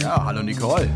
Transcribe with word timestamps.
Ja, 0.00 0.24
hallo 0.24 0.42
Nicole. 0.42 0.88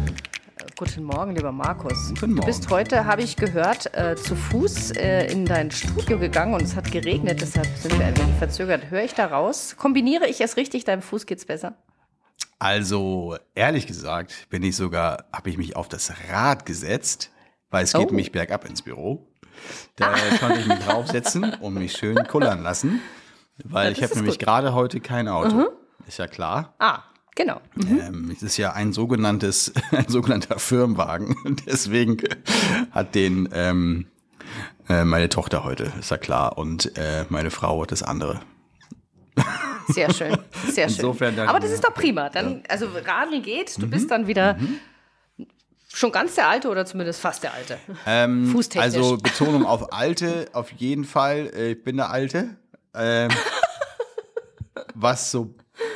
Guten 0.77 1.05
Morgen, 1.05 1.35
lieber 1.35 1.53
Markus. 1.53 2.11
Guten 2.11 2.35
Morgen. 2.35 2.41
Du 2.41 2.47
bist 2.47 2.69
heute, 2.71 3.07
habe 3.07 3.23
ich 3.23 3.37
gehört, 3.37 3.95
äh, 3.95 4.15
zu 4.17 4.37
Fuß 4.37 4.93
äh, 4.93 5.31
in 5.33 5.47
dein 5.47 5.71
Studio 5.71 6.19
gegangen 6.19 6.55
und 6.55 6.63
es 6.63 6.77
hat 6.77 6.91
geregnet, 6.93 7.41
deshalb 7.41 7.67
sind 7.79 7.99
wir 7.99 8.05
ein 8.07 8.17
wenig 8.19 8.35
verzögert. 8.37 8.91
Höre 8.91 9.03
ich 9.05 9.15
da 9.15 9.27
raus? 9.27 9.77
Kombiniere 9.79 10.27
ich 10.29 10.41
es 10.41 10.57
richtig? 10.57 10.85
Deinem 10.85 11.03
Fuß 11.03 11.25
geht's 11.27 11.47
besser? 11.47 11.75
Also, 12.59 13.37
ehrlich 13.55 13.87
gesagt, 13.87 14.49
bin 14.51 14.63
ich 14.63 14.77
sogar, 14.77 15.25
habe 15.33 15.49
ich 15.51 15.57
mich 15.57 15.77
auf 15.77 15.89
das 15.89 16.13
Rad 16.31 16.67
gesetzt, 16.67 17.31
weil 17.71 17.85
es 17.85 17.93
geht 17.93 18.11
Oh. 18.11 18.15
mich 18.15 18.33
bergab 18.33 18.65
ins 18.67 18.83
Büro. 18.83 19.27
Da 19.97 20.15
konnte 20.41 20.61
ich 20.61 20.67
mich 20.67 20.79
draufsetzen 20.81 21.55
und 21.61 21.75
mich 21.75 21.93
schön 21.93 22.17
kullern 22.29 22.63
lassen, 22.63 23.01
weil 23.65 23.87
Ja, 23.87 23.91
ich 23.93 23.99
das 24.01 24.11
habe 24.11 24.21
nämlich 24.21 24.39
gerade 24.39 24.75
heute 24.75 25.01
kein 25.01 25.29
Auto. 25.29 25.69
Ist 26.07 26.19
ja 26.19 26.27
klar. 26.27 26.75
Ah, 26.79 27.01
genau. 27.35 27.61
Ähm, 27.77 28.31
es 28.35 28.43
ist 28.43 28.57
ja 28.59 28.73
ein 28.73 28.93
sogenanntes, 28.93 29.73
ein 29.91 30.09
sogenannter 30.09 30.59
Firmenwagen. 30.59 31.37
Deswegen 31.67 32.19
hat 32.93 33.15
den 33.15 33.49
ähm, 33.53 34.07
äh, 34.89 35.05
meine 35.05 35.29
Tochter 35.29 35.65
heute, 35.65 35.93
ist 35.99 36.11
ja 36.11 36.19
klar. 36.19 36.59
Und 36.59 36.97
äh, 36.97 37.25
meine 37.29 37.51
Frau 37.51 37.83
hat 37.83 37.91
das 37.93 38.03
andere. 38.03 38.41
Sehr 39.89 40.13
schön. 40.13 40.37
Sehr 40.71 40.89
schön. 40.89 40.97
Insofern 40.97 41.39
Aber 41.41 41.61
das 41.61 41.71
ist 41.71 41.85
doch 41.85 41.95
prima. 41.95 42.29
Dann, 42.29 42.63
also 42.69 42.87
Radeln 43.05 43.43
geht, 43.43 43.81
du 43.81 43.89
bist 43.89 44.11
dann 44.11 44.27
wieder 44.27 44.59
schon 45.97 46.13
ganz 46.13 46.35
der 46.35 46.49
Alte 46.49 46.69
oder 46.69 46.85
zumindest 46.85 47.21
fast 47.21 47.43
der 47.43 47.55
Alte. 47.55 47.79
Ähm, 48.07 48.47
Fußtechnisch. 48.53 48.85
Also 48.85 49.17
Betonung 49.17 49.65
auf 49.65 49.93
Alte, 49.93 50.47
auf 50.53 50.71
jeden 50.73 51.05
Fall. 51.05 51.51
Äh, 51.57 51.73
Ich 51.73 51.83
bin 51.83 51.97
der 51.97 52.11
Alte. 52.11 52.57
Ähm, 52.95 53.31
was 54.95 55.31
so 55.31 55.55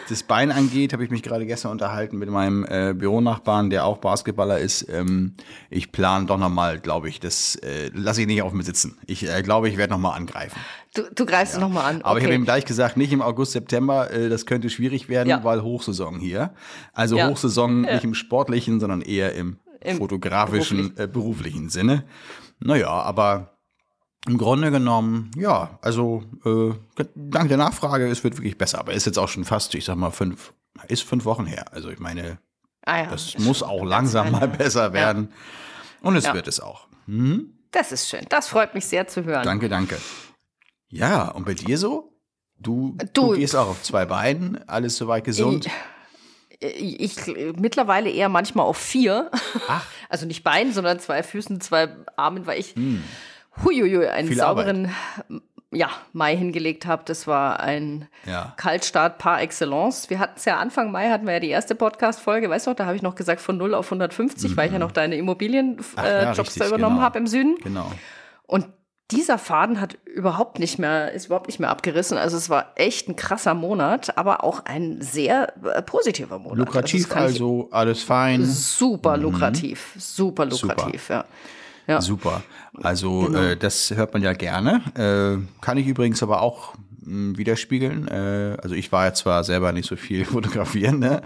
das 0.09 0.23
Bein 0.25 0.51
angeht, 0.51 0.93
habe 0.93 1.05
ich 1.05 1.11
mich 1.11 1.23
gerade 1.23 1.47
gestern 1.47 1.71
unterhalten 1.71 2.19
mit 2.19 2.29
meinem 2.29 2.65
äh, 2.65 2.93
Büronachbarn, 2.95 3.71
der 3.71 3.85
auch 3.85 3.99
Basketballer 3.99 4.59
ist. 4.59 4.89
Ähm, 4.89 5.35
ich 5.69 5.93
plane 5.93 6.27
doch 6.27 6.37
nochmal, 6.39 6.81
glaube 6.81 7.09
ich, 7.09 7.21
das 7.21 7.55
äh, 7.57 7.91
lasse 7.95 8.23
ich 8.23 8.27
nicht 8.27 8.43
auf 8.43 8.53
mir 8.53 8.65
sitzen. 8.65 8.99
Ich 9.07 9.29
äh, 9.29 9.43
glaube, 9.43 9.69
ich 9.69 9.77
werde 9.77 9.93
nochmal 9.93 10.17
angreifen. 10.17 10.59
Du, 10.95 11.03
du 11.15 11.25
greifst 11.27 11.55
ja. 11.55 11.61
nochmal 11.61 11.85
an. 11.85 12.03
Aber 12.03 12.19
ich 12.19 12.25
habe 12.25 12.33
Okay. 12.35 12.43
ihm 12.43 12.45
gleich 12.45 12.65
gesagt, 12.65 12.97
nicht 12.97 13.13
im 13.13 13.23
August, 13.23 13.53
September, 13.53 14.11
äh, 14.11 14.29
das 14.29 14.47
könnte 14.47 14.69
schwierig 14.71 15.09
werden, 15.09 15.29
Ja. 15.29 15.45
weil 15.45 15.63
Hochsaison 15.63 16.19
hier. 16.19 16.53
Also 16.93 17.17
Ja. 17.17 17.29
Hochsaison 17.29 17.83
nicht 17.83 18.03
im 18.05 18.15
sportlichen, 18.15 18.81
sondern 18.81 19.03
eher 19.03 19.35
im, 19.37 19.59
Im 19.81 19.99
fotografischen, 19.99 20.97
äh, 20.99 21.07
beruflichen 21.07 21.71
Sinne. 21.71 22.05
Naja, 22.59 22.89
aber 22.91 23.59
im 24.29 24.37
Grunde 24.37 24.71
genommen, 24.71 25.31
ja, 25.37 25.79
also 25.83 26.23
äh, 26.45 26.75
dank 27.15 27.49
der 27.49 27.57
Nachfrage, 27.57 28.07
es 28.09 28.23
wird 28.23 28.37
wirklich 28.37 28.59
besser. 28.59 28.79
Aber 28.79 28.93
ist 28.93 29.07
jetzt 29.07 29.19
auch 29.19 29.29
schon 29.29 29.45
fast, 29.45 29.75
ich 29.75 29.85
sag 29.87 29.97
mal, 29.97 30.11
fünf, 30.11 30.53
ist 30.89 31.03
fünf 31.03 31.25
Wochen 31.25 31.47
her. 31.47 31.73
Also 31.73 31.89
ich 31.91 31.99
meine, 31.99 32.39
ah, 32.85 32.99
ja. 32.99 33.07
das 33.07 33.39
muss 33.39 33.63
auch 33.63 33.85
langsam 33.85 34.33
mal 34.33 34.49
besser 34.49 34.93
werden. 34.93 35.33
Und 36.03 36.17
es 36.17 36.25
Ja. 36.25 36.35
wird 36.35 36.49
es 36.49 36.61
auch. 36.61 36.87
Das 37.71 37.93
ist 37.93 38.09
schön. 38.09 38.27
Das 38.29 38.49
freut 38.49 38.75
mich 38.75 38.85
sehr 38.85 39.07
zu 39.09 39.25
hören. 39.25 39.43
Danke, 39.45 39.69
danke. 39.69 39.97
Ja, 40.89 41.29
und 41.29 41.47
bei 41.47 41.55
dir 41.55 41.79
so? 41.79 42.13
Du, 42.59 42.97
du, 43.15 43.29
Du- 43.31 43.37
gehst 43.37 43.57
auch 43.57 43.69
auf 43.69 43.83
zwei 43.83 44.05
Beinen, 44.05 44.69
alles 44.69 44.97
soweit 44.97 45.25
gesund. 45.25 45.65
Ich, 45.67 45.73
ich 46.61 47.17
mittlerweile 47.57 48.11
eher 48.11 48.29
manchmal 48.29 48.67
auf 48.67 48.79
vier. 48.79 49.31
Ach. 49.69 49.87
Also 50.11 50.27
nicht 50.27 50.43
Beinen, 50.43 50.73
sondern 50.73 50.99
zwei 50.99 51.23
Füßen, 51.23 51.61
zwei 51.61 51.89
Armen, 52.17 52.45
weil 52.45 52.59
ich 52.59 52.75
huiuiui, 53.65 54.09
einen 54.09 54.27
Viel 54.27 54.39
sauberen 54.39 54.93
ja, 55.73 55.89
Mai 56.13 56.37
hingelegt 56.37 56.87
habe. 56.87 57.03
Das 57.07 57.27
war 57.27 57.61
ein 57.61 58.09
Ja. 58.27 58.55
Kaltstart 58.57 59.19
par 59.19 59.41
excellence. 59.41 60.11
Wir 60.11 60.19
hatten 60.19 60.35
es 60.37 60.45
ja 60.45 60.59
Anfang 60.59 60.91
Mai, 60.91 61.11
hatten 61.11 61.27
wir 61.27 61.35
ja 61.35 61.41
die 61.41 61.49
erste 61.49 61.75
Podcast-Folge, 61.75 62.51
weißt 62.51 62.67
du 62.67 62.75
da 62.75 62.87
habe 62.87 62.97
ich 62.97 63.03
noch 63.03 63.15
gesagt 63.15 63.41
von 63.41 63.57
0 63.57 63.75
auf 63.75 63.87
150, 63.87 64.57
weil 64.57 64.67
ich 64.67 64.73
ja 64.73 64.79
noch 64.79 64.93
deine 64.93 65.17
Immobilien-Jobs 65.17 65.95
ja, 65.97 66.03
äh, 66.03 66.29
richtig, 66.31 66.55
da 66.57 66.67
übernommen 66.67 66.97
genau. 66.97 67.05
habe 67.05 67.19
im 67.19 67.27
Süden. 67.27 67.57
Genau. 67.63 67.91
Und 68.47 68.67
dieser 69.11 69.39
Faden 69.39 69.81
hat 69.81 69.99
überhaupt 70.05 70.59
nicht 70.59 70.79
mehr, 70.79 71.13
ist 71.13 71.27
überhaupt 71.27 71.47
nicht 71.49 71.61
mehr 71.61 71.71
abgerissen. 71.71 72.17
Also 72.19 72.37
es 72.37 72.49
war 72.51 72.73
echt 72.77 73.09
ein 73.09 73.17
krasser 73.17 73.55
Monat, 73.55 74.17
aber 74.17 74.45
auch 74.45 74.65
ein 74.65 75.01
sehr 75.03 75.53
äh, 75.65 75.83
positiver 75.83 76.39
Monat. 76.39 76.59
Lukrativ 76.59 77.09
kann 77.09 77.25
ich- 77.25 77.33
also, 77.35 77.69
alles 77.71 78.03
fein. 78.03 78.45
Super 78.45 79.17
lukrativ, 79.17 79.95
super 79.99 80.47
lukrativ, 80.47 81.09
ja. 81.09 81.25
ja. 81.87 82.01
Super. 82.01 82.43
Also 82.83 83.23
Genau. 83.27 83.39
äh, 83.41 83.57
das 83.57 83.91
hört 83.91 84.13
man 84.13 84.23
ja 84.23 84.33
gerne. 84.33 84.81
Äh, 84.95 85.61
kann 85.61 85.77
ich 85.79 85.87
übrigens 85.87 86.23
aber 86.23 86.41
auch 86.43 86.75
mh, 87.05 87.37
widerspiegeln. 87.37 88.07
Äh, 88.09 88.57
also 88.63 88.75
ich 88.75 88.93
war 88.93 89.05
ja 89.07 89.15
zwar 89.15 89.43
selber 89.45 89.73
nicht 89.73 89.89
so 89.89 89.97
viel 89.97 90.25
fotografieren, 90.37 90.99
ne? 91.01 91.23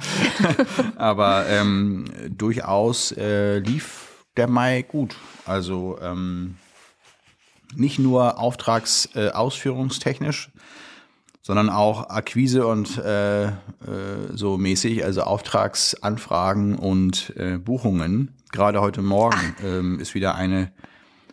aber 0.97 1.47
ähm, 1.49 2.07
durchaus 2.31 3.13
äh, 3.13 3.59
lief 3.59 4.25
der 4.37 4.49
Mai 4.49 4.83
gut. 4.83 5.17
Also 5.47 5.99
ähm, 6.03 6.57
nicht 7.77 7.99
nur 7.99 8.39
auftragsausführungstechnisch, 8.39 10.49
äh, 10.49 10.51
sondern 11.43 11.69
auch 11.69 12.09
Akquise 12.09 12.67
und 12.67 12.97
äh, 12.97 13.47
äh, 13.47 13.51
so 14.33 14.57
mäßig, 14.57 15.05
also 15.05 15.23
Auftragsanfragen 15.23 16.79
und 16.79 17.35
äh, 17.37 17.59
Buchungen. 17.59 18.35
Gerade 18.51 18.81
heute 18.81 19.03
Morgen 19.03 19.55
ähm, 19.63 20.01
ist 20.01 20.15
wieder 20.15 20.37
eine 20.37 20.73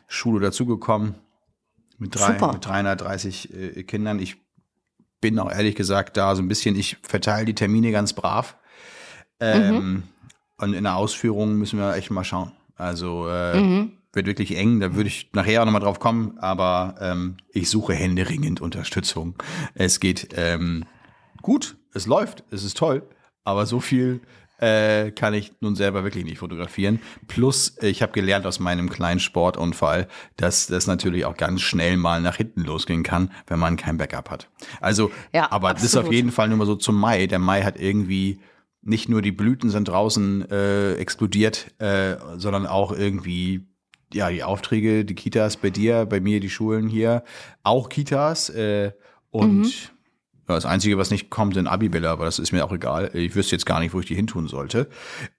Schule 0.08 0.42
dazugekommen 0.42 1.16
mit, 1.98 2.20
drei, 2.20 2.34
mit 2.52 2.66
330 2.66 3.54
äh, 3.54 3.84
Kindern. 3.84 4.20
Ich 4.20 4.36
bin 5.22 5.40
auch 5.40 5.50
ehrlich 5.50 5.76
gesagt 5.76 6.18
da 6.18 6.36
so 6.36 6.42
ein 6.42 6.50
bisschen, 6.50 6.76
ich 6.76 6.98
verteile 7.04 7.46
die 7.46 7.56
Termine 7.56 7.92
ganz 7.92 8.12
brav. 8.12 8.58
Ähm, 9.40 10.04
Und 10.58 10.74
in 10.74 10.84
der 10.84 10.98
Ausführung 10.98 11.56
müssen 11.56 11.80
wir 11.80 11.96
echt 11.96 12.12
mal 12.12 12.26
schauen. 12.26 12.52
Also 12.76 13.30
äh, 13.30 13.58
wird 14.14 14.28
wirklich 14.28 14.58
eng, 14.58 14.80
da 14.80 14.96
würde 14.96 15.08
ich 15.08 15.30
nachher 15.34 15.62
auch 15.62 15.66
nochmal 15.66 15.82
drauf 15.82 16.00
kommen, 16.00 16.38
aber 16.40 16.96
ähm, 17.00 17.38
ich 17.52 17.70
suche 17.70 17.94
händeringend 17.94 18.62
Unterstützung. 18.62 19.36
Es 19.74 20.00
geht 20.00 20.30
ähm, 20.36 20.86
gut, 21.42 21.78
es 21.94 22.08
läuft, 22.08 22.44
es 22.52 22.64
ist 22.64 22.78
toll, 22.78 23.04
aber 23.44 23.66
so 23.66 23.80
viel 23.80 24.22
äh, 24.62 25.12
kann 25.12 25.34
ich 25.34 25.54
nun 25.60 25.76
selber 25.76 26.04
wirklich 26.04 26.24
nicht 26.24 26.38
fotografieren. 26.38 27.00
Plus, 27.28 27.78
ich 27.82 28.02
habe 28.04 28.12
gelernt 28.12 28.46
aus 28.46 28.60
meinem 28.60 28.90
kleinen 28.90 29.20
Sportunfall, 29.20 30.08
dass 30.38 30.68
das 30.68 30.86
natürlich 30.88 31.26
auch 31.26 31.36
ganz 31.36 31.62
schnell 31.62 31.98
mal 31.98 32.22
nach 32.22 32.36
hinten 32.36 32.62
losgehen 32.62 33.02
kann, 33.02 33.32
wenn 33.48 33.60
man 33.60 33.76
kein 33.76 33.98
Backup 33.98 34.30
hat. 34.30 34.50
Also, 34.80 35.12
Ja, 35.34 35.52
aber 35.52 35.74
das 35.74 35.84
ist 35.84 35.96
auf 35.96 36.02
absolut. 36.02 36.16
jeden 36.16 36.32
Fall 36.32 36.50
nur 36.50 36.58
mal 36.60 36.68
so 36.68 36.76
zum 36.76 36.96
Mai. 37.00 37.26
Der 37.26 37.40
Mai 37.40 37.64
hat 37.64 37.80
irgendwie 37.80 38.40
nicht 38.84 39.10
nur 39.10 39.22
die 39.24 39.32
Blüten 39.32 39.70
sind 39.70 39.88
draußen 39.88 40.50
äh, 40.50 40.94
explodiert, 40.94 41.72
äh, 41.80 42.18
sondern 42.38 42.68
auch 42.68 42.92
irgendwie 42.92 43.68
ja 44.14 44.30
die 44.30 44.44
Aufträge, 44.44 45.06
die 45.06 45.16
Kitas 45.16 45.58
bei 45.58 45.70
dir, 45.70 46.06
bei 46.06 46.20
mir 46.20 46.40
die 46.40 46.50
Schulen 46.50 46.88
hier, 46.88 47.24
auch 47.64 47.90
Kitas 47.90 48.50
äh, 48.50 48.92
und 49.30 49.92
ja, 50.48 50.56
das 50.56 50.66
Einzige, 50.66 50.98
was 50.98 51.12
nicht 51.12 51.30
kommt, 51.30 51.54
sind 51.54 51.68
Abibälle, 51.68 52.10
aber 52.10 52.26
das 52.26 52.40
ist 52.40 52.52
mir 52.52 52.66
auch 52.66 52.74
egal. 52.74 53.12
Ich 53.14 53.36
wüsste 53.36 53.56
jetzt 53.56 53.66
gar 53.66 53.80
nicht, 53.80 53.94
wo 53.94 54.00
ich 54.00 54.06
die 54.06 54.16
hintun 54.16 54.48
sollte. 54.48 54.90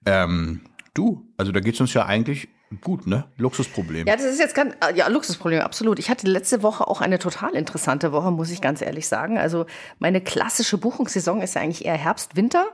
Ähm, 0.05 0.61
du, 0.93 1.27
also 1.37 1.51
da 1.51 1.59
geht's 1.59 1.79
uns 1.79 1.93
ja 1.93 2.05
eigentlich 2.05 2.47
gut, 2.81 3.07
ne? 3.07 3.25
Luxusproblem. 3.37 4.07
Ja, 4.07 4.15
das 4.15 4.25
ist 4.25 4.39
jetzt 4.39 4.55
ganz, 4.55 4.73
ja, 4.95 5.07
Luxusproblem, 5.07 5.61
absolut. 5.61 5.99
Ich 5.99 6.09
hatte 6.09 6.27
letzte 6.27 6.63
Woche 6.63 6.87
auch 6.87 7.01
eine 7.01 7.19
total 7.19 7.53
interessante 7.55 8.11
Woche, 8.11 8.31
muss 8.31 8.49
ich 8.49 8.61
ganz 8.61 8.81
ehrlich 8.81 9.07
sagen. 9.07 9.37
Also 9.37 9.65
meine 9.99 10.21
klassische 10.21 10.77
Buchungssaison 10.77 11.41
ist 11.41 11.55
ja 11.55 11.61
eigentlich 11.61 11.85
eher 11.85 11.97
Herbst, 11.97 12.35
Winter. 12.35 12.65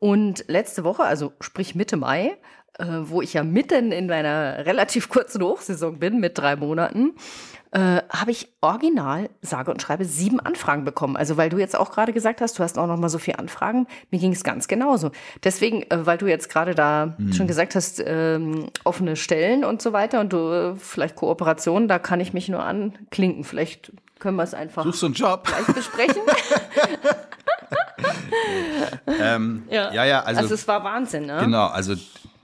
Und 0.00 0.44
letzte 0.48 0.84
Woche, 0.84 1.02
also 1.02 1.32
sprich 1.40 1.74
Mitte 1.74 1.96
Mai, 1.96 2.36
äh, 2.78 2.86
wo 3.02 3.22
ich 3.22 3.32
ja 3.34 3.42
mitten 3.42 3.92
in 3.92 4.06
meiner 4.06 4.64
relativ 4.66 5.08
kurzen 5.08 5.42
Hochsaison 5.42 5.98
bin 5.98 6.20
mit 6.20 6.38
drei 6.38 6.56
Monaten, 6.56 7.14
äh, 7.70 8.02
habe 8.08 8.30
ich 8.30 8.48
original, 8.60 9.28
sage 9.42 9.70
und 9.70 9.82
schreibe, 9.82 10.04
sieben 10.04 10.40
Anfragen 10.40 10.84
bekommen. 10.84 11.16
Also 11.16 11.36
weil 11.36 11.50
du 11.50 11.58
jetzt 11.58 11.76
auch 11.76 11.90
gerade 11.90 12.12
gesagt 12.12 12.40
hast, 12.40 12.58
du 12.58 12.62
hast 12.62 12.78
auch 12.78 12.86
noch 12.86 12.96
mal 12.96 13.08
so 13.10 13.18
viele 13.18 13.38
Anfragen. 13.38 13.86
Mir 14.10 14.18
ging 14.20 14.32
es 14.32 14.42
ganz 14.42 14.68
genauso. 14.68 15.10
Deswegen, 15.44 15.82
äh, 15.90 16.06
weil 16.06 16.18
du 16.18 16.26
jetzt 16.26 16.48
gerade 16.48 16.74
da 16.74 17.16
schon 17.32 17.46
gesagt 17.46 17.74
hast, 17.74 18.02
ähm, 18.04 18.70
offene 18.84 19.16
Stellen 19.16 19.64
und 19.64 19.82
so 19.82 19.92
weiter 19.92 20.20
und 20.20 20.32
du 20.32 20.38
äh, 20.52 20.76
vielleicht 20.76 21.16
Kooperationen, 21.16 21.88
da 21.88 21.98
kann 21.98 22.20
ich 22.20 22.32
mich 22.32 22.48
nur 22.48 22.62
anklinken. 22.62 23.44
Vielleicht 23.44 23.92
können 24.18 24.36
wir 24.36 24.44
es 24.44 24.54
einfach 24.54 24.84
Suchst 24.84 25.04
einen 25.04 25.14
Job? 25.14 25.44
gleich 25.44 25.66
besprechen. 25.74 26.22
Ähm, 29.20 29.64
ja. 29.70 29.92
ja, 29.92 30.20
also, 30.20 30.40
Also, 30.40 30.54
es 30.54 30.68
war 30.68 30.84
Wahnsinn, 30.84 31.26
ne? 31.26 31.38
genau, 31.40 31.66
also 31.66 31.94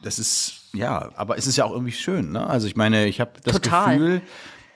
das 0.04 0.18
ist, 0.18 0.68
ja, 0.72 1.10
aber 1.16 1.38
es 1.38 1.46
ist 1.46 1.56
ja 1.56 1.64
auch 1.64 1.72
irgendwie 1.72 1.92
schön, 1.92 2.32
ne? 2.32 2.46
Also 2.46 2.66
ich 2.66 2.76
meine, 2.76 3.06
ich 3.06 3.20
habe 3.20 3.32
das 3.42 3.54
Total. 3.54 3.98
Gefühl, 3.98 4.22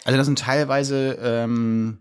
also 0.04 0.16
das 0.16 0.26
sind 0.26 0.38
teilweise 0.38 1.18
ähm, 1.22 1.98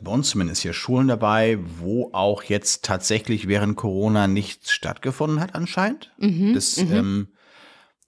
bei 0.00 0.10
uns 0.10 0.30
zumindest 0.30 0.62
hier 0.62 0.72
Schulen 0.72 1.08
dabei, 1.08 1.58
wo 1.78 2.10
auch 2.12 2.42
jetzt 2.42 2.84
tatsächlich 2.84 3.48
während 3.48 3.76
Corona 3.76 4.26
nichts 4.26 4.72
stattgefunden 4.72 5.40
hat 5.40 5.54
anscheinend. 5.54 6.12
Mhm, 6.18 6.54
das 6.54 6.78
ähm, 6.78 7.28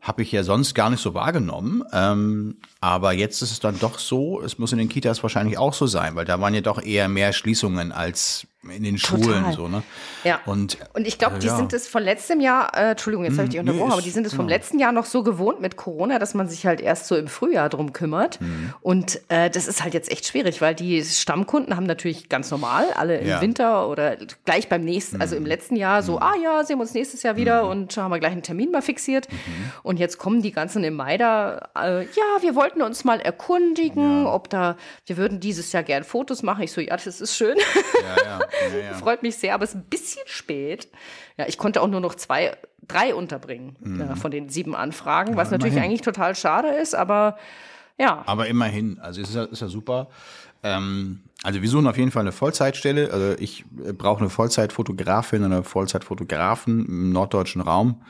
habe 0.00 0.23
ich 0.23 0.31
ja 0.31 0.45
sonst 0.45 0.75
gar 0.75 0.91
nicht 0.91 1.03
so 1.03 1.15
wahrgenommen. 1.15 1.83
Ähm, 1.93 2.59
aber 2.81 3.12
jetzt 3.12 3.43
ist 3.43 3.53
es 3.53 3.61
dann 3.61 3.79
doch 3.79 3.99
so, 3.99 4.41
es 4.41 4.59
muss 4.59 4.73
in 4.73 4.79
den 4.79 4.89
Kitas 4.89 5.23
wahrscheinlich 5.23 5.59
auch 5.59 5.75
so 5.75 5.87
sein, 5.87 6.15
weil 6.15 6.25
da 6.25 6.41
waren 6.41 6.55
ja 6.55 6.61
doch 6.61 6.81
eher 6.83 7.09
mehr 7.09 7.33
Schließungen 7.33 7.91
als 7.91 8.47
in 8.65 8.83
den 8.83 8.99
Schulen 8.99 9.23
Total. 9.23 9.53
so, 9.53 9.69
ne? 9.69 9.83
Ja. 10.25 10.41
Und, 10.45 10.79
Und 10.93 11.07
ich 11.07 11.17
glaube, 11.17 11.37
äh, 11.37 11.39
die 11.39 11.47
ja. 11.47 11.57
sind 11.57 11.73
es 11.73 11.87
von 11.87 12.03
letztem 12.03 12.41
Jahr, 12.41 12.77
äh, 12.77 12.91
Entschuldigung, 12.91 13.25
jetzt 13.25 13.35
habe 13.39 13.45
ich 13.45 13.51
dich 13.51 13.59
Hm, 13.61 13.65
nee, 13.67 13.71
unterbrochen, 13.71 13.93
aber 13.93 14.01
ist- 14.01 14.05
die 14.07 14.11
sind 14.11 14.27
es 14.27 14.35
vom 14.35 14.47
genau. 14.47 14.57
letzten 14.59 14.79
Jahr 14.81 14.91
noch 14.93 15.05
so 15.07 15.23
gewohnt 15.23 15.61
mit 15.61 15.77
Corona, 15.77 16.19
dass 16.19 16.35
man 16.35 16.49
sich 16.49 16.67
halt 16.67 16.81
erst 16.81 17.07
so 17.07 17.17
im 17.17 17.29
Frühjahr 17.29 17.69
drum 17.69 17.93
kümmert. 17.93 18.41
Hm. 18.41 18.75
Und 18.81 19.21
äh, 19.29 19.49
das 19.49 19.69
ist 19.69 19.85
halt 19.85 19.95
jetzt 19.95 20.11
echt 20.11 20.27
schwierig, 20.27 20.61
weil 20.61 20.75
die 20.75 21.03
Stammkunden 21.05 21.77
haben 21.77 21.85
natürlich 21.87 22.29
ganz 22.29 22.51
normal, 22.51 22.87
alle 22.97 23.19
im 23.19 23.29
Ja. 23.29 23.37
Hm. 23.37 23.43
Winter 23.43 23.89
oder 23.89 24.17
gleich 24.45 24.69
beim 24.69 24.85
nächsten, 24.85 25.21
also 25.21 25.37
im 25.37 25.47
letzten 25.47 25.77
Jahr 25.77 26.03
so, 26.03 26.19
ah 26.19 26.35
ja, 26.43 26.65
sehen 26.65 26.79
wir 26.79 26.83
uns 26.83 26.95
nächstes 26.95 27.23
Jahr 27.23 27.37
wieder 27.37 27.69
und 27.69 27.97
haben 27.97 28.11
wir 28.11 28.19
gleich 28.19 28.33
einen 28.33 28.43
Termin 28.43 28.73
mal 28.73 28.83
fixiert. 28.83 29.31
Mhm. 29.31 29.37
Und 29.85 29.99
jetzt 30.01 30.19
kommen 30.19 30.43
die 30.43 30.51
ganzen 30.53 30.83
im 30.83 30.95
Mai 30.95 31.17
da, 31.17 31.69
äh, 31.79 32.03
ja, 32.05 32.43
wir 32.43 32.55
wollten 32.57 32.83
uns 32.83 33.05
mal 33.05 33.21
erkundigen, 33.21 34.27
ob 34.27 34.51
da, 34.51 34.77
wir 35.07 35.17
würden 35.17 35.41
dieses 35.41 35.73
Jahr 35.73 35.83
gern 35.85 36.03
Fotos 36.05 36.43
machen. 36.43 36.63
Ich 36.65 36.73
so, 36.73 36.81
ja, 36.81 36.97
das 36.97 37.21
ist 37.21 37.37
schön. 37.37 37.57
ja, 37.57 38.25
ja, 38.25 38.41
ja, 38.73 38.79
ja. 38.79 38.95
Freut 38.95 39.23
mich 39.23 39.37
sehr, 39.37 39.55
aber 39.55 39.65
es 39.65 39.71
ist 39.71 39.77
ein 39.77 39.85
bisschen 39.85 40.23
spät. 40.27 40.89
Ja, 41.37 41.47
ich 41.49 41.59
konnte 41.59 41.81
auch 41.83 41.89
nur 41.89 42.00
noch 42.00 42.15
zwei, 42.15 42.56
drei 42.87 43.15
unterbringen 43.15 43.77
ja, 43.99 44.17
von 44.17 44.31
den 44.31 44.49
sieben 44.49 44.75
Anfragen, 44.75 45.37
was 45.37 45.50
natürlich 45.50 45.73
Mhm. 45.75 45.79
immerhin. 45.79 45.91
eigentlich 45.91 46.03
total 46.03 46.35
schade 46.35 46.69
ist, 46.69 46.95
aber 46.95 47.37
ja. 47.99 48.23
Aber 48.27 48.47
immerhin, 48.47 48.99
also 49.00 49.21
es 49.21 49.29
ist 49.31 49.35
ja, 49.35 49.45
ist 49.45 49.61
ja 49.62 49.69
super. 49.69 50.09
Ähm, 50.62 51.21
also 51.45 51.62
wir 51.62 51.69
suchen 51.69 51.87
auf 51.87 51.97
jeden 51.97 52.11
Fall 52.11 52.23
eine 52.23 52.33
Vollzeitstelle. 52.33 53.12
Also 53.12 53.35
ich 53.41 53.65
äh, 53.85 53.93
brauche 53.93 54.21
eine 54.21 54.31
Vollzeitfotografin 54.31 55.45
oder 55.45 55.62
Vollzeitfotografen 55.62 56.87
im 56.87 57.12
norddeutschen 57.12 57.61
Raum. 57.61 58.03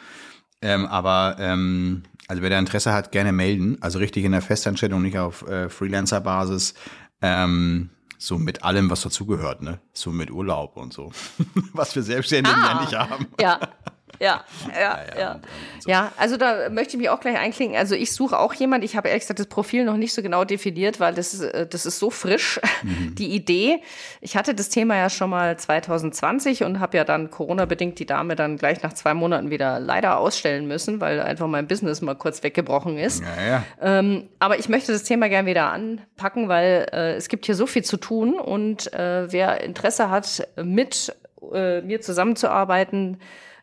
Ähm, 0.62 0.87
aber 0.87 1.37
ähm, 1.38 2.02
also 2.26 2.43
wer 2.43 2.50
da 2.50 2.58
Interesse 2.58 2.93
hat, 2.93 3.12
gerne 3.12 3.32
melden. 3.32 3.76
Also 3.81 3.99
richtig 3.99 4.25
in 4.25 4.32
der 4.32 4.43
Festanstellung, 4.43 5.02
nicht 5.02 5.19
auf 5.19 5.46
äh, 5.49 5.69
Freelancer-Basis. 5.69 6.75
Ähm, 7.23 7.90
so 8.19 8.37
mit 8.38 8.65
allem, 8.65 8.91
was 8.91 9.03
dazugehört, 9.03 9.62
ne? 9.62 9.81
So 9.93 10.11
mit 10.11 10.31
Urlaub 10.31 10.76
und 10.76 10.93
so. 10.93 11.12
was 11.73 11.94
wir 11.94 12.03
Selbstständigen 12.03 12.59
ja 12.61 12.69
Ah. 12.79 12.81
nicht 12.81 12.94
haben. 12.94 13.26
Ja, 13.41 13.61
ja, 14.20 14.44
ja, 14.75 14.99
ja. 15.19 15.31
und- 15.32 15.37
und 15.37 15.82
so. 15.82 15.90
Ja, 15.90 16.12
also 16.16 16.37
da 16.37 16.69
möchte 16.70 16.96
ich 16.96 16.99
mich 16.99 17.08
auch 17.10 17.20
gleich 17.20 17.38
einklinken. 17.38 17.76
Also 17.76 17.94
ich 17.94 18.12
suche 18.12 18.38
auch 18.38 18.52
jemand. 18.55 18.84
Ich 18.84 18.96
habe 18.96 19.08
ehrlich 19.08 19.22
gesagt 19.22 19.38
das 19.40 19.46
Profil 19.46 19.84
noch 19.84 19.96
nicht 19.96 20.12
so 20.12 20.22
genau 20.22 20.44
definiert, 20.44 21.00
weil 21.00 21.14
das, 21.14 21.34
ist, 21.34 21.40
äh, 21.43 21.66
das 21.66 21.87
ist 21.87 21.99
so 21.99 22.10
frisch, 22.10 22.60
Mhm. 22.82 23.14
die 23.19 23.28
Idee. 23.34 23.82
Ich 24.20 24.37
hatte 24.37 24.55
das 24.55 24.69
Thema 24.69 24.96
ja 24.96 25.10
schon 25.10 25.31
mal 25.31 25.56
2020 25.58 26.64
und 26.64 26.81
habe 26.81 26.96
ja 26.96 27.05
dann 27.05 27.31
Corona-bedingt 27.31 27.99
die 27.99 28.06
Dame 28.06 28.37
dann 28.37 28.56
gleich 28.56 28.82
nach 28.82 28.93
zwei 28.93 29.14
Monaten 29.14 29.50
wieder 29.50 29.81
leider 29.81 30.19
ausstellen 30.19 30.66
müssen, 30.69 31.00
weil 31.00 31.20
einfach 31.20 31.46
mein 31.46 31.66
Business 31.66 32.00
mal 32.02 32.14
kurz 32.14 32.43
weggebrochen 32.43 32.99
ist. 32.99 33.22
Ja, 33.22 33.46
ja. 33.49 33.64
Ähm, 33.81 34.28
aber 34.38 34.58
ich 34.58 34.69
möchte 34.69 34.93
das 34.93 35.02
Thema 35.04 35.28
gern 35.28 35.46
wieder 35.46 35.72
anpacken, 35.72 36.49
weil 36.49 36.87
äh, 36.93 37.14
es 37.14 37.28
gibt 37.28 37.46
hier 37.46 37.54
so 37.54 37.66
viel 37.66 37.84
zu 37.84 37.96
tun 37.96 38.34
und 38.34 38.93
äh, 38.93 39.31
wer 39.32 39.62
Interesse 39.62 40.11
hat, 40.11 40.46
mit 40.56 41.14
äh, 41.52 41.81
mir 41.82 42.00
zusammenzuarbeiten 42.00 43.19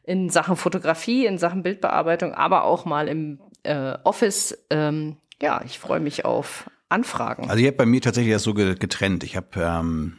in 0.05 0.29
Sachen 0.29 0.55
Fotografie, 0.55 1.25
in 1.25 1.37
Sachen 1.37 1.63
Bildbearbeitung, 1.63 2.33
aber 2.33 2.63
auch 2.63 2.85
mal 2.85 3.07
im 3.07 3.39
äh, 3.63 3.93
Office, 4.03 4.57
ähm, 4.69 5.17
ja, 5.41 5.61
ich 5.65 5.79
freue 5.79 5.99
mich 5.99 6.25
auf 6.25 6.69
Anfragen. 6.89 7.49
Also 7.49 7.57
ich 7.61 7.65
habe 7.67 7.77
bei 7.77 7.85
mir 7.85 8.01
tatsächlich 8.01 8.33
das 8.33 8.43
so 8.43 8.53
ge- 8.53 8.75
getrennt. 8.75 9.23
Ich 9.23 9.35
habe 9.35 9.47
ähm, 9.57 10.17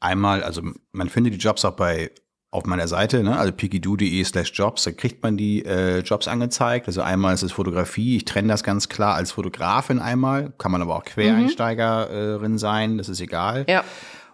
einmal, 0.00 0.42
also 0.42 0.62
man 0.92 1.08
findet 1.08 1.34
die 1.34 1.38
Jobs 1.38 1.64
auch 1.64 1.72
bei 1.76 2.10
auf 2.50 2.66
meiner 2.66 2.86
Seite, 2.86 3.24
ne, 3.24 3.36
also 3.36 3.52
pikidoo.de 3.52 4.22
slash 4.22 4.52
jobs, 4.54 4.84
da 4.84 4.92
kriegt 4.92 5.24
man 5.24 5.36
die 5.36 5.64
äh, 5.64 5.98
Jobs 6.02 6.28
angezeigt. 6.28 6.86
Also 6.86 7.02
einmal 7.02 7.34
ist 7.34 7.42
es 7.42 7.50
Fotografie, 7.50 8.16
ich 8.16 8.26
trenne 8.26 8.46
das 8.46 8.62
ganz 8.62 8.88
klar 8.88 9.16
als 9.16 9.32
Fotografin 9.32 9.98
einmal, 9.98 10.52
kann 10.56 10.70
man 10.70 10.80
aber 10.80 10.94
auch 10.94 11.02
Quereinsteigerin 11.04 12.58
sein, 12.58 12.98
das 12.98 13.08
ist 13.08 13.20
egal. 13.20 13.64
ja, 13.68 13.82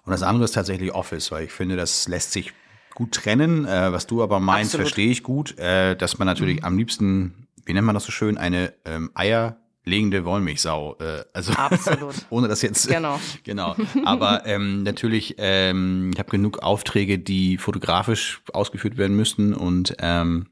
Und 0.05 0.13
das 0.13 0.23
andere 0.23 0.45
ist 0.45 0.53
tatsächlich 0.53 0.93
Office, 0.93 1.31
weil 1.33 1.45
ich 1.45 1.53
finde, 1.53 1.77
das 1.77 2.09
lässt 2.09 2.33
sich 2.33 2.53
gut 3.00 3.12
trennen. 3.12 3.64
Äh, 3.64 3.93
was 3.93 4.06
du 4.06 4.23
aber 4.23 4.41
meinst, 4.41 4.75
Absolut. 4.75 4.88
verstehe 4.88 5.11
ich 5.11 5.23
gut, 5.23 5.58
äh, 5.58 5.97
dass 5.97 6.19
man 6.19 6.26
natürlich 6.26 6.64
am 6.64 6.76
liebsten, 6.76 7.47
wie 7.64 7.73
nennt 7.73 7.87
man 7.87 7.94
das 7.94 8.05
so 8.05 8.12
schön, 8.12 8.37
eine 8.37 8.75
ähm, 8.85 9.11
eierlegende 9.14 10.26
Wollmilchsau, 10.26 10.97
äh, 11.00 11.25
also 11.32 11.55
absolut. 11.55 12.14
ohne 12.31 12.47
das 12.49 12.61
jetzt. 12.61 12.88
Genau. 12.88 13.19
genau. 13.44 13.75
Aber 14.05 14.44
ähm, 14.44 14.82
natürlich, 14.82 15.37
ähm, 15.38 16.11
ich 16.12 16.19
habe 16.19 16.31
genug 16.31 16.58
Aufträge, 16.58 17.19
die 17.19 17.56
fotografisch 17.56 18.43
ausgeführt 18.52 18.99
werden 18.99 19.17
müssten 19.17 19.55
und 19.55 19.97
ähm, 20.00 20.49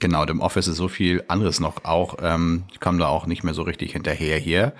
genau, 0.00 0.24
dem 0.24 0.40
Office 0.40 0.66
ist 0.66 0.78
so 0.78 0.88
viel 0.88 1.22
anderes 1.28 1.60
noch 1.60 1.84
auch. 1.84 2.16
Ähm, 2.20 2.64
ich 2.72 2.80
komme 2.80 2.98
da 2.98 3.06
auch 3.06 3.26
nicht 3.26 3.44
mehr 3.44 3.54
so 3.54 3.62
richtig 3.62 3.92
hinterher 3.92 4.38
hier. 4.38 4.72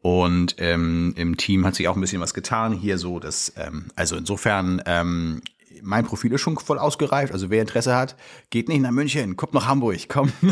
Und 0.00 0.54
ähm, 0.58 1.12
im 1.16 1.36
Team 1.36 1.66
hat 1.66 1.74
sich 1.74 1.88
auch 1.88 1.96
ein 1.96 2.00
bisschen 2.00 2.20
was 2.20 2.34
getan 2.34 2.72
hier 2.72 2.98
so, 2.98 3.18
dass 3.18 3.52
ähm, 3.56 3.86
also 3.96 4.14
insofern 4.14 4.80
ähm, 4.86 5.42
mein 5.82 6.04
Profil 6.04 6.32
ist 6.32 6.40
schon 6.40 6.56
voll 6.58 6.78
ausgereift. 6.78 7.32
Also 7.32 7.50
wer 7.50 7.60
Interesse 7.60 7.94
hat, 7.96 8.16
geht 8.50 8.68
nicht 8.68 8.80
nach 8.80 8.90
München, 8.90 9.36
kommt 9.36 9.54
nach 9.54 9.66
Hamburg, 9.66 10.08
komm. 10.08 10.32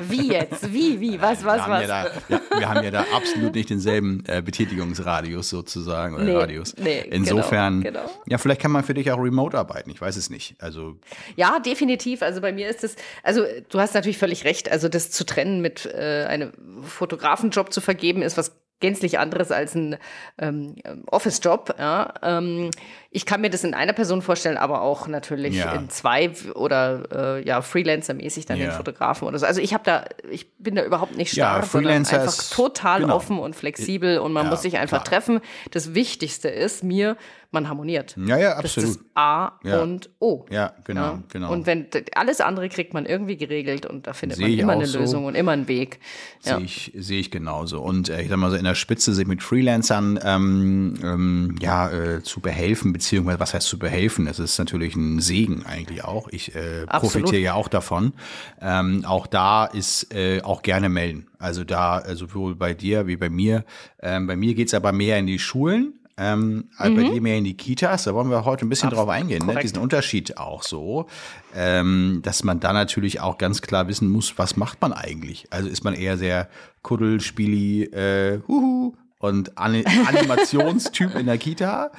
Wie 0.00 0.32
jetzt? 0.32 0.72
Wie, 0.72 1.00
wie? 1.00 1.20
Was, 1.20 1.44
was, 1.44 1.66
wir, 1.66 1.70
was? 1.70 1.82
ja 1.82 1.86
da, 1.88 2.10
ja, 2.28 2.40
wir 2.58 2.68
haben 2.68 2.84
ja 2.84 2.90
da 2.90 3.04
absolut 3.14 3.54
nicht 3.54 3.70
denselben 3.70 4.22
äh, 4.26 4.42
Betätigungsradius 4.42 5.48
sozusagen 5.48 6.14
oder 6.14 6.24
Nee, 6.24 6.36
Radius. 6.36 6.76
nee, 6.76 7.00
Insofern, 7.10 7.82
genau, 7.82 8.00
genau. 8.00 8.12
ja, 8.26 8.38
vielleicht 8.38 8.60
kann 8.60 8.70
man 8.70 8.84
für 8.84 8.94
dich 8.94 9.10
auch 9.10 9.18
remote 9.18 9.56
arbeiten. 9.56 9.90
Ich 9.90 10.00
weiß 10.00 10.16
es 10.16 10.28
nicht. 10.30 10.56
Also 10.58 10.96
Ja, 11.36 11.58
definitiv. 11.60 12.22
Also 12.22 12.40
bei 12.40 12.52
mir 12.52 12.68
ist 12.68 12.84
es, 12.84 12.96
also 13.22 13.44
du 13.68 13.80
hast 13.80 13.94
natürlich 13.94 14.18
völlig 14.18 14.44
recht. 14.44 14.70
Also 14.70 14.88
das 14.88 15.10
zu 15.10 15.24
trennen 15.24 15.60
mit 15.60 15.86
äh, 15.86 16.26
einem 16.28 16.52
Fotografenjob 16.82 17.72
zu 17.72 17.80
vergeben, 17.80 18.22
ist 18.22 18.36
was 18.36 18.52
gänzlich 18.80 19.18
anderes 19.18 19.52
als 19.52 19.74
ein 19.74 19.96
ähm, 20.38 20.74
Office-Job. 21.06 21.74
Ja. 21.78 22.14
Ähm, 22.22 22.70
ich 23.10 23.26
kann 23.26 23.40
mir 23.40 23.50
das 23.50 23.64
in 23.64 23.74
einer 23.74 23.92
Person 23.92 24.22
vorstellen, 24.22 24.56
aber 24.56 24.82
auch 24.82 25.06
natürlich 25.06 25.56
Ja. 25.56 25.72
in 25.72 25.90
zwei 25.90 26.30
oder 26.54 27.38
äh, 27.38 27.46
ja 27.46 27.60
Freelancer-mäßig 27.60 28.46
dann 28.46 28.58
Ja. 28.58 28.66
den 28.66 28.72
Fotografen 28.72 29.26
oder 29.28 29.38
so. 29.38 29.46
Also 29.46 29.60
ich 29.60 29.74
habe 29.74 29.84
da, 29.84 30.04
ich 30.30 30.50
bin 30.58 30.74
da 30.76 30.84
überhaupt 30.84 31.16
nicht 31.16 31.34
Ja, 31.36 31.56
starr, 31.56 31.62
sondern 31.66 31.90
Freelancer 32.04 32.20
einfach 32.20 32.32
ist- 32.38 32.52
total 32.52 33.00
genau. 33.00 33.16
offen 33.16 33.38
und 33.38 33.54
flexibel 33.56 34.18
und 34.18 34.32
man 34.32 34.44
Ja, 34.46 34.50
muss 34.50 34.62
sich 34.62 34.78
einfach 34.78 35.04
klar. 35.04 35.20
treffen. 35.20 35.40
Das 35.72 35.94
Wichtigste 35.94 36.48
ist 36.48 36.82
mir, 36.84 37.16
man 37.52 37.68
harmoniert. 37.68 38.16
ja, 38.16 38.38
ja, 38.38 38.60
Das 38.62 38.76
ist 38.76 38.84
absolut. 38.84 38.96
das 38.96 39.04
A 39.16 39.52
Ja. 39.64 39.80
und 39.82 40.10
O. 40.20 40.46
Ja, 40.50 40.72
genau, 40.84 41.00
Ja. 41.02 41.22
genau. 41.32 41.52
Und 41.52 41.66
wenn 41.66 41.86
alles 42.14 42.40
andere 42.40 42.68
kriegt 42.68 42.94
man 42.94 43.06
irgendwie 43.06 43.36
geregelt 43.36 43.86
und 43.86 44.06
da 44.06 44.12
findet 44.12 44.38
Sehe 44.38 44.48
man 44.48 44.58
immer 44.58 44.72
eine 44.74 44.86
so. 44.86 44.98
Lösung 45.00 45.24
und 45.24 45.34
immer 45.34 45.52
einen 45.52 45.66
Weg. 45.68 45.98
Ja. 46.44 46.56
Sehe 46.56 46.64
ich, 46.64 46.92
sehe 46.96 47.20
ich 47.20 47.30
genauso. 47.30 47.80
Und 47.82 48.08
äh, 48.08 48.22
ich 48.22 48.28
sag 48.28 48.36
mal 48.38 48.50
so, 48.50 48.56
in 48.56 48.64
der 48.64 48.74
Spitze 48.74 49.12
sich 49.14 49.26
mit 49.26 49.42
Freelancern 49.42 50.18
ähm, 50.22 50.94
ähm, 51.02 51.56
ja, 51.60 51.90
äh, 51.90 52.22
zu 52.22 52.40
behelfen, 52.40 52.92
beziehungsweise 52.92 53.40
was 53.40 53.52
heißt 53.54 53.66
zu 53.66 53.78
behelfen? 53.78 54.26
Das 54.26 54.38
ist 54.38 54.58
natürlich 54.58 54.94
ein 54.96 55.20
Segen 55.20 55.64
eigentlich 55.66 56.04
auch. 56.04 56.28
Ich 56.28 56.54
äh, 56.54 56.86
profitiere 56.86 57.40
ja 57.42 57.54
auch 57.54 57.68
davon. 57.68 58.12
Ähm, 58.60 59.04
auch 59.04 59.26
da 59.26 59.66
ist 59.66 60.14
äh, 60.14 60.40
auch 60.42 60.62
gerne 60.62 60.88
melden. 60.88 61.26
Also 61.38 61.64
da 61.64 62.00
äh, 62.00 62.14
sowohl 62.16 62.54
bei 62.54 62.74
dir 62.74 63.06
wie 63.06 63.16
bei 63.16 63.30
mir. 63.30 63.64
Ähm, 64.00 64.26
bei 64.26 64.36
mir 64.36 64.54
geht's 64.54 64.74
aber 64.74 64.92
mehr 64.92 65.18
in 65.18 65.26
die 65.26 65.38
Schulen. 65.38 65.94
Ähm, 66.16 66.68
als 66.76 66.94
bei 66.94 67.02
dir 67.04 67.20
mehr 67.22 67.38
in 67.38 67.44
die 67.44 67.56
Kitas, 67.56 68.04
da 68.04 68.14
wollen 68.14 68.30
wir 68.30 68.44
heute 68.44 68.66
ein 68.66 68.68
bisschen 68.68 68.90
drauf 68.90 69.08
eingehen, 69.08 69.46
ne? 69.46 69.54
Mhm. 69.54 69.58
diesen 69.60 69.78
Unterschied 69.78 70.36
auch 70.36 70.62
so, 70.62 71.06
ähm, 71.54 72.20
dass 72.22 72.44
man 72.44 72.60
da 72.60 72.72
natürlich 72.72 73.20
auch 73.20 73.38
ganz 73.38 73.62
klar 73.62 73.88
wissen 73.88 74.10
muss, 74.10 74.36
was 74.36 74.56
macht 74.56 74.80
man 74.82 74.92
eigentlich? 74.92 75.46
Also 75.50 75.68
ist 75.68 75.82
man 75.82 75.94
eher 75.94 76.18
sehr 76.18 76.48
Kuddel, 76.82 77.20
Spieli, 77.20 77.84
äh, 77.84 78.40
huhu 78.46 78.94
und 79.18 79.56
Ani 79.56 79.84
Animationstyp 80.06 81.14
in 81.14 81.26
der 81.26 81.38
Kita 81.38 81.90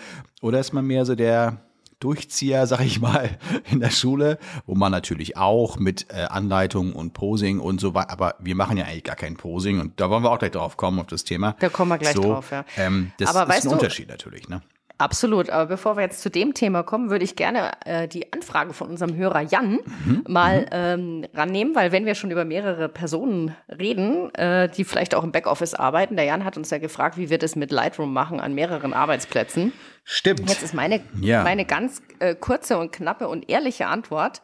oder 0.41 0.59
ist 0.59 0.73
man 0.73 0.85
mehr 0.85 1.05
so 1.05 1.15
der 1.15 1.57
Durchzieher, 2.01 2.67
sag 2.67 2.81
ich 2.81 2.99
mal, 2.99 3.29
in 3.71 3.79
der 3.79 3.89
Schule, 3.91 4.37
wo 4.65 4.75
man 4.75 4.91
natürlich 4.91 5.37
auch 5.37 5.79
mit 5.79 6.07
äh, 6.09 6.23
Anleitung 6.23 6.91
und 6.93 7.13
Posing 7.13 7.59
und 7.61 7.79
so 7.79 7.93
weiter, 7.93 8.09
aber 8.11 8.35
wir 8.39 8.55
machen 8.55 8.75
ja 8.75 8.83
eigentlich 8.85 9.05
gar 9.05 9.15
kein 9.15 9.37
Posing 9.37 9.79
und 9.79 9.99
da 10.01 10.09
wollen 10.09 10.23
wir 10.23 10.31
auch 10.31 10.39
gleich 10.39 10.51
drauf 10.51 10.75
kommen, 10.75 10.99
auf 10.99 11.07
das 11.07 11.23
Thema. 11.23 11.55
Da 11.59 11.69
kommen 11.69 11.89
wir 11.89 11.97
gleich 11.97 12.15
so, 12.15 12.23
drauf, 12.23 12.51
ja. 12.51 12.65
Ähm, 12.77 13.11
das 13.17 13.29
Aber 13.33 13.43
ist 13.43 13.49
weißt 13.49 13.65
ein 13.65 13.69
du- 13.69 13.75
Unterschied 13.75 14.09
natürlich, 14.09 14.49
ne? 14.49 14.61
Absolut. 15.01 15.49
Aber 15.49 15.65
bevor 15.65 15.97
wir 15.97 16.03
jetzt 16.03 16.21
zu 16.21 16.29
dem 16.29 16.53
Thema 16.53 16.83
kommen, 16.83 17.09
würde 17.09 17.23
ich 17.25 17.35
gerne 17.35 17.71
äh, 17.85 18.07
die 18.07 18.31
Anfrage 18.31 18.73
von 18.73 18.87
unserem 18.89 19.15
Hörer 19.15 19.41
Jan 19.41 19.79
Mhm. 20.05 20.23
mal 20.27 20.67
ähm, 20.71 21.25
rannehmen, 21.33 21.73
weil 21.75 21.91
wenn 21.91 22.05
wir 22.05 22.13
schon 22.15 22.29
über 22.31 22.45
mehrere 22.45 22.87
Personen 22.87 23.55
reden, 23.67 24.33
äh, 24.35 24.69
die 24.69 24.83
vielleicht 24.83 25.15
auch 25.15 25.23
im 25.23 25.31
Backoffice 25.31 25.73
arbeiten, 25.73 26.15
der 26.15 26.25
Jan 26.25 26.45
hat 26.45 26.55
uns 26.57 26.69
ja 26.69 26.77
gefragt, 26.77 27.17
wie 27.17 27.29
wir 27.29 27.37
das 27.39 27.55
mit 27.55 27.71
Lightroom 27.71 28.13
machen 28.13 28.39
an 28.39 28.53
mehreren 28.53 28.93
Arbeitsplätzen. 28.93 29.73
Stimmt. 30.03 30.47
Jetzt 30.49 30.61
ist 30.63 30.73
meine, 30.73 31.01
Ja. 31.19 31.43
meine 31.43 31.65
ganz 31.65 32.01
äh, 32.19 32.35
kurze 32.35 32.77
und 32.77 32.91
knappe 32.91 33.27
und 33.27 33.49
ehrliche 33.49 33.87
Antwort. 33.87 34.41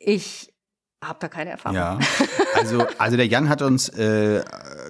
Ich 0.00 0.52
habe 1.04 1.18
da 1.20 1.28
keine 1.28 1.50
Erfahrung. 1.50 1.76
Ja, 1.76 1.98
also, 2.54 2.86
also 2.98 3.16
der 3.16 3.26
Jan 3.26 3.48
hat 3.48 3.62
uns 3.62 3.88
äh, 3.90 4.42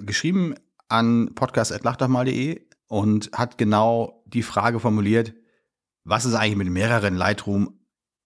geschrieben 0.04 0.54
an 0.88 1.32
podcast.lachdochmal.de 1.34 2.62
und 2.88 3.30
hat 3.32 3.58
genau 3.58 4.22
die 4.26 4.42
Frage 4.42 4.80
formuliert, 4.80 5.34
was 6.04 6.24
ist 6.24 6.34
eigentlich 6.34 6.56
mit 6.56 6.70
mehreren 6.70 7.16
Lightroom 7.16 7.78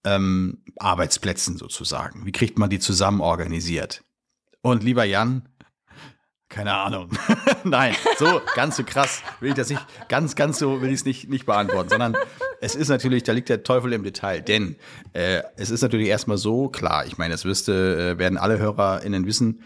ähm, 0.05 0.65
Arbeitsplätzen 0.79 1.57
sozusagen. 1.57 2.27
Wie 2.27 2.33
kriegt 2.33 2.59
man 2.59 2.71
die 2.71 2.79
zusammen 2.79 3.21
organisiert? 3.21 4.05
Und 4.63 4.83
lieber 4.83 5.05
Jan, 5.05 5.49
keine 6.53 6.75
Ahnung. 6.75 7.11
Nein, 7.65 7.97
so 8.19 8.43
ganz 8.55 8.77
so 8.77 8.85
krass 8.85 9.23
will 9.41 9.51
ich 9.51 9.55
das 9.55 9.71
nicht, 9.71 9.85
ganz, 10.09 10.37
ganz 10.37 10.59
so 10.59 10.83
will 10.83 10.91
ich 10.91 10.97
es 10.97 11.05
nicht, 11.05 11.29
nicht 11.29 11.47
beantworten, 11.47 11.89
sondern 11.89 12.15
es 12.61 12.75
ist 12.75 12.89
natürlich, 12.89 13.23
da 13.23 13.33
liegt 13.33 13.49
der 13.49 13.63
Teufel 13.63 13.93
im 13.95 14.05
Detail. 14.05 14.43
Denn 14.43 14.77
äh, 15.15 15.43
es 15.57 15.71
ist 15.71 15.81
natürlich 15.81 16.09
erstmal 16.09 16.37
so, 16.37 16.69
klar, 16.69 17.07
ich 17.07 17.17
meine, 17.17 17.33
das 17.33 17.45
wüsste, 17.45 18.13
äh, 18.13 18.19
werden 18.19 18.37
alle 18.37 18.59
HörerInnen 18.59 19.27
wissen, 19.27 19.63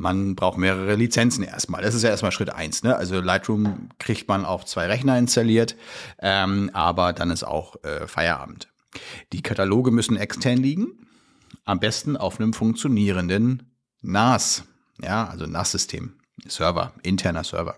man 0.00 0.34
braucht 0.34 0.56
mehrere 0.56 0.94
Lizenzen 0.94 1.44
erstmal. 1.44 1.82
Das 1.82 1.94
ist 1.94 2.02
ja 2.02 2.08
erstmal 2.08 2.32
Schritt 2.32 2.50
eins. 2.50 2.82
Ne? 2.82 2.96
Also 2.96 3.20
Lightroom 3.20 3.90
kriegt 3.98 4.26
man 4.28 4.46
auf 4.46 4.64
zwei 4.64 4.86
Rechner 4.86 5.18
installiert, 5.18 5.76
ähm, 6.20 6.70
aber 6.72 7.12
dann 7.12 7.30
ist 7.30 7.44
auch 7.44 7.76
äh, 7.84 8.06
Feierabend. 8.06 8.68
Die 9.32 9.42
Kataloge 9.42 9.90
müssen 9.90 10.16
extern 10.16 10.56
liegen, 10.56 11.06
am 11.64 11.80
besten 11.80 12.16
auf 12.16 12.40
einem 12.40 12.54
funktionierenden 12.54 13.70
NAS, 14.00 14.64
ja, 15.02 15.26
also 15.28 15.46
NAS-System. 15.46 16.14
Server, 16.46 16.94
interner 17.02 17.44
Server. 17.44 17.76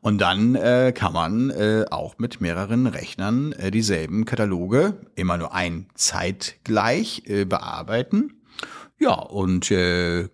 Und 0.00 0.18
dann 0.18 0.54
äh, 0.54 0.92
kann 0.94 1.12
man 1.12 1.50
äh, 1.50 1.86
auch 1.90 2.18
mit 2.18 2.40
mehreren 2.40 2.86
Rechnern 2.86 3.50
äh, 3.52 3.72
dieselben 3.72 4.24
Kataloge 4.24 5.00
immer 5.16 5.36
nur 5.36 5.52
ein 5.52 5.88
zeitgleich 5.94 7.24
äh, 7.26 7.44
bearbeiten. 7.44 8.42
Ja, 9.00 9.14
und 9.14 9.72
äh, 9.72 10.28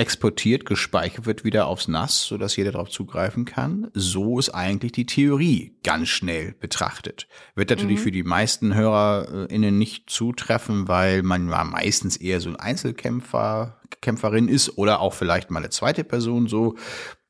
exportiert, 0.00 0.64
gespeichert 0.64 1.26
wird 1.26 1.44
wieder 1.44 1.66
aufs 1.66 1.86
NAS, 1.86 2.24
sodass 2.24 2.56
jeder 2.56 2.72
darauf 2.72 2.88
zugreifen 2.88 3.44
kann. 3.44 3.90
So 3.92 4.38
ist 4.38 4.48
eigentlich 4.48 4.92
die 4.92 5.04
Theorie 5.04 5.76
ganz 5.84 6.08
schnell 6.08 6.54
betrachtet. 6.58 7.28
Wird 7.54 7.68
natürlich 7.68 7.98
mhm. 7.98 8.02
für 8.04 8.10
die 8.10 8.22
meisten 8.22 8.74
HörerInnen 8.74 9.76
nicht 9.76 10.08
zutreffen, 10.08 10.88
weil 10.88 11.22
man 11.22 11.50
ja 11.50 11.64
meistens 11.64 12.16
eher 12.16 12.40
so 12.40 12.48
ein 12.48 12.56
Einzelkämpfer, 12.56 13.78
Kämpferin 14.00 14.48
ist 14.48 14.78
oder 14.78 15.00
auch 15.00 15.12
vielleicht 15.12 15.50
mal 15.50 15.58
eine 15.58 15.68
zweite 15.68 16.02
Person 16.02 16.48
so. 16.48 16.76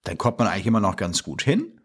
Dann 0.04 0.16
kommt 0.16 0.38
man 0.38 0.46
eigentlich 0.46 0.68
immer 0.68 0.78
noch 0.78 0.94
ganz 0.94 1.24
gut 1.24 1.42
hin. 1.42 1.80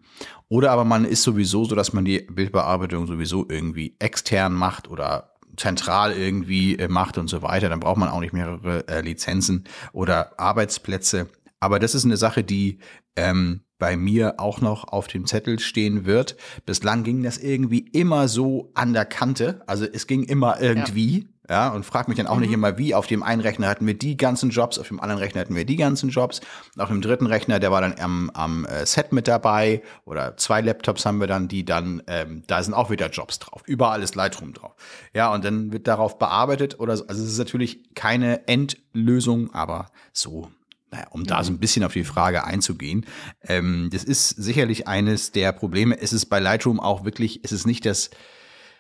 Oder 0.50 0.70
aber 0.70 0.86
man 0.86 1.04
ist 1.04 1.24
sowieso 1.24 1.66
so, 1.66 1.74
dass 1.74 1.94
man 1.94 2.06
die 2.06 2.20
Bildbearbeitung 2.30 3.08
sowieso 3.08 3.48
irgendwie 3.50 3.96
extern 3.98 4.54
macht 4.54 4.88
oder 4.88 5.35
zentral 5.58 6.14
irgendwie 6.14 6.78
äh, 6.78 6.88
macht 6.88 7.18
und 7.18 7.28
so 7.28 7.42
weiter, 7.42 7.70
dann 7.70 7.80
braucht 7.80 7.98
man 7.98 8.10
auch 8.10 8.20
nicht 8.20 8.34
mehrere 8.34 8.88
äh, 8.88 9.02
Lizenzen 9.02 9.66
oder 9.94 10.40
Arbeitsplätze. 10.40 11.28
Aber 11.60 11.80
das 11.80 11.96
ist 11.96 12.06
eine 12.06 12.18
Sache, 12.18 12.44
die 12.44 12.80
ähm, 13.16 13.62
bei 13.78 13.98
mir 13.98 14.40
auch 14.40 14.62
noch 14.62 14.86
auf 14.86 15.08
dem 15.08 15.26
Zettel 15.26 15.60
stehen 15.60 16.06
wird. 16.06 16.38
Bislang 16.66 17.04
ging 17.04 17.24
das 17.24 17.38
irgendwie 17.38 17.80
immer 17.80 18.28
so 18.28 18.72
an 18.74 18.94
der 18.94 19.06
Kante. 19.06 19.62
Also 19.68 19.86
es 19.86 20.08
ging 20.08 20.24
immer 20.24 20.62
irgendwie. 20.62 21.20
Ja, 21.20 21.26
ja 21.50 21.70
und 21.70 21.86
frag 21.86 22.08
mich 22.08 22.18
dann 22.18 22.28
auch 22.28 22.36
mhm. 22.36 22.42
nicht 22.42 22.52
immer, 22.52 22.78
wie. 22.78 22.96
Auf 22.96 23.08
dem 23.08 23.24
einen 23.24 23.42
Rechner 23.42 23.68
hatten 23.68 23.86
wir 23.88 23.98
die 23.98 24.18
ganzen 24.18 24.50
Jobs, 24.50 24.80
auf 24.80 24.88
dem 24.88 25.00
anderen 25.00 25.22
Rechner 25.22 25.42
hatten 25.42 25.56
wir 25.56 25.66
die 25.66 25.76
ganzen 25.76 26.10
Jobs. 26.10 26.42
Auf 26.78 26.90
dem 26.90 27.02
dritten 27.02 27.26
Rechner, 27.26 27.60
der 27.60 27.72
war 27.72 27.82
dann 27.82 27.96
am, 28.00 28.30
am 28.34 28.66
äh, 28.66 28.86
Set 28.86 29.12
mit 29.12 29.28
dabei. 29.28 29.82
Oder 30.06 30.38
zwei 30.38 30.62
Laptops 30.62 31.06
haben 31.06 31.20
wir 31.20 31.28
dann, 31.28 31.48
die 31.48 31.66
dann, 31.66 32.02
ähm, 32.08 32.44
da 32.48 32.62
sind 32.62 32.74
auch 32.74 32.90
wieder 32.90 33.10
Jobs 33.10 33.40
drauf. 33.40 33.62
Überall 33.66 34.02
ist 34.02 34.16
Lightroom 34.16 34.54
drauf. 34.54 34.76
Ja, 35.14 35.34
und 35.34 35.44
dann 35.46 35.72
wird 35.72 35.88
darauf 35.88 36.18
bearbeitet 36.18 36.80
oder 36.80 36.98
so. 36.98 37.08
Also 37.08 37.24
es 37.24 37.32
ist 37.32 37.38
natürlich 37.38 37.94
keine 37.96 38.48
Endlösung, 38.48 39.54
aber 39.54 39.88
so 40.14 40.50
naja, 40.92 41.08
um 41.10 41.26
da 41.26 41.44
so 41.44 41.52
ein 41.52 41.60
bisschen 41.60 41.84
auf 41.84 41.94
die 41.94 42.04
Frage 42.04 42.46
einzugehen, 42.46 43.06
ähm, 43.44 43.90
das 43.92 44.04
ist 44.04 44.30
sicherlich 44.30 44.88
eines 44.88 45.32
der 45.32 45.52
Probleme. 45.52 46.00
Es 46.00 46.14
ist 46.14 46.28
bei 46.28 46.40
Lightroom 46.40 46.80
auch 46.80 47.04
wirklich, 47.04 47.42
es 47.44 47.52
ist 47.52 47.66
nicht 47.66 47.86
das, 47.86 48.12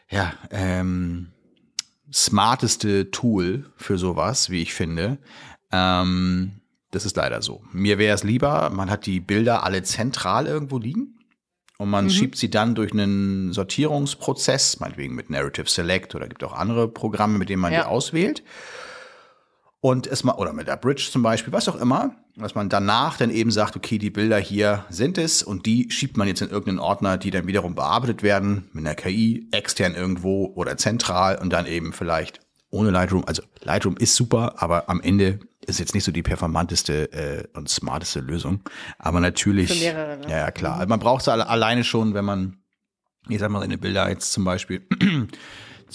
ja, 0.10 0.34
ähm, 0.52 1.34
smarteste 2.12 3.12
Tool 3.12 3.66
für 3.78 3.98
sowas, 3.98 4.50
wie 4.50 4.62
ich 4.62 4.74
finde. 4.74 5.18
Ähm, 5.72 6.62
das 6.92 7.06
ist 7.06 7.18
leider 7.18 7.42
so. 7.42 7.64
Mir 7.72 7.98
wäre 7.98 8.16
es 8.16 8.24
lieber, 8.24 8.70
man 8.70 8.90
hat 8.90 9.06
die 9.06 9.20
Bilder 9.20 9.64
alle 9.64 9.84
zentral 9.84 10.48
irgendwo 10.48 10.78
liegen 10.78 11.20
und 11.78 11.90
man 11.90 12.06
mhm. 12.06 12.10
schiebt 12.10 12.38
sie 12.38 12.50
dann 12.50 12.76
durch 12.76 12.94
einen 12.94 13.52
Sortierungsprozess, 13.52 14.80
meinetwegen 14.80 15.16
mit 15.16 15.30
Narrative 15.30 15.70
Select 15.70 16.16
oder 16.16 16.28
gibt 16.28 16.44
auch 16.44 16.54
andere 16.54 16.88
Programme, 16.88 17.38
mit 17.38 17.50
denen 17.50 17.62
man 17.62 17.74
ja. 17.74 17.82
die 17.82 17.88
auswählt 17.88 18.44
und 19.82 20.08
es 20.08 20.24
mal, 20.24 20.34
oder 20.34 20.52
mit 20.52 20.68
der 20.68 20.78
Bridge 20.78 21.10
zum 21.12 21.22
Beispiel, 21.22 21.54
was 21.54 21.68
auch 21.70 21.76
immer, 21.76 22.16
dass 22.38 22.56
man 22.56 22.68
danach 22.70 23.18
dann 23.18 23.30
eben 23.30 23.52
sagt, 23.52 23.76
okay, 23.76 23.98
die 23.98 24.10
Bilder 24.10 24.38
hier 24.38 24.86
sind 24.90 25.18
es 25.18 25.42
und 25.42 25.66
die 25.66 25.90
schiebt 25.90 26.18
man 26.18 26.28
jetzt 26.28 26.42
in 26.42 26.50
irgendeinen 26.50 26.80
Ordner, 26.80 27.18
die 27.18 27.32
dann 27.32 27.48
wiederum 27.48 27.76
bearbeitet 27.76 28.24
werden 28.24 28.70
mit 28.74 28.86
einer 28.86 28.96
KI, 28.96 29.48
extern 29.52 29.96
irgendwo 29.96 30.52
oder 30.56 30.76
zentral 30.78 31.38
und 31.38 31.52
dann 31.52 31.66
eben 31.66 31.94
vielleicht 31.94 32.42
ohne 32.72 32.92
Lightroom. 32.92 33.24
Also 33.26 33.42
Lightroom 33.62 33.96
ist 33.98 34.16
super, 34.16 34.56
aber 34.58 34.90
am 34.90 35.00
Ende 35.00 35.40
ist 35.66 35.80
jetzt 35.80 35.96
nicht 35.96 36.04
so 36.04 36.12
die 36.12 36.24
performanteste 36.24 37.12
äh, 37.14 37.48
und 37.58 37.70
smarteste 37.70 38.20
Lösung. 38.20 38.62
Aber 39.00 39.20
natürlich, 39.22 39.72
Für 39.72 39.80
mehrere, 39.80 40.18
ne? 40.18 40.30
ja, 40.30 40.38
ja 40.38 40.52
klar. 40.52 40.84
Mhm. 40.84 40.90
Man 40.90 41.00
braucht 41.00 41.22
es 41.22 41.30
alle, 41.30 41.48
alleine 41.48 41.84
schon, 41.84 42.14
wenn 42.14 42.26
man, 42.26 42.58
ich 43.30 43.40
sag 43.40 43.50
mal, 43.50 43.62
seine 43.62 43.78
Bilder 43.78 44.10
jetzt 44.10 44.34
zum 44.34 44.44
Beispiel 44.44 44.86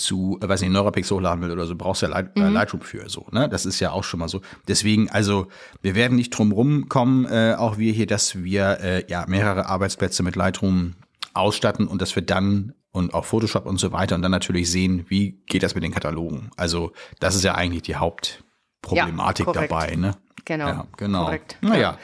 zu, 0.00 0.38
äh, 0.42 0.48
weiß 0.48 0.60
nicht, 0.62 0.70
Neurapix 0.70 1.10
hochladen 1.10 1.42
will 1.42 1.50
oder 1.50 1.66
so, 1.66 1.76
brauchst 1.76 2.02
du 2.02 2.06
ja 2.06 2.12
Light, 2.12 2.36
äh, 2.36 2.40
mhm. 2.40 2.54
Lightroom 2.54 2.82
für 2.82 3.08
so. 3.08 3.26
Ne? 3.30 3.48
Das 3.48 3.66
ist 3.66 3.80
ja 3.80 3.92
auch 3.92 4.04
schon 4.04 4.20
mal 4.20 4.28
so. 4.28 4.40
Deswegen, 4.68 5.08
also 5.10 5.46
wir 5.82 5.94
werden 5.94 6.16
nicht 6.16 6.30
drum 6.30 6.52
rumkommen, 6.52 7.26
äh, 7.26 7.54
auch 7.56 7.78
wir 7.78 7.92
hier, 7.92 8.06
dass 8.06 8.42
wir 8.42 8.80
äh, 8.80 9.04
ja 9.08 9.24
mehrere 9.28 9.66
Arbeitsplätze 9.66 10.22
mit 10.22 10.36
Lightroom 10.36 10.94
ausstatten 11.34 11.86
und 11.86 12.02
dass 12.02 12.14
wir 12.16 12.22
dann 12.22 12.74
und 12.92 13.14
auch 13.14 13.24
Photoshop 13.24 13.66
und 13.66 13.78
so 13.78 13.92
weiter 13.92 14.16
und 14.16 14.22
dann 14.22 14.32
natürlich 14.32 14.70
sehen, 14.70 15.04
wie 15.08 15.40
geht 15.46 15.62
das 15.62 15.74
mit 15.74 15.84
den 15.84 15.92
Katalogen. 15.92 16.50
Also 16.56 16.92
das 17.20 17.36
ist 17.36 17.44
ja 17.44 17.54
eigentlich 17.54 17.82
die 17.82 17.96
Hauptproblematik 17.96 19.46
ja, 19.46 19.52
dabei. 19.52 19.94
Ne? 19.94 20.16
Genau. 20.44 20.66
Ja, 20.66 20.86
genau. 20.96 21.24
Korrekt. 21.24 21.56
Naja. 21.60 21.98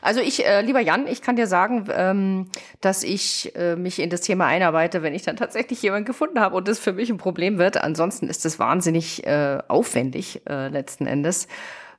Also 0.00 0.20
ich, 0.20 0.46
äh, 0.46 0.62
lieber 0.62 0.80
Jan, 0.80 1.06
ich 1.06 1.22
kann 1.22 1.36
dir 1.36 1.46
sagen, 1.46 1.86
ähm, 1.92 2.50
dass 2.80 3.02
ich 3.02 3.54
äh, 3.56 3.76
mich 3.76 3.98
in 3.98 4.10
das 4.10 4.20
Thema 4.22 4.46
einarbeite, 4.46 5.02
wenn 5.02 5.14
ich 5.14 5.22
dann 5.22 5.36
tatsächlich 5.36 5.82
jemanden 5.82 6.04
gefunden 6.04 6.40
habe 6.40 6.56
und 6.56 6.68
das 6.68 6.78
für 6.78 6.92
mich 6.92 7.10
ein 7.10 7.18
Problem 7.18 7.58
wird. 7.58 7.76
Ansonsten 7.76 8.28
ist 8.28 8.44
es 8.44 8.58
wahnsinnig 8.58 9.26
äh, 9.26 9.58
aufwendig 9.68 10.42
äh, 10.48 10.68
letzten 10.68 11.06
Endes. 11.06 11.48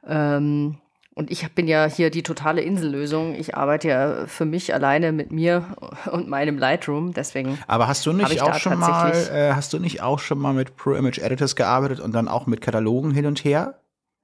Ähm, 0.07 0.77
und 1.15 1.29
ich 1.29 1.47
bin 1.53 1.67
ja 1.67 1.85
hier 1.85 2.09
die 2.09 2.23
totale 2.23 2.61
Insellösung. 2.61 3.35
Ich 3.35 3.55
arbeite 3.55 3.87
ja 3.87 4.25
für 4.25 4.45
mich 4.45 4.73
alleine 4.73 5.11
mit 5.11 5.31
mir 5.31 5.63
und 6.11 6.27
meinem 6.27 6.57
Lightroom. 6.57 7.13
Deswegen. 7.13 7.59
Aber 7.67 7.87
hast 7.87 8.05
du 8.05 8.13
nicht 8.13 8.41
auch 8.41 8.55
schon 8.55 8.79
mal, 8.79 9.11
äh, 9.11 9.53
hast 9.53 9.73
du 9.73 9.79
nicht 9.79 10.01
auch 10.01 10.19
schon 10.19 10.39
mal 10.39 10.53
mit 10.53 10.75
Pro 10.75 10.93
Image 10.93 11.19
Editors 11.19 11.55
gearbeitet 11.55 11.99
und 11.99 12.13
dann 12.13 12.27
auch 12.27 12.47
mit 12.47 12.61
Katalogen 12.61 13.11
hin 13.11 13.27
und 13.27 13.43
her? 13.43 13.75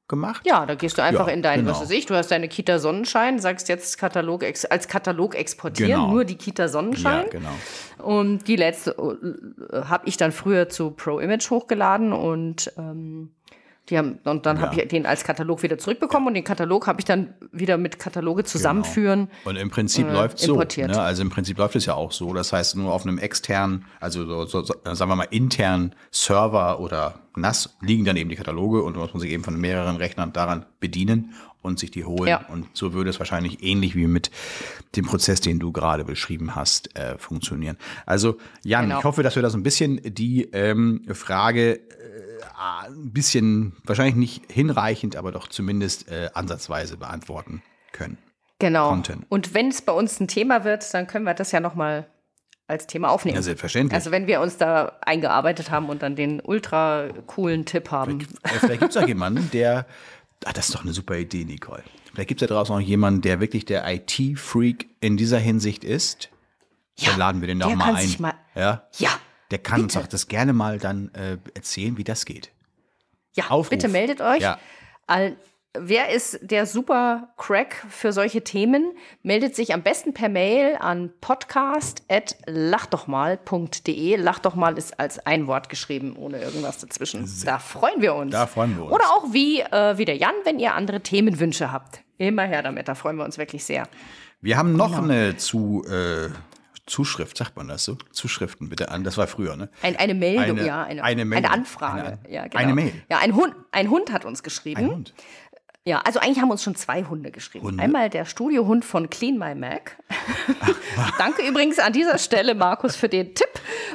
Gemacht? 0.09 0.45
Ja, 0.45 0.65
da 0.65 0.75
gehst 0.75 0.97
du 0.97 1.03
einfach 1.03 1.27
ja, 1.27 1.33
in 1.33 1.41
dein, 1.41 1.61
genau. 1.61 1.71
was 1.71 1.81
weiß 1.81 1.91
ich, 1.91 2.05
du 2.05 2.15
hast 2.15 2.31
deine 2.31 2.49
Kita 2.49 2.79
Sonnenschein, 2.79 3.39
sagst 3.39 3.69
jetzt 3.69 3.97
Katalog 3.97 4.43
als 4.43 4.87
Katalog 4.87 5.35
exportieren, 5.35 5.91
genau. 5.91 6.11
nur 6.11 6.25
die 6.25 6.35
Kita 6.35 6.67
Sonnenschein. 6.67 7.25
Ja, 7.25 7.29
genau. 7.29 7.49
Und 8.03 8.47
die 8.47 8.55
letzte 8.55 8.91
äh, 8.91 9.83
habe 9.83 10.07
ich 10.07 10.17
dann 10.17 10.31
früher 10.31 10.67
zu 10.67 10.91
Pro 10.91 11.19
Image 11.19 11.49
hochgeladen 11.49 12.11
und 12.11 12.73
ähm, 12.77 13.31
die 13.89 13.97
haben, 13.97 14.19
und 14.23 14.45
dann 14.45 14.57
ja. 14.57 14.63
habe 14.63 14.79
ich 14.79 14.87
den 14.87 15.05
als 15.05 15.23
Katalog 15.23 15.63
wieder 15.63 15.77
zurückbekommen 15.77 16.27
und 16.27 16.33
den 16.33 16.43
Katalog 16.43 16.87
habe 16.87 16.99
ich 16.99 17.05
dann 17.05 17.33
wieder 17.51 17.77
mit 17.77 17.99
Kataloge 17.99 18.43
zusammenführen. 18.43 19.29
Genau. 19.43 19.49
Und 19.49 19.55
im 19.55 19.69
Prinzip 19.69 20.07
äh, 20.07 20.13
läuft 20.13 20.39
so. 20.39 20.57
Ne? 20.57 21.01
Also 21.01 21.21
im 21.21 21.29
Prinzip 21.29 21.57
läuft 21.57 21.75
es 21.75 21.85
ja 21.85 21.95
auch 21.95 22.11
so. 22.11 22.33
Das 22.33 22.53
heißt, 22.53 22.75
nur 22.75 22.93
auf 22.93 23.05
einem 23.05 23.17
externen, 23.17 23.85
also 23.99 24.25
so, 24.25 24.45
so, 24.45 24.63
sagen 24.63 25.09
wir 25.09 25.15
mal 25.15 25.27
internen 25.29 25.95
Server 26.11 26.79
oder 26.79 27.19
NAS 27.35 27.77
liegen 27.81 28.05
dann 28.05 28.17
eben 28.17 28.29
die 28.29 28.35
Kataloge 28.35 28.83
und 28.83 28.95
muss 28.95 29.13
man 29.13 29.21
sich 29.21 29.31
eben 29.31 29.43
von 29.43 29.59
mehreren 29.59 29.97
Rechnern 29.97 30.33
daran 30.33 30.65
bedienen 30.79 31.33
und 31.61 31.79
sich 31.79 31.91
die 31.91 32.05
holen. 32.05 32.27
Ja. 32.27 32.45
Und 32.47 32.67
so 32.73 32.93
würde 32.93 33.09
es 33.09 33.19
wahrscheinlich 33.19 33.63
ähnlich 33.63 33.95
wie 33.95 34.07
mit 34.07 34.31
dem 34.95 35.05
Prozess, 35.05 35.41
den 35.41 35.59
du 35.59 35.71
gerade 35.71 36.05
beschrieben 36.05 36.55
hast, 36.55 36.95
äh, 36.97 37.17
funktionieren. 37.17 37.77
Also 38.05 38.37
Jan, 38.63 38.85
genau. 38.85 38.99
ich 38.99 39.03
hoffe, 39.03 39.23
dass 39.23 39.35
wir 39.35 39.43
da 39.43 39.49
so 39.49 39.57
ein 39.57 39.63
bisschen 39.63 39.99
die 40.03 40.43
ähm, 40.53 41.05
Frage 41.11 41.81
ein 42.57 43.11
bisschen, 43.11 43.77
wahrscheinlich 43.83 44.15
nicht 44.15 44.51
hinreichend, 44.51 45.15
aber 45.15 45.31
doch 45.31 45.47
zumindest 45.47 46.09
äh, 46.09 46.29
ansatzweise 46.33 46.97
beantworten 46.97 47.61
können. 47.91 48.17
Genau. 48.59 48.89
Konnten. 48.89 49.25
Und 49.29 49.53
wenn 49.53 49.69
es 49.69 49.81
bei 49.81 49.93
uns 49.93 50.19
ein 50.19 50.27
Thema 50.27 50.63
wird, 50.63 50.93
dann 50.93 51.07
können 51.07 51.25
wir 51.25 51.33
das 51.33 51.51
ja 51.51 51.59
nochmal 51.59 52.07
als 52.67 52.87
Thema 52.87 53.09
aufnehmen. 53.09 53.35
Ja, 53.35 53.41
selbstverständlich. 53.41 53.95
Also 53.95 54.11
wenn 54.11 54.27
wir 54.27 54.41
uns 54.41 54.57
da 54.57 54.97
eingearbeitet 55.01 55.71
haben 55.71 55.89
und 55.89 56.03
dann 56.03 56.15
den 56.15 56.39
ultra 56.39 57.09
coolen 57.25 57.65
Tipp 57.65 57.89
haben. 57.89 58.21
Vielleicht, 58.21 58.59
vielleicht 58.59 58.79
gibt 58.81 58.95
es 58.95 59.01
ja 59.01 59.07
jemanden, 59.07 59.49
der, 59.51 59.87
ah, 60.45 60.53
das 60.53 60.69
ist 60.69 60.75
doch 60.75 60.83
eine 60.83 60.93
super 60.93 61.17
Idee, 61.17 61.45
Nicole. 61.45 61.83
Vielleicht 62.13 62.27
gibt 62.27 62.41
es 62.41 62.47
da 62.47 62.53
draußen 62.53 62.75
auch 62.75 62.79
jemanden, 62.79 63.21
der 63.21 63.39
wirklich 63.39 63.65
der 63.65 63.91
IT-Freak 63.91 64.87
in 64.99 65.17
dieser 65.17 65.39
Hinsicht 65.39 65.83
ist. 65.83 66.29
Ja, 66.97 67.11
dann 67.11 67.19
laden 67.19 67.41
wir 67.41 67.47
den 67.47 67.59
doch 67.59 67.73
mal 67.73 67.95
ein. 67.95 68.15
Mal, 68.19 68.33
ja. 68.55 68.83
ja. 68.97 69.09
Der 69.51 69.59
kann 69.59 69.81
bitte. 69.81 69.99
uns 69.99 70.05
auch 70.05 70.07
das 70.07 70.27
gerne 70.27 70.53
mal 70.53 70.79
dann 70.79 71.13
äh, 71.13 71.37
erzählen, 71.53 71.97
wie 71.97 72.03
das 72.03 72.25
geht. 72.25 72.51
Ja, 73.35 73.45
Aufruf. 73.45 73.69
bitte 73.69 73.87
meldet 73.87 74.21
euch. 74.21 74.41
Ja. 74.41 74.59
All, 75.07 75.37
wer 75.77 76.09
ist 76.09 76.39
der 76.41 76.65
super 76.65 77.29
Crack 77.37 77.85
für 77.89 78.11
solche 78.13 78.43
Themen? 78.43 78.91
Meldet 79.23 79.55
sich 79.55 79.73
am 79.73 79.81
besten 79.81 80.13
per 80.13 80.27
Mail 80.29 80.77
an 80.79 81.11
podcast.lachdochmal.de. 81.21 84.15
Lachdochmal 84.17 84.77
ist 84.77 84.99
als 84.99 85.25
ein 85.25 85.47
Wort 85.47 85.69
geschrieben, 85.69 86.15
ohne 86.15 86.39
irgendwas 86.41 86.77
dazwischen. 86.79 87.27
Da 87.45 87.59
freuen 87.59 88.01
wir 88.01 88.15
uns. 88.15 88.31
Da 88.31 88.47
freuen 88.47 88.77
wir 88.77 88.85
uns. 88.85 88.93
Oder 88.93 89.05
auch 89.05 89.31
wie, 89.31 89.61
äh, 89.61 89.97
wie 89.97 90.05
der 90.05 90.17
Jan, 90.17 90.35
wenn 90.43 90.59
ihr 90.59 90.75
andere 90.75 91.01
Themenwünsche 91.01 91.71
habt. 91.71 92.01
Immer 92.17 92.43
her 92.43 92.61
damit, 92.61 92.87
da 92.87 92.95
freuen 92.95 93.15
wir 93.15 93.25
uns 93.25 93.37
wirklich 93.37 93.63
sehr. 93.63 93.87
Wir 94.41 94.57
haben 94.57 94.75
noch 94.75 94.91
genau. 94.91 95.03
eine 95.03 95.37
zu, 95.37 95.85
äh, 95.85 96.29
Zuschrift, 96.89 97.37
sagt 97.37 97.55
man 97.55 97.67
das 97.67 97.85
so? 97.85 97.97
Zuschriften 98.11 98.69
bitte 98.69 98.89
an. 98.89 99.03
Das 99.03 99.17
war 99.17 99.27
früher, 99.27 99.55
ne? 99.55 99.69
Ein, 99.81 99.95
eine 99.95 100.13
Meldung, 100.13 100.57
eine, 100.57 100.67
ja. 100.67 100.83
Eine, 100.83 101.03
eine, 101.03 101.25
Meldung. 101.25 101.51
eine 101.51 101.61
Anfrage. 101.61 102.19
Eine, 102.23 102.33
ja, 102.33 102.47
genau. 102.47 102.63
eine 102.63 102.73
Mail. 102.73 102.93
Ja, 103.09 103.19
ein 103.19 103.35
Hund, 103.35 103.55
ein 103.71 103.89
Hund 103.89 104.11
hat 104.11 104.25
uns 104.25 104.43
geschrieben. 104.43 104.81
Ein 104.81 104.89
Hund. 104.89 105.13
Ja, 105.89 106.01
also 106.01 106.19
eigentlich 106.19 106.39
haben 106.39 106.51
uns 106.51 106.61
schon 106.61 106.75
zwei 106.75 107.03
Hunde 107.03 107.31
geschrieben. 107.31 107.65
Hunde? 107.65 107.81
Einmal 107.81 108.11
der 108.11 108.25
Studiohund 108.25 108.85
von 108.85 109.09
Clean 109.09 109.39
My 109.39 109.55
Mac. 109.55 109.97
Danke 111.17 111.41
übrigens 111.41 111.79
an 111.79 111.93
dieser 111.93 112.19
Stelle, 112.19 112.53
Markus, 112.53 112.95
für 112.95 113.09
den 113.09 113.33
Tipp, 113.33 113.49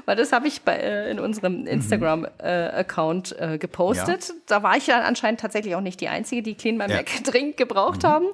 weil 0.04 0.16
das 0.16 0.32
habe 0.32 0.48
ich 0.48 0.62
bei, 0.62 0.74
äh, 0.74 1.12
in 1.12 1.20
unserem 1.20 1.68
Instagram-Account 1.68 3.38
äh, 3.38 3.54
äh, 3.54 3.58
gepostet. 3.58 4.28
Ja. 4.28 4.34
Da 4.46 4.62
war 4.64 4.76
ich 4.76 4.88
ja 4.88 5.02
anscheinend 5.02 5.38
tatsächlich 5.38 5.76
auch 5.76 5.80
nicht 5.80 6.00
die 6.00 6.08
Einzige, 6.08 6.42
die 6.42 6.56
Clean 6.56 6.76
My 6.76 6.88
ja. 6.88 6.96
Mac 6.96 7.10
dringend 7.24 7.58
gebraucht 7.58 8.02
mhm. 8.02 8.08
haben. 8.08 8.26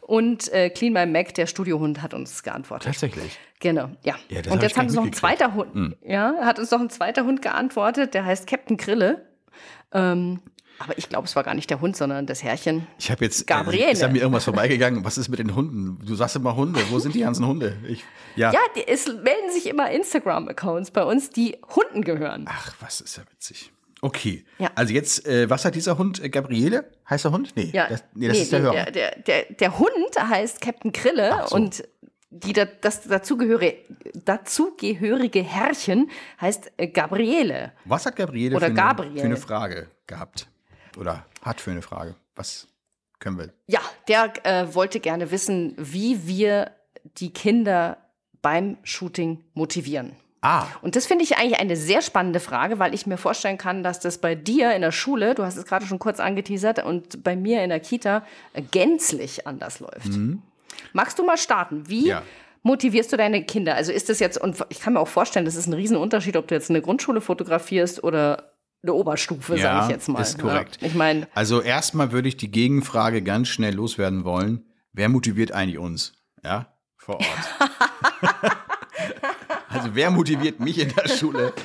Und 0.00 0.50
äh, 0.54 0.70
Clean 0.70 0.94
My 0.94 1.04
Mac, 1.04 1.34
der 1.34 1.46
Studiohund, 1.46 2.00
hat 2.00 2.14
uns 2.14 2.42
geantwortet. 2.42 2.86
Tatsächlich. 2.86 3.38
Genau, 3.60 3.90
ja. 4.02 4.14
ja 4.30 4.50
und 4.50 4.62
jetzt 4.62 4.78
hat 4.78 4.84
uns 4.84 4.94
noch 4.94 5.04
ein 5.04 5.12
zweiter 5.12 5.52
Hund, 5.52 5.74
mhm. 5.74 5.94
ja, 6.02 6.36
hat 6.40 6.58
uns 6.58 6.70
noch 6.70 6.80
ein 6.80 6.88
zweiter 6.88 7.26
Hund 7.26 7.42
geantwortet, 7.42 8.14
der 8.14 8.24
heißt 8.24 8.46
Captain 8.46 8.78
Grille. 8.78 9.26
Ähm, 9.92 10.40
aber 10.78 10.98
ich 10.98 11.08
glaube, 11.08 11.26
es 11.26 11.36
war 11.36 11.44
gar 11.44 11.54
nicht 11.54 11.70
der 11.70 11.80
Hund, 11.80 11.96
sondern 11.96 12.26
das 12.26 12.42
Herrchen. 12.42 12.86
Ich 12.98 13.10
habe 13.10 13.24
jetzt, 13.24 13.42
äh, 13.42 13.44
Gabriele. 13.44 13.86
Äh, 13.86 13.92
ist 13.92 14.02
an 14.02 14.12
mir 14.12 14.20
irgendwas 14.20 14.44
vorbeigegangen. 14.44 15.04
Was 15.04 15.18
ist 15.18 15.28
mit 15.28 15.38
den 15.38 15.54
Hunden? 15.54 16.04
Du 16.04 16.14
sagst 16.14 16.36
immer 16.36 16.56
Hunde. 16.56 16.80
Wo 16.90 16.98
sind 16.98 17.14
die 17.14 17.20
ganzen 17.20 17.46
Hunde? 17.46 17.76
Ich, 17.88 18.04
ja, 18.36 18.52
ja 18.52 18.60
die, 18.76 18.86
es 18.86 19.06
melden 19.06 19.50
sich 19.52 19.66
immer 19.66 19.90
Instagram-Accounts 19.90 20.90
bei 20.90 21.04
uns, 21.04 21.30
die 21.30 21.56
Hunden 21.74 22.02
gehören. 22.02 22.46
Ach, 22.48 22.74
was 22.80 23.00
ist 23.00 23.16
ja 23.16 23.22
witzig. 23.30 23.72
Okay. 24.00 24.44
Ja. 24.58 24.70
Also 24.74 24.92
jetzt, 24.92 25.26
äh, 25.26 25.48
was 25.48 25.64
hat 25.64 25.74
dieser 25.74 25.96
Hund? 25.96 26.22
Äh, 26.22 26.28
Gabriele? 26.28 26.90
Heißt 27.08 27.24
der 27.24 27.32
Hund? 27.32 27.52
Nee, 27.56 27.70
ja. 27.72 27.88
das, 27.88 28.04
nee, 28.14 28.28
das 28.28 28.36
nee, 28.36 28.42
ist 28.42 28.52
der 28.52 28.60
Hörer. 28.60 28.90
Der, 28.90 29.18
der, 29.18 29.44
der, 29.52 29.78
Hund 29.78 29.90
heißt 30.18 30.60
Captain 30.60 30.92
Krille 30.92 31.32
so. 31.48 31.56
und 31.56 31.84
die, 32.30 32.52
das 32.52 33.02
dazugehörige, 33.02 33.78
dazugehörige 34.24 35.42
Herrchen 35.42 36.10
heißt 36.40 36.72
äh, 36.76 36.88
Gabriele. 36.88 37.72
Was 37.84 38.04
hat 38.04 38.16
Gabriele 38.16 38.56
Oder 38.56 38.66
für, 38.66 38.74
Gabriel. 38.74 39.18
für 39.18 39.24
eine 39.24 39.36
Frage 39.36 39.88
gehabt? 40.06 40.48
Oder 40.96 41.24
hat 41.42 41.60
für 41.60 41.70
eine 41.70 41.82
Frage? 41.82 42.14
Was 42.36 42.68
können 43.18 43.38
wir? 43.38 43.52
Ja, 43.66 43.80
der 44.08 44.32
äh, 44.44 44.74
wollte 44.74 45.00
gerne 45.00 45.30
wissen, 45.30 45.74
wie 45.78 46.26
wir 46.26 46.72
die 47.18 47.32
Kinder 47.32 47.98
beim 48.42 48.76
Shooting 48.82 49.44
motivieren. 49.54 50.16
Ah. 50.42 50.66
Und 50.82 50.94
das 50.94 51.06
finde 51.06 51.24
ich 51.24 51.38
eigentlich 51.38 51.58
eine 51.58 51.74
sehr 51.74 52.02
spannende 52.02 52.38
Frage, 52.38 52.78
weil 52.78 52.92
ich 52.92 53.06
mir 53.06 53.16
vorstellen 53.16 53.56
kann, 53.56 53.82
dass 53.82 53.98
das 54.00 54.18
bei 54.18 54.34
dir 54.34 54.74
in 54.74 54.82
der 54.82 54.92
Schule, 54.92 55.34
du 55.34 55.42
hast 55.42 55.56
es 55.56 55.64
gerade 55.64 55.86
schon 55.86 55.98
kurz 55.98 56.20
angeteasert, 56.20 56.84
und 56.84 57.24
bei 57.24 57.34
mir 57.34 57.64
in 57.64 57.70
der 57.70 57.80
Kita 57.80 58.26
gänzlich 58.70 59.46
anders 59.46 59.80
läuft. 59.80 60.08
Mhm. 60.08 60.42
Magst 60.92 61.18
du 61.18 61.24
mal 61.24 61.38
starten? 61.38 61.88
Wie 61.88 62.08
ja. 62.08 62.22
motivierst 62.62 63.10
du 63.10 63.16
deine 63.16 63.42
Kinder? 63.42 63.74
Also 63.74 63.90
ist 63.90 64.10
das 64.10 64.18
jetzt, 64.18 64.36
und 64.36 64.62
ich 64.68 64.80
kann 64.80 64.92
mir 64.92 65.00
auch 65.00 65.08
vorstellen, 65.08 65.46
das 65.46 65.56
ist 65.56 65.66
ein 65.66 65.72
Riesenunterschied, 65.72 66.36
ob 66.36 66.46
du 66.48 66.54
jetzt 66.54 66.68
eine 66.68 66.82
Grundschule 66.82 67.22
fotografierst 67.22 68.04
oder 68.04 68.53
eine 68.84 68.94
Oberstufe, 68.94 69.56
ja, 69.56 69.62
sage 69.62 69.84
ich 69.84 69.90
jetzt 69.90 70.08
mal. 70.08 70.20
Ist 70.20 70.38
korrekt. 70.38 70.78
Ja, 70.80 70.86
ich 70.86 70.94
meine. 70.94 71.26
Also 71.34 71.60
erstmal 71.60 72.12
würde 72.12 72.28
ich 72.28 72.36
die 72.36 72.50
Gegenfrage 72.50 73.22
ganz 73.22 73.48
schnell 73.48 73.74
loswerden 73.74 74.24
wollen. 74.24 74.64
Wer 74.92 75.08
motiviert 75.08 75.52
eigentlich 75.52 75.78
uns? 75.78 76.12
Ja, 76.44 76.74
vor 76.96 77.16
Ort. 77.16 77.26
also 79.68 79.88
wer 79.94 80.10
motiviert 80.10 80.60
mich 80.60 80.78
in 80.78 80.94
der 80.94 81.08
Schule? 81.08 81.52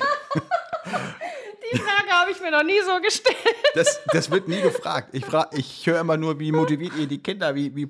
Die 1.72 1.78
Frage 1.78 2.10
habe 2.10 2.32
ich 2.32 2.40
mir 2.40 2.50
noch 2.50 2.64
nie 2.64 2.80
so 2.84 3.00
gestellt. 3.00 3.36
Das, 3.74 4.00
das 4.06 4.28
wird 4.32 4.48
nie 4.48 4.60
gefragt. 4.60 5.10
Ich, 5.12 5.24
ich 5.52 5.86
höre 5.86 6.00
immer 6.00 6.16
nur, 6.16 6.40
wie 6.40 6.50
motiviert 6.50 6.94
ihr 6.98 7.06
die 7.06 7.22
Kinder? 7.22 7.54
Wie, 7.54 7.76
wie, 7.76 7.88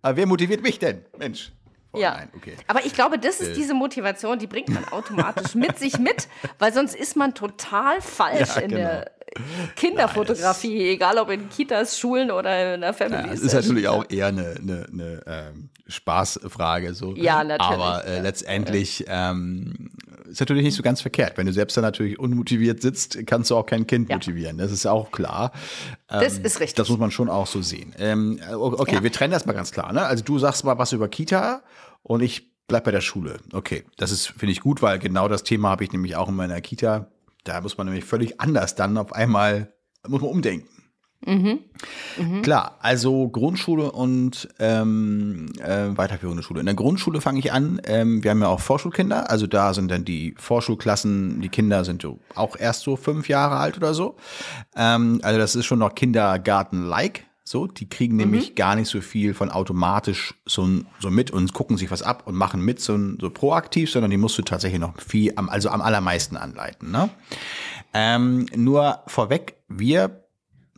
aber 0.00 0.16
wer 0.16 0.26
motiviert 0.26 0.62
mich 0.62 0.78
denn? 0.78 1.04
Mensch. 1.18 1.50
Oh, 1.96 2.00
ja. 2.00 2.16
Nein, 2.16 2.28
okay. 2.36 2.56
Aber 2.66 2.84
ich 2.84 2.92
glaube, 2.94 3.18
das 3.18 3.40
ist 3.40 3.50
äh. 3.50 3.54
diese 3.54 3.74
Motivation, 3.74 4.38
die 4.38 4.46
bringt 4.46 4.68
man 4.68 4.84
automatisch 4.88 5.54
mit 5.54 5.78
sich 5.78 5.98
mit, 5.98 6.28
weil 6.58 6.72
sonst 6.72 6.94
ist 6.94 7.16
man 7.16 7.34
total 7.34 8.00
falsch 8.00 8.56
ja, 8.56 8.62
in 8.62 8.70
genau. 8.70 8.82
der 8.82 9.10
Kinderfotografie, 9.74 10.78
Nein, 10.78 10.94
egal 10.94 11.18
ob 11.18 11.30
in 11.30 11.48
Kitas, 11.48 11.98
Schulen 11.98 12.30
oder 12.30 12.74
in 12.74 12.80
der 12.80 12.94
Family. 12.94 13.22
Ja, 13.22 13.30
das 13.30 13.40
ist 13.40 13.54
natürlich 13.54 13.88
auch 13.88 14.04
eher 14.08 14.26
eine, 14.28 14.54
eine, 14.58 14.86
eine 14.90 15.22
ähm, 15.26 15.68
Spaßfrage. 15.88 16.94
So. 16.94 17.14
Ja, 17.14 17.44
natürlich. 17.44 17.82
Aber 17.82 18.04
äh, 18.06 18.20
letztendlich 18.20 19.04
ähm, 19.08 19.90
ist 20.28 20.40
natürlich 20.40 20.64
nicht 20.64 20.76
so 20.76 20.82
ganz 20.82 21.00
verkehrt. 21.00 21.36
Wenn 21.36 21.46
du 21.46 21.52
selbst 21.52 21.76
da 21.76 21.80
natürlich 21.80 22.18
unmotiviert 22.18 22.82
sitzt, 22.82 23.26
kannst 23.26 23.50
du 23.50 23.56
auch 23.56 23.66
kein 23.66 23.86
Kind 23.86 24.08
ja. 24.08 24.16
motivieren. 24.16 24.58
Das 24.58 24.72
ist 24.72 24.86
auch 24.86 25.10
klar. 25.10 25.52
Ähm, 26.10 26.20
das 26.20 26.38
ist 26.38 26.60
richtig. 26.60 26.74
Das 26.74 26.88
muss 26.88 26.98
man 26.98 27.10
schon 27.10 27.28
auch 27.28 27.46
so 27.46 27.62
sehen. 27.62 27.94
Ähm, 27.98 28.40
okay, 28.52 28.96
ja. 28.96 29.02
wir 29.02 29.12
trennen 29.12 29.32
das 29.32 29.46
mal 29.46 29.52
ganz 29.52 29.72
klar. 29.72 29.92
Ne? 29.92 30.02
Also 30.02 30.24
du 30.24 30.38
sagst 30.38 30.64
mal 30.64 30.78
was 30.78 30.92
über 30.92 31.08
Kita 31.08 31.62
und 32.06 32.22
ich 32.22 32.52
bleib 32.68 32.84
bei 32.84 32.92
der 32.92 33.00
Schule. 33.00 33.38
Okay, 33.52 33.84
das 33.96 34.12
ist, 34.12 34.28
finde 34.28 34.52
ich 34.52 34.60
gut, 34.60 34.80
weil 34.80 34.98
genau 34.98 35.28
das 35.28 35.42
Thema 35.42 35.70
habe 35.70 35.84
ich 35.84 35.92
nämlich 35.92 36.16
auch 36.16 36.28
in 36.28 36.36
meiner 36.36 36.60
Kita. 36.60 37.08
Da 37.44 37.60
muss 37.60 37.76
man 37.78 37.86
nämlich 37.86 38.04
völlig 38.04 38.40
anders 38.40 38.74
dann 38.74 38.96
auf 38.96 39.12
einmal, 39.12 39.74
muss 40.06 40.20
man 40.20 40.30
umdenken. 40.30 40.68
Mhm. 41.24 41.60
Mhm. 42.18 42.42
Klar, 42.42 42.76
also 42.80 43.28
Grundschule 43.28 43.90
und 43.90 44.48
ähm, 44.60 45.46
äh, 45.60 45.96
weiterführende 45.96 46.44
Schule. 46.44 46.60
In 46.60 46.66
der 46.66 46.74
Grundschule 46.76 47.20
fange 47.20 47.40
ich 47.40 47.52
an. 47.52 47.80
Ähm, 47.84 48.22
wir 48.22 48.30
haben 48.30 48.42
ja 48.42 48.48
auch 48.48 48.60
Vorschulkinder, 48.60 49.28
also 49.30 49.48
da 49.48 49.74
sind 49.74 49.90
dann 49.90 50.04
die 50.04 50.34
Vorschulklassen, 50.36 51.40
die 51.40 51.48
Kinder 51.48 51.84
sind 51.84 52.06
auch 52.34 52.56
erst 52.56 52.82
so 52.82 52.94
fünf 52.94 53.28
Jahre 53.28 53.56
alt 53.56 53.76
oder 53.76 53.94
so. 53.94 54.16
Ähm, 54.76 55.20
also 55.22 55.38
das 55.38 55.56
ist 55.56 55.66
schon 55.66 55.80
noch 55.80 55.94
Kindergarten-like. 55.94 57.25
So, 57.48 57.68
die 57.68 57.88
kriegen 57.88 58.16
nämlich 58.16 58.50
mhm. 58.50 58.54
gar 58.56 58.74
nicht 58.74 58.88
so 58.88 59.00
viel 59.00 59.32
von 59.32 59.50
automatisch 59.50 60.34
so, 60.46 60.68
so 60.98 61.10
mit 61.10 61.30
und 61.30 61.52
gucken 61.52 61.76
sich 61.76 61.92
was 61.92 62.02
ab 62.02 62.24
und 62.26 62.34
machen 62.34 62.60
mit 62.60 62.80
so, 62.80 62.98
so 63.20 63.30
proaktiv, 63.30 63.88
sondern 63.88 64.10
die 64.10 64.16
musst 64.16 64.36
du 64.36 64.42
tatsächlich 64.42 64.80
noch 64.80 65.00
viel, 65.00 65.32
am, 65.36 65.48
also 65.48 65.68
am 65.68 65.80
allermeisten 65.80 66.36
anleiten. 66.36 66.90
Ne? 66.90 67.08
Ähm, 67.94 68.46
nur 68.56 68.98
vorweg, 69.06 69.54
wir 69.68 70.24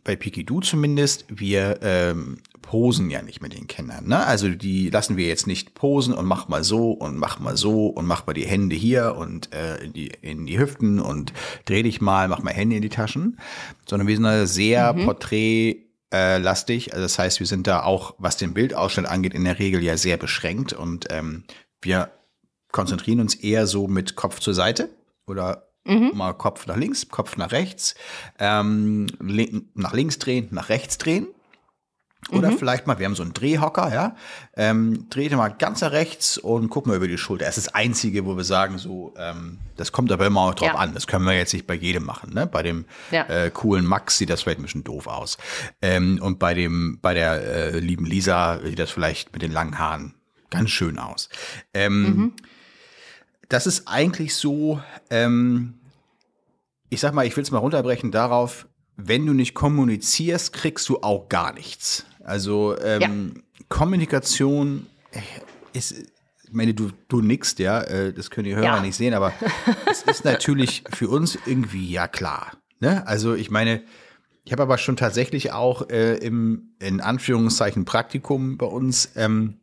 bei 0.03 0.15
Pikidu 0.15 0.61
zumindest, 0.61 1.25
wir 1.29 1.79
ähm, 1.81 2.37
posen 2.61 3.09
ja 3.09 3.23
nicht 3.23 3.41
mit 3.41 3.53
den 3.53 3.65
Kindern. 3.65 4.07
Ne? 4.07 4.23
Also 4.23 4.49
die 4.49 4.91
lassen 4.91 5.17
wir 5.17 5.25
jetzt 5.25 5.47
nicht 5.47 5.73
posen 5.73 6.13
und 6.13 6.27
mach 6.27 6.49
mal 6.49 6.63
so 6.63 6.91
und 6.91 7.17
mach 7.17 7.39
mal 7.39 7.57
so 7.57 7.87
und 7.87 8.05
mach 8.05 8.27
mal 8.27 8.33
die 8.33 8.45
Hände 8.45 8.75
hier 8.75 9.15
und 9.15 9.51
äh, 9.55 9.83
in, 9.83 9.93
die, 9.93 10.11
in 10.21 10.45
die 10.45 10.59
Hüften 10.59 10.99
und 10.99 11.33
dreh 11.65 11.81
dich 11.81 11.99
mal, 11.99 12.27
mach 12.27 12.43
mal 12.43 12.53
Hände 12.53 12.75
in 12.75 12.83
die 12.83 12.89
Taschen, 12.89 13.39
sondern 13.87 14.07
wir 14.07 14.15
sind 14.15 14.47
sehr 14.47 14.93
mhm. 14.93 15.05
Porträt 15.05 15.88
äh, 16.13 16.37
lastig. 16.37 16.93
Also 16.93 17.03
das 17.03 17.19
heißt, 17.19 17.39
wir 17.39 17.47
sind 17.47 17.67
da 17.67 17.83
auch, 17.83 18.15
was 18.17 18.37
den 18.37 18.53
Bildausschnitt 18.53 19.05
angeht, 19.05 19.33
in 19.33 19.43
der 19.43 19.59
Regel 19.59 19.83
ja 19.83 19.97
sehr 19.97 20.17
beschränkt 20.17 20.73
und 20.73 21.07
ähm, 21.09 21.43
wir 21.81 22.11
konzentrieren 22.71 23.19
uns 23.19 23.35
eher 23.35 23.67
so 23.67 23.87
mit 23.87 24.15
Kopf 24.15 24.39
zur 24.39 24.53
Seite 24.53 24.89
oder 25.25 25.69
mhm. 25.85 26.11
mal 26.13 26.33
Kopf 26.33 26.67
nach 26.67 26.77
links, 26.77 27.09
Kopf 27.09 27.37
nach 27.37 27.51
rechts, 27.51 27.95
ähm, 28.39 29.07
nach 29.73 29.93
links 29.93 30.19
drehen, 30.19 30.49
nach 30.51 30.69
rechts 30.69 30.97
drehen. 30.97 31.27
Oder 32.31 32.51
mhm. 32.51 32.57
vielleicht 32.57 32.87
mal, 32.87 32.99
wir 32.99 33.05
haben 33.05 33.15
so 33.15 33.23
einen 33.23 33.33
Drehhocker, 33.33 33.93
ja. 33.93 34.15
Ähm, 34.55 35.07
dreht 35.09 35.31
mal 35.31 35.49
ganz 35.49 35.81
nach 35.81 35.91
rechts 35.91 36.37
und 36.37 36.69
guck 36.69 36.85
mal 36.85 36.95
über 36.95 37.07
die 37.07 37.17
Schulter. 37.17 37.45
Das 37.45 37.57
ist 37.57 37.67
das 37.67 37.75
Einzige, 37.75 38.25
wo 38.25 38.37
wir 38.37 38.43
sagen, 38.43 38.77
so, 38.77 39.13
ähm, 39.17 39.57
das 39.77 39.91
kommt 39.91 40.11
aber 40.11 40.25
immer 40.27 40.41
auch 40.41 40.55
drauf 40.55 40.69
ja. 40.69 40.75
an. 40.75 40.93
Das 40.93 41.07
können 41.07 41.25
wir 41.25 41.33
jetzt 41.33 41.53
nicht 41.53 41.65
bei 41.65 41.73
jedem 41.73 42.05
machen. 42.05 42.33
Ne? 42.33 42.45
Bei 42.45 42.63
dem 42.63 42.85
ja. 43.11 43.23
äh, 43.23 43.49
coolen 43.51 43.85
Max 43.85 44.17
sieht 44.17 44.29
das 44.29 44.43
vielleicht 44.43 44.59
ein 44.59 44.63
bisschen 44.63 44.83
doof 44.83 45.07
aus. 45.07 45.37
Ähm, 45.81 46.19
und 46.21 46.39
bei 46.39 46.53
dem, 46.53 46.99
bei 47.01 47.13
der 47.13 47.41
äh, 47.41 47.79
lieben 47.79 48.05
Lisa 48.05 48.59
sieht 48.63 48.79
das 48.79 48.91
vielleicht 48.91 49.33
mit 49.33 49.41
den 49.41 49.51
langen 49.51 49.79
Haaren 49.79 50.15
ganz 50.49 50.69
schön 50.69 50.99
aus. 50.99 51.29
Ähm, 51.73 52.03
mhm. 52.03 52.33
Das 53.49 53.65
ist 53.65 53.87
eigentlich 53.87 54.35
so, 54.35 54.81
ähm, 55.09 55.79
ich 56.89 56.99
sag 56.99 57.13
mal, 57.13 57.25
ich 57.25 57.35
will 57.35 57.43
es 57.43 57.51
mal 57.51 57.57
runterbrechen 57.59 58.11
darauf, 58.11 58.67
wenn 58.95 59.25
du 59.25 59.33
nicht 59.33 59.53
kommunizierst, 59.53 60.53
kriegst 60.53 60.87
du 60.89 61.01
auch 61.01 61.29
gar 61.29 61.53
nichts. 61.53 62.05
Also 62.29 62.77
ähm, 62.79 63.33
ja. 63.35 63.63
Kommunikation 63.69 64.85
ist, 65.73 65.93
ich 66.43 66.53
meine, 66.53 66.75
du, 66.75 66.91
du 67.07 67.21
nickst, 67.21 67.57
ja, 67.57 67.81
äh, 67.81 68.13
das 68.13 68.29
können 68.29 68.45
die 68.45 68.55
Hörer 68.55 68.63
ja. 68.63 68.81
nicht 68.81 68.95
sehen, 68.95 69.15
aber 69.15 69.33
es 69.91 70.03
ist 70.03 70.25
natürlich 70.25 70.83
für 70.93 71.09
uns 71.09 71.39
irgendwie 71.47 71.91
ja 71.91 72.07
klar. 72.07 72.53
Ne? 72.79 73.05
Also 73.07 73.33
ich 73.33 73.49
meine, 73.49 73.81
ich 74.43 74.51
habe 74.51 74.61
aber 74.61 74.77
schon 74.77 74.95
tatsächlich 74.95 75.51
auch 75.53 75.89
äh, 75.89 76.17
im, 76.17 76.75
in 76.79 77.01
Anführungszeichen, 77.01 77.85
Praktikum 77.85 78.57
bei 78.57 78.67
uns, 78.67 79.11
ähm, 79.15 79.59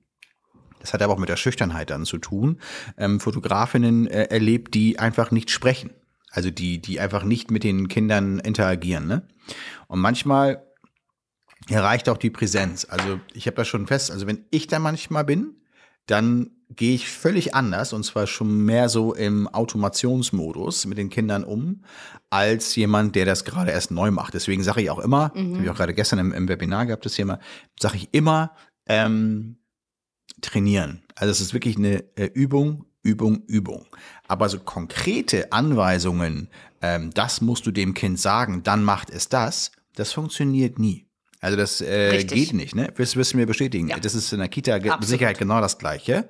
das 0.80 0.92
hat 0.92 1.02
aber 1.02 1.14
auch 1.14 1.18
mit 1.18 1.28
der 1.28 1.36
Schüchternheit 1.36 1.90
dann 1.90 2.04
zu 2.04 2.18
tun, 2.18 2.60
ähm, 2.98 3.20
Fotografinnen 3.20 4.08
äh, 4.08 4.24
erlebt, 4.24 4.74
die 4.74 4.98
einfach 4.98 5.30
nicht 5.30 5.50
sprechen. 5.50 5.90
Also 6.30 6.50
die, 6.50 6.80
die 6.80 6.98
einfach 6.98 7.22
nicht 7.22 7.50
mit 7.50 7.64
den 7.64 7.86
Kindern 7.88 8.40
interagieren. 8.40 9.06
Ne? 9.06 9.22
Und 9.86 10.00
manchmal 10.00 10.65
hier 11.68 11.80
reicht 11.80 12.08
auch 12.08 12.18
die 12.18 12.30
Präsenz. 12.30 12.86
Also 12.88 13.20
ich 13.32 13.46
habe 13.46 13.56
das 13.56 13.68
schon 13.68 13.86
fest, 13.86 14.10
also 14.10 14.26
wenn 14.26 14.44
ich 14.50 14.66
da 14.66 14.78
manchmal 14.78 15.24
bin, 15.24 15.56
dann 16.06 16.50
gehe 16.70 16.94
ich 16.94 17.08
völlig 17.08 17.54
anders 17.54 17.92
und 17.92 18.04
zwar 18.04 18.26
schon 18.26 18.64
mehr 18.64 18.88
so 18.88 19.14
im 19.14 19.46
Automationsmodus 19.48 20.86
mit 20.86 20.98
den 20.98 21.10
Kindern 21.10 21.44
um, 21.44 21.82
als 22.30 22.74
jemand, 22.76 23.14
der 23.14 23.24
das 23.24 23.44
gerade 23.44 23.70
erst 23.70 23.90
neu 23.90 24.10
macht. 24.10 24.34
Deswegen 24.34 24.62
sage 24.62 24.82
ich 24.82 24.90
auch 24.90 24.98
immer, 24.98 25.32
mhm. 25.34 25.54
habe 25.54 25.64
ich 25.64 25.70
auch 25.70 25.76
gerade 25.76 25.94
gestern 25.94 26.18
im, 26.18 26.32
im 26.32 26.48
Webinar 26.48 26.86
gehabt, 26.86 27.04
das 27.04 27.14
Thema, 27.14 27.38
sage 27.80 27.96
ich 27.96 28.08
immer, 28.12 28.54
ähm, 28.88 29.58
trainieren. 30.40 31.02
Also 31.14 31.30
es 31.30 31.40
ist 31.40 31.54
wirklich 31.54 31.76
eine 31.76 32.04
äh, 32.16 32.26
Übung, 32.26 32.84
Übung, 33.02 33.44
Übung. 33.46 33.86
Aber 34.26 34.48
so 34.48 34.58
konkrete 34.58 35.52
Anweisungen, 35.52 36.50
ähm, 36.82 37.10
das 37.14 37.40
musst 37.40 37.66
du 37.66 37.70
dem 37.70 37.94
Kind 37.94 38.18
sagen, 38.18 38.62
dann 38.64 38.84
macht 38.84 39.10
es 39.10 39.28
das, 39.28 39.70
das 39.94 40.12
funktioniert 40.12 40.78
nie. 40.78 41.06
Also 41.40 41.56
das 41.56 41.80
äh, 41.80 42.24
geht 42.24 42.52
nicht, 42.54 42.74
ne? 42.74 42.92
Das 42.96 43.16
wirst 43.16 43.32
du 43.32 43.36
mir 43.36 43.46
bestätigen. 43.46 43.88
Ja. 43.88 43.98
Das 43.98 44.14
ist 44.14 44.32
in 44.32 44.38
der 44.38 44.48
Kita 44.48 44.78
mit 44.78 45.04
Sicherheit 45.04 45.38
genau 45.38 45.60
das 45.60 45.78
Gleiche. 45.78 46.28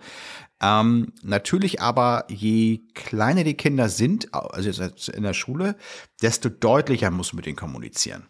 Ähm, 0.61 1.12
natürlich 1.23 1.81
aber, 1.81 2.25
je 2.29 2.81
kleiner 2.95 3.45
die 3.45 3.55
Kinder 3.55 3.88
sind, 3.88 4.33
also 4.33 4.83
in 5.12 5.23
der 5.23 5.35
Schule, 5.35 5.77
desto 6.23 6.49
deutlicher 6.49 7.11
muss 7.11 7.33
man 7.33 7.38
mit 7.38 7.47
denen 7.47 7.57
kommunizieren. 7.57 8.27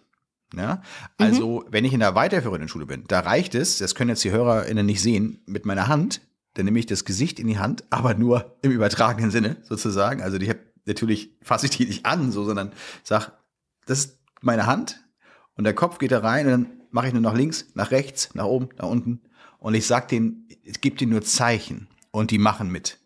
Ja? 0.54 0.82
Also, 1.18 1.60
mhm. 1.60 1.66
wenn 1.70 1.84
ich 1.84 1.92
in 1.92 2.00
der 2.00 2.14
weiterführenden 2.14 2.68
Schule 2.68 2.86
bin, 2.86 3.04
da 3.06 3.20
reicht 3.20 3.54
es, 3.54 3.78
das 3.78 3.94
können 3.94 4.10
jetzt 4.10 4.24
die 4.24 4.32
HörerInnen 4.32 4.84
nicht 4.84 5.00
sehen, 5.00 5.42
mit 5.46 5.66
meiner 5.66 5.88
Hand, 5.88 6.20
dann 6.54 6.64
nehme 6.64 6.78
ich 6.78 6.86
das 6.86 7.04
Gesicht 7.04 7.38
in 7.38 7.46
die 7.46 7.58
Hand, 7.58 7.84
aber 7.90 8.14
nur 8.14 8.58
im 8.62 8.72
übertragenen 8.72 9.30
Sinne 9.30 9.56
sozusagen. 9.62 10.20
Also, 10.20 10.38
die 10.38 10.48
hab, 10.48 10.58
natürlich 10.84 11.30
fasse 11.42 11.66
ich 11.66 11.76
die 11.76 11.86
nicht 11.86 12.06
an, 12.06 12.32
so, 12.32 12.44
sondern 12.44 12.72
sag, 13.04 13.32
das 13.86 13.98
ist 14.00 14.18
meine 14.40 14.66
Hand 14.66 15.05
und 15.56 15.64
der 15.64 15.74
Kopf 15.74 15.98
geht 15.98 16.12
da 16.12 16.20
rein 16.20 16.46
und 16.46 16.52
dann 16.52 16.66
mache 16.90 17.08
ich 17.08 17.12
nur 17.12 17.22
nach 17.22 17.34
links, 17.34 17.66
nach 17.74 17.90
rechts, 17.90 18.30
nach 18.34 18.44
oben, 18.44 18.68
nach 18.78 18.88
unten. 18.88 19.20
Und 19.58 19.74
ich 19.74 19.86
sag 19.86 20.08
denen, 20.08 20.48
es 20.64 20.80
gibt 20.80 21.00
ihnen 21.00 21.12
nur 21.12 21.22
Zeichen 21.22 21.88
und 22.10 22.30
die 22.30 22.38
machen 22.38 22.70
mit. 22.70 22.98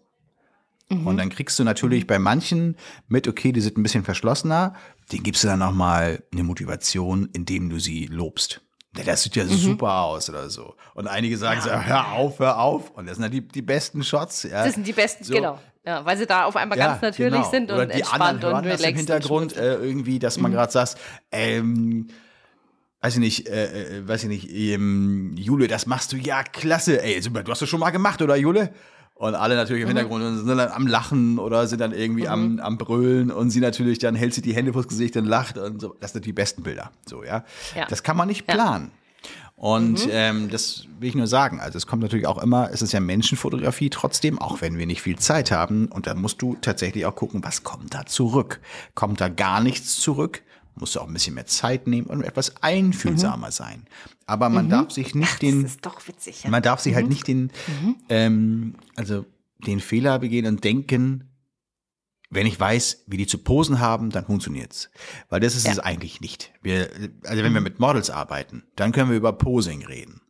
Mhm. 0.91 1.07
Und 1.07 1.17
dann 1.17 1.31
kriegst 1.31 1.59
du 1.59 1.65
natürlich 1.65 2.07
bei 2.07 2.19
manchen 2.19 2.77
mit, 3.09 3.29
okay, 3.29 3.53
die 3.53 3.61
sind 3.61 3.79
ein 3.79 3.83
bisschen 3.83 4.05
verschlossener, 4.05 4.75
den 5.13 5.23
gibst 5.23 5.45
du 5.45 5.49
dann 5.49 5.61
nochmal 5.61 6.23
eine 6.33 6.43
Motivation, 6.43 7.29
indem 7.33 7.71
du 7.71 7.79
sie 7.79 8.07
lobst. 8.07 8.61
Das 8.93 9.23
sieht 9.23 9.37
ja 9.37 9.45
mhm. 9.45 9.51
super 9.51 10.01
aus 10.03 10.29
oder 10.29 10.51
so. 10.51 10.75
Und 10.95 11.07
einige 11.07 11.37
sagen 11.37 11.61
ja. 11.65 11.81
so, 11.81 11.87
hör 11.87 12.13
auf, 12.13 12.39
hör 12.41 12.59
auf. 12.59 12.91
Und 12.91 13.07
das 13.07 13.17
sind 13.17 13.23
dann 13.23 13.31
die, 13.31 13.47
die 13.47 13.63
besten 13.63 14.03
Shots. 14.03 14.43
Ja. 14.43 14.65
Das 14.65 14.75
sind 14.75 14.85
die 14.85 14.93
besten, 14.93 15.23
so. 15.23 15.33
genau. 15.33 15.61
Ja, 15.87 16.05
weil 16.05 16.19
sie 16.19 16.27
da 16.27 16.45
auf 16.45 16.57
einmal 16.57 16.77
ja, 16.77 16.89
ganz 16.89 17.03
natürlich 17.03 17.33
genau. 17.33 17.51
sind 17.51 17.71
oder 17.71 17.83
und 17.83 17.89
die 17.95 18.01
entspannt 18.01 18.23
anderen 18.23 18.53
hören 18.53 18.65
und 18.65 18.65
relaxed. 18.65 18.85
Das 18.85 18.91
im 18.91 18.97
Hintergrund 18.97 19.57
äh, 19.57 19.77
irgendwie, 19.77 20.19
dass 20.19 20.39
man 20.39 20.51
mhm. 20.51 20.57
gerade 20.57 20.73
sagt, 20.73 20.97
ähm, 21.31 22.09
weiß 23.01 23.15
ich 23.15 23.21
nicht, 23.21 23.49
äh, 23.49 23.99
äh, 23.99 24.09
weiß 24.09 24.25
ich 24.25 24.29
nicht, 24.29 24.51
ähm, 24.51 25.35
Jule, 25.37 25.69
das 25.69 25.87
machst 25.87 26.13
du 26.13 26.17
ja 26.17 26.43
klasse, 26.43 27.03
ey, 27.03 27.21
super, 27.23 27.43
du 27.43 27.51
hast 27.51 27.63
das 27.63 27.69
schon 27.69 27.81
mal 27.81 27.91
gemacht, 27.91 28.21
oder 28.23 28.37
Jule? 28.37 28.73
Und 29.15 29.35
alle 29.35 29.55
natürlich 29.55 29.83
im 29.83 29.89
mhm. 29.89 29.97
Hintergrund 29.97 30.25
und 30.25 30.39
sind 30.39 30.49
dann 30.49 30.71
am 30.71 30.87
Lachen 30.87 31.39
oder 31.39 31.67
sind 31.67 31.79
dann 31.81 31.93
irgendwie 31.93 32.23
mhm. 32.23 32.29
am, 32.29 32.61
am 32.61 32.79
Brüllen 32.79 33.31
und 33.31 33.51
sie 33.51 33.61
natürlich 33.61 33.99
dann 33.99 34.15
hält 34.15 34.33
sie 34.33 34.41
die 34.41 34.55
Hände 34.55 34.73
vors 34.73 34.89
Gesicht 34.89 35.15
und 35.19 35.27
lacht 35.27 35.59
und 35.59 35.79
so. 35.79 35.95
Das 36.01 36.15
sind 36.15 36.25
die 36.25 36.33
besten 36.33 36.63
Bilder. 36.63 36.91
So, 37.07 37.23
ja. 37.23 37.45
ja. 37.77 37.85
Das 37.87 38.03
kann 38.03 38.17
man 38.17 38.29
nicht 38.29 38.47
planen. 38.47 38.93
Ja. 38.93 39.31
Und 39.57 40.07
mhm. 40.07 40.11
ähm, 40.11 40.49
das 40.49 40.87
will 40.99 41.11
ich 41.11 41.15
nur 41.15 41.27
sagen. 41.27 41.61
Also 41.61 41.77
es 41.77 41.87
kommt 41.87 42.01
natürlich 42.01 42.27
auch 42.27 42.43
immer, 42.43 42.71
es 42.73 42.81
ist 42.81 42.93
ja 42.93 43.01
Menschenfotografie 43.01 43.91
trotzdem, 43.91 44.39
auch 44.39 44.63
wenn 44.63 44.79
wir 44.79 44.87
nicht 44.87 45.03
viel 45.03 45.19
Zeit 45.19 45.51
haben. 45.51 45.89
Und 45.89 46.07
da 46.07 46.15
musst 46.15 46.41
du 46.41 46.57
tatsächlich 46.63 47.05
auch 47.05 47.15
gucken, 47.15 47.45
was 47.45 47.63
kommt 47.63 47.93
da 47.93 48.07
zurück? 48.07 48.61
Kommt 48.95 49.21
da 49.21 49.29
gar 49.29 49.61
nichts 49.61 50.01
zurück? 50.01 50.41
Musst 50.75 50.95
du 50.95 51.01
auch 51.01 51.07
ein 51.07 51.13
bisschen 51.13 51.35
mehr 51.35 51.47
Zeit 51.47 51.87
nehmen 51.87 52.07
und 52.07 52.23
etwas 52.23 52.63
einfühlsamer 52.63 53.49
mhm. 53.49 53.53
sein. 53.53 53.87
Aber 54.27 54.49
man 54.49 54.67
mhm. 54.67 54.71
darf 54.71 54.91
sich 54.93 55.15
nicht 55.15 55.33
Ach, 55.35 55.39
den, 55.39 55.63
das 55.63 55.73
ist 55.73 55.87
doch 55.87 56.07
witzig, 56.07 56.45
ja. 56.45 56.51
man 56.51 56.63
darf 56.63 56.81
sich 56.81 56.95
halt 56.95 57.07
mhm. 57.07 57.09
halt 57.09 57.15
nicht 57.15 57.29
den, 57.29 57.43
mhm. 57.43 57.97
ähm, 58.09 58.75
also 58.97 59.27
den 59.67 59.81
Fehler 59.81 60.19
begehen 60.19 60.47
und 60.47 60.65
denken, 60.65 61.31
wenn 62.31 62.47
ich 62.47 62.59
weiß, 62.59 63.05
wie 63.09 63.17
die 63.17 63.27
zu 63.27 63.39
posen 63.39 63.81
haben, 63.81 64.11
dann 64.11 64.25
funktioniert's. 64.25 64.91
Weil 65.29 65.41
das 65.41 65.57
ist 65.57 65.67
ja. 65.67 65.73
es 65.73 65.79
eigentlich 65.81 66.21
nicht. 66.21 66.53
Wir, 66.63 66.89
also 67.25 67.43
wenn 67.43 67.53
wir 67.53 67.61
mhm. 67.61 67.65
mit 67.65 67.81
Models 67.81 68.09
arbeiten, 68.09 68.63
dann 68.77 68.93
können 68.93 69.11
wir 69.11 69.17
über 69.17 69.33
Posing 69.33 69.85
reden. 69.85 70.23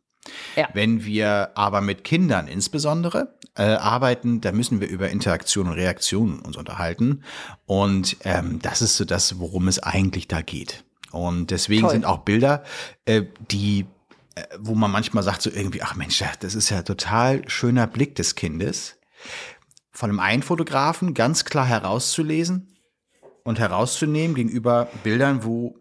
Ja. 0.55 0.69
Wenn 0.73 1.05
wir 1.05 1.51
aber 1.55 1.81
mit 1.81 2.03
Kindern 2.03 2.47
insbesondere 2.47 3.37
äh, 3.55 3.63
arbeiten, 3.63 4.41
da 4.41 4.51
müssen 4.51 4.79
wir 4.79 4.87
über 4.87 5.09
Interaktion 5.09 5.67
und 5.67 5.73
Reaktion 5.73 6.39
uns 6.39 6.57
unterhalten. 6.57 7.23
Und 7.65 8.17
ähm, 8.23 8.59
das 8.61 8.81
ist 8.81 8.97
so 8.97 9.05
das, 9.05 9.39
worum 9.39 9.67
es 9.67 9.79
eigentlich 9.79 10.27
da 10.27 10.41
geht. 10.41 10.83
Und 11.11 11.51
deswegen 11.51 11.81
Toll. 11.81 11.91
sind 11.91 12.05
auch 12.05 12.19
Bilder, 12.19 12.63
äh, 13.05 13.23
die 13.49 13.85
äh, 14.35 14.43
wo 14.59 14.75
man 14.75 14.91
manchmal 14.91 15.23
sagt 15.23 15.41
so 15.41 15.49
irgendwie, 15.49 15.81
ach 15.81 15.95
Mensch, 15.95 16.23
das 16.39 16.55
ist 16.55 16.69
ja 16.69 16.83
total 16.83 17.47
schöner 17.49 17.87
Blick 17.87 18.15
des 18.15 18.35
Kindes, 18.35 18.97
von 19.91 20.09
einem 20.09 20.19
einen 20.19 20.43
Fotografen 20.43 21.13
ganz 21.13 21.43
klar 21.43 21.65
herauszulesen 21.65 22.69
und 23.43 23.59
herauszunehmen 23.59 24.35
gegenüber 24.35 24.87
Bildern, 25.03 25.43
wo 25.43 25.75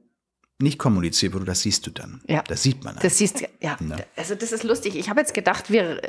nicht 0.63 0.79
kommuniziert 0.79 1.33
wurde, 1.33 1.45
das 1.45 1.63
siehst 1.63 1.87
du 1.87 1.91
dann. 1.91 2.23
Ja. 2.27 2.43
Das 2.47 2.63
sieht 2.63 2.85
man. 2.85 2.95
Dann. 2.95 3.03
Das 3.03 3.19
siehst 3.19 3.41
ja. 3.41 3.49
ja. 3.61 3.77
Also 4.17 4.35
das 4.35 4.53
ist 4.53 4.63
lustig. 4.63 4.97
Ich 4.97 5.09
habe 5.09 5.21
jetzt 5.21 5.35
gedacht, 5.35 5.71
wir, 5.71 6.01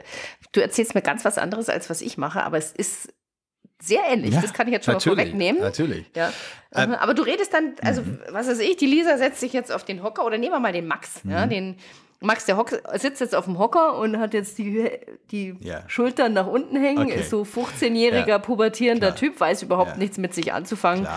du 0.51 0.61
erzählst 0.61 0.95
mir 0.95 1.01
ganz 1.01 1.25
was 1.25 1.37
anderes, 1.37 1.69
als 1.69 1.89
was 1.89 2.01
ich 2.01 2.17
mache, 2.17 2.43
aber 2.43 2.57
es 2.57 2.71
ist 2.71 3.13
sehr 3.81 4.01
ähnlich. 4.09 4.33
Ja, 4.33 4.41
das 4.41 4.53
kann 4.53 4.67
ich 4.67 4.73
jetzt 4.73 4.85
schon 4.85 4.95
mal 4.95 4.99
vorwegnehmen. 4.99 5.61
Natürlich. 5.61 6.05
Ja. 6.15 6.31
Ähm, 6.73 6.93
aber 6.93 7.13
du 7.13 7.23
redest 7.23 7.53
dann, 7.53 7.73
also 7.81 8.01
mhm. 8.01 8.19
was 8.29 8.47
weiß 8.47 8.59
ich, 8.59 8.77
die 8.77 8.85
Lisa 8.85 9.17
setzt 9.17 9.39
sich 9.39 9.53
jetzt 9.53 9.71
auf 9.71 9.83
den 9.83 10.03
Hocker 10.03 10.25
oder 10.25 10.37
nehmen 10.37 10.53
wir 10.53 10.59
mal 10.59 10.71
den 10.71 10.87
Max, 10.87 11.23
mhm. 11.23 11.31
ja, 11.31 11.45
den 11.47 11.77
Max, 12.23 12.45
der 12.45 12.55
Hock, 12.55 12.69
sitzt 12.97 13.19
jetzt 13.19 13.33
auf 13.33 13.45
dem 13.45 13.57
Hocker 13.57 13.97
und 13.97 14.19
hat 14.19 14.35
jetzt 14.35 14.59
die, 14.59 14.91
die 15.31 15.55
ja. 15.59 15.83
Schultern 15.87 16.33
nach 16.33 16.45
unten 16.45 16.79
hängen, 16.79 17.07
okay. 17.07 17.19
ist 17.19 17.31
so 17.31 17.41
15-jähriger 17.41 18.27
ja. 18.27 18.39
pubertierender 18.39 19.07
Klar. 19.07 19.15
Typ, 19.17 19.39
weiß 19.39 19.63
überhaupt 19.63 19.93
ja. 19.93 19.97
nichts 19.97 20.19
mit 20.19 20.35
sich 20.35 20.53
anzufangen. 20.53 21.07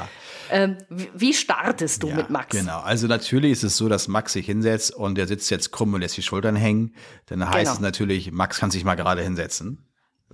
Ähm, 0.50 0.78
wie 0.88 1.32
startest 1.32 2.02
du 2.02 2.10
mit 2.10 2.30
Max? 2.30 2.56
Genau, 2.56 2.80
also 2.80 3.06
natürlich 3.06 3.52
ist 3.52 3.64
es 3.64 3.76
so, 3.76 3.88
dass 3.88 4.08
Max 4.08 4.32
sich 4.32 4.46
hinsetzt 4.46 4.94
und 4.94 5.16
der 5.16 5.26
sitzt 5.26 5.50
jetzt 5.50 5.72
krumm 5.72 5.94
und 5.94 6.00
lässt 6.00 6.16
die 6.16 6.22
Schultern 6.22 6.56
hängen. 6.56 6.94
Dann 7.26 7.48
heißt 7.48 7.64
genau. 7.64 7.72
es 7.72 7.80
natürlich, 7.80 8.32
Max 8.32 8.58
kann 8.58 8.70
sich 8.70 8.84
mal 8.84 8.94
gerade 8.94 9.22
hinsetzen. 9.22 9.86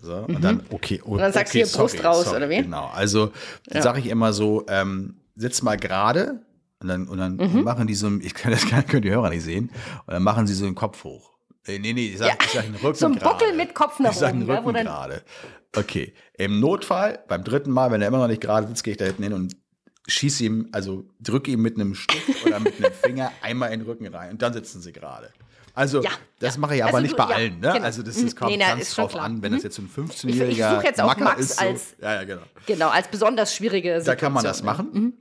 So, 0.02 0.14
und 0.14 0.38
mhm. 0.38 0.40
dann, 0.40 0.62
okay, 0.70 1.02
oh, 1.04 1.10
und 1.12 1.18
dann 1.18 1.32
sagst 1.32 1.52
okay, 1.54 1.62
du 1.62 1.68
hier 1.68 1.78
Brust 1.78 2.04
raus, 2.04 2.24
sorry, 2.24 2.36
oder 2.36 2.48
wie? 2.48 2.62
Genau, 2.62 2.86
also 2.94 3.32
sage 3.68 4.00
ich 4.00 4.06
immer 4.06 4.32
so, 4.32 4.64
ähm, 4.68 5.20
sitz 5.36 5.62
mal 5.62 5.76
gerade, 5.76 6.42
und 6.80 6.88
dann, 6.88 7.06
und 7.06 7.18
dann 7.18 7.36
mhm. 7.36 7.62
machen 7.64 7.86
die 7.86 7.94
so, 7.94 8.10
ich 8.20 8.32
kann 8.32 8.52
das 8.52 8.64
können 8.66 9.02
die 9.02 9.10
Hörer 9.10 9.28
nicht 9.28 9.42
sehen, 9.42 9.70
und 10.06 10.14
dann 10.14 10.22
machen 10.22 10.46
sie 10.46 10.54
so 10.54 10.64
den 10.64 10.74
Kopf 10.74 11.04
hoch. 11.04 11.30
Nee, 11.66 11.78
nee, 11.78 11.92
nee, 11.92 12.06
ich 12.06 12.18
sag, 12.18 12.28
ja. 12.28 12.34
ich 12.42 12.52
sag 12.52 12.64
den 12.64 12.74
Rücken 12.76 12.94
So 12.94 13.06
ein 13.06 13.18
Buckel 13.18 13.54
mit 13.54 13.74
Kopf 13.74 13.98
nach 13.98 14.12
ich 14.12 14.16
sag 14.16 14.34
oben. 14.34 14.50
Rücken 14.50 14.76
ja, 14.76 14.82
gerade. 14.82 15.22
Okay, 15.76 16.14
im 16.34 16.58
Notfall, 16.58 17.22
beim 17.28 17.44
dritten 17.44 17.70
Mal, 17.70 17.90
wenn 17.90 18.00
er 18.00 18.08
immer 18.08 18.18
noch 18.18 18.28
nicht 18.28 18.40
gerade 18.40 18.66
sitzt, 18.66 18.82
gehe 18.82 18.92
ich 18.92 18.98
da 18.98 19.04
hinten 19.04 19.22
hin 19.22 19.32
und 19.34 19.56
schieße 20.10 20.44
ihm, 20.44 20.68
also 20.72 21.04
drücke 21.20 21.50
ihm 21.50 21.62
mit 21.62 21.76
einem 21.76 21.94
Stift 21.94 22.44
oder 22.46 22.60
mit 22.60 22.76
einem 22.76 22.92
Finger 22.92 23.32
einmal 23.42 23.72
in 23.72 23.80
den 23.80 23.88
Rücken 23.88 24.06
rein 24.06 24.32
und 24.32 24.42
dann 24.42 24.52
sitzen 24.52 24.80
sie 24.80 24.92
gerade. 24.92 25.30
Also, 25.74 26.02
ja, 26.02 26.10
das 26.40 26.56
ja. 26.56 26.60
mache 26.60 26.76
ich 26.76 26.82
aber 26.82 26.94
also 26.94 27.02
nicht 27.02 27.16
bei 27.16 27.24
allen. 27.24 27.60
Ne? 27.60 27.72
Genau. 27.72 27.84
Also, 27.84 28.02
das, 28.02 28.20
das 28.20 28.34
kommt 28.34 28.50
nee, 28.50 28.58
ganz 28.58 28.94
drauf 28.94 29.14
an, 29.14 29.42
wenn 29.42 29.52
das 29.52 29.62
mhm. 29.62 29.64
jetzt 29.64 29.78
ein 29.78 29.88
15-jähriger 29.88 30.48
Ich, 30.48 30.58
ich 30.58 30.64
suche 30.64 30.84
jetzt 30.84 31.00
auch 31.00 31.16
Max 31.16 31.40
ist, 31.40 31.58
so, 31.58 31.64
als, 31.64 31.96
ja, 32.00 32.14
ja, 32.14 32.24
genau. 32.24 32.42
genau, 32.66 32.88
als 32.88 33.08
besonders 33.08 33.54
schwierige 33.54 34.00
Situation. 34.00 34.16
Da 34.16 34.16
kann 34.16 34.32
man 34.32 34.44
das 34.44 34.62
machen. 34.62 34.88
Mhm. 34.92 35.12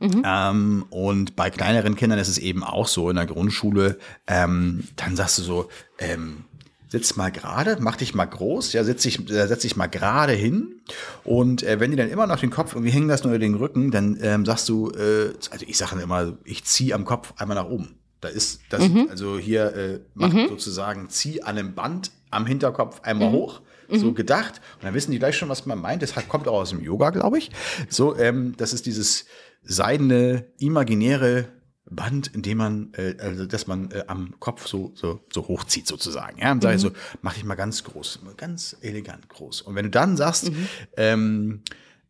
Mhm. 0.00 0.22
Ähm, 0.24 0.86
und 0.88 1.36
bei 1.36 1.50
kleineren 1.50 1.94
Kindern 1.94 2.18
ist 2.18 2.28
es 2.28 2.38
eben 2.38 2.64
auch 2.64 2.88
so 2.88 3.10
in 3.10 3.16
der 3.16 3.26
Grundschule, 3.26 3.98
ähm, 4.26 4.88
dann 4.96 5.14
sagst 5.14 5.38
du 5.38 5.42
so, 5.42 5.68
ähm, 5.98 6.44
sitz 6.90 7.16
mal 7.16 7.30
gerade, 7.30 7.76
mach 7.80 7.96
dich 7.96 8.14
mal 8.14 8.24
groß, 8.24 8.72
ja, 8.72 8.82
setz 8.82 9.02
dich, 9.02 9.30
äh, 9.30 9.46
setz 9.46 9.62
dich 9.62 9.76
mal 9.76 9.86
gerade 9.86 10.32
hin. 10.32 10.80
Und 11.24 11.62
äh, 11.62 11.78
wenn 11.78 11.92
die 11.92 11.96
dann 11.96 12.10
immer 12.10 12.26
noch 12.26 12.40
den 12.40 12.50
Kopf 12.50 12.74
irgendwie 12.74 12.92
hängen 12.92 13.08
lassen 13.08 13.28
oder 13.28 13.38
den 13.38 13.54
Rücken, 13.54 13.90
dann 13.90 14.18
ähm, 14.20 14.44
sagst 14.44 14.68
du, 14.68 14.90
äh, 14.90 15.32
also 15.50 15.64
ich 15.66 15.78
sage 15.78 16.00
immer, 16.02 16.36
ich 16.44 16.64
ziehe 16.64 16.94
am 16.94 17.04
Kopf 17.04 17.32
einmal 17.36 17.56
nach 17.56 17.68
oben. 17.68 17.96
Da 18.20 18.28
ist 18.28 18.60
das, 18.68 18.88
mhm. 18.88 19.06
also 19.08 19.38
hier 19.38 19.74
äh, 19.74 20.00
macht 20.14 20.34
mhm. 20.34 20.48
sozusagen, 20.48 21.08
zieh 21.08 21.42
an 21.42 21.56
einem 21.56 21.74
Band 21.74 22.10
am 22.30 22.44
Hinterkopf 22.44 23.00
einmal 23.02 23.28
mhm. 23.28 23.32
hoch 23.32 23.60
so 23.92 24.08
mhm. 24.08 24.14
gedacht. 24.14 24.60
Und 24.76 24.84
dann 24.84 24.94
wissen 24.94 25.10
die 25.10 25.18
gleich 25.18 25.36
schon, 25.36 25.48
was 25.48 25.66
man 25.66 25.80
meint. 25.80 26.02
Das 26.02 26.14
kommt 26.28 26.46
auch 26.48 26.60
aus 26.60 26.70
dem 26.70 26.80
Yoga, 26.80 27.10
glaube 27.10 27.38
ich. 27.38 27.50
So, 27.88 28.16
ähm, 28.16 28.54
das 28.56 28.72
ist 28.72 28.86
dieses 28.86 29.26
seidene, 29.62 30.46
imaginäre 30.58 31.48
Band, 31.90 32.28
in 32.28 32.42
dem 32.42 32.58
man, 32.58 32.92
äh, 32.94 33.16
also 33.20 33.46
dass 33.46 33.66
man 33.66 33.90
äh, 33.90 34.04
am 34.06 34.38
Kopf 34.38 34.66
so, 34.66 34.92
so, 34.94 35.20
so 35.32 35.48
hochzieht 35.48 35.86
sozusagen. 35.86 36.38
Ja, 36.38 36.52
und 36.52 36.62
sage 36.62 36.76
ich 36.76 36.82
mhm. 36.82 36.88
so, 36.88 36.94
mach 37.22 37.34
dich 37.34 37.44
mal 37.44 37.56
ganz 37.56 37.84
groß, 37.84 38.20
ganz 38.36 38.76
elegant 38.80 39.28
groß. 39.28 39.62
Und 39.62 39.74
wenn 39.74 39.84
du 39.84 39.90
dann 39.90 40.16
sagst, 40.16 40.50
mhm. 40.50 40.68
ähm, 40.96 41.62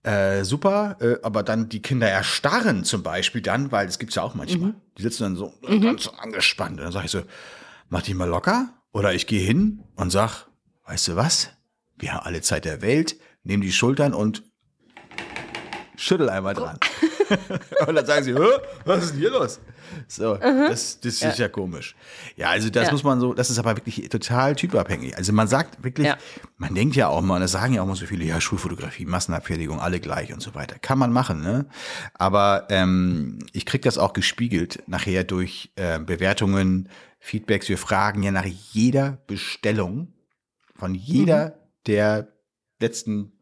äh, 0.02 0.44
super, 0.44 0.96
äh, 1.00 1.16
aber 1.22 1.42
dann 1.42 1.68
die 1.68 1.82
Kinder 1.82 2.08
erstarren 2.08 2.84
zum 2.84 3.02
Beispiel 3.02 3.42
dann, 3.42 3.70
weil 3.70 3.86
das 3.86 3.98
gibt's 3.98 4.14
ja 4.14 4.22
auch 4.22 4.34
manchmal. 4.34 4.70
Mhm. 4.70 4.74
Die 4.96 5.02
sitzen 5.02 5.24
dann 5.24 5.36
so 5.36 5.54
mhm. 5.66 5.80
ganz 5.80 6.08
angespannt. 6.08 6.78
Und 6.78 6.84
dann 6.84 6.92
sage 6.92 7.06
ich 7.06 7.12
so, 7.12 7.22
mach 7.88 8.02
dich 8.02 8.14
mal 8.14 8.28
locker. 8.28 8.74
Oder 8.92 9.14
ich 9.14 9.26
gehe 9.26 9.40
hin 9.42 9.84
und 9.96 10.10
sag, 10.10 10.46
weißt 10.86 11.08
du 11.08 11.16
was? 11.16 11.50
Wir 11.96 12.14
haben 12.14 12.24
alle 12.24 12.40
Zeit 12.40 12.64
der 12.64 12.82
Welt, 12.82 13.16
nehmen 13.44 13.62
die 13.62 13.72
Schultern 13.72 14.14
und 14.14 14.42
schüttel 15.96 16.28
einmal 16.28 16.54
dran. 16.54 16.78
und 17.86 17.94
dann 17.94 18.06
sagen 18.06 18.24
sie, 18.24 18.34
was 18.84 19.04
ist 19.04 19.12
denn 19.12 19.20
hier 19.20 19.30
los? 19.30 19.60
So, 20.08 20.36
das, 20.36 21.00
das 21.00 21.22
ist 21.22 21.38
ja 21.38 21.48
komisch. 21.48 21.94
Ja, 22.36 22.50
also 22.50 22.70
das 22.70 22.86
Ja. 22.86 22.92
muss 22.92 23.02
man 23.02 23.20
so, 23.20 23.34
das 23.34 23.50
ist 23.50 23.58
aber 23.58 23.76
wirklich 23.76 24.08
total 24.08 24.54
typabhängig. 24.54 25.16
Also 25.16 25.32
man 25.32 25.48
sagt 25.48 25.82
wirklich, 25.82 26.06
Ja. 26.06 26.16
man 26.56 26.74
denkt 26.74 26.96
ja 26.96 27.08
auch 27.08 27.20
mal, 27.22 27.36
und 27.36 27.40
das 27.40 27.52
sagen 27.52 27.74
ja 27.74 27.82
auch 27.82 27.86
mal 27.86 27.96
so 27.96 28.06
viele, 28.06 28.24
ja, 28.24 28.40
Schulfotografie, 28.40 29.04
Massenabfertigung, 29.06 29.80
alle 29.80 30.00
gleich 30.00 30.32
und 30.32 30.40
so 30.40 30.54
weiter. 30.54 30.78
Kann 30.78 30.98
man 30.98 31.12
machen, 31.12 31.40
ne? 31.42 31.66
Aber 32.14 32.66
ähm, 32.70 33.38
ich 33.52 33.66
krieg 33.66 33.82
das 33.82 33.98
auch 33.98 34.12
gespiegelt 34.12 34.82
nachher 34.86 35.24
durch 35.24 35.72
äh, 35.76 35.98
Bewertungen, 35.98 36.88
Feedbacks. 37.18 37.68
Wir 37.68 37.78
fragen 37.78 38.22
ja 38.22 38.30
nach 38.30 38.46
jeder 38.46 39.18
Bestellung 39.26 40.14
von 40.76 40.94
jeder 40.94 41.58
der 41.86 42.28
letzten, 42.80 43.32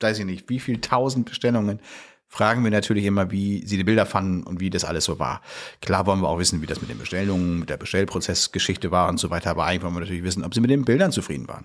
weiß 0.00 0.20
ich 0.20 0.24
nicht, 0.24 0.48
wie 0.48 0.60
viel 0.60 0.80
tausend 0.80 1.26
Bestellungen, 1.28 1.80
fragen 2.28 2.62
wir 2.62 2.70
natürlich 2.70 3.04
immer, 3.04 3.30
wie 3.30 3.66
sie 3.66 3.76
die 3.76 3.84
Bilder 3.84 4.06
fanden 4.06 4.42
und 4.42 4.60
wie 4.60 4.70
das 4.70 4.84
alles 4.84 5.04
so 5.04 5.18
war. 5.18 5.40
Klar 5.80 6.06
wollen 6.06 6.20
wir 6.20 6.28
auch 6.28 6.38
wissen, 6.38 6.60
wie 6.62 6.66
das 6.66 6.80
mit 6.80 6.90
den 6.90 6.98
Bestellungen, 6.98 7.60
mit 7.60 7.70
der 7.70 7.78
Bestellprozessgeschichte 7.78 8.90
war 8.90 9.08
und 9.08 9.18
so 9.18 9.30
weiter, 9.30 9.50
aber 9.50 9.64
eigentlich 9.64 9.82
wollen 9.82 9.94
wir 9.94 10.00
natürlich 10.00 10.24
wissen, 10.24 10.44
ob 10.44 10.54
sie 10.54 10.60
mit 10.60 10.70
den 10.70 10.84
Bildern 10.84 11.10
zufrieden 11.10 11.48
waren. 11.48 11.64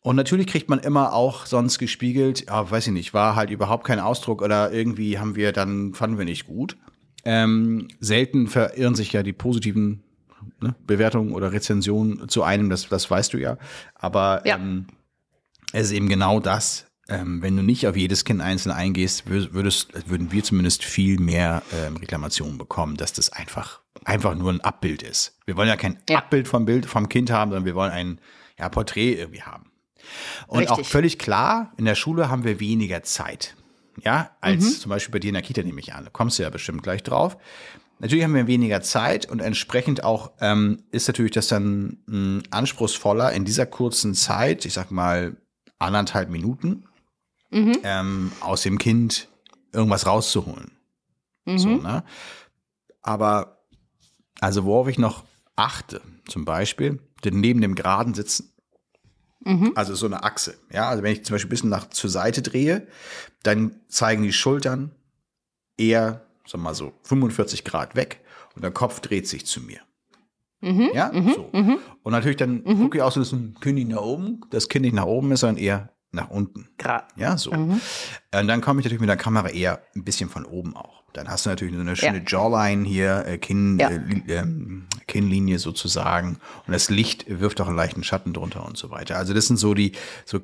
Und 0.00 0.16
natürlich 0.16 0.48
kriegt 0.48 0.68
man 0.68 0.80
immer 0.80 1.12
auch 1.12 1.46
sonst 1.46 1.78
gespiegelt, 1.78 2.46
ja, 2.48 2.68
weiß 2.68 2.88
ich 2.88 2.92
nicht, 2.92 3.14
war 3.14 3.36
halt 3.36 3.50
überhaupt 3.50 3.86
kein 3.86 4.00
Ausdruck 4.00 4.42
oder 4.42 4.72
irgendwie 4.72 5.18
haben 5.18 5.36
wir 5.36 5.52
dann, 5.52 5.94
fanden 5.94 6.18
wir 6.18 6.24
nicht 6.24 6.46
gut. 6.46 6.76
Ähm, 7.24 7.86
selten 8.00 8.48
verirren 8.48 8.96
sich 8.96 9.12
ja 9.12 9.22
die 9.22 9.32
positiven 9.32 10.02
ne, 10.60 10.74
Bewertungen 10.86 11.32
oder 11.34 11.52
Rezensionen 11.52 12.28
zu 12.28 12.42
einem, 12.42 12.68
das, 12.68 12.88
das 12.88 13.08
weißt 13.08 13.32
du 13.32 13.38
ja. 13.38 13.58
Aber 13.94 14.42
Ja. 14.44 14.56
ähm, 14.56 14.86
es 15.72 15.86
ist 15.86 15.92
eben 15.92 16.08
genau 16.08 16.40
das. 16.40 16.86
Ähm, 17.08 17.42
wenn 17.42 17.56
du 17.56 17.62
nicht 17.62 17.86
auf 17.88 17.96
jedes 17.96 18.24
Kind 18.24 18.40
einzeln 18.40 18.72
eingehst, 18.72 19.24
wür- 19.26 19.52
würdest, 19.52 20.08
würden 20.08 20.30
wir 20.30 20.44
zumindest 20.44 20.84
viel 20.84 21.18
mehr 21.18 21.62
ähm, 21.72 21.96
Reklamationen 21.96 22.58
bekommen, 22.58 22.96
dass 22.96 23.12
das 23.12 23.30
einfach, 23.30 23.80
einfach 24.04 24.34
nur 24.36 24.52
ein 24.52 24.60
Abbild 24.60 25.02
ist. 25.02 25.36
Wir 25.44 25.56
wollen 25.56 25.68
ja 25.68 25.76
kein 25.76 25.98
Ja. 26.08 26.18
Abbild 26.18 26.46
vom 26.46 26.64
Bild 26.64 26.86
vom 26.86 27.08
Kind 27.08 27.30
haben, 27.30 27.50
sondern 27.50 27.64
wir 27.64 27.74
wollen 27.74 27.90
ein 27.90 28.20
ja, 28.58 28.68
Porträt 28.68 29.14
irgendwie 29.14 29.42
haben. 29.42 29.72
Und 30.46 30.68
auch 30.70 30.78
Richtig. 30.78 30.92
völlig 30.92 31.18
klar, 31.18 31.72
in 31.76 31.84
der 31.86 31.94
Schule 31.96 32.28
haben 32.28 32.44
wir 32.44 32.60
weniger 32.60 33.02
Zeit. 33.02 33.56
Ja, 34.02 34.30
als 34.40 34.80
zum 34.80 34.90
Beispiel 34.90 35.12
bei 35.12 35.18
dir 35.18 35.28
in 35.28 35.34
der 35.34 35.42
Kita 35.42 35.62
nehme 35.62 35.80
ich 35.80 35.92
an. 35.92 36.04
Da 36.04 36.10
kommst 36.10 36.38
du 36.38 36.44
ja 36.44 36.50
bestimmt 36.50 36.82
gleich 36.82 37.02
drauf. 37.02 37.36
Natürlich 37.98 38.24
haben 38.24 38.34
wir 38.34 38.46
weniger 38.46 38.80
Zeit 38.80 39.30
und 39.30 39.40
entsprechend 39.40 40.02
auch 40.02 40.32
ähm, 40.40 40.82
ist 40.92 41.08
natürlich 41.08 41.32
das 41.32 41.48
dann 41.48 41.98
mh, 42.06 42.42
anspruchsvoller 42.50 43.32
in 43.32 43.44
dieser 43.44 43.66
kurzen 43.66 44.14
Zeit, 44.14 44.64
ich 44.64 44.72
sag 44.72 44.90
mal 44.90 45.36
anderthalb 45.78 46.30
Minuten, 46.30 46.84
ähm, 47.52 48.32
aus 48.40 48.62
dem 48.62 48.78
Kind 48.78 49.28
irgendwas 49.72 50.06
rauszuholen. 50.06 50.72
So, 51.56 51.68
ne? 51.68 52.04
Aber 53.02 53.58
also 54.40 54.64
worauf 54.64 54.88
ich 54.88 54.98
noch 54.98 55.24
achte, 55.56 56.00
zum 56.28 56.44
Beispiel, 56.44 57.00
denn 57.24 57.40
neben 57.40 57.60
dem 57.60 57.74
Geraden 57.74 58.14
sitzen, 58.14 58.52
also 59.74 59.94
so 59.96 60.06
eine 60.06 60.22
Achse. 60.22 60.54
Ja, 60.72 60.88
also 60.88 61.02
wenn 61.02 61.12
ich 61.12 61.24
zum 61.24 61.34
Beispiel 61.34 61.48
ein 61.48 61.50
bisschen 61.50 61.70
nach 61.70 61.90
zur 61.90 62.10
Seite 62.10 62.42
drehe, 62.42 62.86
dann 63.42 63.74
zeigen 63.88 64.22
die 64.22 64.32
Schultern 64.32 64.92
eher, 65.76 66.24
sag 66.46 66.60
mal 66.60 66.74
so, 66.74 66.92
45 67.02 67.64
Grad 67.64 67.96
weg 67.96 68.20
und 68.54 68.62
der 68.62 68.70
Kopf 68.70 69.00
dreht 69.00 69.26
sich 69.26 69.44
zu 69.46 69.60
mir. 69.60 69.80
Ja, 70.94 71.10
so. 71.34 71.50
Und 72.04 72.12
natürlich 72.12 72.36
dann 72.36 72.62
gucke 72.62 72.98
ich 72.98 73.02
auch 73.02 73.10
so, 73.10 73.18
dass 73.18 73.32
ein 73.32 73.56
Kind 73.60 73.74
nicht 73.74 73.88
nach 73.88 74.02
oben, 74.02 74.42
das 74.50 74.68
Kind 74.68 74.84
nicht 74.84 74.94
nach 74.94 75.06
oben 75.06 75.32
ist, 75.32 75.40
sondern 75.40 75.60
eher 75.60 75.92
nach 76.12 76.28
unten. 76.30 76.68
Gra 76.78 77.06
Ja, 77.16 77.36
so. 77.36 77.50
Und 77.50 77.80
dann 78.30 78.60
komme 78.60 78.80
ich 78.80 78.84
natürlich 78.84 79.00
mit 79.00 79.08
der 79.08 79.16
Kamera 79.16 79.48
eher 79.48 79.82
ein 79.96 80.04
bisschen 80.04 80.28
von 80.28 80.44
oben 80.44 80.76
auch. 80.76 81.02
Dann 81.14 81.28
hast 81.28 81.44
du 81.44 81.50
natürlich 81.50 81.74
so 81.74 81.80
eine 81.80 81.96
schöne 81.96 82.18
Ja. 82.18 82.24
Jawline 82.26 82.84
hier, 82.86 83.24
äh, 83.26 83.38
Kinn, 83.38 83.78
Ja. 83.78 83.90
äh, 83.90 84.00
ähm, 84.28 84.86
Kinnlinie 85.06 85.58
sozusagen. 85.58 86.38
Und 86.66 86.72
das 86.72 86.88
Licht 86.88 87.24
wirft 87.28 87.60
auch 87.60 87.66
einen 87.68 87.76
leichten 87.76 88.02
Schatten 88.04 88.32
drunter 88.32 88.64
und 88.64 88.76
so 88.78 88.90
weiter. 88.90 89.16
Also 89.16 89.34
das 89.34 89.46
sind 89.46 89.56
so 89.58 89.74
die, 89.74 89.92
so, 90.24 90.38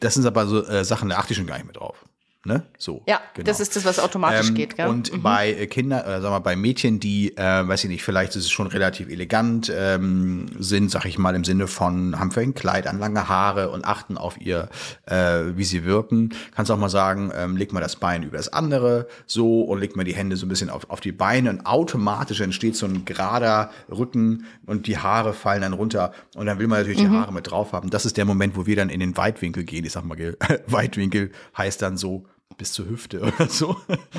das 0.00 0.14
sind 0.14 0.26
aber 0.26 0.46
so 0.46 0.64
äh, 0.66 0.84
Sachen, 0.84 1.08
da 1.08 1.16
achte 1.18 1.32
ich 1.32 1.38
schon 1.38 1.46
gar 1.46 1.56
nicht 1.56 1.64
mehr 1.66 1.74
drauf. 1.74 2.04
Ne? 2.46 2.62
So. 2.78 3.02
Ja, 3.06 3.20
genau. 3.34 3.44
das 3.46 3.60
ist 3.60 3.76
das, 3.76 3.84
was 3.84 3.98
automatisch 3.98 4.48
Ähm, 4.48 4.54
geht, 4.54 4.74
gell? 4.76 4.88
Und 4.88 5.22
bei 5.22 5.50
äh, 5.52 5.66
Kindern, 5.66 6.00
äh, 6.06 6.22
sagen 6.22 6.34
wir, 6.34 6.40
bei 6.40 6.56
Mädchen, 6.56 6.98
die, 6.98 7.36
äh, 7.36 7.68
weiß 7.68 7.84
ich 7.84 7.90
nicht, 7.90 8.02
vielleicht 8.02 8.30
ist 8.34 8.44
es 8.44 8.50
schon 8.50 8.66
relativ 8.66 9.10
elegant, 9.10 9.70
ähm, 9.74 10.46
sind, 10.58 10.90
sag 10.90 11.04
ich 11.04 11.18
mal, 11.18 11.34
im 11.34 11.44
Sinne 11.44 11.66
von, 11.66 12.18
haben 12.18 12.30
vielleicht 12.30 12.48
ein 12.48 12.54
Kleid 12.54 12.86
an, 12.86 12.98
lange 12.98 13.28
Haare 13.28 13.68
und 13.70 13.84
achten 13.84 14.16
auf 14.16 14.40
ihr, 14.40 14.70
äh, 15.04 15.54
wie 15.54 15.64
sie 15.64 15.84
wirken. 15.84 16.30
Kannst 16.54 16.70
auch 16.70 16.78
mal 16.78 16.88
sagen, 16.88 17.30
ähm, 17.36 17.58
leg 17.58 17.74
mal 17.74 17.80
das 17.80 17.96
Bein 17.96 18.22
über 18.22 18.38
das 18.38 18.50
andere, 18.50 19.06
so, 19.26 19.60
und 19.64 19.78
leg 19.78 19.94
mal 19.94 20.04
die 20.04 20.14
Hände 20.14 20.36
so 20.36 20.46
ein 20.46 20.48
bisschen 20.48 20.70
auf, 20.70 20.88
auf 20.88 21.00
die 21.00 21.12
Beine 21.12 21.50
und 21.50 21.66
automatisch 21.66 22.40
entsteht 22.40 22.74
so 22.74 22.86
ein 22.86 23.04
gerader 23.04 23.70
Rücken 23.90 24.46
und 24.64 24.86
die 24.86 24.96
Haare 24.96 25.34
fallen 25.34 25.60
dann 25.60 25.74
runter 25.74 26.12
und 26.36 26.46
dann 26.46 26.58
will 26.58 26.68
man 26.68 26.78
natürlich 26.78 27.02
Mhm. 27.02 27.10
die 27.10 27.18
Haare 27.18 27.34
mit 27.34 27.50
drauf 27.50 27.74
haben. 27.74 27.90
Das 27.90 28.06
ist 28.06 28.16
der 28.16 28.24
Moment, 28.24 28.56
wo 28.56 28.64
wir 28.64 28.76
dann 28.76 28.88
in 28.88 29.00
den 29.00 29.14
Weitwinkel 29.18 29.64
gehen. 29.64 29.84
Ich 29.84 29.92
sag 29.92 30.06
mal, 30.06 30.16
Weitwinkel 30.66 31.32
heißt 31.58 31.82
dann 31.82 31.98
so, 31.98 32.24
bis 32.60 32.72
zur 32.74 32.86
Hüfte 32.90 33.20
oder 33.22 33.48
so. 33.48 33.74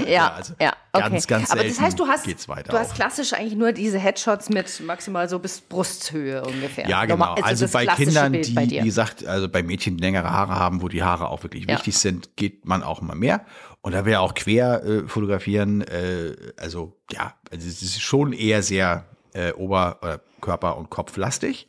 Ja, 0.07 0.31
also 0.33 0.55
ja, 0.59 0.73
okay. 0.91 1.09
ganz, 1.11 1.27
ganz 1.27 1.51
Aber 1.51 1.63
das 1.63 1.79
heißt, 1.79 1.97
du 1.99 2.07
hast, 2.07 2.25
du 2.27 2.73
hast 2.73 2.95
klassisch 2.95 3.33
eigentlich 3.33 3.55
nur 3.55 3.71
diese 3.71 3.99
Headshots 3.99 4.49
mit 4.49 4.81
maximal 4.83 5.29
so 5.29 5.37
bis 5.37 5.61
Brusthöhe 5.61 6.43
ungefähr. 6.43 6.89
Ja, 6.89 7.05
genau. 7.05 7.17
Normal- 7.27 7.43
Also, 7.43 7.65
das 7.65 7.71
bei 7.71 7.85
Kindern, 7.85 8.31
Bild 8.31 8.47
die, 8.47 8.53
bei 8.53 8.67
wie 8.67 8.79
gesagt, 8.79 9.25
also 9.27 9.47
bei 9.47 9.61
Mädchen, 9.61 9.97
die 9.97 10.03
längere 10.03 10.31
Haare 10.31 10.55
haben, 10.55 10.81
wo 10.81 10.87
die 10.87 11.03
Haare 11.03 11.29
auch 11.29 11.43
wirklich 11.43 11.65
Ja. 11.67 11.75
wichtig 11.75 11.97
sind, 11.99 12.35
geht 12.35 12.65
man 12.65 12.81
auch 12.81 13.01
immer 13.01 13.13
mehr. 13.15 13.45
Und 13.81 13.93
da 13.93 14.05
wir 14.05 14.21
auch 14.21 14.33
quer 14.33 14.83
äh, 14.83 15.07
fotografieren, 15.07 15.81
äh, 15.81 16.35
also 16.57 16.97
ja, 17.11 17.35
also 17.51 17.67
es 17.67 17.81
ist 17.83 18.01
schon 18.01 18.33
eher 18.33 18.63
sehr 18.63 19.05
äh, 19.33 19.53
Ober-, 19.53 19.97
oder 20.01 20.21
Körper- 20.41 20.77
und 20.77 20.89
Kopflastig. 20.89 21.67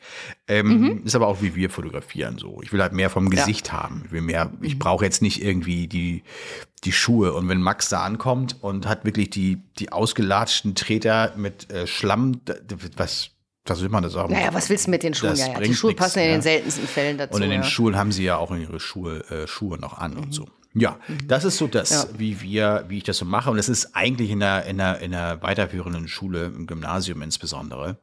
Ähm, 0.49 0.67
Mhm. 0.81 1.03
Ist 1.05 1.15
aber 1.15 1.29
auch 1.29 1.43
wie 1.43 1.55
wir 1.55 1.71
fotografieren 1.71 2.39
so. 2.39 2.61
Ich 2.63 2.73
will 2.73 2.81
halt 2.81 2.93
mehr 2.93 3.11
vom 3.11 3.29
Gesicht 3.31 3.73
haben. 3.73 4.03
Ich 4.07 4.13
will 4.13 4.23
mehr, 4.23 4.47
Mhm. 4.47 4.63
ich 4.65 4.79
brauche 4.79 5.05
jetzt 5.05 5.23
nicht 5.23 5.43
irgendwie 5.45 5.87
die, 5.89 6.23
die 6.85 6.93
Schuhe. 6.93 7.33
Und 7.35 7.49
wenn 7.49 7.61
Max 7.61 7.89
da 7.89 8.03
ankommt 8.03 8.63
und 8.63 8.87
hat 8.89 9.05
wirklich 9.05 9.31
die, 9.31 9.61
die 9.79 9.93
ausgelatschten 9.93 10.75
Treter 10.75 11.35
mit 11.37 11.71
äh, 11.71 11.87
Schlamm, 11.87 12.41
was, 12.97 13.31
was 13.67 13.81
will 13.83 13.91
man 13.91 14.03
das 14.03 14.17
auch? 14.17 14.29
Naja, 14.29 14.53
was 14.55 14.69
willst 14.71 14.87
du 14.87 14.91
mit 14.91 15.03
den 15.03 15.15
Schuhen? 15.15 15.37
Ja, 15.37 15.49
ja. 15.53 15.61
Die 15.61 15.75
Schuhe 15.75 15.91
nix, 15.91 16.01
passen 16.03 16.19
in 16.21 16.27
ja. 16.27 16.33
den 16.33 16.43
seltensten 16.43 16.89
Fällen 16.89 17.19
dazu. 17.19 17.35
Und 17.37 17.43
in 17.43 17.51
den 17.51 17.63
ja. 17.63 17.67
Schulen 17.69 17.97
haben 17.97 18.11
sie 18.11 18.25
ja 18.25 18.37
auch 18.39 18.55
ihre 18.57 18.81
Schuhe, 18.81 19.21
äh, 19.31 19.47
Schuhe 19.47 19.79
noch 19.79 19.99
an 19.99 20.17
und 20.17 20.33
so. 20.35 20.47
Ja, 20.75 20.99
das 21.27 21.45
ist 21.45 21.59
so 21.59 21.67
das, 21.67 21.91
Ja. 21.91 22.05
wie 22.19 22.41
wir, 22.41 22.85
wie 22.89 22.99
ich 22.99 23.05
das 23.05 23.19
so 23.19 23.25
mache. 23.25 23.51
Und 23.51 23.59
es 23.59 23.69
ist 23.69 23.95
eigentlich 23.95 24.31
in 24.31 24.41
der, 24.41 24.65
in 24.67 24.79
der, 24.79 25.01
in 25.01 25.11
der 25.11 25.43
weiterführenden 25.43 26.09
Schule, 26.09 26.47
im 26.47 26.67
Gymnasium 26.67 27.21
insbesondere, 27.23 27.99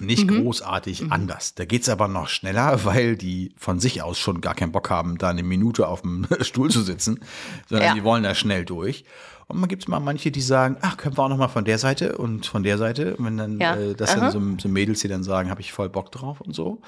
nicht 0.00 0.28
großartig 0.28 1.10
anders. 1.10 1.54
Da 1.54 1.64
geht's 1.64 1.88
aber 1.88 2.06
noch 2.06 2.28
schneller, 2.28 2.84
weil 2.84 3.16
die 3.16 3.54
von 3.56 3.80
sich 3.80 4.02
aus 4.02 4.18
schon 4.18 4.40
gar 4.42 4.54
keinen 4.54 4.72
Bock 4.72 4.90
haben, 4.90 5.16
da 5.16 5.30
eine 5.30 5.42
Minute 5.42 5.88
auf 5.88 6.02
dem 6.02 6.26
Stuhl 6.42 6.70
zu 6.70 6.82
sitzen, 6.82 7.20
sondern 7.68 7.88
Ja. 7.88 7.94
die 7.94 8.04
wollen 8.04 8.22
da 8.22 8.34
schnell 8.34 8.64
durch. 8.64 9.04
Und 9.48 9.58
man 9.60 9.68
gibt's 9.68 9.86
mal 9.88 10.00
manche, 10.00 10.30
die 10.32 10.40
sagen, 10.40 10.76
ach, 10.82 10.96
können 10.96 11.16
wir 11.16 11.22
auch 11.22 11.28
noch 11.28 11.36
mal 11.38 11.48
von 11.48 11.64
der 11.64 11.78
Seite 11.78 12.18
und 12.18 12.46
von 12.46 12.62
der 12.64 12.78
Seite. 12.78 13.16
Und 13.16 13.24
wenn 13.26 13.36
dann, 13.38 13.60
Ja. 13.60 13.76
äh, 13.76 13.94
das 13.94 14.16
Aha. 14.16 14.30
sind 14.32 14.58
so, 14.58 14.68
so 14.68 14.68
Mädels, 14.72 15.00
die 15.00 15.08
dann 15.08 15.22
sagen, 15.22 15.50
habe 15.50 15.60
ich 15.60 15.72
voll 15.72 15.88
Bock 15.88 16.10
drauf 16.12 16.40
und 16.40 16.52
so. 16.54 16.82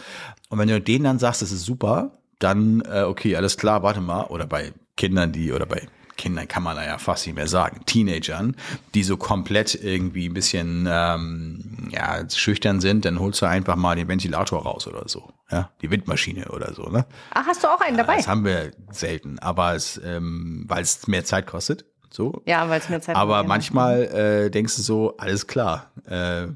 Und 0.51 0.59
wenn 0.59 0.69
du 0.69 0.81
denen 0.81 1.05
dann 1.05 1.19
sagst, 1.21 1.41
das 1.41 1.53
ist 1.53 1.65
super, 1.65 2.19
dann, 2.39 2.83
äh, 2.83 3.03
okay, 3.03 3.37
alles 3.37 3.57
klar, 3.57 3.83
warte 3.83 4.01
mal. 4.01 4.25
Oder 4.25 4.47
bei 4.47 4.73
Kindern, 4.97 5.33
die, 5.33 5.53
oder 5.53 5.67
bei 5.67 5.83
Kindern 6.19 6.47
kann 6.49 6.63
man 6.63 6.77
da 6.77 6.85
ja 6.85 6.99
fast 6.99 7.27
nicht 7.27 7.37
mehr 7.37 7.47
sagen, 7.47 7.81
Teenagern, 7.87 8.57
die 8.95 9.05
so 9.05 9.17
komplett 9.17 9.75
irgendwie 9.75 10.29
ein 10.29 10.35
bisschen 10.35 10.87
ähm, 10.91 11.89
ja, 11.91 12.29
schüchtern 12.29 12.81
sind, 12.81 13.05
dann 13.05 13.19
holst 13.21 13.41
du 13.41 13.47
einfach 13.47 13.77
mal 13.77 13.97
den 13.97 14.09
Ventilator 14.09 14.63
raus 14.63 14.87
oder 14.87 15.09
so. 15.09 15.31
Ja, 15.51 15.71
die 15.81 15.91
Windmaschine 15.91 16.49
oder 16.51 16.75
so, 16.75 16.83
ne? 16.91 17.07
Ach, 17.33 17.47
hast 17.47 17.65
du 17.65 17.69
auch 17.69 17.81
einen 17.81 17.97
dabei? 17.97 18.17
Das 18.17 18.29
haben 18.29 18.45
wir 18.45 18.73
selten, 18.91 19.39
aber 19.39 19.75
es, 19.75 19.99
ähm, 20.05 20.65
weil 20.69 20.83
es 20.83 21.07
mehr 21.07 21.25
Zeit 21.25 21.47
kostet. 21.47 21.87
So. 22.11 22.43
Ja, 22.47 22.69
weil 22.69 22.81
es 22.81 22.89
mir 22.89 23.01
Zeit 23.01 23.17
Aber 23.17 23.45
manchmal 23.45 24.03
äh, 24.05 24.51
denkst 24.51 24.77
du 24.77 24.83
so, 24.83 25.17
alles 25.19 25.47
klar. 25.47 25.93
Äh, 26.07 26.49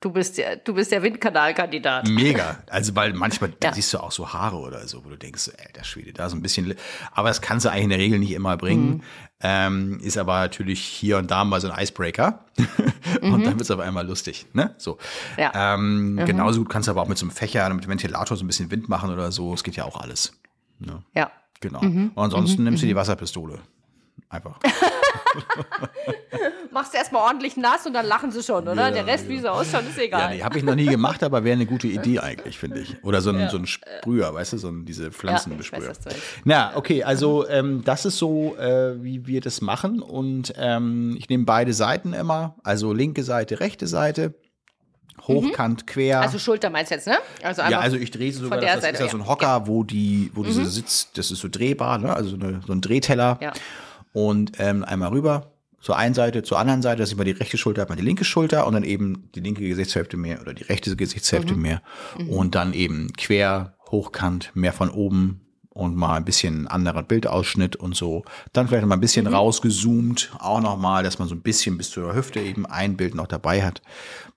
Du 0.00 0.12
bist 0.12 0.38
der, 0.38 0.56
du 0.56 0.74
bist 0.74 0.92
der 0.92 1.02
Windkanalkandidat. 1.02 2.06
Mega. 2.08 2.58
Also, 2.68 2.94
weil 2.94 3.12
manchmal 3.14 3.52
Ja. 3.62 3.72
siehst 3.72 3.92
du 3.92 3.98
auch 3.98 4.12
so 4.12 4.32
Haare 4.32 4.56
oder 4.58 4.86
so, 4.86 5.04
wo 5.04 5.08
du 5.08 5.16
denkst, 5.16 5.50
ey, 5.56 5.72
der 5.72 5.82
Schwede, 5.82 6.12
da 6.12 6.28
so 6.28 6.36
ein 6.36 6.42
bisschen. 6.42 6.74
Aber 7.12 7.28
das 7.28 7.40
kannst 7.40 7.66
du 7.66 7.70
eigentlich 7.70 7.84
in 7.84 7.90
der 7.90 7.98
Regel 7.98 8.18
nicht 8.20 8.30
immer 8.30 8.56
bringen. 8.56 8.88
Mhm. 8.88 9.02
Ähm, 9.40 10.00
ist 10.00 10.16
aber 10.16 10.38
natürlich 10.38 10.80
hier 10.84 11.18
und 11.18 11.30
da 11.32 11.44
mal 11.44 11.60
so 11.60 11.68
ein 11.68 11.82
Icebreaker. 11.82 12.44
und 13.22 13.44
dann 13.44 13.54
wird 13.54 13.62
es 13.62 13.70
auf 13.72 13.80
einmal 13.80 14.06
lustig. 14.06 14.46
Ne? 14.52 14.72
So. 14.78 14.98
Mhm. 15.36 15.42
Ja. 15.42 15.74
Ähm, 15.74 16.20
Genauso 16.24 16.60
gut 16.60 16.68
kannst 16.70 16.86
du 16.86 16.92
aber 16.92 17.02
auch 17.02 17.08
mit 17.08 17.18
so 17.18 17.24
einem 17.24 17.32
Fächer, 17.32 17.68
mit 17.74 17.82
dem 17.84 17.90
Ventilator 17.90 18.36
so 18.36 18.44
ein 18.44 18.46
bisschen 18.46 18.70
Wind 18.70 18.88
machen 18.88 19.10
oder 19.10 19.32
so. 19.32 19.52
Es 19.52 19.64
geht 19.64 19.74
ja 19.74 19.84
auch 19.84 20.00
alles. 20.00 20.32
Ja. 21.14 21.32
Genau. 21.60 21.82
Mhm. 21.82 22.12
Und 22.14 22.22
ansonsten 22.24 22.62
nimmst 22.62 22.84
du 22.84 22.86
die 22.86 22.94
Wasserpistole. 22.94 23.58
Einfach. 24.28 24.60
Machst 26.70 26.92
du 26.92 26.98
erstmal 26.98 27.22
ordentlich 27.22 27.56
nass 27.56 27.86
und 27.86 27.92
dann 27.92 28.06
lachen 28.06 28.30
sie 28.30 28.42
schon, 28.42 28.66
oder? 28.68 28.74
Ja, 28.74 28.90
Der 28.90 29.06
Rest, 29.06 29.28
wie 29.28 29.38
sie 29.38 29.50
ausschauen, 29.50 29.86
ist 29.88 29.98
egal. 29.98 30.20
Ja, 30.20 30.28
nee, 30.36 30.42
habe 30.42 30.58
ich 30.58 30.64
noch 30.64 30.74
nie 30.74 30.86
gemacht, 30.86 31.22
aber 31.22 31.44
wäre 31.44 31.54
eine 31.54 31.66
gute 31.66 31.86
Idee 31.86 32.20
eigentlich, 32.20 32.58
finde 32.58 32.80
ich. 32.80 33.02
Oder 33.02 33.20
so 33.20 33.30
ein, 33.30 33.48
so 33.48 33.56
ein 33.56 33.66
Sprüher, 33.66 34.32
weißt 34.34 34.52
du, 34.52 34.58
so 34.58 34.68
ein, 34.68 34.84
diese 34.84 35.10
Pflanzenbesprüher. 35.10 35.88
Ja. 35.88 36.12
Na, 36.44 36.76
okay, 36.76 37.02
also 37.04 37.48
ähm, 37.48 37.82
das 37.84 38.04
ist 38.04 38.18
so, 38.18 38.56
äh, 38.56 39.02
wie 39.02 39.26
wir 39.26 39.40
das 39.40 39.60
machen. 39.60 40.00
Und 40.00 40.52
ähm, 40.56 41.16
ich 41.18 41.28
nehme 41.28 41.44
beide 41.44 41.72
Seiten 41.72 42.12
immer, 42.12 42.56
also 42.62 42.92
linke 42.92 43.22
Seite, 43.22 43.60
rechte 43.60 43.86
Seite, 43.86 44.34
hochkant, 45.26 45.86
quer. 45.86 46.20
Also 46.20 46.38
Schulter 46.38 46.70
meinst 46.70 46.90
du 46.90 46.94
jetzt, 46.94 47.06
ne? 47.06 47.18
Also 47.42 47.62
ja, 47.62 47.80
also 47.80 47.96
ich 47.96 48.10
drehe 48.10 48.32
sie 48.32 48.38
sogar, 48.38 48.58
von 48.58 48.64
der 48.64 48.74
das, 48.74 48.82
das 48.82 48.92
ist 48.92 48.98
Seite, 48.98 49.04
ja 49.04 49.10
so 49.10 49.18
ein 49.18 49.28
Hocker, 49.28 49.66
wo 49.66 49.84
die, 49.84 50.30
wo 50.34 50.42
diese 50.42 50.64
Sitz, 50.66 51.08
das 51.14 51.30
ist 51.30 51.40
so 51.40 51.48
drehbar, 51.48 51.98
ne? 51.98 52.14
also 52.14 52.30
so, 52.30 52.36
eine, 52.36 52.60
so 52.66 52.72
ein 52.72 52.80
Drehteller. 52.80 53.38
Ja. 53.40 53.52
Und 54.12 54.52
ähm, 54.58 54.84
einmal 54.84 55.10
rüber 55.10 55.52
zur 55.80 55.96
einen 55.96 56.14
Seite, 56.14 56.42
zur 56.42 56.58
anderen 56.58 56.82
Seite, 56.82 56.98
dass 57.00 57.10
ich 57.10 57.16
mal 57.16 57.24
die 57.24 57.30
rechte 57.30 57.56
Schulter 57.56 57.82
habe, 57.82 57.92
mal 57.92 57.96
die 57.96 58.04
linke 58.04 58.24
Schulter 58.24 58.66
und 58.66 58.72
dann 58.74 58.82
eben 58.84 59.30
die 59.34 59.40
linke 59.40 59.62
Gesichtshälfte 59.66 60.16
mehr 60.16 60.40
oder 60.40 60.52
die 60.54 60.64
rechte 60.64 60.94
Gesichtshälfte 60.96 61.54
Mhm. 61.54 61.62
mehr. 61.62 61.82
Und 62.28 62.54
dann 62.56 62.72
eben 62.72 63.12
quer, 63.16 63.74
hochkant, 63.90 64.50
mehr 64.54 64.72
von 64.72 64.90
oben 64.90 65.40
und 65.70 65.94
mal 65.94 66.16
ein 66.16 66.24
bisschen 66.24 66.66
anderer 66.66 67.04
Bildausschnitt 67.04 67.76
und 67.76 67.94
so. 67.94 68.24
Dann 68.52 68.66
vielleicht 68.66 68.82
noch 68.82 68.88
mal 68.88 68.96
ein 68.96 69.00
bisschen 69.00 69.26
Mhm. 69.26 69.34
rausgezoomt, 69.34 70.32
auch 70.40 70.60
noch 70.60 70.76
mal, 70.76 71.04
dass 71.04 71.20
man 71.20 71.28
so 71.28 71.36
ein 71.36 71.42
bisschen 71.42 71.78
bis 71.78 71.90
zur 71.90 72.12
Hüfte 72.14 72.40
eben 72.40 72.66
ein 72.66 72.96
Bild 72.96 73.14
noch 73.14 73.28
dabei 73.28 73.62
hat. 73.64 73.80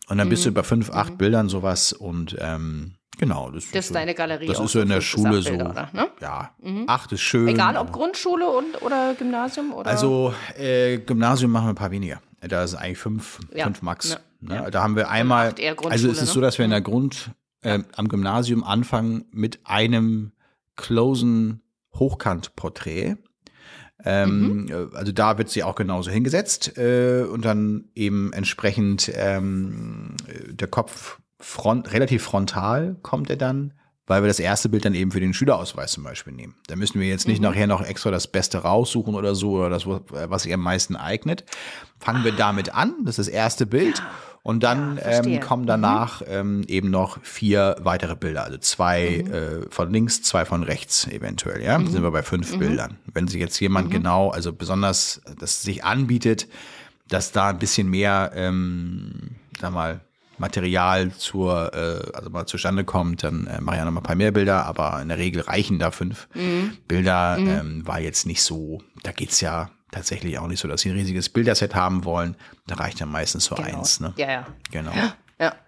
Und 0.10 0.20
dann 0.20 0.28
Mhm. 0.28 0.32
bist 0.32 0.46
du 0.46 0.52
bei 0.52 0.62
fünf, 0.64 0.92
acht 0.92 1.18
Bildern 1.18 1.50
sowas 1.50 1.92
und 1.94 2.36
ähm, 2.40 2.94
genau. 3.22 3.50
Das, 3.52 3.72
Das 3.72 3.86
ist 3.86 3.88
so, 3.88 3.94
deine 3.94 4.14
Galerie 4.14 4.48
Das 4.48 4.58
ist 4.58 4.64
so 4.74 4.80
so 4.80 4.82
in 4.82 4.90
der 4.90 5.00
Schule 5.00 5.38
acht 5.38 5.44
so. 5.46 5.54
Oder, 5.54 5.90
ne? 5.94 6.08
Ja, 6.20 6.52
acht 6.88 7.12
ist 7.14 7.22
schön. 7.22 7.48
Egal 7.48 7.78
ob 7.78 7.94
Grundschule 7.94 8.46
und, 8.50 8.82
oder 8.82 9.14
Gymnasium 9.18 9.72
oder. 9.74 9.90
Also 9.90 10.34
äh, 10.58 10.98
Gymnasium 10.98 11.52
machen 11.52 11.68
wir 11.68 11.70
ein 11.70 11.76
paar 11.76 11.92
weniger. 11.92 12.22
Da 12.42 12.64
ist 12.64 12.76
eigentlich 12.76 12.98
fünf, 12.98 13.40
Ja. 13.56 13.64
fünf 13.66 13.82
Max. 13.82 14.10
Ja. 14.42 14.64
Ne? 14.64 14.72
Da 14.72 14.84
haben 14.84 14.96
wir 14.98 15.10
einmal, 15.10 15.54
also 15.90 16.10
es 16.10 16.22
ist 16.22 16.34
so, 16.34 16.40
ne? 16.40 16.48
dass 16.48 16.58
wir 16.58 16.66
in 16.66 16.72
der 16.72 16.82
Grund, 16.82 17.30
äh, 17.62 17.80
am 17.96 18.10
Gymnasium 18.10 18.64
anfangen 18.64 19.26
mit 19.32 19.60
einem 19.66 20.32
closen 20.76 21.62
Hochkantporträt. 21.94 23.16
Ähm, 24.04 24.64
Mhm. 24.64 24.68
äh, 24.70 24.98
Also 24.98 25.12
da 25.12 25.38
wird 25.38 25.50
sie 25.50 25.62
auch 25.64 25.76
genauso 25.76 26.10
hingesetzt 26.10 26.76
äh, 26.78 27.22
und 27.24 27.46
dann 27.46 27.86
eben 27.94 28.34
entsprechend 28.34 29.12
ähm, 29.14 30.16
äh, 30.28 30.54
der 30.54 30.68
Kopf 30.68 31.20
front, 31.42 31.92
relativ 31.92 32.24
frontal 32.24 32.96
kommt 33.02 33.30
er 33.30 33.38
dann, 33.38 33.74
weil 34.08 34.24
wir 34.24 34.28
das 34.28 34.40
erste 34.40 34.70
Bild 34.70 34.84
dann 34.86 34.94
eben 34.94 35.12
für 35.12 35.20
den 35.20 35.34
Schülerausweis 35.34 35.92
zum 35.92 36.04
Beispiel 36.04 36.34
nehmen. 36.34 36.56
Da 36.68 36.76
müssen 36.76 37.00
wir 37.00 37.08
jetzt 37.08 37.28
nicht 37.28 37.42
nachher 37.42 37.68
noch 37.68 37.82
extra 37.82 38.12
das 38.12 38.28
Beste 38.28 38.60
raussuchen 38.60 39.16
oder 39.16 39.36
so 39.36 39.52
oder 39.52 39.70
das, 39.70 39.86
was 39.86 40.44
sich 40.44 40.54
am 40.54 40.62
meisten 40.62 40.96
eignet. 40.96 41.46
Fangen 42.00 42.24
wir 42.24 42.32
damit 42.34 42.74
an, 42.74 42.94
das 43.06 43.20
ist 43.20 43.28
das 43.28 43.34
erste 43.34 43.66
Bild. 43.66 44.02
Und 44.44 44.64
dann 44.64 44.98
Ja, 44.98 45.24
ähm, 45.24 45.40
kommen 45.40 45.68
danach 45.68 46.24
ähm, 46.26 46.64
eben 46.68 46.90
noch 46.90 47.22
vier 47.22 47.76
weitere 47.80 48.16
Bilder, 48.16 48.44
also 48.44 48.58
zwei 48.58 49.18
äh, 49.18 49.70
von 49.70 49.94
links, 49.94 50.24
zwei 50.24 50.46
von 50.46 50.64
rechts 50.64 51.06
eventuell, 51.08 51.62
ja. 51.62 51.74
Dann 51.74 51.88
sind 51.88 52.02
wir 52.02 52.10
bei 52.10 52.24
fünf 52.24 52.58
Bildern. 52.58 52.98
Wenn 53.14 53.28
sich 53.28 53.40
jetzt 53.40 53.60
jemand 53.60 53.92
genau, 53.92 54.30
also 54.32 54.52
besonders 54.52 55.22
das 55.40 55.62
sich 55.62 55.84
anbietet, 55.84 56.48
dass 57.08 57.32
da 57.32 57.50
ein 57.50 57.60
bisschen 57.60 57.88
mehr, 57.88 58.32
ähm, 58.34 59.36
sag 59.60 59.74
mal, 59.74 60.02
Material 60.38 61.12
zur, 61.12 61.74
äh, 61.74 62.12
also 62.16 62.30
mal 62.30 62.46
zustande 62.46 62.84
kommt, 62.84 63.24
dann 63.24 63.48
äh, 63.48 63.62
mache 63.62 63.76
ich 63.76 63.80
ja 63.80 63.86
noch 63.86 63.92
mal 63.92 64.00
ein 64.00 64.04
paar 64.04 64.16
mehr 64.16 64.32
Bilder, 64.32 64.66
aber 64.66 65.00
in 65.02 65.10
der 65.10 65.18
Regel 65.18 65.42
reichen 65.42 65.78
da 65.80 65.92
fünf 65.92 66.28
Bilder. 66.88 67.38
Ähm, 67.38 67.86
war 67.86 68.00
jetzt 68.00 68.26
nicht 68.26 68.42
so, 68.42 68.82
da 69.04 69.12
geht's 69.12 69.42
ja 69.42 69.70
tatsächlich 69.92 70.40
auch 70.40 70.48
nicht 70.48 70.60
so, 70.60 70.68
dass 70.68 70.82
sie 70.82 70.90
ein 70.90 70.96
riesiges 70.96 71.30
Bilderset 71.30 71.76
haben 71.76 72.06
wollen. 72.06 72.36
Da 72.66 72.76
reicht 72.76 73.00
ja 73.00 73.06
meistens 73.06 73.46
so 73.46 73.56
Genau. 73.56 73.68
eins, 73.80 74.00
ne? 74.00 74.14
Ja, 74.18 74.32
ja. 74.32 74.48
Genau. 74.72 74.92
Ja. 74.94 75.14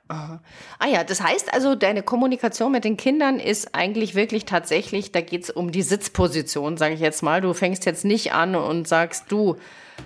aha. 0.07 0.41
Ah 0.79 0.87
ja, 0.87 1.03
das 1.03 1.21
heißt 1.21 1.53
also, 1.53 1.75
deine 1.75 2.03
Kommunikation 2.03 2.71
mit 2.71 2.83
den 2.85 2.95
Kindern 2.95 3.39
ist 3.39 3.73
eigentlich 3.73 4.13
wirklich 4.15 4.45
tatsächlich, 4.45 5.11
da 5.11 5.21
geht 5.21 5.43
es 5.43 5.49
um 5.49 5.71
die 5.71 5.81
Sitzposition, 5.81 6.77
sage 6.77 6.93
ich 6.93 6.99
jetzt 6.99 7.21
mal. 7.23 7.41
Du 7.41 7.53
fängst 7.53 7.85
jetzt 7.85 8.05
nicht 8.05 8.33
an 8.33 8.55
und 8.55 8.87
sagst, 8.87 9.25
du, 9.31 9.57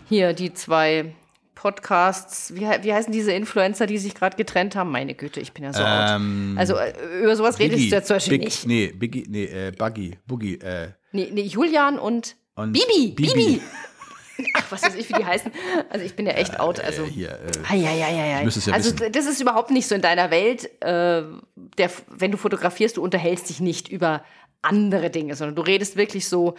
hier 0.08 0.34
die 0.34 0.54
zwei 0.54 1.14
Podcasts, 1.58 2.54
wie, 2.56 2.62
wie 2.62 2.94
heißen 2.94 3.12
diese 3.12 3.32
Influencer, 3.32 3.88
die 3.88 3.98
sich 3.98 4.14
gerade 4.16 4.38
getrennt 4.38 4.76
haben? 4.76 4.92
Meine 4.92 5.16
Güte, 5.16 5.40
ich 5.40 5.54
bin 5.54 5.64
ja 5.64 5.74
so 5.74 5.82
Ähm, 5.84 6.52
out. 6.54 6.60
Also 6.60 6.76
äh, 6.76 6.94
über 7.22 7.36
sowas 7.36 7.58
redest 7.60 7.84
du 7.92 7.96
ja 7.96 8.04
zum 8.04 8.16
Beispiel 8.18 8.38
Big, 8.38 8.46
nicht. 8.46 8.68
Nee, 8.68 8.88
Biggie, 8.96 9.26
nee, 9.28 9.46
äh, 9.46 9.72
Buggy, 9.72 10.18
Boogie, 10.28 10.56
äh, 10.60 10.90
Nee, 11.12 11.30
nee, 11.34 11.42
Julian 11.44 11.98
und, 11.98 12.36
und 12.56 12.74
Bibi, 12.74 13.14
Bibi. 13.16 13.34
Bibi. 13.34 13.62
Ach, 14.54 14.66
was 14.70 14.84
weiß 14.84 14.96
ich, 14.96 15.10
wie 15.10 15.14
die 15.14 15.26
heißen. 15.26 15.52
Also 15.90 16.06
ich 16.06 16.16
bin 16.16 16.28
ja 16.28 16.34
echt 16.34 16.60
out. 16.60 16.80
Also 16.80 17.04
hier, 17.06 17.32
äh, 17.32 17.36
Ah, 17.68 17.74
ja, 17.74 17.92
ja, 17.92 18.08
ja, 18.10 18.38
also 18.72 18.92
wissen. 18.92 19.12
das 19.12 19.26
ist 19.26 19.42
überhaupt 19.42 19.72
nicht 19.72 19.88
so 19.88 19.96
in 19.96 20.02
deiner 20.02 20.30
Welt. 20.30 20.66
Äh, 20.84 21.24
der, 21.56 21.90
wenn 22.10 22.32
du 22.32 22.38
fotografierst, 22.38 22.98
du 22.98 23.02
unterhältst 23.02 23.50
dich 23.50 23.62
nicht 23.62 23.88
über 23.90 24.24
andere 24.62 25.10
Dinge, 25.10 25.36
sondern 25.36 25.56
du 25.56 25.64
redest 25.64 25.96
wirklich 25.96 26.28
so 26.28 26.54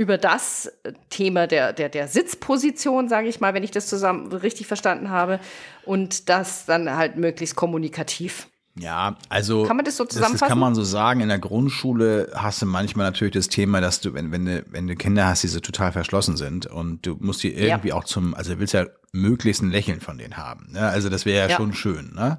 über 0.00 0.16
das 0.16 0.72
Thema 1.10 1.46
der, 1.46 1.74
der, 1.74 1.90
der 1.90 2.08
Sitzposition, 2.08 3.10
sage 3.10 3.28
ich 3.28 3.38
mal, 3.40 3.52
wenn 3.52 3.62
ich 3.62 3.70
das 3.70 3.86
zusammen 3.86 4.32
richtig 4.32 4.66
verstanden 4.66 5.10
habe. 5.10 5.40
Und 5.84 6.30
das 6.30 6.64
dann 6.64 6.96
halt 6.96 7.16
möglichst 7.16 7.54
kommunikativ. 7.54 8.48
Ja, 8.78 9.16
also 9.28 9.64
Kann 9.64 9.76
man 9.76 9.84
das 9.84 9.98
so 9.98 10.04
Das, 10.04 10.14
zusammenfassen? 10.14 10.48
kann 10.48 10.58
man 10.58 10.74
so 10.74 10.84
sagen. 10.84 11.20
In 11.20 11.28
der 11.28 11.38
Grundschule 11.38 12.30
hast 12.34 12.62
du 12.62 12.66
manchmal 12.66 13.04
natürlich 13.04 13.34
das 13.34 13.48
Thema, 13.48 13.82
dass 13.82 14.00
du, 14.00 14.14
wenn, 14.14 14.32
wenn, 14.32 14.46
du, 14.46 14.64
wenn 14.70 14.86
du 14.86 14.96
Kinder 14.96 15.26
hast, 15.26 15.42
die 15.42 15.48
so 15.48 15.60
total 15.60 15.92
verschlossen 15.92 16.38
sind 16.38 16.64
und 16.64 17.04
du 17.04 17.18
musst 17.20 17.42
die 17.42 17.52
irgendwie 17.52 17.92
auch 17.92 18.04
zum, 18.04 18.34
also 18.34 18.54
du 18.54 18.58
willst 18.58 18.72
ja 18.72 18.86
möglichst 19.12 19.60
ein 19.62 19.70
Lächeln 19.70 20.00
von 20.00 20.16
denen 20.16 20.38
haben. 20.38 20.68
Ne? 20.72 20.80
Also 20.80 21.10
das 21.10 21.26
wäre 21.26 21.40
ja, 21.44 21.50
Ja. 21.50 21.56
schon 21.56 21.74
schön. 21.74 22.14
Ne? 22.14 22.38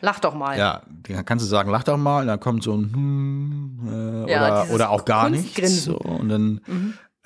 Lach 0.00 0.20
doch 0.20 0.34
mal. 0.34 0.58
Ja, 0.58 0.82
dann 1.08 1.24
kannst 1.24 1.44
du 1.44 1.48
sagen, 1.48 1.70
lach 1.70 1.84
doch 1.84 1.96
mal, 1.96 2.22
und 2.22 2.26
dann 2.26 2.40
kommt 2.40 2.62
so 2.62 2.74
ein 2.76 2.92
hm, 2.92 4.26
äh, 4.26 4.30
Ja, 4.30 4.62
oder, 4.64 4.70
oder 4.74 4.90
auch 4.90 5.04
gar 5.04 5.30
nichts. 5.30 5.84
So, 5.84 5.96
und 5.96 6.28
dann, 6.28 6.60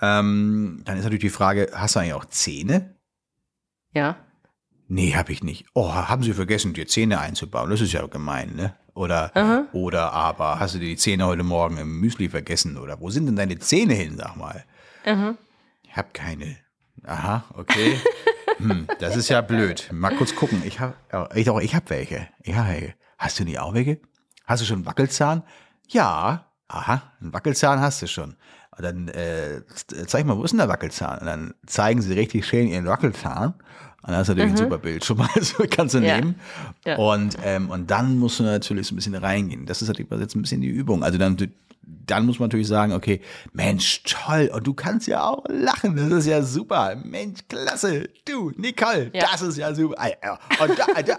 ähm, 0.00 0.83
dann 0.85 0.96
ist 0.96 1.04
natürlich 1.04 1.20
die 1.20 1.30
Frage, 1.30 1.70
hast 1.74 1.96
du 1.96 2.00
eigentlich 2.00 2.14
auch 2.14 2.24
Zähne? 2.26 2.94
ja. 3.92 4.16
Nee, 4.92 5.14
habe 5.14 5.30
ich 5.30 5.44
nicht. 5.44 5.66
Oh, 5.74 5.94
haben 5.94 6.24
Sie 6.24 6.33
vergessen, 6.33 6.72
dir 6.74 6.85
Zähne 6.88 7.20
einzubauen? 7.20 7.70
Das 7.70 7.80
ist 7.80 7.92
ja 7.92 8.04
gemein, 8.09 8.56
ne? 8.56 8.74
Oder, 8.94 9.30
oder 9.72 10.12
aber 10.12 10.59
hast 10.59 10.74
du 10.74 10.80
dir 10.80 10.88
die 10.88 10.96
Zähne 10.96 11.26
heute 11.26 11.44
Morgen 11.44 11.76
im 11.76 12.00
Müsli 12.00 12.28
vergessen? 12.28 12.76
Oder 12.76 13.00
wo 13.00 13.09
sind 13.09 13.26
denn 13.26 13.37
deine 13.37 13.56
Zähne 13.61 13.94
hin, 13.94 14.16
sag 14.18 14.37
mal? 14.37 14.64
Ich 15.85 15.96
habe 15.96 16.09
keine. 16.12 16.56
Aha, 17.04 17.44
okay. 17.54 18.00
hm, 18.60 18.86
das 18.98 19.16
ist 19.16 19.28
ja 19.28 19.40
blöd. 19.40 19.88
Mal 19.92 20.14
kurz 20.16 20.34
gucken. 20.34 20.62
Ich 20.64 20.80
habe, 20.80 20.94
ich, 21.34 21.44
doch, 21.46 21.60
ich 21.60 21.74
habe 21.74 21.88
welche. 21.90 22.28
Ja, 22.44 22.68
welche. 22.68 22.94
Hast 23.18 23.38
du 23.38 23.44
nie 23.44 23.58
auch 23.58 23.74
welche? 23.74 23.98
Hast 24.46 24.62
du 24.62 24.66
schon 24.66 24.76
einen 24.78 24.86
Wackelzahn? 24.86 25.42
Ja. 25.88 26.46
Aha, 26.68 27.02
einen 27.20 27.32
Wackelzahn 27.32 27.80
hast 27.80 28.00
du 28.02 28.06
schon. 28.06 28.36
Und 28.76 28.84
dann 28.84 29.08
äh, 29.08 29.62
zeig 30.06 30.24
mal, 30.24 30.36
wo 30.36 30.44
ist 30.44 30.52
denn 30.52 30.58
der 30.58 30.68
Wackelzahn? 30.68 31.18
Und 31.18 31.26
dann 31.26 31.54
zeigen 31.66 32.00
sie 32.00 32.12
richtig 32.14 32.46
schön 32.46 32.68
ihren 32.68 32.86
Wackelzahn. 32.86 33.54
Und 34.02 34.08
dann 34.08 34.16
hast 34.16 34.28
du 34.28 34.32
natürlich 34.32 34.52
ein 34.52 34.56
super 34.56 34.78
Bild 34.78 35.04
schon 35.04 35.18
mal, 35.18 35.28
so 35.40 35.64
kannst 35.68 35.94
du 35.94 35.98
Ja. 35.98 36.16
nehmen. 36.16 36.36
Ja. 36.86 36.96
Und, 36.96 37.36
ähm, 37.44 37.68
und 37.70 37.90
dann 37.90 38.16
musst 38.18 38.38
du 38.38 38.44
natürlich 38.44 38.86
so 38.86 38.94
ein 38.94 38.96
bisschen 38.96 39.14
reingehen. 39.16 39.66
Das 39.66 39.82
ist 39.82 39.88
natürlich 39.88 40.10
jetzt 40.10 40.34
ein 40.36 40.42
bisschen 40.42 40.60
die 40.60 40.68
Übung. 40.68 41.02
Also 41.02 41.18
dann, 41.18 41.36
dann 41.82 42.26
muss 42.26 42.38
man 42.38 42.48
natürlich 42.48 42.68
sagen, 42.68 42.92
okay, 42.92 43.20
Mensch, 43.52 44.02
toll, 44.04 44.50
und 44.54 44.66
du 44.66 44.74
kannst 44.74 45.06
ja 45.08 45.24
auch 45.24 45.44
lachen, 45.48 45.96
das 45.96 46.10
ist 46.20 46.26
ja 46.26 46.42
super. 46.42 46.94
Mensch, 47.02 47.40
klasse, 47.48 48.08
du, 48.24 48.52
Nicole, 48.56 49.10
Ja. 49.14 49.26
das 49.32 49.42
ist 49.42 49.56
ja 49.56 49.74
super. 49.74 49.96
Ja. 50.22 50.38
Und 50.62 50.78
da, 50.78 50.86
da, 50.86 51.02
ja, 51.02 51.16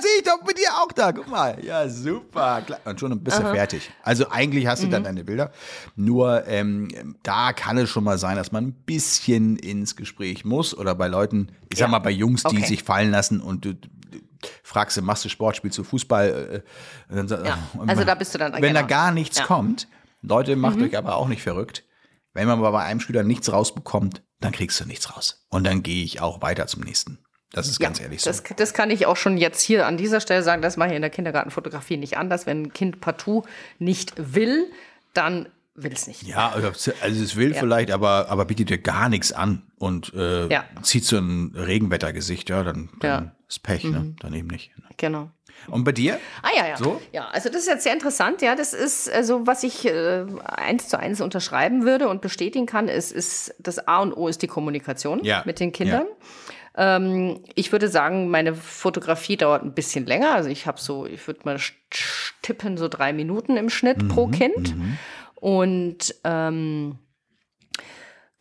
sehe 0.00 0.18
ich 0.18 0.22
doch 0.24 0.44
mit 0.46 0.58
dir 0.58 0.68
auch 0.80 0.92
da, 0.92 1.12
guck 1.12 1.28
mal, 1.28 1.56
ja, 1.64 1.88
super. 1.88 2.62
Und 2.84 3.00
schon 3.00 3.18
bist 3.24 3.38
du 3.38 3.42
fertig. 3.42 3.90
Also 4.02 4.28
eigentlich 4.30 4.66
hast 4.66 4.82
du 4.82 4.86
Mhm. 4.86 4.90
dann 4.92 5.04
deine 5.04 5.24
Bilder, 5.24 5.50
nur 5.96 6.46
ähm, 6.46 7.16
da 7.22 7.52
kann 7.52 7.78
es 7.78 7.88
schon 7.90 8.04
mal 8.04 8.18
sein, 8.18 8.36
dass 8.36 8.52
man 8.52 8.64
ein 8.66 8.72
bisschen 8.72 9.56
ins 9.56 9.96
Gespräch 9.96 10.44
muss 10.44 10.76
oder 10.76 10.94
bei 10.94 11.08
Leuten, 11.08 11.48
ich 11.70 11.78
sag 11.78 11.86
Ja. 11.86 11.90
mal 11.92 11.98
bei 12.00 12.10
Jungs, 12.10 12.42
die 12.44 12.56
Okay. 12.58 12.66
sich 12.66 12.82
fallen 12.84 13.10
lassen 13.10 13.40
und 13.40 13.64
du, 13.64 13.74
fragst 14.62 14.96
du, 14.96 15.02
machst 15.02 15.24
du 15.24 15.28
Sport, 15.28 15.56
spielst 15.56 15.78
du 15.78 15.84
Fußball? 15.84 16.62
Äh, 17.10 17.14
dann, 17.14 17.28
Ja, 17.44 17.58
also 17.86 18.04
da 18.04 18.14
bist 18.14 18.34
du 18.34 18.38
dann- 18.38 18.52
Wenn 18.54 18.74
da 18.74 18.82
genau. 18.82 18.86
gar 18.86 19.10
nichts 19.12 19.38
Ja. 19.38 19.44
Kommt, 19.46 19.88
Leute, 20.22 20.56
macht 20.56 20.80
euch 20.80 20.96
aber 20.96 21.16
auch 21.16 21.28
nicht 21.28 21.42
verrückt. 21.42 21.84
Wenn 22.32 22.48
man 22.48 22.58
aber 22.58 22.72
bei 22.72 22.82
einem 22.84 23.00
Schüler 23.00 23.22
nichts 23.24 23.52
rausbekommt, 23.52 24.22
dann 24.40 24.52
kriegst 24.52 24.80
du 24.80 24.86
nichts 24.86 25.14
raus. 25.14 25.44
Und 25.50 25.64
dann 25.64 25.82
gehe 25.82 26.02
ich 26.04 26.20
auch 26.20 26.40
weiter 26.42 26.66
zum 26.66 26.82
nächsten. 26.82 27.18
Das 27.52 27.68
ist 27.68 27.78
ganz 27.80 28.00
ehrlich 28.00 28.22
so. 28.22 28.30
Das, 28.30 28.42
das 28.56 28.72
kann 28.72 28.90
ich 28.90 29.04
auch 29.04 29.16
schon 29.16 29.36
jetzt 29.36 29.60
hier 29.60 29.86
an 29.86 29.98
dieser 29.98 30.20
Stelle 30.20 30.42
sagen. 30.42 30.62
Das 30.62 30.78
mache 30.78 30.90
ich 30.90 30.96
in 30.96 31.02
der 31.02 31.10
Kindergartenfotografie 31.10 31.98
nicht 31.98 32.16
anders. 32.16 32.46
Wenn 32.46 32.62
ein 32.62 32.72
Kind 32.72 33.00
partout 33.02 33.44
nicht 33.78 34.14
will, 34.16 34.70
dann 35.12 35.48
will 35.74 35.92
es 35.92 36.06
nicht. 36.06 36.22
Ja, 36.22 36.50
also, 36.50 36.68
also 36.68 37.22
es 37.22 37.36
will 37.36 37.52
Ja. 37.52 37.58
vielleicht, 37.60 37.90
aber, 37.90 38.28
aber 38.30 38.46
bietet 38.46 38.70
dir 38.70 38.78
gar 38.78 39.10
nichts 39.10 39.32
an 39.32 39.62
und 39.76 40.14
äh, 40.14 40.48
Ja. 40.48 40.64
zieht 40.82 41.04
so 41.04 41.18
ein 41.18 41.52
Regenwettergesicht, 41.54 42.48
ja, 42.48 42.62
dann, 42.62 42.88
dann. 43.00 43.24
Mhm. 43.24 43.30
ist 43.48 43.62
Pech, 43.62 43.84
ne? 43.84 44.14
Dann 44.20 44.32
eben 44.32 44.48
nicht. 44.48 44.70
Genau. 44.96 45.30
Und 45.68 45.84
bei 45.84 45.92
dir? 45.92 46.18
Ah 46.42 46.48
ja, 46.56 46.66
ja. 46.66 46.76
So? 46.76 47.00
Ja, 47.12 47.28
also 47.28 47.48
das 47.48 47.62
ist 47.62 47.68
jetzt 47.68 47.84
sehr 47.84 47.92
interessant. 47.92 48.42
Ja, 48.42 48.54
das 48.54 48.72
ist 48.72 49.10
also, 49.10 49.46
was 49.46 49.62
ich 49.62 49.86
äh, 49.86 50.24
eins 50.44 50.88
zu 50.88 50.98
eins 50.98 51.20
unterschreiben 51.20 51.84
würde 51.84 52.08
und 52.08 52.20
bestätigen 52.20 52.66
kann, 52.66 52.88
ist, 52.88 53.12
ist 53.12 53.54
das 53.58 53.86
A 53.86 54.00
und 54.00 54.12
O 54.12 54.28
ist 54.28 54.42
die 54.42 54.48
Kommunikation 54.48 55.22
Ja, 55.24 55.42
mit 55.44 55.60
den 55.60 55.72
Kindern. 55.72 56.06
Ähm, 56.76 57.44
ich 57.54 57.70
würde 57.70 57.88
sagen, 57.88 58.28
meine 58.28 58.54
Fotografie 58.54 59.36
dauert 59.36 59.62
ein 59.62 59.74
bisschen 59.74 60.06
länger. 60.06 60.34
Also 60.34 60.48
ich 60.48 60.66
habe 60.66 60.80
so, 60.80 61.06
ich 61.06 61.26
würde 61.26 61.40
mal 61.44 61.58
tippen, 62.40 62.76
so 62.76 62.88
drei 62.88 63.12
Minuten 63.12 63.56
im 63.56 63.70
Schnitt 63.70 64.08
pro 64.08 64.26
Kind. 64.28 64.74
Und 65.34 66.14
ähm, 66.24 66.98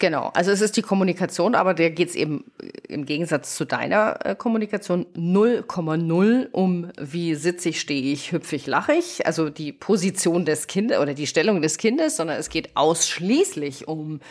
Genau, 0.01 0.31
also 0.33 0.49
es 0.49 0.61
ist 0.61 0.77
die 0.77 0.81
Kommunikation, 0.81 1.53
aber 1.53 1.75
der 1.75 1.91
geht 1.91 2.09
es 2.09 2.15
eben 2.15 2.43
im 2.87 3.05
Gegensatz 3.05 3.53
zu 3.53 3.65
deiner 3.65 4.17
äh, 4.25 4.35
Kommunikation 4.35 5.05
0,0 5.15 6.47
um 6.51 6.91
wie 6.99 7.35
sitze 7.35 7.69
ich, 7.69 7.79
stehe 7.79 8.11
ich, 8.11 8.31
hüpfe 8.31 8.55
ich, 8.55 8.65
lache 8.65 8.93
ich, 8.93 9.27
also 9.27 9.51
die 9.51 9.71
Position 9.71 10.43
des 10.43 10.65
Kindes 10.65 10.97
oder 10.97 11.13
die 11.13 11.27
Stellung 11.27 11.61
des 11.61 11.77
Kindes, 11.77 12.17
sondern 12.17 12.37
es 12.37 12.49
geht 12.49 12.75
ausschließlich 12.75 13.87
um 13.87 14.21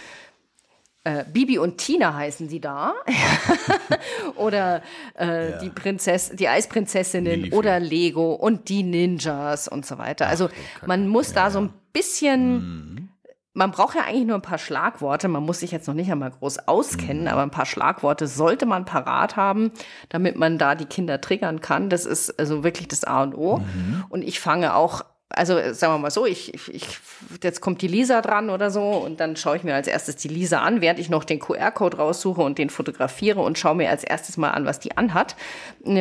äh, 1.05 1.23
Bibi 1.33 1.59
und 1.59 1.79
Tina 1.79 2.15
heißen 2.15 2.49
die 2.49 2.61
da. 2.61 2.95
oder 4.35 4.83
äh, 5.15 5.61
die 5.63 5.71
Prinzess, 5.71 6.31
die 6.31 6.49
Eisprinzessinnen 6.49 7.43
Lilifee. 7.43 7.55
oder 7.57 7.79
Lego 7.79 8.33
und 8.33 8.69
die 8.69 8.83
Ninjas 8.83 9.69
und 9.69 9.87
so 9.87 9.99
weiter. 9.99 10.27
Also 10.27 10.49
man 10.85 11.07
muss 11.07 11.33
da 11.33 11.49
so 11.49 11.61
ein 11.61 11.73
bisschen 11.93 13.10
man 13.53 13.73
braucht 13.73 13.97
ja 13.97 14.03
eigentlich 14.03 14.27
nur 14.27 14.37
ein 14.37 14.43
paar 14.43 14.59
Schlagworte. 14.59 15.29
Man 15.29 15.43
muss 15.43 15.61
sich 15.61 15.73
jetzt 15.73 15.89
noch 15.89 15.95
nicht 15.95 16.11
einmal 16.11 16.31
groß 16.31 16.69
auskennen, 16.69 17.27
aber 17.29 17.43
ein 17.43 17.51
paar 17.51 17.67
Schlagworte 17.67 18.27
sollte 18.29 18.65
man 18.65 18.85
parat 18.85 19.37
haben, 19.37 19.73
damit 20.09 20.37
man 20.37 20.57
da 20.57 20.75
die 20.75 20.85
Kinder 20.85 21.21
triggern 21.21 21.61
kann. 21.61 21.91
Das 21.91 22.07
ist 22.07 22.39
also 22.39 22.63
wirklich 22.63 22.89
das 22.89 23.05
A 23.05 23.23
und 23.23 23.35
O. 23.35 23.61
Und 24.09 24.23
ich 24.23 24.39
fange 24.39 24.75
auch, 24.75 25.05
also 25.33 25.55
sagen 25.73 25.95
wir 25.95 25.99
mal 25.99 26.11
so, 26.11 26.27
ich, 26.27 26.53
ich, 26.53 26.75
ich, 26.75 26.99
jetzt 27.43 27.61
kommt 27.61 27.83
die 27.83 27.87
Lisa 27.87 28.21
dran 28.21 28.51
oder 28.51 28.71
so 28.71 28.83
und 28.83 29.21
dann 29.21 29.37
schaue 29.37 29.57
ich 29.57 29.63
mir 29.63 29.75
als 29.75 29.87
erstes 29.87 30.17
die 30.17 30.29
Lisa 30.29 30.61
an, 30.61 30.81
während 30.81 30.99
ich 30.99 31.09
noch 31.09 31.23
den 31.23 31.39
QR-Code 31.39 31.99
raussuche 31.99 32.43
und 32.43 32.59
den 32.59 32.69
fotografiere 32.69 33.41
und 33.41 33.57
schaue 33.57 33.77
mir 33.77 33.91
als 33.91 34.03
erstes 34.03 34.37
mal 34.37 34.51
an, 34.51 34.67
was 34.67 34.81
die 34.81 34.97
anhat. 34.97 35.37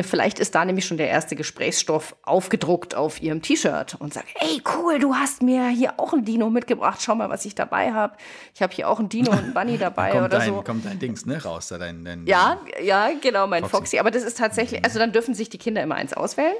Vielleicht 0.02 0.40
ist 0.40 0.54
da 0.56 0.64
nämlich 0.64 0.84
schon 0.84 0.96
der 0.96 1.08
erste 1.08 1.36
Gesprächsstoff 1.36 2.16
aufgedruckt 2.22 2.96
auf 2.96 3.22
ihrem 3.22 3.40
T-Shirt 3.40 3.96
und 4.00 4.12
sagt, 4.12 4.26
ey, 4.40 4.62
cool, 4.76 4.98
du 4.98 5.14
hast 5.14 5.42
mir 5.42 5.68
hier 5.68 5.94
auch 5.98 6.12
ein 6.12 6.24
Dino 6.24 6.50
mitgebracht, 6.50 7.00
schau 7.00 7.14
mal, 7.14 7.30
was 7.30 7.44
ich 7.44 7.54
dabei 7.54 7.92
habe. 7.92 8.16
Ich 8.54 8.62
habe 8.62 8.74
hier 8.74 8.88
auch 8.88 8.98
ein 8.98 9.08
Dino 9.08 9.30
und 9.30 9.38
ein 9.38 9.54
Bunny 9.54 9.78
dabei 9.78 10.10
kommt, 10.10 10.24
oder 10.24 10.38
dein, 10.38 10.48
so. 10.48 10.62
kommt 10.62 10.84
dein 10.84 10.98
Dings, 10.98 11.24
ne, 11.24 11.40
raus, 11.40 11.68
da 11.68 11.78
dein, 11.78 12.04
dein 12.04 12.26
Ja, 12.26 12.58
ja, 12.82 13.10
genau, 13.20 13.46
mein 13.46 13.62
Foxy. 13.62 13.76
Foxy. 13.76 13.98
Aber 14.00 14.10
das 14.10 14.24
ist 14.24 14.38
tatsächlich, 14.38 14.84
also 14.84 14.98
dann 14.98 15.12
dürfen 15.12 15.34
sich 15.34 15.48
die 15.48 15.58
Kinder 15.58 15.82
immer 15.82 15.94
eins 15.94 16.14
auswählen. 16.14 16.56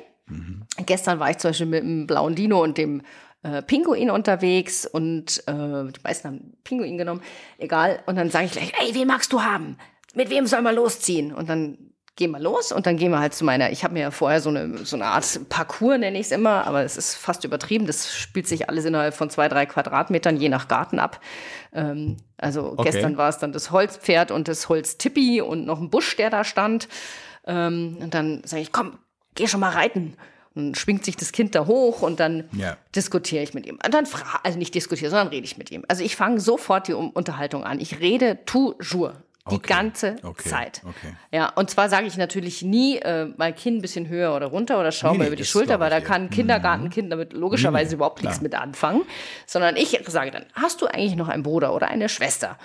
Gestern 0.87 1.18
war 1.18 1.31
ich 1.31 1.39
zum 1.39 1.51
Beispiel 1.51 1.66
mit 1.66 1.83
dem 1.83 2.07
blauen 2.07 2.35
Dino 2.35 2.62
und 2.62 2.78
dem 2.78 3.03
äh, 3.43 3.62
Pinguin 3.62 4.11
unterwegs 4.11 4.87
und 4.87 5.43
äh, 5.47 5.53
die 5.93 6.01
meisten 6.05 6.28
haben 6.28 6.53
Pinguin 6.64 6.99
genommen, 6.99 7.22
egal. 7.59 8.01
Und 8.07 8.16
dann 8.16 8.31
sage 8.31 8.47
ich 8.47 8.53
gleich, 8.53 8.72
ey, 8.81 8.95
wen 8.95 9.09
magst 9.09 9.33
du 9.33 9.43
haben? 9.43 9.76
Mit 10.14 10.31
wem 10.31 10.47
soll 10.47 10.62
man 10.62 10.74
losziehen? 10.74 11.33
Und 11.33 11.49
dann 11.49 11.78
gehen 12.16 12.33
wir 12.33 12.41
los 12.41 12.70
und 12.70 12.85
dann 12.87 12.99
gehen 12.99 13.12
wir 13.12 13.20
halt 13.20 13.33
zu 13.33 13.45
meiner, 13.47 13.70
ich 13.70 13.83
habe 13.83 13.95
mir 13.95 14.01
ja 14.01 14.11
vorher 14.11 14.41
so 14.43 14.51
eine, 14.51 14.78
so 14.85 14.95
eine 14.97 15.07
Art 15.07 15.41
Parcours, 15.49 15.99
nenne 15.99 16.18
ich 16.18 16.26
es 16.26 16.33
immer, 16.33 16.66
aber 16.66 16.83
es 16.83 16.99
ist 16.99 17.14
fast 17.14 17.45
übertrieben. 17.45 17.87
Das 17.87 18.14
spielt 18.14 18.47
sich 18.47 18.68
alles 18.68 18.85
innerhalb 18.85 19.14
von 19.14 19.31
zwei, 19.31 19.49
drei 19.49 19.64
Quadratmetern, 19.64 20.37
je 20.37 20.51
nach 20.51 20.68
Garten 20.68 20.99
ab. 20.99 21.20
Ähm, 21.72 22.18
also 22.37 22.74
Okay. 22.76 22.91
gestern 22.91 23.16
war 23.16 23.31
es 23.31 23.39
dann 23.39 23.53
das 23.53 23.70
Holzpferd 23.70 24.33
und 24.33 24.49
das 24.49 24.68
Holztippi 24.68 25.41
und 25.41 25.64
noch 25.64 25.81
ein 25.81 25.89
Busch, 25.89 26.14
der 26.16 26.28
da 26.28 26.45
stand. 26.45 26.89
Ähm, 27.47 27.97
und 28.01 28.12
dann 28.12 28.43
sage 28.45 28.62
ich, 28.62 28.72
komm, 28.72 28.99
geh 29.41 29.47
schon 29.49 29.61
mal 29.61 29.70
reiten. 29.70 30.14
Und 30.55 30.64
dann 30.66 30.74
schwingt 30.74 31.05
sich 31.05 31.16
das 31.16 31.32
Kind 31.32 31.55
da 31.55 31.66
hoch 31.66 32.03
und 32.03 32.18
dann 32.20 32.49
Ja. 32.53 32.76
diskutiere 32.95 33.43
ich 33.43 33.55
mit 33.55 33.66
ihm. 33.66 33.78
Und 33.84 33.95
dann 33.95 34.05
fra 34.07 34.41
also 34.43 34.59
nicht 34.59 34.74
diskutiere, 34.74 35.09
sondern 35.11 35.28
rede 35.28 35.45
ich 35.45 35.57
mit 35.59 35.70
ihm. 35.70 35.84
Also 35.88 36.03
ich 36.05 36.16
fange 36.16 36.41
sofort 36.41 36.88
die 36.88 36.93
Unterhaltung 36.93 37.64
an. 37.64 37.80
Ich 37.80 38.01
rede 38.01 38.38
toujours. 38.47 39.12
Die 39.51 39.55
Okay, 39.57 39.68
ganze 39.68 40.16
okay, 40.22 40.49
Zeit. 40.49 40.82
okay. 40.84 41.14
Ja, 41.32 41.49
und 41.49 41.70
zwar 41.70 41.88
sage 41.88 42.07
ich 42.07 42.16
natürlich 42.18 42.62
nie, 42.62 42.99
äh, 42.99 43.26
mein 43.36 43.55
Kinn 43.55 43.78
ein 43.78 43.80
bisschen 43.80 44.07
höher 44.09 44.36
oder 44.36 44.47
runter 44.47 44.78
oder 44.78 44.93
schau 44.93 45.12
Nee, 45.12 45.18
mal 45.18 45.26
über 45.28 45.34
die 45.36 45.47
Schulter, 45.47 45.80
weil 45.80 45.88
da 45.88 46.01
kann 46.01 46.24
ein 46.24 46.30
Kindergartenkind 46.30 47.11
damit 47.11 47.32
logischerweise 47.32 47.95
überhaupt 47.95 48.22
nichts 48.22 48.43
mit 48.43 48.55
anfangen. 48.55 49.03
Sondern 49.47 49.76
ich 49.76 49.99
sage 50.07 50.30
dann, 50.30 50.45
hast 50.55 50.82
du 50.82 50.86
eigentlich 50.86 51.16
noch 51.16 51.28
einen 51.28 51.43
Bruder 51.43 51.74
oder 51.74 51.88
eine 51.88 52.09
Schwester? 52.09 52.59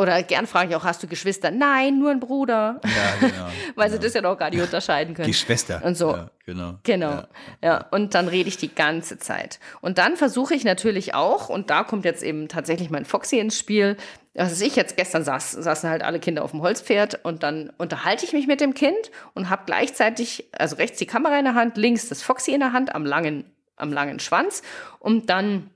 Oder 0.00 0.22
gern 0.22 0.46
frage 0.46 0.70
ich 0.70 0.76
auch, 0.76 0.84
hast 0.84 1.02
du 1.02 1.06
Geschwister? 1.06 1.50
Nein, 1.50 1.98
nur 1.98 2.10
einen 2.10 2.20
Bruder. 2.20 2.80
Ja, 2.82 3.28
genau. 3.28 3.48
weil 3.74 3.90
sie 3.90 3.98
das 3.98 4.14
ja 4.14 4.22
noch 4.22 4.38
gar 4.38 4.48
nicht 4.48 4.62
unterscheiden 4.62 5.12
können. 5.12 5.26
Die 5.26 5.34
Schwester. 5.34 5.82
Und 5.84 5.94
so. 5.94 6.16
Ja, 6.16 6.30
genau. 6.46 6.78
Genau. 6.84 7.10
Ja. 7.10 7.28
Ja. 7.62 7.86
und 7.90 8.14
dann 8.14 8.26
rede 8.26 8.48
ich 8.48 8.56
die 8.56 8.74
ganze 8.74 9.18
Zeit. 9.18 9.60
Und 9.82 9.98
dann 9.98 10.16
versuche 10.16 10.54
ich 10.54 10.64
natürlich 10.64 11.12
auch, 11.12 11.50
und 11.50 11.68
da 11.68 11.84
kommt 11.84 12.06
jetzt 12.06 12.22
eben 12.22 12.48
tatsächlich 12.48 12.88
mein 12.88 13.04
Foxy 13.04 13.38
ins 13.40 13.58
Spiel. 13.58 13.98
Was 14.32 14.58
ich 14.62 14.74
jetzt 14.74 14.96
gestern 14.96 15.22
saß, 15.22 15.52
saßen 15.52 15.90
halt 15.90 16.02
alle 16.02 16.18
Kinder 16.18 16.44
auf 16.44 16.52
dem 16.52 16.62
Holzpferd 16.62 17.22
und 17.26 17.42
dann 17.42 17.70
unterhalte 17.76 18.24
ich 18.24 18.32
mich 18.32 18.46
mit 18.46 18.62
dem 18.62 18.72
Kind 18.72 19.10
und 19.34 19.50
habe 19.50 19.64
gleichzeitig, 19.66 20.48
also 20.52 20.76
rechts 20.76 20.96
die 20.96 21.06
Kamera 21.06 21.38
in 21.38 21.44
der 21.44 21.54
Hand, 21.54 21.76
links 21.76 22.08
das 22.08 22.22
Foxy 22.22 22.52
in 22.54 22.60
der 22.60 22.72
Hand 22.72 22.94
am 22.94 23.04
langen, 23.04 23.44
am 23.76 23.92
langen 23.92 24.18
Schwanz 24.18 24.62
und 24.98 25.28
dann 25.28 25.68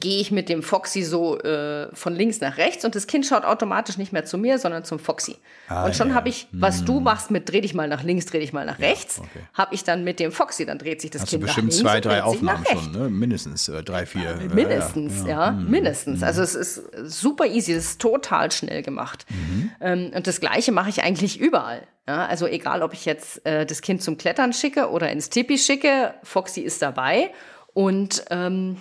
gehe 0.00 0.18
ich 0.18 0.30
mit 0.30 0.48
dem 0.48 0.62
Foxy 0.62 1.02
so 1.02 1.38
äh, 1.40 1.94
von 1.94 2.14
links 2.14 2.40
nach 2.40 2.56
rechts 2.56 2.86
und 2.86 2.94
das 2.94 3.06
Kind 3.06 3.26
schaut 3.26 3.44
automatisch 3.44 3.98
nicht 3.98 4.14
mehr 4.14 4.24
zu 4.24 4.38
mir, 4.38 4.58
sondern 4.58 4.82
zum 4.82 4.98
Foxy. 4.98 5.36
Ah, 5.68 5.84
und 5.84 5.94
schon 5.94 6.08
ja. 6.08 6.14
habe 6.14 6.30
ich, 6.30 6.48
was 6.52 6.86
du 6.86 7.00
machst 7.00 7.30
mit 7.30 7.50
dreh 7.50 7.60
dich 7.60 7.74
mal 7.74 7.86
nach 7.86 8.02
links, 8.02 8.24
dreh 8.24 8.40
dich 8.40 8.54
mal 8.54 8.64
nach 8.64 8.78
rechts, 8.78 9.18
okay. 9.18 9.40
habe 9.52 9.74
ich 9.74 9.84
dann 9.84 10.02
mit 10.02 10.20
dem 10.20 10.32
Foxy, 10.32 10.64
dann 10.64 10.78
dreht 10.78 11.02
sich 11.02 11.10
das 11.10 11.22
Hast 11.22 11.32
du 11.32 11.36
Kind 11.36 11.42
nach 11.42 11.48
bestimmt 11.48 11.72
links 11.72 11.82
zwei, 11.82 12.00
drei 12.00 12.18
nach 12.20 12.24
Aufnahmen 12.24 12.64
schon, 12.64 12.92
ne? 12.92 13.10
Mindestens 13.10 13.68
äh, 13.68 13.82
drei, 13.82 14.06
vier. 14.06 14.30
äh, 14.40 14.48
Mindestens, 14.54 15.26
ja, 15.26 15.50
Mhm. 15.50 15.70
mindestens. 15.70 16.22
Also 16.22 16.40
es 16.40 16.54
ist 16.54 16.82
super 17.04 17.44
easy, 17.44 17.72
es 17.74 17.84
ist 17.90 18.00
total 18.00 18.50
schnell 18.52 18.82
gemacht. 18.82 19.26
Mhm. 19.28 19.70
Ähm, 19.82 20.10
und 20.14 20.26
das 20.26 20.40
Gleiche 20.40 20.72
mache 20.72 20.88
ich 20.88 21.02
eigentlich 21.02 21.38
überall. 21.38 21.86
Ja, 22.08 22.24
also 22.26 22.46
egal, 22.46 22.82
ob 22.82 22.94
ich 22.94 23.04
jetzt 23.04 23.44
äh, 23.46 23.66
das 23.66 23.82
Kind 23.82 24.02
zum 24.02 24.16
Klettern 24.16 24.54
schicke 24.54 24.88
oder 24.88 25.10
ins 25.10 25.28
Tipi 25.28 25.58
schicke, 25.58 26.14
Foxy 26.22 26.60
ist 26.62 26.80
dabei 26.80 27.30
und 27.74 28.24
ähm, 28.30 28.78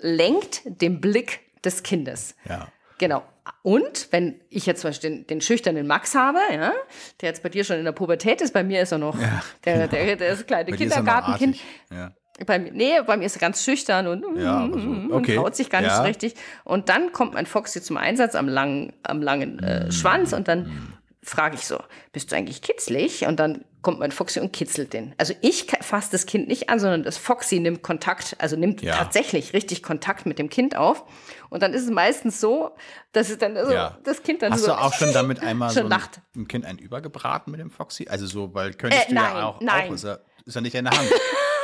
lenkt 0.00 0.62
den 0.64 1.00
Blick 1.00 1.40
des 1.64 1.82
Kindes. 1.82 2.34
Ja. 2.48 2.68
Genau. 2.98 3.22
Und 3.62 4.08
wenn 4.10 4.40
ich 4.48 4.66
jetzt 4.66 4.80
zum 4.80 4.90
Beispiel 4.90 5.10
den, 5.10 5.26
den 5.26 5.40
schüchternen 5.40 5.86
Max 5.86 6.14
habe, 6.14 6.38
ja, 6.52 6.72
der 7.20 7.28
jetzt 7.28 7.42
bei 7.42 7.48
dir 7.48 7.62
schon 7.64 7.76
in 7.76 7.84
der 7.84 7.92
Pubertät 7.92 8.40
ist, 8.40 8.52
bei 8.52 8.64
mir 8.64 8.82
ist 8.82 8.92
er 8.92 8.98
noch 8.98 9.16
der, 9.64 9.86
der, 9.88 10.16
der 10.16 10.28
ist 10.30 10.46
kleine 10.46 10.70
er 10.70 10.76
Kindergartenkind. 10.76 11.58
Ja. 11.92 12.12
Bei 12.44 12.58
mir, 12.58 12.72
nee, 12.72 12.92
bei 13.06 13.16
mir 13.16 13.24
ist 13.26 13.36
er 13.36 13.40
ganz 13.40 13.64
schüchtern 13.64 14.06
und, 14.08 14.22
Ja, 14.38 14.66
so. 14.66 14.72
und 14.74 15.12
Okay. 15.12 15.36
traut 15.36 15.54
sich 15.56 15.70
gar 15.70 15.80
nicht 15.80 15.90
Ja. 15.90 15.96
so 15.98 16.02
richtig. 16.02 16.34
Und 16.64 16.88
dann 16.88 17.12
kommt 17.12 17.34
mein 17.34 17.46
Foxy 17.46 17.80
zum 17.82 17.96
Einsatz 17.96 18.34
am 18.34 18.48
langen, 18.48 18.92
am 19.04 19.22
langen 19.22 19.56
Mm. 19.56 19.64
äh, 19.64 19.92
Schwanz 19.92 20.32
und 20.32 20.48
dann 20.48 20.92
frage 21.22 21.54
ich 21.56 21.66
so, 21.66 21.78
bist 22.12 22.30
du 22.32 22.36
eigentlich 22.36 22.60
kitzlig? 22.62 23.26
Und 23.26 23.40
dann 23.40 23.64
kommt 23.86 24.00
mein 24.00 24.10
Foxy 24.10 24.40
und 24.40 24.52
kitzelt 24.52 24.92
den. 24.94 25.14
Also 25.16 25.32
ich 25.42 25.68
fasse 25.80 26.08
das 26.10 26.26
Kind 26.26 26.48
nicht 26.48 26.68
an, 26.70 26.80
sondern 26.80 27.04
das 27.04 27.16
Foxy 27.18 27.60
nimmt 27.60 27.84
Kontakt, 27.84 28.34
also 28.40 28.56
nimmt 28.56 28.82
Ja. 28.82 28.96
tatsächlich 28.96 29.52
richtig 29.52 29.80
Kontakt 29.84 30.26
mit 30.26 30.40
dem 30.40 30.50
Kind 30.50 30.74
auf. 30.76 31.04
Und 31.50 31.62
dann 31.62 31.72
ist 31.72 31.84
es 31.84 31.90
meistens 31.90 32.40
so, 32.40 32.72
dass 33.12 33.30
es 33.30 33.38
dann 33.38 33.54
so, 33.64 33.72
Ja. 33.72 33.96
das 34.02 34.24
Kind 34.24 34.42
dann 34.42 34.52
Hast 34.52 34.62
so 34.62 34.66
du 34.72 34.72
auch 34.76 34.92
schon 34.92 35.12
damit 35.12 35.38
einmal 35.40 35.70
schon 35.72 35.84
so 35.84 35.88
lacht. 35.88 36.20
ein 36.34 36.48
Kind 36.48 36.64
ein 36.64 36.78
übergebraten 36.78 37.52
mit 37.52 37.60
dem 37.60 37.70
Foxy? 37.70 38.08
Also 38.08 38.26
so, 38.26 38.52
weil 38.54 38.74
könntest 38.74 39.04
Äh, 39.04 39.08
du 39.10 39.14
nein, 39.14 39.36
ja 39.36 39.46
auch, 39.46 39.60
nein. 39.60 39.88
auch 39.88 39.94
ist, 39.94 40.02
er, 40.02 40.20
ist 40.44 40.56
er 40.56 40.62
nicht 40.62 40.74
in 40.74 40.84
der 40.86 40.98
Hand. 40.98 41.08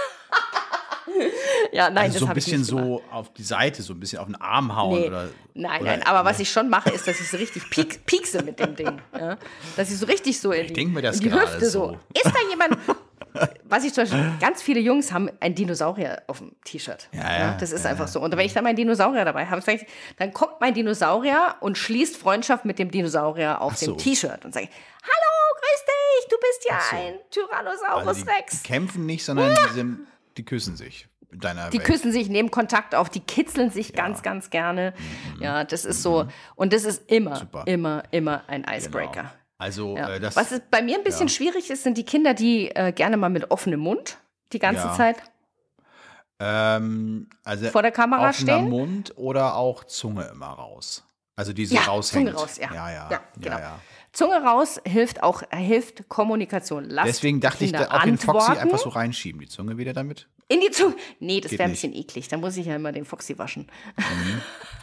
Ja, 1.72 1.88
nein, 1.90 2.04
Also 2.04 2.14
das 2.14 2.20
so 2.20 2.26
ein 2.26 2.30
ich 2.38 2.44
bisschen 2.44 2.64
so 2.64 3.02
auf 3.10 3.32
die 3.32 3.42
Seite, 3.42 3.82
so 3.82 3.94
ein 3.94 4.00
bisschen 4.00 4.18
auf 4.18 4.26
den 4.26 4.36
Arm 4.40 4.76
hauen 4.76 5.00
Nee. 5.00 5.06
oder. 5.08 5.28
nein, 5.54 5.80
oder, 5.80 5.90
nein, 5.90 6.02
aber 6.06 6.24
was 6.28 6.38
ich 6.40 6.50
schon 6.50 6.68
mache, 6.68 6.90
ist, 6.90 7.06
dass 7.08 7.18
ich 7.20 7.28
so 7.28 7.36
richtig 7.38 7.70
piek, 7.70 8.04
piekse 8.04 8.42
mit 8.42 8.58
dem 8.60 8.76
Ding. 8.76 9.00
Ja? 9.18 9.38
Dass 9.76 9.90
ich 9.90 9.98
so 9.98 10.06
richtig 10.06 10.38
so 10.38 10.52
in 10.52 10.66
die, 10.66 10.72
denk 10.74 10.92
mir 10.92 11.00
das 11.02 11.16
in 11.20 11.30
die 11.30 11.32
Hüfte 11.32 11.68
so. 11.70 11.96
Ist 12.14 12.26
da 12.26 12.50
jemand? 12.50 12.76
Was 13.64 13.84
ich 13.84 13.94
zum 13.94 14.04
Beispiel, 14.04 14.32
ganz 14.40 14.60
viele 14.60 14.80
Jungs 14.80 15.10
haben 15.10 15.30
ein 15.40 15.54
Dinosaurier 15.54 16.22
auf 16.26 16.38
dem 16.38 16.52
T-Shirt. 16.64 17.08
Ja, 17.12 17.38
ja, 17.38 17.56
das 17.58 17.72
ist 17.72 17.84
ja, 17.84 17.90
einfach 17.90 18.06
so. 18.06 18.20
Und 18.20 18.36
wenn 18.36 18.44
ich 18.44 18.52
dann 18.52 18.62
meinen 18.64 18.76
Dinosaurier 18.76 19.24
dabei 19.24 19.46
habe, 19.46 19.62
ich, 19.72 19.86
dann 20.18 20.34
kommt 20.34 20.60
mein 20.60 20.74
Dinosaurier 20.74 21.56
und 21.60 21.78
schließt 21.78 22.16
Freundschaft 22.18 22.66
mit 22.66 22.78
dem 22.78 22.90
Dinosaurier 22.90 23.62
auf 23.62 23.78
so. 23.78 23.86
dem 23.92 23.98
T-Shirt 23.98 24.44
und 24.44 24.52
sage, 24.52 24.68
hallo, 25.02 25.54
grüß 25.60 25.84
dich, 25.86 26.28
du 26.28 26.36
bist 26.40 26.66
ja 26.68 26.78
so. 26.90 26.96
ein 26.96 27.14
Tyrannosaurus 27.30 28.06
also 28.08 28.24
die 28.24 28.30
Rex. 28.30 28.62
kämpfen 28.64 29.06
nicht, 29.06 29.24
sondern 29.24 29.54
die, 29.54 29.72
sind, 29.72 30.06
die 30.36 30.44
küssen 30.44 30.76
sich. 30.76 31.08
In 31.30 31.40
deiner 31.40 31.70
Die 31.70 31.78
Welt. 31.78 31.86
küssen 31.86 32.12
sich, 32.12 32.28
nehmen 32.28 32.50
Kontakt 32.50 32.94
auf, 32.94 33.08
die 33.08 33.20
kitzeln 33.20 33.70
sich 33.70 33.94
ganz, 33.94 34.22
ganz 34.22 34.50
gerne. 34.50 34.92
Ja, 35.40 35.64
das 35.64 35.84
ist 35.86 36.02
so. 36.02 36.26
Und 36.56 36.72
das 36.74 36.84
ist 36.84 37.10
immer, 37.10 37.30
Mhm. 37.30 37.36
Super. 37.36 37.62
immer, 37.66 38.02
immer 38.10 38.42
ein 38.48 38.62
Genau. 38.64 38.76
Icebreaker. 38.76 39.32
Also, 39.56 39.96
Ja. 39.96 40.10
äh, 40.10 40.20
das. 40.20 40.36
Was 40.36 40.60
bei 40.70 40.82
mir 40.82 40.98
ein 40.98 41.04
bisschen 41.04 41.28
schwierig 41.30 41.70
ist, 41.70 41.84
sind 41.84 41.96
die 41.96 42.04
Kinder, 42.04 42.34
die 42.34 42.68
äh, 42.74 42.92
gerne 42.92 43.16
mal 43.16 43.30
mit 43.30 43.50
offenem 43.50 43.80
Mund 43.80 44.18
die 44.52 44.58
ganze 44.58 44.82
Ja. 44.88 44.92
Zeit. 44.94 45.16
Ähm, 46.38 47.28
also 47.44 47.68
Vor 47.68 47.82
der 47.82 47.92
Kamera 47.92 48.28
offener 48.28 48.58
stehen? 48.58 48.68
Mund 48.68 49.12
oder 49.16 49.54
auch 49.56 49.84
Zunge 49.84 50.24
immer 50.32 50.46
raus. 50.46 51.04
Also 51.36 51.52
diese 51.52 51.74
Ja, 51.76 51.82
raushängt. 51.82 52.28
Zunge 52.28 52.38
raus, 52.40 52.58
ja. 52.58 52.74
Ja, 52.74 52.90
ja. 52.90 53.08
Ja, 53.10 53.20
genau. 53.40 53.58
Zunge 54.12 54.42
raus 54.42 54.78
hilft 54.86 55.22
auch, 55.22 55.42
hilft 55.50 56.08
Kommunikation. 56.08 56.84
Lasst 56.84 57.08
Deswegen 57.08 57.40
dachte 57.40 57.64
ich, 57.64 57.72
Kinder 57.72 57.86
da 57.86 57.96
auf 57.96 58.02
den 58.02 58.18
Foxy 58.18 58.38
antworten. 58.50 58.60
einfach 58.60 58.78
so 58.78 58.88
reinschieben. 58.90 59.40
Die 59.40 59.48
Zunge 59.48 59.78
wieder 59.78 59.92
damit. 59.94 60.28
In 60.48 60.60
die 60.60 60.70
Zunge. 60.70 60.94
Nee, 61.18 61.40
das 61.40 61.52
wäre 61.52 61.64
ein 61.64 61.70
bisschen 61.70 61.94
eklig. 61.94 62.28
Da 62.28 62.36
muss 62.36 62.56
ich 62.58 62.66
ja 62.66 62.76
immer 62.76 62.92
den 62.92 63.06
Foxy 63.06 63.38
waschen. 63.38 63.68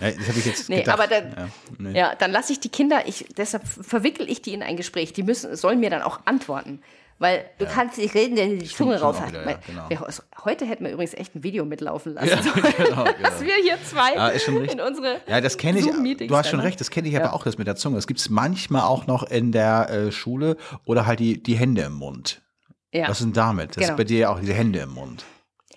Ja, 0.01 0.09
das 0.11 0.27
habe 0.27 0.39
ich 0.39 0.45
jetzt 0.45 0.67
Nee, 0.69 0.80
gedacht. 0.80 0.97
aber 0.99 1.07
dann, 1.07 1.30
ja, 1.32 1.49
nee. 1.77 1.97
ja, 1.97 2.15
dann 2.15 2.32
lasse 2.32 2.53
ich 2.53 2.59
die 2.59 2.69
Kinder, 2.69 3.03
ich, 3.07 3.27
deshalb 3.38 3.67
verwickel 3.67 4.27
ich 4.30 4.41
die 4.41 4.53
in 4.53 4.63
ein 4.63 4.77
Gespräch. 4.77 5.13
Die 5.13 5.21
müssen, 5.21 5.55
sollen 5.55 5.80
mir 5.80 5.89
dann 5.91 6.01
auch 6.01 6.21
antworten. 6.25 6.82
Weil 7.20 7.49
du 7.57 7.65
kannst 7.65 7.97
nicht 7.97 8.15
reden, 8.15 8.38
wenn 8.38 8.51
du 8.51 8.57
die 8.63 8.67
Zunge 8.70 8.99
raus 8.99 9.17
hast. 9.20 9.30
wieder, 9.34 9.45
ja, 9.49 9.57
genau. 9.67 10.07
heute 10.45 10.65
hätten 10.65 10.86
wir 10.86 10.91
übrigens 10.93 11.13
echt 11.13 11.36
ein 11.36 11.43
Video 11.43 11.65
mitlaufen 11.65 12.13
lassen. 12.13 12.30
Ja, 12.30 12.41
So, 12.41 12.51
genau, 12.53 13.03
Dass 13.03 13.15
genau. 13.17 13.41
wir 13.41 13.55
hier 13.61 13.78
zwei 13.84 14.13
Ja, 14.15 14.28
ist 14.30 14.45
schon 14.45 14.55
richtig. 14.57 14.80
in 14.80 14.86
unsere 14.86 15.20
Ja, 15.28 15.41
das 15.41 15.57
kenne 15.57 15.80
ich. 15.80 15.86
Du 16.28 16.38
hast 16.38 16.49
schon 16.49 16.61
recht, 16.61 16.80
das 16.80 16.89
kenne 16.89 17.09
ich 17.09 17.17
aber 17.17 17.34
auch, 17.34 17.43
das 17.43 17.57
mit 17.57 17.67
der 17.67 17.76
Zunge. 17.76 17.97
Das 17.97 18.07
gibt 18.07 18.22
es 18.22 18.30
manchmal 18.30 18.84
auch 18.84 19.05
noch 19.05 19.24
in 19.24 19.51
der 19.51 19.89
äh, 19.89 20.11
Schule 20.13 20.55
oder 20.86 21.05
halt 21.05 21.20
die, 21.20 21.43
die 21.43 21.55
Hände 21.55 21.82
im 21.82 21.93
Mund. 21.93 22.41
Ja. 22.93 23.09
Was 23.09 23.20
denn 23.20 23.34
damit? 23.34 23.72
Das 23.72 23.76
Genau. 23.78 23.89
ist 23.89 23.97
bei 23.97 24.03
dir 24.05 24.17
ja 24.20 24.30
auch 24.30 24.39
diese 24.39 24.53
Hände 24.53 24.80
im 24.80 24.89
Mund. 24.93 25.26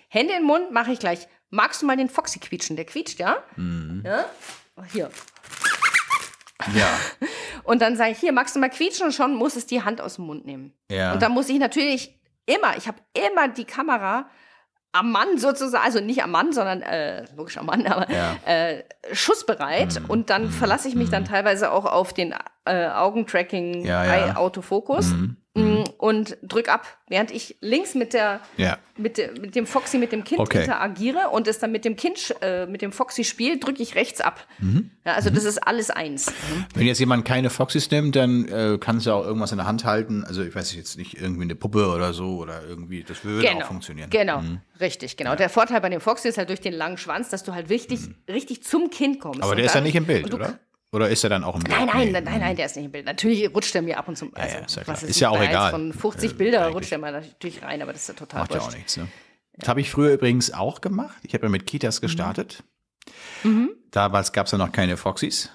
Hände 0.07 0.33
den 0.33 0.45
Mund 0.45 0.71
mache 0.71 0.91
ich 0.93 0.99
gleich. 0.99 1.27
Magst 1.49 1.81
du 1.81 1.85
mal 1.85 1.97
den 1.97 2.09
Foxy 2.09 2.39
quietschen? 2.39 2.75
Der 2.77 2.85
quietscht, 2.85 3.19
ja? 3.19 3.37
Mhm. 3.57 4.01
Ja? 4.05 4.25
Hier. 4.91 5.09
Ja. 6.73 6.87
Und 7.63 7.81
dann 7.81 7.95
sage 7.95 8.11
ich, 8.11 8.19
hier, 8.19 8.33
magst 8.33 8.55
du 8.55 8.59
mal 8.59 8.69
quietschen? 8.69 9.05
Und 9.07 9.13
schon 9.13 9.35
muss 9.35 9.55
es 9.55 9.65
die 9.65 9.83
Hand 9.83 10.01
aus 10.01 10.15
dem 10.15 10.25
Mund 10.25 10.45
nehmen. 10.45 10.73
Ja. 10.91 11.13
Und 11.13 11.21
dann 11.21 11.31
muss 11.31 11.49
ich 11.49 11.59
natürlich 11.59 12.19
immer, 12.45 12.75
ich 12.77 12.87
habe 12.87 12.97
immer 13.13 13.47
die 13.47 13.65
Kamera 13.65 14.29
am 14.91 15.11
Mann 15.11 15.37
sozusagen, 15.37 15.83
also 15.83 15.99
nicht 15.99 16.21
am 16.23 16.31
Mann, 16.31 16.53
sondern 16.53 16.81
äh, 16.83 17.25
logisch 17.35 17.57
am 17.57 17.65
Mann, 17.65 17.87
aber 17.87 18.09
Ja. 18.11 18.35
äh, 18.45 18.83
schussbereit. 19.11 19.99
Mhm. 20.01 20.05
Und 20.09 20.29
dann 20.29 20.49
verlasse 20.51 20.87
ich 20.87 20.95
mich 20.95 21.09
dann 21.09 21.25
teilweise 21.25 21.71
auch 21.71 21.85
auf 21.85 22.13
den 22.13 22.35
äh, 22.65 22.87
Augentracking 22.89 23.85
Ja, 23.85 24.03
ja. 24.05 24.39
Mhm. 25.13 25.37
Und 26.03 26.35
drück 26.43 26.67
ab, 26.67 26.85
während 27.07 27.31
ich 27.31 27.55
links 27.61 27.95
mit 27.95 28.11
der 28.13 28.41
ja. 28.57 28.77
mit, 28.97 29.17
de- 29.17 29.39
mit 29.39 29.55
dem 29.55 29.65
Foxy, 29.65 29.97
mit 29.97 30.11
dem 30.11 30.25
Kind 30.25 30.41
Okay. 30.41 30.59
interagiere 30.63 31.29
und 31.29 31.47
es 31.47 31.59
dann 31.59 31.71
mit 31.71 31.85
dem 31.85 31.95
Kind, 31.95 32.35
äh, 32.41 32.65
mit 32.65 32.81
dem 32.81 32.91
Foxy 32.91 33.23
spielt, 33.23 33.65
drücke 33.65 33.81
ich 33.81 33.95
rechts 33.95 34.19
ab. 34.19 34.45
Mhm. 34.59 34.89
Ja, 35.05 35.13
also 35.13 35.29
das 35.29 35.45
ist 35.45 35.59
alles 35.65 35.89
eins. 35.89 36.29
Wenn 36.75 36.87
jetzt 36.87 36.99
jemand 36.99 37.23
keine 37.23 37.49
Foxys 37.49 37.89
nimmt, 37.89 38.17
dann 38.17 38.49
äh, 38.49 38.77
kannst 38.81 39.05
du 39.05 39.11
auch 39.13 39.23
irgendwas 39.25 39.53
in 39.53 39.59
der 39.59 39.65
Hand 39.65 39.85
halten. 39.85 40.25
Also 40.25 40.43
ich 40.43 40.53
weiß 40.53 40.75
jetzt 40.75 40.97
nicht, 40.97 41.21
irgendwie 41.21 41.43
eine 41.43 41.55
Puppe 41.55 41.87
oder 41.87 42.11
so 42.11 42.35
oder 42.35 42.65
irgendwie, 42.67 43.03
das 43.03 43.23
würde 43.23 43.49
auch 43.55 43.63
funktionieren. 43.63 44.09
Genau, 44.09 44.43
richtig, 44.81 45.15
genau. 45.15 45.35
Der 45.35 45.47
Vorteil 45.49 45.79
bei 45.79 45.87
dem 45.87 46.01
Foxy 46.01 46.27
ist 46.27 46.37
halt 46.37 46.49
durch 46.49 46.59
den 46.59 46.73
langen 46.73 46.97
Schwanz, 46.97 47.29
dass 47.29 47.43
du 47.43 47.53
halt 47.53 47.69
richtig, 47.69 48.01
richtig 48.27 48.61
zum 48.63 48.89
Kind 48.89 49.21
kommst. 49.21 49.37
Mhm. 49.37 49.43
Aber 49.45 49.55
der 49.55 49.63
ist 49.65 49.75
ja 49.75 49.79
nicht 49.79 49.95
im 49.95 50.05
Bild, 50.05 50.33
oder? 50.33 50.59
Oder 50.93 51.09
ist 51.09 51.23
er 51.23 51.29
dann 51.31 51.43
auch 51.43 51.55
im 51.55 51.63
Bild? 51.63 51.75
Nein, 51.75 51.87
nein, 51.87 52.11
nein, 52.11 52.23
nein, 52.23 52.39
nein, 52.39 52.55
der 52.55 52.67
ist 52.67 52.75
nicht 52.75 52.85
im 52.85 52.91
Bild. 52.91 53.05
Natürlich 53.05 53.53
rutscht 53.53 53.73
er 53.73 53.81
mir 53.81 53.97
ab 53.97 54.07
und 54.07 54.15
zu. 54.15 54.29
Also, 54.35 54.57
ja, 54.57 54.63
ist 54.63 54.75
ja 54.75 54.83
was 54.85 55.03
Ist 55.03 55.19
ja 55.19 55.29
auch 55.29 55.37
da 55.37 55.41
jetzt 55.41 55.49
egal. 55.51 55.71
Von 55.71 55.91
50 55.91 56.31
Äh, 56.31 56.33
Bilder 56.35 56.67
rutscht 56.67 56.91
er 56.91 56.99
mal 56.99 57.11
natürlich 57.11 57.63
rein, 57.63 57.81
aber 57.81 57.93
das 57.93 58.03
ist 58.03 58.07
ja 58.09 58.13
total 58.13 58.41
Macht 58.41 58.53
ja 58.53 58.61
auch 58.61 58.71
nichts, 58.73 58.97
ne? 58.97 59.07
Das 59.55 59.69
habe 59.69 59.81
ich 59.81 59.89
früher 59.91 60.13
übrigens 60.13 60.53
auch 60.53 60.81
gemacht. 60.81 61.17
Ich 61.23 61.33
habe 61.33 61.45
ja 61.45 61.49
mit 61.49 61.65
Kitas 61.65 61.99
gestartet. 61.99 62.63
Damals 63.91 64.31
gab 64.31 64.45
es 64.45 64.51
ja 64.51 64.57
noch 64.57 64.71
keine 64.71 64.95
Foxys. 64.97 65.49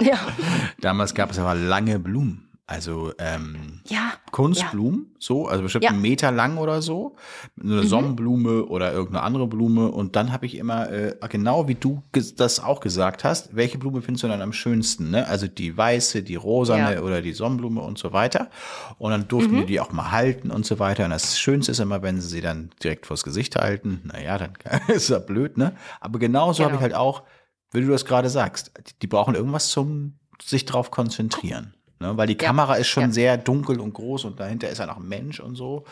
Ja, 0.00 0.18
Damals 0.80 1.14
gab 1.14 1.30
es 1.30 1.38
aber 1.38 1.54
lange 1.54 1.98
Blumen. 1.98 2.45
Also 2.68 3.12
ähm, 3.18 3.80
ja, 3.86 4.12
Kunstblumen, 4.32 5.14
so, 5.20 5.46
also 5.46 5.62
bestimmt 5.62 5.84
Ja. 5.84 5.90
Mhm. 5.90 5.94
einen 5.98 6.02
Meter 6.02 6.32
lang 6.32 6.56
oder 6.58 6.82
so. 6.82 7.14
Eine 7.62 7.84
Sonnenblume 7.84 8.64
oder 8.64 8.92
irgendeine 8.92 9.22
andere 9.22 9.46
Blume. 9.46 9.88
Und 9.92 10.16
dann 10.16 10.32
habe 10.32 10.46
ich 10.46 10.56
immer, 10.56 10.90
äh, 10.90 11.14
genau 11.28 11.68
wie 11.68 11.76
du 11.76 12.02
das 12.36 12.58
auch 12.58 12.80
gesagt 12.80 13.22
hast, 13.22 13.54
welche 13.54 13.78
Blume 13.78 14.02
findest 14.02 14.24
du 14.24 14.28
dann 14.28 14.42
am 14.42 14.52
schönsten? 14.52 15.10
Ne? 15.12 15.28
Also 15.28 15.46
die 15.46 15.76
weiße, 15.76 16.24
die 16.24 16.34
rosane 16.34 16.94
Ja. 16.96 17.02
oder 17.02 17.22
die 17.22 17.34
Sonnenblume 17.34 17.80
und 17.80 17.98
so 17.98 18.12
weiter. 18.12 18.50
Und 18.98 19.12
dann 19.12 19.28
durften 19.28 19.52
Mhm. 19.54 19.60
die 19.60 19.66
die 19.66 19.80
auch 19.80 19.92
mal 19.92 20.10
halten 20.10 20.50
und 20.50 20.66
so 20.66 20.80
weiter. 20.80 21.04
Und 21.04 21.10
das 21.10 21.38
Schönste 21.38 21.70
ist 21.70 21.78
immer, 21.78 22.02
wenn 22.02 22.20
sie 22.20 22.26
sie 22.28 22.40
dann 22.40 22.70
direkt 22.82 23.06
vors 23.06 23.22
Gesicht 23.22 23.54
halten. 23.54 24.00
Naja, 24.12 24.38
dann 24.38 24.54
ist 24.88 25.08
ja 25.08 25.20
blöd, 25.20 25.56
ne? 25.56 25.76
Aber 26.00 26.18
genauso 26.18 26.64
habe 26.64 26.72
Genau. 26.72 26.78
ich 26.80 26.82
halt 26.82 26.94
auch, 26.94 27.22
wie 27.70 27.80
du 27.80 27.86
das 27.92 28.04
gerade 28.04 28.28
sagst, 28.28 28.72
die- 28.88 28.98
die 29.02 29.06
brauchen 29.06 29.36
irgendwas 29.36 29.68
zum 29.68 30.18
sich 30.42 30.64
drauf 30.64 30.90
konzentrieren. 30.90 31.74
Ne? 31.98 32.16
Weil 32.16 32.26
die 32.26 32.36
Kamera 32.36 32.74
ist 32.74 32.88
schon 32.88 33.04
ja. 33.04 33.10
sehr 33.10 33.36
dunkel 33.38 33.80
und 33.80 33.94
groß 33.94 34.26
und 34.26 34.38
dahinter 34.38 34.68
ist 34.68 34.78
ja 34.78 34.86
noch 34.86 34.98
ein 34.98 35.08
Mensch 35.08 35.40
und 35.40 35.56
so. 35.56 35.84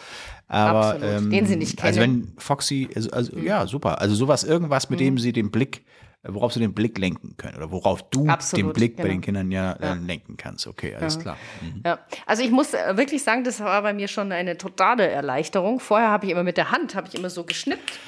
Aber, 0.48 0.94
Absolut. 0.94 1.16
ähm, 1.16 1.30
Den 1.30 1.46
sie 1.46 1.56
nicht 1.56 1.82
Also 1.82 2.00
kennen. 2.00 2.12
Mhm. 2.12 2.32
wenn 2.34 2.40
Foxy, 2.40 2.88
also, 2.94 3.10
also 3.10 3.38
ja, 3.38 3.66
super. 3.66 4.00
Also 4.00 4.14
sowas, 4.14 4.44
irgendwas, 4.44 4.90
mit 4.90 5.00
dem 5.00 5.18
sie 5.18 5.32
den 5.32 5.50
Blick, 5.50 5.82
worauf 6.22 6.52
sie 6.52 6.60
den 6.60 6.74
Blick 6.74 6.98
lenken 6.98 7.36
können 7.36 7.56
oder 7.56 7.70
worauf 7.70 8.02
du 8.10 8.28
Absolut, 8.28 8.66
den 8.66 8.72
Blick 8.72 8.96
bei 8.96 9.04
genau. 9.04 9.14
den 9.14 9.20
Kindern 9.22 9.50
ja, 9.50 9.72
äh, 9.72 9.94
lenken 9.94 10.36
kannst. 10.36 10.66
Okay, 10.66 10.94
alles 10.94 11.18
klar. 11.18 11.36
Mhm. 11.62 11.82
Ja, 11.84 11.98
also 12.26 12.42
ich 12.42 12.50
muss 12.50 12.74
äh, 12.74 12.96
wirklich 12.96 13.22
sagen, 13.22 13.44
das 13.44 13.60
war 13.60 13.80
bei 13.82 13.92
mir 13.94 14.08
schon 14.08 14.30
eine 14.32 14.58
totale 14.58 15.08
Erleichterung. 15.08 15.80
Vorher 15.80 16.10
habe 16.10 16.26
ich 16.26 16.32
immer 16.32 16.42
mit 16.42 16.56
der 16.58 16.70
Hand, 16.70 16.94
habe 16.94 17.08
ich 17.08 17.14
immer 17.14 17.30
so 17.30 17.44
geschnippt, 17.44 17.98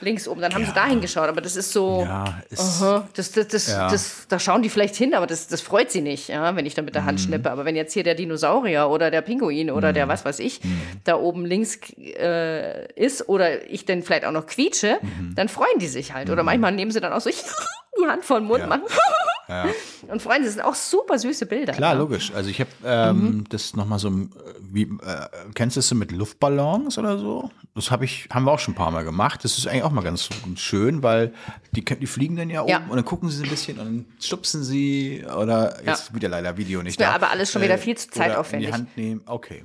links 0.00 0.28
oben, 0.28 0.40
dann 0.40 0.54
haben 0.54 0.64
sie 0.64 0.72
da 0.72 0.86
hingeschaut, 0.86 1.28
aber 1.28 1.40
das 1.40 1.56
ist 1.56 1.72
so, 1.72 2.04
Ja, 2.06 2.40
ist, 2.50 2.60
aha, 2.82 3.08
das, 3.14 3.32
das, 3.32 3.48
das, 3.48 3.66
Ja. 3.68 3.88
das, 3.90 4.26
da 4.28 4.38
schauen 4.38 4.62
die 4.62 4.68
vielleicht 4.68 4.96
hin, 4.96 5.14
aber 5.14 5.26
das, 5.26 5.48
das 5.48 5.60
freut 5.60 5.90
sie 5.90 6.00
nicht, 6.00 6.28
ja, 6.28 6.54
wenn 6.56 6.66
ich 6.66 6.74
da 6.74 6.82
mit 6.82 6.94
der 6.94 7.02
Mhm. 7.02 7.06
Hand 7.06 7.20
schnippe. 7.20 7.50
Aber 7.50 7.64
wenn 7.64 7.76
jetzt 7.76 7.92
hier 7.92 8.02
der 8.04 8.14
Dinosaurier 8.14 8.88
oder 8.88 9.10
der 9.10 9.22
Pinguin 9.22 9.70
oder 9.70 9.92
der 9.92 10.08
was 10.08 10.24
weiß 10.24 10.38
ich 10.40 10.62
Mhm. 10.64 10.80
da 11.04 11.16
oben 11.16 11.44
links 11.44 11.78
äh, 11.98 12.92
ist 12.94 13.28
oder 13.28 13.68
ich 13.70 13.84
dann 13.84 14.02
vielleicht 14.02 14.24
auch 14.24 14.32
noch 14.32 14.46
quietsche, 14.46 14.98
Mhm. 15.02 15.34
dann 15.34 15.48
freuen 15.48 15.78
die 15.78 15.88
sich 15.88 16.12
halt. 16.14 16.30
Oder 16.30 16.42
manchmal 16.42 16.72
nehmen 16.72 16.90
sie 16.90 17.00
dann 17.00 17.12
auch 17.12 17.20
so 17.20 17.30
die 18.00 18.06
Hand 18.06 18.24
vor 18.24 18.38
den 18.40 18.46
Mund, 18.46 18.60
Ja. 18.60 18.66
machen 18.66 18.82
ja. 19.48 19.66
und 20.08 20.20
freuen 20.22 20.42
sich. 20.42 20.46
Das 20.46 20.54
sind 20.54 20.62
auch 20.64 20.74
super 20.74 21.18
süße 21.18 21.46
Bilder. 21.46 21.72
Klar, 21.72 21.94
ja. 21.94 21.98
logisch. 21.98 22.32
Also 22.34 22.50
ich 22.50 22.60
habe 22.60 22.70
ähm, 22.84 23.16
Mhm. 23.38 23.44
das 23.48 23.74
nochmal 23.74 23.98
so, 23.98 24.08
äh, 24.08 24.12
wie, 24.60 24.82
äh, 24.82 25.26
kennst 25.54 25.76
du 25.76 25.78
das 25.78 25.88
so 25.88 25.94
mit 25.94 26.12
Luftballons 26.12 26.98
oder 26.98 27.18
so? 27.18 27.50
Das 27.74 27.90
habe 27.90 28.04
ich, 28.04 28.28
haben 28.30 28.44
wir 28.44 28.52
auch 28.52 28.58
schon 28.58 28.74
ein 28.74 28.76
paar 28.76 28.90
Mal 28.90 29.04
gemacht. 29.04 29.44
Das 29.44 29.56
ist 29.58 29.66
eigentlich 29.66 29.82
auch 29.84 29.90
mal 29.92 30.02
ganz 30.02 30.28
schön, 30.56 31.02
weil 31.02 31.32
die, 31.72 31.84
die 31.84 32.06
fliegen 32.06 32.36
dann 32.36 32.50
ja 32.50 32.62
oben 32.62 32.70
Ja. 32.70 32.78
und 32.88 32.96
dann 32.96 33.04
gucken 33.04 33.28
sie 33.30 33.42
ein 33.44 33.48
bisschen 33.50 33.78
und 33.78 33.84
dann 33.84 34.04
stupsen 34.20 34.62
sie 34.64 35.24
oder 35.36 35.82
jetzt 35.84 36.14
wieder 36.14 36.28
leider 36.28 36.56
Video 36.56 36.82
nicht 36.82 36.98
mir 36.98 37.06
da. 37.06 37.12
Äh, 37.12 37.14
aber 37.14 37.30
alles 37.30 37.50
schon 37.52 37.62
wieder 37.62 37.78
viel 37.78 37.96
zu 37.96 38.08
oder 38.08 38.16
In 38.16 38.22
zeitaufwendig. 38.30 38.68
die 38.68 38.72
Hand 38.74 38.96
nehmen, 38.96 39.20
okay. 39.26 39.64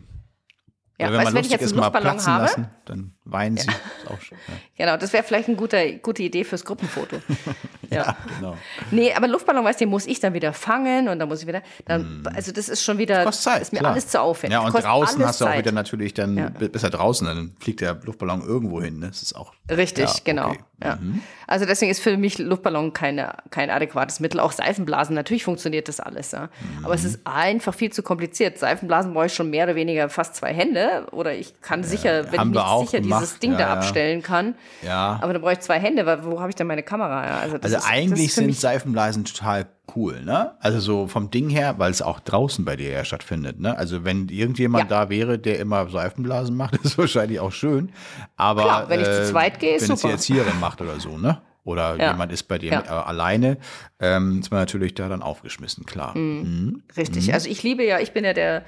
Ja, 0.99 1.11
wenn 1.11 1.23
man 1.23 1.33
wenn 1.33 1.43
ich 1.43 1.49
jetzt 1.49 1.63
einen 1.63 1.75
mal 1.75 1.87
Luftballon 1.87 2.25
habe, 2.25 2.43
lassen, 2.43 2.67
dann 2.85 3.13
weinen 3.25 3.57
sie. 3.57 3.67
Ist 3.67 4.11
auch 4.11 4.21
schön. 4.21 4.37
Ja. 4.47 4.85
Genau, 4.85 4.97
das 4.97 5.11
wäre 5.11 5.23
vielleicht 5.23 5.47
eine 5.47 5.57
gute, 5.57 5.97
gute 5.97 6.21
Idee 6.21 6.43
fürs 6.43 6.63
Gruppenfoto. 6.63 7.17
ja. 7.89 8.15
Genau. 8.39 8.55
Nee, 8.91 9.11
aber 9.13 9.27
Luftballon, 9.27 9.65
weißt 9.65 9.81
du, 9.81 9.85
den 9.85 9.89
muss 9.89 10.05
ich 10.05 10.19
dann 10.19 10.33
wieder 10.35 10.53
fangen 10.53 11.07
und 11.09 11.17
dann 11.17 11.27
muss 11.27 11.41
ich 11.41 11.47
wieder, 11.47 11.63
dann, 11.85 12.23
also 12.35 12.51
das 12.51 12.69
ist 12.69 12.83
schon 12.83 12.99
wieder, 12.99 13.19
Hm. 13.19 13.25
Kostet 13.25 13.43
Zeit. 13.43 13.61
ist 13.63 13.73
mir 13.73 13.79
klar. 13.79 13.93
alles 13.93 14.07
zu 14.07 14.21
aufwendig. 14.21 14.53
Ja, 14.53 14.59
und 14.59 14.71
Kostet 14.71 14.85
draußen 14.85 15.25
hast 15.25 15.41
du 15.41 15.45
auch 15.45 15.57
wieder 15.57 15.71
natürlich 15.71 16.13
dann, 16.13 16.37
Ja. 16.37 16.49
bist 16.49 16.83
ja 16.83 16.89
draußen, 16.91 17.25
dann 17.25 17.55
fliegt 17.59 17.81
der 17.81 17.95
Luftballon 18.03 18.41
irgendwo 18.41 18.79
hin. 18.81 18.99
Ne? 18.99 19.07
Das 19.07 19.23
ist 19.23 19.35
auch. 19.35 19.53
Richtig, 19.69 20.05
Ja, 20.05 20.15
genau. 20.23 20.49
okay. 20.49 20.59
Ja. 20.83 20.99
Also 21.47 21.65
deswegen 21.65 21.91
ist 21.91 22.01
für 22.01 22.17
mich 22.17 22.37
Luftballon 22.39 22.93
keine, 22.93 23.35
kein 23.49 23.69
adäquates 23.69 24.19
Mittel. 24.19 24.39
Auch 24.39 24.51
Seifenblasen, 24.51 25.15
natürlich 25.15 25.43
funktioniert 25.43 25.87
das 25.87 25.99
alles. 25.99 26.31
Ja. 26.31 26.49
Aber 26.83 26.93
es 26.93 27.03
ist 27.03 27.19
einfach 27.25 27.73
viel 27.73 27.91
zu 27.91 28.03
kompliziert. 28.03 28.57
Seifenblasen 28.57 29.13
brauche 29.13 29.27
ich 29.27 29.33
schon 29.33 29.49
mehr 29.49 29.65
oder 29.65 29.75
weniger 29.75 30.09
fast 30.09 30.35
zwei 30.35 30.53
Hände. 30.53 31.05
Oder 31.11 31.33
ich 31.33 31.59
kann 31.61 31.83
sicher, 31.83 32.31
wenn 32.31 32.39
ich 32.41 32.53
nicht 32.53 32.89
sicher 32.89 33.01
gemacht. 33.01 33.21
dieses 33.23 33.39
Ding 33.39 33.51
Ja, 33.53 33.57
da 33.57 33.63
ja. 33.65 33.73
abstellen 33.73 34.21
kann. 34.21 34.55
Ja. 34.81 35.19
Aber 35.21 35.33
dann 35.33 35.41
brauche 35.41 35.53
ich 35.53 35.59
zwei 35.59 35.79
Hände, 35.79 36.05
weil 36.05 36.23
wo 36.25 36.39
habe 36.39 36.49
ich 36.49 36.55
denn 36.55 36.67
meine 36.67 36.83
Kamera? 36.83 37.39
Also 37.39 37.57
Also 37.57 37.77
ist, 37.77 37.87
eigentlich 37.89 38.33
sind 38.33 38.55
Seifenblasen 38.55 39.25
total 39.25 39.65
cool, 39.95 40.21
ne? 40.23 40.53
Also 40.59 40.79
so 40.79 41.07
vom 41.07 41.29
Ding 41.31 41.49
her, 41.49 41.75
weil 41.77 41.91
es 41.91 42.01
auch 42.01 42.19
draußen 42.19 42.63
bei 42.65 42.75
dir 42.75 42.89
ja 42.89 43.03
stattfindet, 43.05 43.59
ne? 43.59 43.77
Also 43.77 44.03
wenn 44.05 44.29
irgendjemand 44.29 44.89
Ja. 44.89 45.03
da 45.03 45.09
wäre, 45.09 45.37
der 45.39 45.59
immer 45.59 45.89
Seifenblasen 45.89 46.55
macht, 46.55 46.75
ist 46.83 46.97
wahrscheinlich 46.97 47.39
auch 47.39 47.51
schön. 47.51 47.91
Aber 48.37 48.61
Klar, 48.63 48.89
wenn 48.89 48.99
ich 49.01 49.05
zu 49.07 49.21
äh, 49.21 49.25
zweit 49.25 49.59
gehe, 49.59 49.75
ist 49.75 49.83
wenn 49.87 49.93
es 49.95 49.99
die 50.01 50.07
super. 50.07 50.13
Erzieherin 50.13 50.59
macht 50.59 50.81
oder 50.81 50.99
so, 50.99 51.17
ne? 51.17 51.41
Oder 51.65 51.95
Ja. 51.97 52.11
jemand 52.11 52.31
ist 52.31 52.43
bei 52.43 52.57
dir 52.57 52.71
Ja. 52.73 52.81
äh, 52.81 52.87
alleine, 52.89 53.57
ähm, 53.99 54.39
ist 54.41 54.51
man 54.51 54.59
natürlich 54.59 54.95
da 54.95 55.07
dann 55.09 55.21
aufgeschmissen, 55.21 55.85
klar. 55.85 56.17
Mhm. 56.17 56.83
Richtig. 56.97 57.33
Also 57.33 57.49
ich 57.49 57.63
liebe 57.63 57.83
ja, 57.85 57.99
ich 57.99 58.11
bin 58.11 58.25
ja 58.25 58.33
der 58.33 58.63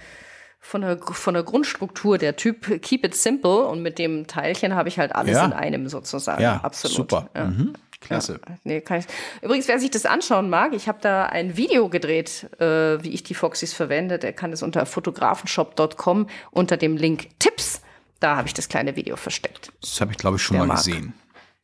von 0.59 0.81
der, 0.81 0.97
von 0.99 1.35
der 1.35 1.43
Grundstruktur 1.43 2.17
der 2.17 2.37
Typ 2.37 2.81
Keep 2.81 3.05
it 3.05 3.13
simple 3.15 3.65
und 3.67 3.83
mit 3.83 3.99
dem 3.99 4.25
Teilchen 4.25 4.73
habe 4.75 4.89
ich 4.89 4.97
halt 4.97 5.13
alles 5.13 5.35
Ja. 5.35 5.45
in 5.45 5.53
einem 5.53 5.87
sozusagen. 5.89 6.41
Ja, 6.41 6.61
absolut. 6.63 6.95
super. 6.95 7.29
Ja. 7.35 7.45
Mhm. 7.45 7.73
Klasse. 8.05 8.39
Nee, 8.63 8.81
kann 8.81 8.99
ich. 8.99 9.05
Übrigens, 9.41 9.67
wer 9.67 9.79
sich 9.79 9.91
das 9.91 10.05
anschauen 10.05 10.49
mag, 10.49 10.73
ich 10.73 10.87
habe 10.87 10.99
da 11.01 11.25
ein 11.25 11.57
Video 11.57 11.89
gedreht, 11.89 12.47
äh, 12.59 13.03
wie 13.03 13.09
ich 13.09 13.23
die 13.23 13.33
Foxys 13.33 13.73
verwende. 13.73 14.19
Der 14.19 14.33
kann 14.33 14.51
es 14.53 14.63
unter 14.63 14.85
fotografenshop.com 14.85 16.27
unter 16.51 16.77
dem 16.77 16.97
Link 16.97 17.29
Tipps. 17.39 17.81
Da 18.19 18.37
habe 18.37 18.47
ich 18.47 18.53
das 18.53 18.69
kleine 18.69 18.95
Video 18.95 19.15
versteckt. 19.15 19.71
Das 19.81 19.99
habe 20.01 20.11
ich, 20.11 20.17
glaube 20.17 20.37
ich, 20.37 20.43
schon 20.43 20.57
mal 20.57 20.67
mag. 20.67 20.77
gesehen. 20.77 21.13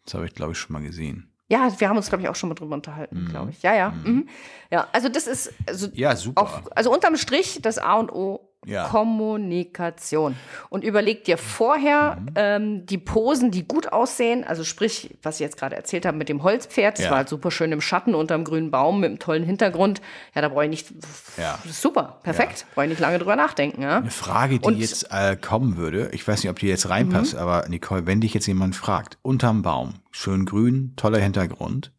Das 0.05 0.13
habe 0.15 0.25
ich, 0.25 0.33
glaube 0.33 0.51
ich, 0.53 0.57
schon 0.57 0.73
mal 0.73 0.81
gesehen. 0.81 1.27
Ja, 1.47 1.69
wir 1.79 1.89
haben 1.89 1.97
uns, 1.97 2.07
glaube 2.09 2.23
ich, 2.23 2.29
auch 2.29 2.35
schon 2.35 2.49
mal 2.49 2.55
drüber 2.55 2.75
unterhalten, 2.75 3.27
glaube 3.29 3.51
ich. 3.51 3.61
Ja, 3.61 3.75
ja. 3.75 3.89
Mhm. 4.05 4.29
Ja, 4.69 4.87
also 4.93 5.09
das 5.09 5.27
ist, 5.27 5.53
also, 5.67 5.87
Ja, 5.93 6.15
super. 6.15 6.41
auf, 6.41 6.77
also 6.77 6.93
unterm 6.93 7.17
Strich 7.17 7.59
das 7.61 7.77
A 7.77 7.95
und 7.95 8.09
O 8.11 8.51
Ja. 8.64 8.88
Kommunikation. 8.89 10.36
Und 10.70 10.84
überleg 10.84 11.24
dir 11.24 11.39
vorher 11.39 12.18
Mhm. 12.20 12.28
ähm, 12.36 12.86
die 12.86 12.99
Posen, 12.99 13.49
die 13.49 13.68
gut 13.68 13.91
aussehen. 13.91 14.43
Also 14.43 14.64
sprich, 14.64 15.18
was 15.24 15.36
ich 15.36 15.39
jetzt 15.41 15.57
gerade 15.57 15.76
erzählt 15.76 16.05
habe 16.05 16.16
mit 16.16 16.30
dem 16.30 16.43
Holzpferd. 16.43 16.99
Das 16.99 17.05
Ja. 17.05 17.09
war 17.12 17.18
halt 17.18 17.30
super 17.30 17.49
schön 17.49 17.72
im 17.72 17.82
Schatten 17.82 18.14
unterm 18.14 18.43
grünen 18.43 18.70
Baum 18.70 18.99
mit 18.99 19.09
einem 19.09 19.18
tollen 19.20 19.43
Hintergrund. 19.43 19.99
Ja, 20.36 20.41
da 20.43 20.49
brauche 20.49 20.66
ich 20.66 20.70
nicht. 20.70 20.93
Ja. 21.38 21.57
Super, 21.68 22.20
perfekt. 22.22 22.68
Brauche 22.76 22.86
ich 22.86 22.89
nicht 22.91 23.01
lange 23.01 23.18
drüber 23.18 23.36
nachdenken. 23.36 23.82
Ja? 23.82 23.97
Eine 23.97 24.12
Frage, 24.12 24.59
die 24.59 24.66
Und- 24.68 24.78
jetzt 24.78 25.07
äh, 25.12 25.36
kommen 25.36 25.78
würde, 25.78 26.09
ich 26.14 26.28
weiß 26.28 26.43
nicht, 26.43 26.51
ob 26.51 26.59
die 26.59 26.68
jetzt 26.68 26.88
reinpasst, 26.88 27.34
aber 27.34 27.68
Nicole, 27.68 28.05
wenn 28.05 28.22
dich 28.22 28.36
jetzt 28.36 28.45
jemand 28.45 28.76
fragt, 28.76 29.18
unterm 29.24 29.64
Baum, 29.64 29.95
schön 30.12 30.45
grün, 30.45 30.93
toller 30.97 31.18
Hintergrund, 31.20 31.91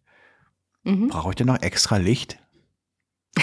brauche 0.85 1.31
ich 1.31 1.35
denn 1.37 1.49
noch 1.49 1.61
extra 1.61 1.97
Licht? 1.97 2.39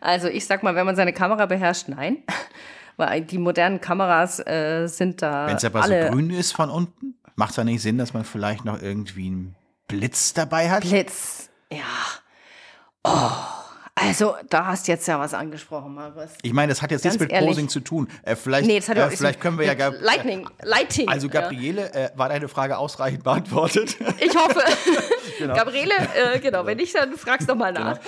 Also 0.00 0.28
ich 0.28 0.46
sag 0.46 0.62
mal, 0.62 0.74
wenn 0.74 0.86
man 0.86 0.96
seine 0.96 1.12
Kamera 1.12 1.46
beherrscht, 1.46 1.88
nein. 1.88 2.18
Weil 2.98 3.20
die 3.22 3.36
modernen 3.36 3.80
Kameras 3.80 4.38
äh, 4.46 4.86
sind 4.86 5.20
da 5.20 5.46
Wenn 5.46 5.56
es 5.56 5.64
aber 5.64 5.82
alle 5.82 6.06
so 6.06 6.12
grün 6.12 6.30
ist 6.30 6.52
von 6.52 6.70
unten, 6.70 7.14
macht 7.34 7.50
es 7.50 7.56
da 7.56 7.64
nicht 7.64 7.82
Sinn, 7.82 7.98
dass 7.98 8.14
man 8.14 8.24
vielleicht 8.24 8.64
noch 8.64 8.80
irgendwie 8.80 9.26
einen 9.26 9.54
Blitz 9.86 10.32
dabei 10.32 10.70
hat? 10.70 10.80
Blitz. 10.80 11.50
Ja. 11.70 11.78
Oh, 13.04 13.30
also 13.98 14.34
da 14.50 14.66
hast 14.66 14.86
du 14.86 14.92
jetzt 14.92 15.08
ja 15.08 15.18
was 15.18 15.32
angesprochen, 15.34 15.94
Markus. 15.94 16.30
Ich 16.42 16.52
meine, 16.52 16.68
das 16.70 16.82
hat 16.82 16.90
jetzt 16.90 17.04
nichts 17.04 17.18
mit. 17.18 17.30
Posing 17.32 17.68
zu 17.68 17.80
tun. 17.80 18.08
Äh, 18.22 18.36
vielleicht 18.36 18.66
Nee, 18.66 18.76
das 18.78 18.88
hat 18.90 18.96
äh, 18.98 19.00
ja 19.00 19.08
vielleicht 19.08 19.40
können 19.40 19.58
wir 19.58 19.64
ja 19.66 19.72
Gab- 19.74 19.94
Lightning, 20.00 20.46
Lighting. 20.62 21.08
Also 21.08 21.28
ja. 21.28 21.40
Gabriele, 21.40 21.92
äh, 21.94 22.10
war 22.14 22.28
deine 22.28 22.48
Frage 22.48 22.76
ausreichend 22.78 23.24
beantwortet? 23.24 23.96
Ich 24.20 24.34
hoffe. 24.36 24.60
Gabriele, 25.46 25.92
äh, 26.34 26.38
genau, 26.40 26.64
wenn 26.66 26.76
nicht, 26.78 26.94
dann 26.94 27.12
fragst 27.16 27.48
doch 27.48 27.54
mal 27.54 27.72
nach. 27.72 27.98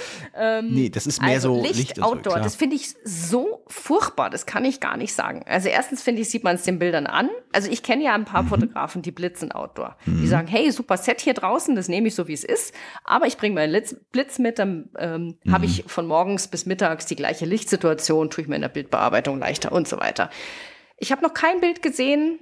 nee, 0.62 0.88
das 0.88 1.06
ist 1.06 1.20
mehr 1.20 1.32
also 1.34 1.54
so 1.56 1.62
Licht, 1.62 1.74
Licht 1.76 2.02
Outdoor, 2.02 2.34
klar. 2.34 2.40
das 2.44 2.54
finde 2.56 2.76
ich 2.76 2.94
so 3.04 3.64
furchtbar, 3.68 4.30
das 4.30 4.46
kann 4.46 4.64
ich 4.64 4.80
gar 4.80 4.96
nicht 4.96 5.14
sagen. 5.14 5.42
Also 5.46 5.68
erstens 5.68 6.02
finde 6.02 6.22
ich, 6.22 6.30
sieht 6.30 6.44
man 6.44 6.56
es 6.56 6.62
den 6.62 6.78
Bildern 6.78 7.06
an. 7.06 7.28
Also 7.52 7.70
ich 7.70 7.82
kenne 7.82 8.04
ja 8.04 8.14
ein 8.14 8.22
Mhm. 8.22 8.24
paar 8.26 8.44
Fotografen, 8.44 9.02
die 9.02 9.10
blitzen 9.10 9.52
Outdoor. 9.52 9.96
Die 10.06 10.26
sagen, 10.26 10.46
hey, 10.48 10.70
super 10.70 10.96
Set 10.96 11.20
hier 11.20 11.34
draußen, 11.34 11.74
das 11.76 11.88
nehme 11.88 12.08
ich 12.08 12.14
so, 12.14 12.28
wie 12.28 12.32
es 12.34 12.44
ist. 12.44 12.74
Aber 13.04 13.26
ich 13.26 13.36
bringe 13.36 13.54
meinen 13.54 13.70
Litz- 13.74 13.96
Blitz 14.12 14.38
mit, 14.38 14.58
dann 14.58 14.90
ähm, 14.98 15.38
Mhm. 15.44 15.52
habe 15.52 15.64
ich 15.66 15.77
von 15.86 16.06
morgens 16.06 16.48
bis 16.48 16.66
mittags 16.66 17.06
die 17.06 17.16
gleiche 17.16 17.44
Lichtsituation, 17.44 18.30
tue 18.30 18.42
ich 18.42 18.48
mir 18.48 18.56
in 18.56 18.62
der 18.62 18.68
Bildbearbeitung 18.68 19.38
leichter 19.38 19.72
und 19.72 19.88
so 19.88 19.98
weiter. 19.98 20.30
Ich 20.96 21.12
habe 21.12 21.22
noch 21.22 21.34
kein 21.34 21.60
Bild 21.60 21.82
gesehen, 21.82 22.40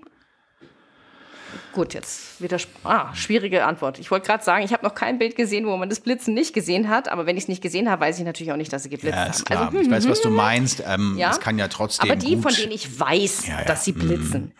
Gut, 1.77 1.93
jetzt 1.93 2.41
wieder 2.41 2.57
ah, 2.85 3.15
schwierige 3.15 3.67
Antwort. 3.67 3.99
Ich 3.99 4.11
wollte 4.11 4.27
gerade 4.27 4.43
sagen, 4.43 4.65
ich 4.65 4.73
habe 4.73 4.83
noch 4.83 4.95
kein 4.95 5.19
Bild 5.19 5.37
gesehen, 5.37 5.67
wo 5.67 5.77
man 5.77 5.91
das 5.91 6.01
Blitzen 6.01 6.33
nicht 6.33 6.55
gesehen 6.55 6.89
hat, 6.89 7.09
aber 7.09 7.27
wenn 7.27 7.37
ich 7.37 7.43
es 7.45 7.49
nicht 7.49 7.63
gesehen 7.63 7.91
habe, 7.91 8.01
weiß 8.01 8.19
ich 8.19 8.25
natürlich 8.25 8.51
auch 8.51 8.57
nicht, 8.57 8.73
dass 8.73 8.85
sie 8.85 8.89
geblitzt 8.89 9.15
Ja, 9.15 9.25
haben. 9.25 9.31
ist 9.31 9.45
klar. 9.45 9.67
Also, 9.67 9.79
ich 9.81 9.91
weiß, 9.91 10.09
was 10.09 10.23
du 10.23 10.31
meinst. 10.47 10.83
Ähm, 10.87 11.17
Ja. 11.19 11.31
Es 11.33 11.39
kann 11.41 11.59
ja 11.59 11.69
trotzdem 11.69 12.11
aber 12.11 12.19
die, 12.19 12.35
gut 12.37 12.45
von 12.45 12.55
denen 12.55 12.73
ich 12.73 12.99
weiß, 12.99 13.47
Ja, 13.47 13.59
ja. 13.59 13.65
dass 13.65 13.85
sie 13.85 13.93
blitzen, 13.93 14.53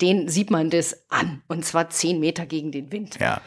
denen 0.00 0.28
sieht 0.28 0.50
man 0.50 0.68
das 0.70 0.96
an. 1.08 1.40
Und 1.46 1.64
zwar 1.64 1.88
zehn 1.88 2.18
Meter 2.18 2.46
gegen 2.46 2.72
den 2.72 2.90
Wind. 2.90 3.16
Ja. 3.20 3.40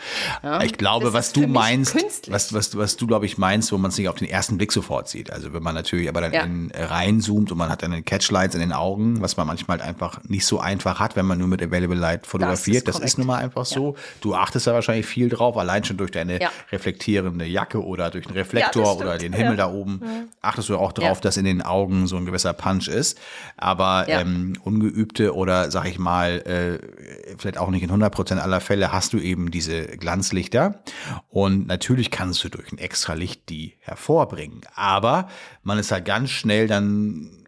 ich 0.63 0.77
glaube, 0.77 1.05
das 1.07 1.13
was 1.13 1.33
du 1.33 1.45
meinst, 1.45 1.91
künstlich. 1.97 2.33
was, 2.33 2.53
was, 2.53 2.77
was 2.77 2.95
du, 2.95 3.05
glaube 3.05 3.25
ich, 3.25 3.37
meinst, 3.37 3.73
wo 3.73 3.77
man 3.77 3.91
es 3.91 3.97
nicht 3.97 4.07
auf 4.07 4.15
den 4.15 4.29
ersten 4.29 4.57
Blick 4.57 4.71
sofort 4.71 5.09
sieht. 5.09 5.29
Also 5.29 5.51
wenn 5.53 5.61
man 5.61 5.75
natürlich 5.75 6.07
aber 6.07 6.21
dann 6.21 6.69
in, 6.69 6.71
reinzoomt 6.73 7.51
und 7.51 7.57
man 7.57 7.67
hat 7.69 7.83
dann 7.83 7.91
den 7.91 8.05
Catchlights 8.05 8.55
in 8.55 8.61
den 8.61 8.71
Augen, 8.71 9.21
was 9.21 9.35
man 9.35 9.45
manchmal 9.45 9.79
halt 9.79 9.87
einfach 9.89 10.23
nicht 10.23 10.45
so 10.45 10.59
einfach 10.61 10.99
hat, 11.01 11.17
wenn 11.17 11.25
man 11.25 11.37
nur 11.37 11.49
mit 11.49 11.61
Available 11.61 11.97
Light 11.97 12.25
fotografiert. 12.25 12.87
Das 12.87 12.99
ist, 12.99 13.08
korrekt. 13.15 13.17
nun 13.19 13.27
mal 13.27 13.43
einfach 13.43 13.65
so. 13.65 13.95
Du 14.21 14.35
achtest 14.35 14.67
da 14.67 14.73
wahrscheinlich 14.73 15.05
viel 15.05 15.29
drauf, 15.29 15.57
allein 15.57 15.83
schon 15.83 15.97
durch 15.97 16.11
deine 16.11 16.41
Ja. 16.41 16.49
reflektierende 16.71 17.45
Jacke 17.45 17.83
oder 17.83 18.09
durch 18.11 18.25
den 18.27 18.35
Reflektor 18.35 18.97
oder 18.97 19.17
den 19.17 19.33
Himmel 19.33 19.57
da 19.57 19.71
oben. 19.71 20.01
Achtest 20.41 20.69
du 20.69 20.77
auch 20.77 20.91
drauf, 20.91 21.19
dass 21.21 21.37
in 21.37 21.45
den 21.45 21.61
Augen 21.61 22.07
so 22.07 22.17
ein 22.17 22.25
gewisser 22.25 22.53
Punch 22.53 22.87
ist. 22.87 23.19
Aber 23.57 24.05
ähm, 24.07 24.57
ungeübte 24.63 25.35
oder 25.35 25.71
sag 25.71 25.85
ich 25.87 25.99
mal, 25.99 26.39
äh, 26.45 27.35
vielleicht 27.37 27.57
auch 27.57 27.69
nicht 27.69 27.83
in 27.83 27.91
100% 27.91 28.37
aller 28.37 28.59
Fälle 28.61 28.91
hast 28.91 29.13
du 29.13 29.19
eben 29.19 29.51
diese 29.51 29.83
Glanzlichter. 29.97 30.81
Und 31.29 31.67
natürlich 31.67 32.11
kannst 32.11 32.43
du 32.43 32.49
durch 32.49 32.71
ein 32.71 32.77
extra 32.77 33.13
Licht 33.13 33.49
die 33.49 33.75
hervorbringen. 33.79 34.61
Aber 34.75 35.27
man 35.63 35.77
ist 35.79 35.91
halt 35.91 36.05
ganz 36.05 36.29
schnell 36.29 36.67
dann 36.67 37.38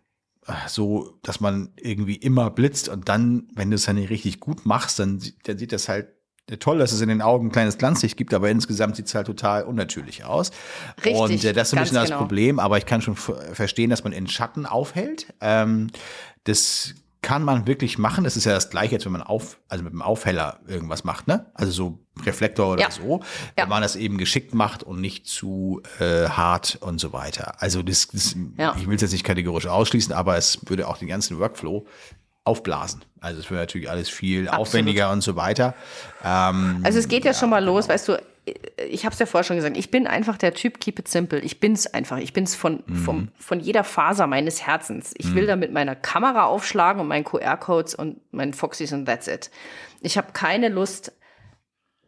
so, 0.67 1.17
dass 1.23 1.39
man 1.39 1.69
irgendwie 1.77 2.15
immer 2.15 2.49
blitzt 2.49 2.89
und 2.89 3.09
dann, 3.09 3.47
wenn 3.55 3.69
du 3.69 3.75
es 3.75 3.85
dann 3.85 3.95
nicht 3.95 4.09
richtig 4.09 4.39
gut 4.39 4.65
machst, 4.65 4.99
dann, 4.99 5.21
dann 5.43 5.57
sieht 5.57 5.71
das 5.71 5.89
halt 5.89 6.07
toll, 6.59 6.79
dass 6.79 6.91
es 6.91 7.01
in 7.01 7.09
den 7.09 7.21
Augen 7.21 7.47
ein 7.47 7.51
kleines 7.51 7.77
Glanzlicht 7.77 8.17
gibt, 8.17 8.33
aber 8.33 8.49
insgesamt 8.49 8.95
sieht 8.95 9.05
es 9.05 9.15
halt 9.15 9.27
total 9.27 9.63
unnatürlich 9.63 10.25
aus. 10.25 10.51
Richtig, 11.03 11.15
und 11.15 11.43
äh, 11.43 11.53
das 11.53 11.69
ist 11.69 11.77
ein 11.77 11.83
bisschen 11.83 11.95
das 11.95 12.09
genau. 12.09 12.19
Problem, 12.19 12.59
aber 12.59 12.77
ich 12.77 12.85
kann 12.85 13.01
schon 13.01 13.15
verstehen, 13.15 13.89
dass 13.89 14.03
man 14.03 14.13
in 14.13 14.27
Schatten 14.27 14.65
aufhält. 14.65 15.33
Ähm, 15.39 15.87
das 16.43 16.95
kann 17.21 17.43
man 17.43 17.67
wirklich 17.67 17.97
machen. 17.99 18.23
Das 18.23 18.35
ist 18.35 18.45
ja 18.45 18.53
das 18.53 18.69
gleiche, 18.71 18.95
als 18.95 19.05
wenn 19.05 19.11
man 19.11 19.21
auf, 19.21 19.59
also 19.67 19.83
mit 19.83 19.93
dem 19.93 20.01
Aufheller 20.01 20.59
irgendwas 20.67 21.03
macht, 21.03 21.27
ne? 21.27 21.45
Also 21.53 21.71
so 21.71 21.99
Reflektor 22.25 22.73
oder 22.73 22.81
Ja. 22.81 22.91
so. 22.91 23.19
Ja. 23.57 23.63
Wenn 23.63 23.69
man 23.69 23.81
das 23.83 23.95
eben 23.95 24.17
geschickt 24.17 24.53
macht 24.55 24.81
und 24.83 24.99
nicht 25.01 25.27
zu 25.27 25.81
äh, 25.99 26.27
hart 26.29 26.77
und 26.81 26.99
so 26.99 27.13
weiter. 27.13 27.61
Also 27.61 27.83
das, 27.83 28.07
das 28.07 28.35
Ja. 28.57 28.75
ich 28.77 28.87
will 28.87 28.95
es 28.95 29.01
jetzt 29.01 29.11
nicht 29.11 29.23
kategorisch 29.23 29.67
ausschließen, 29.67 30.13
aber 30.13 30.35
es 30.37 30.59
würde 30.65 30.87
auch 30.87 30.97
den 30.97 31.07
ganzen 31.09 31.37
Workflow 31.39 31.85
aufblasen. 32.43 33.03
Also 33.19 33.39
es 33.39 33.51
wäre 33.51 33.59
natürlich 33.61 33.87
alles 33.89 34.09
viel 34.09 34.49
aufwendiger 34.49 35.11
und 35.11 35.21
so 35.21 35.35
weiter. 35.35 35.75
Ähm, 36.23 36.79
Also 36.83 36.97
es 36.97 37.07
geht 37.07 37.23
ja, 37.23 37.35
schon 37.35 37.51
mal 37.51 37.63
los, 37.63 37.87
weißt 37.87 38.07
du, 38.09 38.21
ich 38.89 39.05
habe 39.05 39.13
es 39.13 39.19
ja 39.19 39.25
vorher 39.27 39.43
schon 39.43 39.55
gesagt, 39.57 39.77
ich 39.77 39.91
bin 39.91 40.07
einfach 40.07 40.37
der 40.37 40.53
Typ 40.53 40.79
Keep 40.79 40.99
it 40.99 41.07
simple. 41.07 41.39
Ich 41.39 41.59
bin's 41.59 41.85
einfach. 41.87 42.17
Ich 42.17 42.33
bin's 42.33 42.55
von, 42.55 42.83
Mhm. 42.87 42.95
vom, 42.95 43.27
von 43.37 43.59
jeder 43.59 43.83
Faser 43.83 44.25
meines 44.27 44.65
Herzens. 44.65 45.13
Ich 45.17 45.35
will 45.35 45.45
da 45.45 45.55
mit 45.55 45.71
meiner 45.71 45.95
Kamera 45.95 46.45
aufschlagen 46.45 47.01
und 47.01 47.07
meinen 47.07 47.23
QR-Codes 47.23 47.93
und 47.95 48.19
meinen 48.33 48.53
Foxys 48.53 48.93
und 48.93 49.05
that's 49.05 49.27
it. 49.27 49.51
Ich 50.01 50.17
habe 50.17 50.31
keine 50.33 50.69
Lust, 50.69 51.11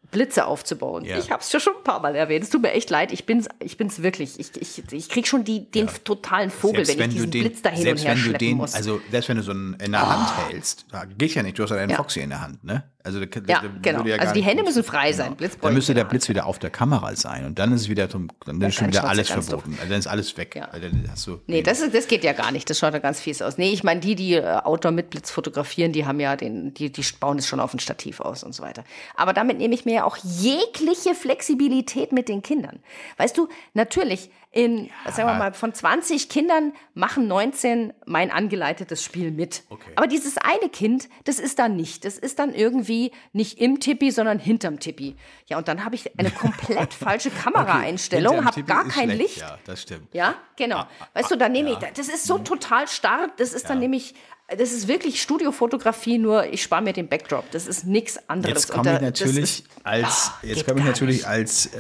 Blitze 0.10 0.46
aufzubauen. 0.46 1.06
Ja. 1.06 1.18
Ich 1.18 1.32
habe 1.32 1.42
es 1.42 1.52
ja 1.52 1.60
schon 1.60 1.76
ein 1.76 1.84
paar 1.84 2.00
Mal 2.00 2.16
erwähnt. 2.16 2.44
Es 2.44 2.50
tut 2.52 2.62
mir 2.62 2.72
echt 2.72 2.90
leid. 2.92 3.12
Ich 3.12 3.26
bin's, 3.26 3.48
ich 3.60 3.78
bin's 3.78 4.04
wirklich. 4.04 4.40
Ich, 4.40 4.52
ich, 4.60 4.84
ich 4.94 5.10
krieg 5.10 5.28
schon 5.28 5.44
die, 5.44 5.70
den 5.72 5.88
totalen 6.04 6.52
Vogel, 6.52 6.88
wenn 6.88 7.00
ich 7.10 7.16
diesen 7.16 7.30
Blitz 7.32 7.62
da 7.64 7.70
hin 7.70 7.80
und 7.80 7.84
selbst 7.84 8.04
her 8.06 8.12
wenn 8.12 8.18
du 8.18 8.24
schleppen 8.24 8.48
den, 8.48 8.58
muss. 8.58 8.74
Ah. 8.74 8.78
also 8.78 9.02
selbst 9.10 9.30
wenn 9.30 9.38
du 9.38 9.44
so 9.44 9.52
einen 9.52 9.74
in 9.76 9.92
der 9.92 10.08
Hand 10.08 10.50
hältst, 10.50 10.86
da 10.92 11.06
geht 11.06 11.34
ja 11.34 11.42
nicht, 11.44 11.58
du 11.58 11.64
hast 11.64 11.72
ja 11.72 11.78
deinen 11.78 11.90
Ja. 11.92 11.98
Foxy 11.98 12.20
in 12.22 12.30
der 12.30 12.42
Hand, 12.42 12.64
ne? 12.64 12.84
Also 13.04 13.20
da, 13.20 13.26
Ja, 13.47 13.62
da 13.62 13.70
genau. 13.82 14.06
ja 14.06 14.18
Also 14.18 14.34
die 14.34 14.43
Hände 14.43 14.64
müssen 14.64 14.84
frei 14.84 15.12
sein. 15.12 15.36
Blitz 15.36 15.56
brauche 15.56 15.68
Dann 15.68 15.74
müsste 15.76 15.93
der 15.93 16.06
Blitz 16.06 16.30
wieder 16.30 16.45
auf 16.45 16.58
der 16.58 16.70
Kamera 16.70 17.14
sein 17.16 17.45
und 17.45 17.60
dann 17.60 17.74
ist 17.74 17.82
es 17.82 17.89
wieder 17.89 18.10
zum, 18.10 18.30
dann 18.45 18.62
ist 18.62 18.76
schon 18.76 18.88
wieder 18.88 19.04
alles 19.04 19.30
verboten. 19.30 19.74
Also 19.78 19.89
dann 19.89 19.99
ist 19.99 20.08
alles 20.08 20.38
weg. 20.38 20.56
Ja. 20.56 20.70
Weil 20.72 20.82
dann 20.82 21.06
hast 21.12 21.28
du 21.28 21.41
Nee, 21.47 21.62
das, 21.62 21.82
ist, 21.82 21.93
das 21.93 22.08
geht 22.08 22.24
ja 22.24 22.32
gar 22.32 22.51
nicht. 22.51 22.70
Das 22.70 22.80
schaut 22.80 22.93
ja 22.93 22.99
ganz 22.99 23.20
fies 23.20 23.41
aus. 23.41 23.58
Nee, 23.58 23.72
ich 23.72 23.84
meine, 23.84 23.99
die, 23.99 24.16
die 24.16 24.36
äh, 24.36 24.60
Outdoor 24.64 24.91
mit 24.91 25.10
Blitz 25.10 25.32
fotografieren, 25.32 25.91
die 25.91 26.06
haben 26.06 26.20
ja 26.22 26.38
den, 26.38 26.74
die, 26.74 26.91
die 26.91 27.04
bauen 27.20 27.38
es 27.39 27.47
schon 27.47 27.60
auf 27.60 27.74
ein 27.74 27.80
Stativ 27.80 28.22
aus 28.22 28.43
und 28.43 28.56
so 28.56 28.64
weiter. 28.64 28.86
Aber 29.16 29.34
damit 29.34 29.58
nehme 29.58 29.76
ich 29.76 29.84
mir 29.84 29.95
ja 29.95 30.04
auch 30.06 30.18
jegliche 30.18 31.14
Flexibilität 31.14 32.14
mit 32.14 32.30
den 32.30 32.41
Kindern. 32.41 32.80
Weißt 33.18 33.38
du, 33.38 33.49
natürlich, 33.74 34.30
in, 34.54 34.91
sagen 35.12 35.28
wir 35.28 35.34
mal, 35.34 35.54
von 35.54 35.74
20 35.74 36.30
Kindern 36.30 36.74
machen 36.93 37.28
19 37.28 37.91
mein 38.06 38.30
angeleitetes 38.30 39.04
Spiel 39.04 39.32
mit. 39.32 39.64
Okay. 39.70 39.91
Aber 39.95 40.06
dieses 40.06 40.38
eine 40.38 40.70
Kind, 40.70 41.10
das 41.24 41.39
ist 41.39 41.58
dann 41.58 41.76
nicht. 41.76 42.06
Das 42.06 42.20
ist 42.20 42.38
dann 42.38 42.54
irgendwie 42.54 43.12
nicht 43.32 43.60
im 43.60 43.80
Tippi, 43.80 44.12
sondern 44.12 44.38
hinterm 44.38 44.80
Tippi. 44.80 45.16
Ja, 45.47 45.58
und 45.58 45.68
dann 45.68 45.84
habe 45.84 45.95
ich 45.95 46.20
eine 46.20 46.30
komplett 46.30 46.93
falsche 46.93 47.32
Kameraeinstellung, 47.32 48.36
Hinterm 48.36 48.56
habe 48.56 48.64
gar 48.64 48.88
kein 48.88 49.10
schlecht. 49.10 49.22
Licht. 49.22 49.38
Ja, 49.39 49.58
das 49.66 49.82
stimmt. 49.82 50.14
Ja, 50.14 50.36
genau. 50.56 50.84
Weißt 51.16 51.32
du, 51.32 51.36
dann 51.36 51.51
nehme 51.51 51.72
ich, 51.72 51.78
das 51.78 52.08
ist 52.08 52.26
so 52.26 52.38
total 52.38 52.88
starr, 52.88 53.30
das 53.38 53.54
ist 53.54 53.72
dann 53.72 53.80
nämlich, 53.80 54.14
das 54.56 54.72
ist 54.72 54.88
wirklich 54.88 55.20
Studiofotografie, 55.20 56.20
nur 56.20 56.45
ich 56.45 56.62
spare 56.62 56.84
mir 56.84 56.93
den 56.93 57.08
Backdrop. 57.08 57.49
Das 57.49 57.66
ist 57.66 57.88
nichts 57.88 58.20
anderes. 58.30 58.54
Jetzt 58.54 58.70
Und 58.70 58.84
komme 58.84 58.95
ich 58.97 59.01
natürlich 59.01 59.64
als, 59.84 60.32
Ah, 60.32 60.39
jetzt 60.43 60.68
komme 60.68 60.82
ich 60.82 60.86
natürlich 60.86 61.28
als 61.28 61.72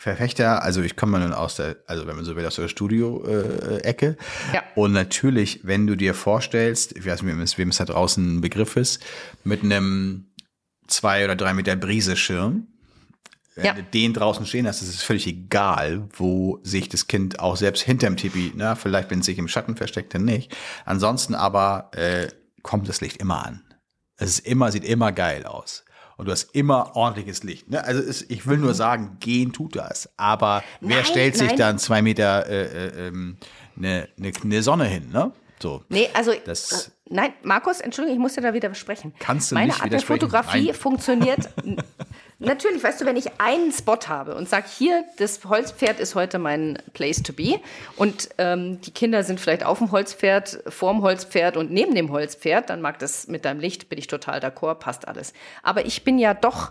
Verfechter, 0.00 0.62
also 0.62 0.80
ich 0.80 0.96
komme 0.96 1.18
nun 1.20 1.34
aus 1.34 1.56
der, 1.56 1.76
also 1.86 2.06
wenn 2.06 2.16
man 2.16 2.24
so 2.24 2.34
will, 2.34 2.46
aus 2.46 2.56
der 2.56 2.68
Studio-Ecke. 2.68 4.16
Ja. 4.54 4.62
Und 4.74 4.92
natürlich, 4.92 5.60
wenn 5.62 5.86
du 5.86 5.94
dir 5.94 6.14
vorstellst, 6.14 6.96
ich 6.96 7.04
weiß 7.04 7.22
nicht, 7.22 7.58
wem 7.58 7.68
es- 7.68 7.76
da 7.76 7.84
draußen 7.84 8.36
ein 8.36 8.40
Begriff 8.40 8.76
ist, 8.76 9.02
mit 9.44 9.62
einem 9.62 10.30
zwei 10.86 11.22
oder 11.24 11.36
drei 11.36 11.52
Meter 11.52 11.76
Briseschirm, 11.76 12.66
wenn 13.56 13.64
Ja. 13.66 13.74
du 13.74 13.82
den 13.82 14.14
draußen 14.14 14.46
stehen 14.46 14.66
hast, 14.66 14.80
ist 14.80 14.88
es 14.88 15.02
völlig 15.02 15.26
egal, 15.26 16.08
wo 16.14 16.60
sich 16.62 16.88
das 16.88 17.06
Kind 17.06 17.38
auch 17.40 17.56
selbst 17.58 17.82
hinterm 17.82 18.16
Tipi, 18.16 18.52
na, 18.56 18.76
vielleicht 18.76 19.10
wenn 19.10 19.20
es 19.20 19.26
sich 19.26 19.36
im 19.36 19.48
Schatten 19.48 19.76
versteckt, 19.76 20.14
dann 20.14 20.24
nicht. 20.24 20.56
Ansonsten 20.86 21.34
aber 21.34 21.90
äh, 21.92 22.28
kommt 22.62 22.88
das 22.88 23.02
Licht 23.02 23.18
immer 23.18 23.44
an. 23.44 23.62
Es 24.16 24.30
ist 24.30 24.46
immer, 24.46 24.72
sieht 24.72 24.84
immer 24.84 25.12
geil 25.12 25.44
aus. 25.44 25.84
Und 26.20 26.26
du 26.26 26.32
hast 26.32 26.54
immer 26.54 26.94
ordentliches 26.96 27.42
Licht. 27.44 27.70
Ne? 27.70 27.82
Also 27.82 28.02
es, 28.02 28.22
ich 28.28 28.46
will 28.46 28.58
nur 28.58 28.74
sagen, 28.74 29.16
gehen 29.20 29.54
tut 29.54 29.74
das. 29.74 30.08
Aber 30.18 30.62
wer 30.82 30.96
Nein, 30.96 31.04
stellt 31.06 31.34
sich 31.36 31.48
nein. 31.48 31.56
dann 31.56 31.78
zwei 31.78 32.02
Meter 32.02 32.46
äh, 32.46 32.64
äh, 32.86 33.08
ähm, 33.08 33.38
eine, 33.76 34.06
eine, 34.18 34.32
eine 34.44 34.62
Sonne 34.62 34.84
hin, 34.84 35.08
ne? 35.10 35.32
So. 35.62 35.82
Nee, 35.88 36.08
also 36.12 36.32
Das- 36.44 36.88
äh, 36.88 36.90
nein, 37.08 37.32
Markus, 37.42 37.80
Entschuldigung, 37.80 38.18
ich 38.18 38.22
muss 38.22 38.34
dir 38.34 38.42
da 38.42 38.48
wieder 38.54 38.68
widersprechen. 38.68 39.14
Kannst 39.18 39.50
du 39.50 39.54
Meine 39.54 39.68
nicht 39.68 39.82
Art 39.82 39.92
der? 39.92 40.00
Fotografie 40.00 40.66
Nein. 40.66 40.74
funktioniert. 40.74 41.48
Natürlich, 42.42 42.82
weißt 42.82 43.02
du, 43.02 43.04
wenn 43.04 43.16
ich 43.16 43.38
einen 43.38 43.70
Spot 43.70 43.98
habe 44.06 44.34
und 44.34 44.48
sage, 44.48 44.64
hier, 44.66 45.04
das 45.18 45.44
Holzpferd 45.44 46.00
ist 46.00 46.14
heute 46.14 46.38
mein 46.38 46.78
Place 46.94 47.22
to 47.22 47.34
be 47.34 47.60
und 47.96 48.30
ähm, 48.38 48.80
die 48.80 48.92
Kinder 48.92 49.22
sind 49.24 49.38
vielleicht 49.38 49.62
auf 49.62 49.76
dem 49.76 49.92
Holzpferd, 49.92 50.62
vorm 50.66 51.02
Holzpferd 51.02 51.58
und 51.58 51.70
neben 51.70 51.94
dem 51.94 52.10
Holzpferd, 52.10 52.70
dann 52.70 52.80
mag 52.80 52.98
das 52.98 53.28
mit 53.28 53.44
deinem 53.44 53.60
Licht, 53.60 53.90
bin 53.90 53.98
ich 53.98 54.06
total 54.06 54.40
d'accord, 54.40 54.76
passt 54.76 55.06
alles. 55.06 55.34
Aber 55.62 55.84
ich 55.84 56.02
bin 56.02 56.18
ja 56.18 56.32
doch 56.32 56.70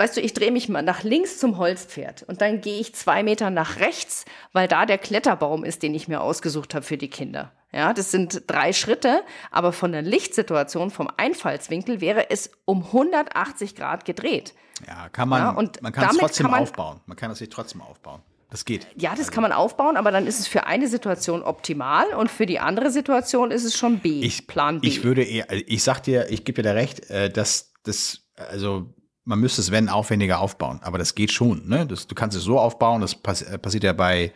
weißt 0.00 0.16
du, 0.16 0.22
ich 0.22 0.32
drehe 0.32 0.50
mich 0.50 0.70
mal 0.70 0.82
nach 0.82 1.02
links 1.02 1.38
zum 1.38 1.58
Holzpferd 1.58 2.22
und 2.22 2.40
dann 2.40 2.62
gehe 2.62 2.80
ich 2.80 2.94
zwei 2.94 3.22
Meter 3.22 3.50
nach 3.50 3.78
rechts, 3.80 4.24
weil 4.54 4.66
da 4.66 4.86
der 4.86 4.96
Kletterbaum 4.96 5.62
ist, 5.62 5.82
den 5.82 5.94
ich 5.94 6.08
mir 6.08 6.22
ausgesucht 6.22 6.74
habe 6.74 6.84
für 6.84 6.96
die 6.96 7.10
Kinder. 7.10 7.52
Ja, 7.70 7.92
das 7.92 8.10
sind 8.10 8.44
drei 8.46 8.72
Schritte, 8.72 9.22
aber 9.50 9.72
von 9.72 9.92
der 9.92 10.00
Lichtsituation, 10.00 10.90
vom 10.90 11.08
Einfallswinkel 11.18 12.00
wäre 12.00 12.30
es 12.30 12.50
um 12.64 12.82
180 12.82 13.76
Grad 13.76 14.06
gedreht. 14.06 14.54
Ja, 14.88 15.10
kann 15.10 15.28
man, 15.28 15.42
ja, 15.42 15.50
und 15.50 15.82
man 15.82 15.92
kann 15.92 16.08
es 16.10 16.16
trotzdem 16.16 16.44
kann 16.44 16.52
man, 16.52 16.62
aufbauen. 16.62 17.00
Man 17.04 17.16
kann 17.18 17.30
es 17.30 17.38
sich 17.38 17.50
trotzdem 17.50 17.82
aufbauen. 17.82 18.22
Das 18.48 18.64
geht. 18.64 18.86
Ja, 18.96 19.10
das 19.10 19.20
also. 19.20 19.32
kann 19.32 19.42
man 19.42 19.52
aufbauen, 19.52 19.98
aber 19.98 20.10
dann 20.10 20.26
ist 20.26 20.40
es 20.40 20.48
für 20.48 20.66
eine 20.66 20.88
Situation 20.88 21.42
optimal 21.42 22.06
und 22.14 22.30
für 22.30 22.46
die 22.46 22.58
andere 22.58 22.90
Situation 22.90 23.50
ist 23.50 23.64
es 23.64 23.76
schon 23.76 23.98
B, 23.98 24.22
ich, 24.22 24.46
Plan 24.46 24.80
B. 24.80 24.88
Ich 24.88 25.04
würde 25.04 25.22
eher, 25.22 25.46
ich 25.50 25.84
sag 25.84 26.00
dir, 26.00 26.30
ich 26.30 26.46
gebe 26.46 26.62
dir 26.62 26.70
da 26.70 26.72
recht, 26.72 27.10
äh, 27.10 27.28
dass 27.30 27.74
das, 27.84 28.22
also 28.34 28.94
man 29.30 29.38
müsste 29.38 29.62
es, 29.62 29.70
wenn, 29.70 29.88
aufwendiger 29.88 30.40
aufbauen. 30.40 30.80
Aber 30.82 30.98
das 30.98 31.14
geht 31.14 31.32
schon. 31.32 31.66
Ne? 31.66 31.86
Das, 31.86 32.06
du 32.06 32.14
kannst 32.14 32.36
es 32.36 32.42
so 32.42 32.58
aufbauen, 32.58 33.00
das 33.00 33.14
pass 33.14 33.42
äh, 33.42 33.58
passiert 33.58 33.84
ja 33.84 33.92
bei 33.92 34.32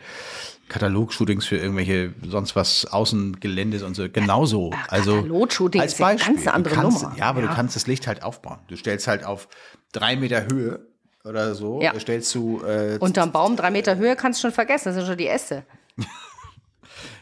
Katalog-Shootings 0.69 1.45
für 1.45 1.57
irgendwelche 1.57 2.13
sonst 2.27 2.55
was 2.55 2.85
Außengeländes 2.85 3.83
und 3.83 3.95
so. 3.95 4.09
Genauso. 4.09 4.71
Ja, 4.71 4.79
also 4.87 5.17
Katalog-Shooting 5.17 5.81
als 5.81 5.95
Beispiel. 5.95 6.15
Ist 6.15 6.27
eine 6.27 6.35
ganz 6.45 6.55
andere 6.55 6.75
kannst, 6.75 7.03
Nummer. 7.03 7.17
Ja, 7.17 7.25
aber 7.25 7.41
ja. 7.41 7.47
du 7.47 7.53
kannst 7.53 7.75
das 7.75 7.85
Licht 7.85 8.07
halt 8.07 8.23
aufbauen. 8.23 8.59
Du 8.67 8.77
stellst 8.77 9.07
halt 9.07 9.25
auf 9.25 9.49
drei 9.91 10.15
Meter 10.15 10.45
Höhe 10.45 10.79
oder 11.25 11.53
so. 11.53 11.81
Ja. 11.81 11.99
Stellst 11.99 12.33
du 12.33 12.61
äh, 12.63 12.97
unterm 12.99 13.31
Baum 13.31 13.57
drei 13.57 13.69
Meter 13.69 13.97
Höhe 13.97 14.15
kannst 14.15 14.39
du 14.39 14.47
schon 14.47 14.53
vergessen. 14.53 14.85
Das 14.85 14.95
sind 14.95 15.05
schon 15.05 15.17
die 15.17 15.27
Äste. 15.27 15.65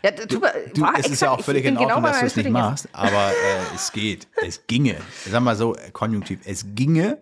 Ja, 0.04 0.12
du, 0.12 0.26
du, 0.26 0.86
es 1.00 1.08
ist 1.08 1.22
ja 1.22 1.32
auch 1.32 1.40
völlig 1.40 1.64
in 1.64 1.78
Ordnung, 1.78 1.96
genau 1.96 2.08
dass 2.10 2.20
du 2.20 2.26
es 2.26 2.36
nicht 2.36 2.50
machst, 2.50 2.90
aber 2.92 3.30
äh, 3.30 3.76
es 3.76 3.90
geht, 3.92 4.28
es 4.46 4.68
ginge. 4.68 4.98
Sag 5.30 5.42
mal 5.42 5.56
so, 5.56 5.78
konjunktiv, 5.94 6.40
es 6.44 6.66
ginge, 6.76 7.20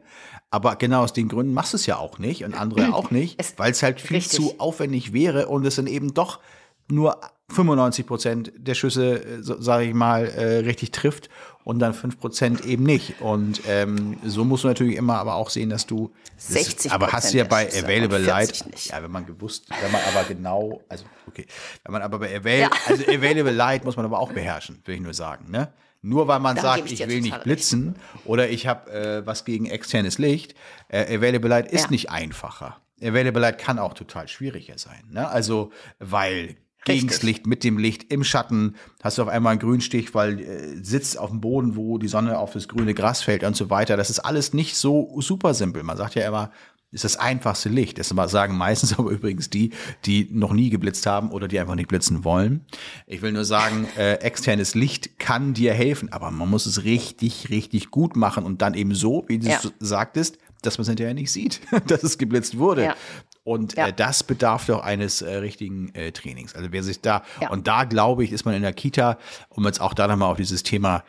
aber 0.51 0.75
genau 0.75 1.03
aus 1.03 1.13
den 1.13 1.29
Gründen 1.29 1.53
machst 1.53 1.73
du 1.73 1.77
es 1.77 1.85
ja 1.85 1.97
auch 1.97 2.19
nicht 2.19 2.43
und 2.43 2.53
andere 2.53 2.93
auch 2.93 3.09
nicht, 3.09 3.41
weil 3.57 3.71
es 3.71 3.81
halt 3.81 3.99
viel 3.99 4.17
richtig. 4.17 4.37
zu 4.37 4.59
aufwendig 4.59 5.13
wäre 5.13 5.47
und 5.47 5.65
es 5.65 5.75
sind 5.75 5.87
eben 5.87 6.13
doch 6.13 6.39
nur 6.87 7.19
95 7.49 8.05
Prozent 8.05 8.51
der 8.55 8.75
Schüsse, 8.75 9.23
äh, 9.23 9.41
so, 9.41 9.61
sage 9.61 9.85
ich 9.85 9.93
mal, 9.93 10.25
äh, 10.25 10.59
richtig 10.59 10.91
trifft 10.91 11.29
und 11.63 11.79
dann 11.79 11.93
5 11.93 12.19
Prozent 12.19 12.65
eben 12.65 12.83
nicht. 12.83 13.21
Und 13.21 13.61
ähm, 13.67 14.17
so 14.25 14.45
musst 14.45 14.63
du 14.63 14.67
natürlich 14.67 14.95
immer 14.95 15.17
aber 15.17 15.35
auch 15.35 15.49
sehen, 15.49 15.69
dass 15.69 15.85
du 15.85 16.11
60 16.37 16.91
Aber 16.91 17.11
hast 17.11 17.33
du 17.33 17.37
ja 17.37 17.43
bei 17.43 17.67
Available 17.67 18.19
Light, 18.19 18.65
ja, 18.85 19.01
wenn 19.03 19.11
man 19.11 19.25
gewusst, 19.25 19.65
wenn 19.81 19.91
man 19.91 20.01
aber 20.13 20.27
genau, 20.27 20.81
also 20.89 21.05
okay, 21.27 21.45
wenn 21.83 21.93
man 21.93 22.01
aber 22.01 22.19
bei 22.19 22.35
Avail, 22.35 22.61
ja. 22.61 22.69
also 22.87 23.03
Available 23.03 23.53
Light 23.53 23.85
muss 23.85 23.95
man 23.95 24.05
aber 24.05 24.19
auch 24.19 24.31
beherrschen, 24.31 24.81
will 24.85 24.95
ich 24.95 25.01
nur 25.01 25.13
sagen, 25.13 25.51
ne? 25.51 25.71
Nur 26.01 26.27
weil 26.27 26.39
man 26.39 26.55
da 26.55 26.63
sagt, 26.63 26.91
ich, 26.91 26.99
ich 26.99 27.07
will 27.07 27.21
nicht 27.21 27.43
blitzen 27.43 27.89
recht. 27.89 28.25
oder 28.25 28.49
ich 28.49 28.65
habe 28.65 28.91
äh, 28.91 29.25
was 29.25 29.45
gegen 29.45 29.67
externes 29.67 30.17
Licht, 30.17 30.55
äh, 30.87 31.17
Available 31.17 31.49
Light 31.49 31.71
ist 31.71 31.85
ja. 31.85 31.91
nicht 31.91 32.09
einfacher. 32.09 32.81
Available 33.01 33.41
Light 33.41 33.59
kann 33.59 33.79
auch 33.79 33.93
total 33.93 34.27
schwieriger 34.27 34.77
sein. 34.77 35.03
Ne? 35.09 35.27
Also, 35.27 35.71
weil 35.99 36.57
gegens 36.85 37.21
Licht, 37.21 37.45
mit 37.45 37.63
dem 37.63 37.77
Licht, 37.77 38.11
im 38.11 38.23
Schatten, 38.23 38.75
hast 39.03 39.17
du 39.17 39.23
auf 39.23 39.27
einmal 39.27 39.51
einen 39.51 39.59
Grünstich, 39.59 40.13
weil 40.15 40.39
äh, 40.39 40.83
sitzt 40.83 41.17
auf 41.17 41.29
dem 41.29 41.41
Boden, 41.41 41.75
wo 41.75 41.97
die 41.97 42.07
Sonne 42.07 42.39
auf 42.39 42.53
das 42.53 42.67
grüne 42.67 42.93
Gras 42.93 43.21
fällt 43.21 43.43
und 43.43 43.55
so 43.55 43.69
weiter. 43.69 43.97
Das 43.97 44.09
ist 44.09 44.19
alles 44.19 44.53
nicht 44.53 44.75
so 44.75 45.19
super 45.21 45.53
simpel. 45.53 45.83
Man 45.83 45.97
sagt 45.97 46.15
ja 46.15 46.27
immer, 46.27 46.51
ist 46.91 47.05
das 47.05 47.15
einfachste 47.17 47.69
Licht. 47.69 47.97
Das 47.97 48.09
sagen 48.09 48.57
meistens 48.57 48.93
aber 48.99 49.09
übrigens 49.09 49.49
die, 49.49 49.71
die 50.05 50.27
noch 50.31 50.53
nie 50.53 50.69
geblitzt 50.69 51.05
haben 51.05 51.31
oder 51.31 51.47
die 51.47 51.59
einfach 51.59 51.75
nicht 51.75 51.87
blitzen 51.87 52.23
wollen. 52.23 52.65
Ich 53.07 53.21
will 53.21 53.31
nur 53.31 53.45
sagen, 53.45 53.87
äh, 53.97 54.15
externes 54.15 54.75
Licht 54.75 55.19
kann 55.19 55.53
dir 55.53 55.73
helfen, 55.73 56.11
aber 56.11 56.31
man 56.31 56.49
muss 56.49 56.65
es 56.65 56.83
richtig, 56.83 57.49
richtig 57.49 57.91
gut 57.91 58.15
machen 58.15 58.43
und 58.43 58.61
dann 58.61 58.73
eben 58.73 58.93
so, 58.93 59.23
wie 59.27 59.39
du 59.39 59.47
ja. 59.47 59.59
sagtest, 59.79 60.37
dass 60.61 60.77
man 60.77 60.83
es 60.83 60.89
hinterher 60.89 61.13
nicht 61.13 61.31
sieht, 61.31 61.61
dass 61.87 62.03
es 62.03 62.17
geblitzt 62.17 62.57
wurde. 62.57 62.83
Ja. 62.85 62.95
Und 63.43 63.75
ja. 63.75 63.87
äh, 63.87 63.93
das 63.93 64.23
bedarf 64.23 64.67
doch 64.67 64.83
eines 64.83 65.21
äh, 65.21 65.37
richtigen 65.37 65.95
äh, 65.95 66.11
Trainings. 66.11 66.53
Also 66.53 66.71
wer 66.71 66.83
sich 66.83 67.01
da, 67.01 67.23
und 67.49 67.67
da 67.67 67.85
glaube 67.85 68.23
ich, 68.23 68.31
ist 68.31 68.45
man 68.45 68.53
in 68.53 68.61
der 68.61 68.73
Kita, 68.73 69.17
um 69.49 69.65
jetzt 69.65 69.81
auch 69.81 69.95
da 69.95 70.07
nochmal 70.07 70.29
auf 70.29 70.37
dieses 70.37 70.61
Thema 70.61 71.03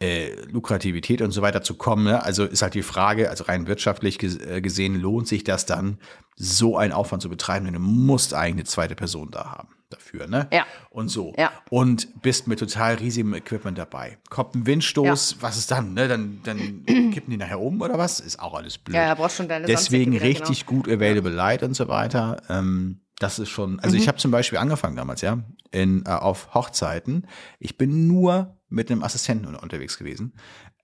äh, 0.00 0.34
Lukrativität 0.50 1.22
und 1.22 1.30
so 1.32 1.42
weiter 1.42 1.62
zu 1.62 1.74
kommen. 1.74 2.04
Ne? 2.04 2.22
Also 2.22 2.44
ist 2.44 2.62
halt 2.62 2.74
die 2.74 2.82
Frage, 2.82 3.30
also 3.30 3.44
rein 3.44 3.66
wirtschaftlich 3.66 4.22
äh, 4.22 4.60
gesehen, 4.60 5.00
lohnt 5.00 5.28
sich 5.28 5.44
das 5.44 5.66
dann, 5.66 5.98
so 6.36 6.76
einen 6.76 6.92
Aufwand 6.92 7.22
zu 7.22 7.28
betreiben, 7.28 7.66
denn 7.66 7.74
du 7.74 7.80
musst 7.80 8.34
eigentlich 8.34 8.52
eine 8.54 8.64
zweite 8.64 8.94
Person 8.94 9.30
da 9.30 9.50
haben 9.50 9.68
dafür, 9.92 10.26
ne? 10.26 10.48
Ja. 10.52 10.66
Und 10.90 11.08
so. 11.08 11.34
Ja. 11.36 11.52
Und 11.70 12.22
bist 12.22 12.46
mit 12.46 12.58
total 12.58 12.94
riesigem 12.94 13.34
Equipment 13.34 13.78
dabei. 13.78 14.18
Kommt 14.30 14.54
ein 14.54 14.66
Windstoß, 14.66 15.32
ja. 15.32 15.36
was 15.42 15.58
ist 15.58 15.70
dann, 15.70 15.94
ne? 15.94 16.08
Dann, 16.08 16.40
dann 16.42 16.84
kippen 16.86 17.30
die 17.30 17.36
nachher 17.36 17.60
um 17.60 17.80
oder 17.80 17.98
was? 17.98 18.20
Ist 18.20 18.40
auch 18.40 18.54
alles 18.54 18.78
blöd. 18.78 18.96
Ja, 18.96 19.06
ja 19.06 19.14
brauchst 19.14 19.36
schon 19.36 19.48
deine 19.48 19.66
Deswegen 19.66 20.16
richtig 20.16 20.66
genau. 20.66 20.82
gut 20.82 20.92
Available 20.92 21.32
Light 21.32 21.62
und 21.62 21.74
so 21.74 21.88
weiter. 21.88 22.42
Ähm, 22.48 23.00
das 23.18 23.38
ist 23.38 23.50
schon, 23.50 23.78
also 23.80 23.94
mhm. 23.94 24.02
ich 24.02 24.08
habe 24.08 24.18
zum 24.18 24.30
Beispiel 24.30 24.58
angefangen 24.58 24.96
damals, 24.96 25.20
ja, 25.20 25.38
in, 25.70 26.04
äh, 26.06 26.10
auf 26.10 26.54
Hochzeiten. 26.54 27.26
Ich 27.60 27.78
bin 27.78 28.06
nur 28.06 28.56
mit 28.72 28.90
einem 28.90 29.02
Assistenten 29.02 29.54
unterwegs 29.54 29.98
gewesen, 29.98 30.34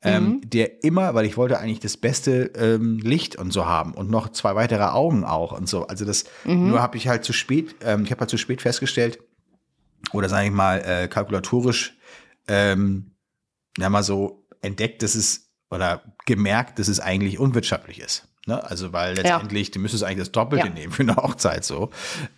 ähm, 0.03 0.25
mhm. 0.25 0.51
der 0.51 0.85
immer, 0.85 1.15
weil 1.15 1.27
ich 1.27 1.37
wollte 1.37 1.59
eigentlich 1.59 1.81
das 1.81 1.97
beste 1.97 2.53
ähm, 2.55 2.99
Licht 2.99 3.37
und 3.37 3.53
so 3.53 3.67
haben 3.67 3.95
und 3.95 4.11
noch 4.11 4.29
zwei 4.31 4.55
weitere 4.55 4.85
Augen 4.85 5.25
auch 5.25 5.53
und 5.53 5.69
so. 5.69 5.87
Also 5.87 6.05
das, 6.05 6.25
mhm. 6.45 6.69
nur 6.69 6.81
habe 6.81 6.97
ich 6.97 7.09
halt 7.09 7.25
zu 7.25 7.33
spät, 7.33 7.75
ähm, 7.83 8.05
ich 8.05 8.11
habe 8.11 8.21
halt 8.21 8.31
zu 8.31 8.39
spät 8.39 8.63
festgestellt, 8.63 9.19
oder 10.13 10.29
sage 10.29 10.47
ich 10.47 10.53
mal, 10.53 10.79
äh, 10.79 11.09
kalkulatorisch, 11.09 11.97
ähm, 12.47 13.17
ja 13.77 13.89
mal 13.91 14.03
so 14.03 14.47
entdeckt, 14.63 15.03
dass 15.03 15.15
es, 15.15 15.51
oder 15.71 16.03
gemerkt, 16.27 16.79
dass 16.79 16.89
es 16.89 17.01
eigentlich 17.01 17.39
unwirtschaftlich 17.39 18.01
ist. 18.01 18.29
Ne? 18.47 18.63
Also 18.65 18.93
weil 18.93 19.15
letztendlich, 19.15 19.69
ja. 19.69 19.73
du 19.75 19.81
müsstest 19.81 20.05
eigentlich 20.05 20.19
das 20.19 20.33
Doppelte 20.33 20.69
ja. 20.69 20.73
nehmen 20.73 20.93
für 20.93 21.03
eine 21.03 21.17
Hochzeit 21.17 21.65
so. 21.65 21.91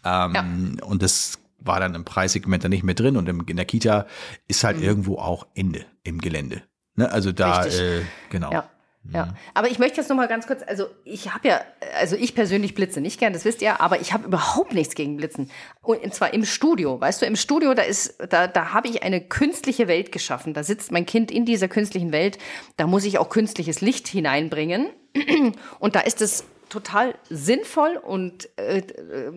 Ähm, 0.05 0.35
ja. 0.35 0.45
Und 0.85 1.03
das 1.03 1.39
war 1.61 1.81
dann 1.81 1.95
im 1.95 2.05
Preissegment 2.05 2.65
dann 2.65 2.71
nicht 2.71 2.83
mehr 2.83 2.95
drin 2.95 3.17
und 3.17 3.29
im, 3.29 3.45
in 3.47 3.57
der 3.57 3.65
Kita 3.65 4.07
ist 4.49 4.65
halt 4.65 4.79
mhm. 4.79 4.85
irgendwo 4.85 5.19
auch 5.19 5.47
Ende 5.55 5.85
im 6.03 6.21
Gelände. 6.21 6.63
Ne? 6.97 7.11
Also 7.11 7.33
da, 7.33 7.67
äh, 7.67 8.03
genau. 8.31 8.53
Ja. 8.53 8.69
Ja, 9.11 9.27
mhm. 9.27 9.33
aber 9.55 9.69
ich 9.71 9.79
möchte 9.79 9.97
jetzt 9.97 10.11
noch 10.11 10.17
mal 10.17 10.29
ganz 10.29 10.47
kurz, 10.47 10.61
also 10.67 10.85
ich 11.05 11.33
habe 11.33 11.49
ja, 11.49 11.63
also 11.99 12.17
ich 12.17 12.35
persönlich 12.35 12.75
blitze 12.75 13.01
nicht 13.01 13.19
gern, 13.19 13.33
das 13.33 13.47
wisst 13.47 13.63
ihr, 13.63 13.81
aber 13.81 13.99
ich 14.03 14.13
habe 14.13 14.27
überhaupt 14.27 14.75
nichts 14.75 14.95
gegen 14.95 15.17
Blitzen. 15.17 15.51
Und 15.81 16.15
zwar 16.15 16.35
im 16.35 16.45
Studio, 16.45 17.01
weißt 17.01 17.23
du, 17.23 17.27
im 17.27 17.35
Studio, 17.37 17.73
da 17.73 17.81
ist, 17.81 18.19
da, 18.29 18.47
da 18.47 18.75
habe 18.75 18.89
ich 18.89 19.03
eine 19.03 19.23
künstliche 19.23 19.89
Welt 19.89 20.13
geschaffen. 20.13 20.53
Da 20.53 20.65
sitzt 20.65 20.93
mein 20.93 21.07
Kind 21.07 21.31
in 21.31 21.47
dieser 21.47 21.67
künstlichen 21.67 22.13
Welt, 22.13 22.37
da 22.77 22.87
muss 22.87 23.07
ich 23.07 23.19
auch 23.19 23.31
künstliches 23.31 23.81
Licht 23.81 24.07
hineinbringen. 24.07 24.91
Und 25.79 25.97
da 25.97 26.01
ist 26.01 26.21
es 26.21 26.45
total 26.69 27.15
sinnvoll 27.29 27.97
und 27.97 28.49
äh, 28.57 28.79
äh, 28.79 29.33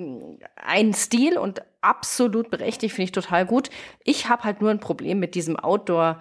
ein 0.56 0.94
Stil 0.94 1.38
und 1.38 1.64
absolut 1.84 2.50
berechtigt, 2.50 2.94
finde 2.96 3.06
ich 3.06 3.12
total 3.12 3.46
gut. 3.46 3.70
Ich 4.04 4.30
habe 4.30 4.44
halt 4.44 4.62
nur 4.62 4.72
ein 4.72 4.80
Problem 4.80 5.20
mit 5.20 5.36
diesem 5.36 5.58
Outdoor- 5.58 6.20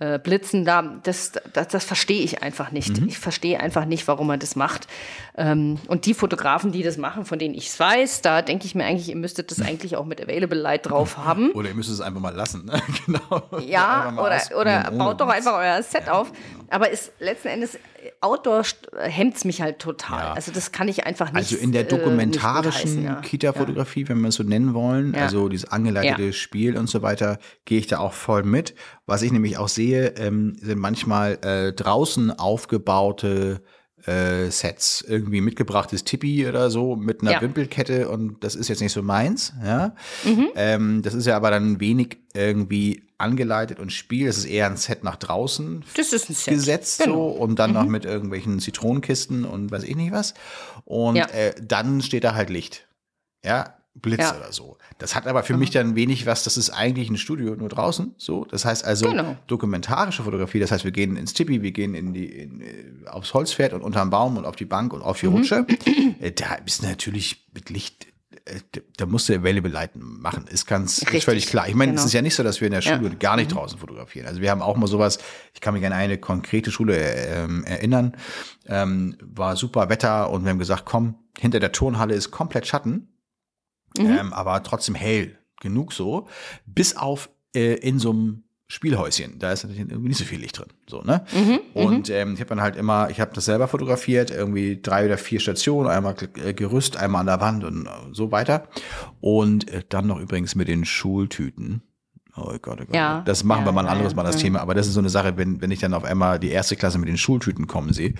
äh, 0.00 0.18
Blitzen 0.18 0.64
da, 0.64 0.82
das, 0.82 1.32
das, 1.52 1.68
das 1.68 1.84
verstehe 1.84 2.22
ich 2.22 2.42
einfach 2.42 2.72
nicht. 2.72 3.00
Mhm. 3.00 3.08
Ich 3.08 3.18
verstehe 3.18 3.60
einfach 3.60 3.84
nicht, 3.84 4.08
warum 4.08 4.26
man 4.26 4.40
das 4.40 4.56
macht. 4.56 4.88
Ähm, 5.36 5.78
und 5.86 6.06
die 6.06 6.14
Fotografen, 6.14 6.72
die 6.72 6.82
das 6.82 6.96
machen, 6.96 7.24
von 7.24 7.38
denen 7.38 7.54
ich 7.54 7.68
es 7.68 7.78
weiß, 7.78 8.20
da 8.20 8.42
denke 8.42 8.66
ich 8.66 8.74
mir 8.74 8.84
eigentlich, 8.84 9.08
ihr 9.08 9.16
müsstet 9.16 9.52
das 9.52 9.60
eigentlich 9.60 9.96
auch 9.96 10.04
mit 10.04 10.20
Available 10.20 10.58
Light 10.58 10.90
drauf 10.90 11.16
haben. 11.24 11.52
Oder 11.52 11.68
ihr 11.68 11.74
müsstet 11.76 11.94
es 11.94 12.00
einfach 12.00 12.20
mal 12.20 12.34
lassen. 12.34 12.64
Ne? 12.64 12.82
genau. 13.06 13.42
Ja, 13.64 14.14
oder, 14.18 14.60
oder 14.60 14.90
baut 14.90 15.20
doch 15.20 15.28
einfach 15.28 15.54
euer 15.54 15.80
Set 15.82 16.06
ja. 16.06 16.12
auf. 16.12 16.32
Aber 16.70 16.90
ist 16.90 17.12
letzten 17.20 17.48
Endes 17.48 17.78
Outdoor 18.20 18.64
hemmt 18.98 19.36
es 19.36 19.44
mich 19.44 19.62
halt 19.62 19.78
total. 19.78 20.20
Ja. 20.20 20.32
Also 20.32 20.52
das 20.52 20.72
kann 20.72 20.88
ich 20.88 21.06
einfach 21.06 21.32
nicht. 21.32 21.36
Also 21.36 21.56
in 21.56 21.72
der 21.72 21.84
dokumentarischen 21.84 23.02
äh, 23.02 23.04
ja. 23.06 23.20
Kita-Fotografie, 23.20 24.02
ja. 24.02 24.08
wenn 24.10 24.20
wir 24.20 24.28
es 24.28 24.34
so 24.34 24.42
nennen 24.42 24.74
wollen, 24.74 25.14
also 25.14 25.48
dieses 25.48 25.70
angeleitete 25.70 26.32
Spiel 26.32 26.76
und 26.76 26.88
so 26.88 27.02
weiter, 27.02 27.38
gehe 27.64 27.78
ich 27.78 27.86
da 27.86 27.98
auch 27.98 28.12
voll 28.12 28.42
mit. 28.42 28.74
Was 29.06 29.22
ich 29.22 29.32
nämlich 29.32 29.58
auch 29.58 29.68
sehe, 29.68 30.14
ähm, 30.16 30.56
sind 30.60 30.78
manchmal 30.78 31.38
äh, 31.42 31.72
draußen 31.72 32.30
aufgebaute 32.30 33.62
äh, 34.06 34.50
Sets, 34.50 35.04
irgendwie 35.06 35.40
mitgebrachtes 35.40 36.04
Tippi 36.04 36.46
oder 36.46 36.70
so 36.70 36.96
mit 36.96 37.22
einer 37.22 37.32
ja. 37.32 37.40
Wimpelkette 37.40 38.08
und 38.08 38.42
das 38.44 38.54
ist 38.54 38.68
jetzt 38.68 38.80
nicht 38.80 38.92
so 38.92 39.02
meins, 39.02 39.52
ja. 39.64 39.94
Mhm. 40.24 40.48
Ähm, 40.56 41.02
das 41.02 41.14
ist 41.14 41.26
ja 41.26 41.36
aber 41.36 41.50
dann 41.50 41.80
wenig 41.80 42.18
irgendwie 42.34 43.02
angeleitet 43.18 43.78
und 43.78 43.92
Spiel. 43.92 44.26
Das 44.26 44.36
ist 44.36 44.44
eher 44.44 44.66
ein 44.66 44.76
Set 44.76 45.04
nach 45.04 45.16
draußen 45.16 45.84
das 45.96 46.12
ist 46.12 46.28
ein 46.28 46.34
Set. 46.34 46.54
gesetzt 46.54 47.02
genau. 47.04 47.14
so 47.14 47.42
und 47.42 47.58
dann 47.58 47.70
mhm. 47.70 47.76
noch 47.76 47.86
mit 47.86 48.04
irgendwelchen 48.04 48.58
Zitronenkisten 48.60 49.44
und 49.44 49.70
weiß 49.70 49.84
ich 49.84 49.96
nicht 49.96 50.12
was. 50.12 50.34
Und 50.84 51.16
ja. 51.16 51.26
äh, 51.28 51.54
dann 51.62 52.02
steht 52.02 52.24
da 52.24 52.34
halt 52.34 52.50
Licht. 52.50 52.86
Ja, 53.44 53.76
Blitz 53.94 54.20
Ja. 54.20 54.36
oder 54.36 54.52
so. 54.52 54.76
Das 54.98 55.14
hat 55.14 55.26
aber 55.26 55.42
für 55.44 55.56
mich 55.56 55.70
dann 55.70 55.94
wenig 55.94 56.26
was, 56.26 56.42
das 56.44 56.56
ist 56.56 56.70
eigentlich 56.70 57.08
ein 57.10 57.16
Studio 57.16 57.54
nur 57.54 57.68
draußen, 57.68 58.14
so. 58.18 58.44
Das 58.44 58.64
heißt 58.64 58.84
also 58.84 59.08
Genau. 59.10 59.36
dokumentarische 59.46 60.22
Fotografie, 60.24 60.58
das 60.58 60.72
heißt, 60.72 60.84
wir 60.84 60.90
gehen 60.92 61.16
ins 61.16 61.32
Tippi, 61.32 61.62
wir 61.62 61.72
gehen 61.72 61.94
in 61.94 62.12
die, 62.12 62.26
in, 62.26 62.60
äh, 62.60 63.06
aufs 63.08 63.32
Holzpferd 63.34 63.72
und 63.72 63.82
unterm 63.82 64.10
Baum 64.10 64.36
und 64.36 64.44
auf 64.46 64.56
die 64.56 64.64
Bank 64.64 64.92
und 64.92 65.02
auf 65.02 65.22
Mhm. 65.22 65.26
die 65.30 65.36
Rutsche. 65.36 65.66
Äh, 66.20 66.32
Da 66.32 66.54
ist 66.66 66.82
natürlich 66.82 67.46
mit 67.54 67.70
Licht, 67.70 68.06
äh, 68.46 68.60
da 68.96 69.06
musst 69.06 69.28
du 69.28 69.34
Available 69.34 69.70
Light 69.70 69.92
machen, 69.94 70.46
ist 70.48 70.66
ganz, 70.66 70.98
ist 70.98 71.06
Richtig, 71.06 71.24
völlig 71.24 71.46
klar. 71.46 71.68
Ich 71.68 71.74
meine, 71.76 71.92
es 71.92 71.96
genau. 71.98 72.06
ist 72.06 72.12
ja 72.14 72.22
nicht 72.22 72.34
so, 72.34 72.42
dass 72.42 72.60
wir 72.60 72.66
in 72.66 72.72
der 72.72 72.80
Ja. 72.82 72.96
Schule 72.98 73.14
gar 73.16 73.36
nicht 73.36 73.52
draußen 73.54 73.78
fotografieren. 73.78 74.26
Also 74.26 74.40
wir 74.40 74.50
haben 74.50 74.60
auch 74.60 74.76
mal 74.76 74.86
sowas, 74.88 75.18
ich 75.54 75.60
kann 75.60 75.72
mich 75.74 75.86
an 75.86 75.92
eine 75.92 76.18
konkrete 76.18 76.70
Schule 76.72 76.96
äh, 76.98 77.44
ähm, 77.44 77.62
erinnern, 77.64 78.16
ähm, 78.66 79.16
war 79.22 79.54
super 79.56 79.88
Wetter 79.88 80.30
und 80.30 80.42
wir 80.44 80.50
haben 80.50 80.58
gesagt, 80.58 80.84
komm, 80.84 81.14
hinter 81.38 81.60
der 81.60 81.72
Turnhalle 81.72 82.14
ist 82.14 82.30
komplett 82.32 82.66
Schatten, 82.66 83.08
ähm, 83.98 84.32
aber 84.32 84.62
trotzdem 84.62 84.94
hell 84.94 85.38
genug 85.60 85.92
so, 85.92 86.28
bis 86.66 86.96
auf 86.96 87.30
äh, 87.54 87.74
in 87.74 87.98
so 87.98 88.10
einem 88.10 88.44
Spielhäuschen. 88.66 89.38
Da 89.38 89.52
ist 89.52 89.62
natürlich 89.62 89.80
irgendwie 89.80 90.08
nicht 90.08 90.18
so 90.18 90.24
viel 90.24 90.40
Licht 90.40 90.58
drin. 90.58 90.68
So, 90.88 91.02
ne? 91.02 91.24
und 91.74 92.08
ähm, 92.10 92.34
ich 92.34 92.40
habe 92.40 92.48
dann 92.48 92.60
halt 92.60 92.76
immer, 92.76 93.10
ich 93.10 93.20
habe 93.20 93.32
das 93.34 93.44
selber 93.44 93.68
fotografiert, 93.68 94.30
irgendwie 94.30 94.80
drei 94.80 95.04
oder 95.06 95.18
vier 95.18 95.38
Stationen, 95.38 95.88
einmal 95.88 96.14
äh, 96.42 96.54
Gerüst, 96.54 96.96
einmal 96.96 97.20
an 97.20 97.26
der 97.26 97.40
Wand 97.40 97.64
und 97.64 97.86
äh, 97.86 97.90
so 98.12 98.32
weiter. 98.32 98.68
Und 99.20 99.70
äh, 99.70 99.82
dann 99.88 100.06
noch 100.06 100.18
übrigens 100.18 100.54
mit 100.54 100.68
den 100.68 100.84
Schultüten. 100.84 101.82
Oh 102.36 102.52
Gott, 102.60 102.80
oh 102.80 102.84
Gott. 102.86 102.94
Ja, 102.94 103.20
das 103.20 103.44
machen 103.44 103.64
wir 103.64 103.66
ja, 103.66 103.72
mal 103.72 103.82
ein 103.82 103.86
ja, 103.86 103.92
anderes 103.92 104.12
ja. 104.12 104.16
Mal 104.16 104.24
das 104.24 104.36
Mhm. 104.36 104.40
Thema. 104.40 104.60
Aber 104.60 104.74
das 104.74 104.86
ist 104.86 104.94
so 104.94 105.00
eine 105.00 105.10
Sache, 105.10 105.36
wenn, 105.36 105.60
wenn 105.60 105.70
ich 105.70 105.78
dann 105.78 105.94
auf 105.94 106.04
einmal 106.04 106.38
die 106.40 106.50
erste 106.50 106.74
Klasse 106.74 106.98
mit 106.98 107.08
den 107.08 107.18
Schultüten 107.18 107.66
kommen 107.66 107.92
sehe. 107.92 108.14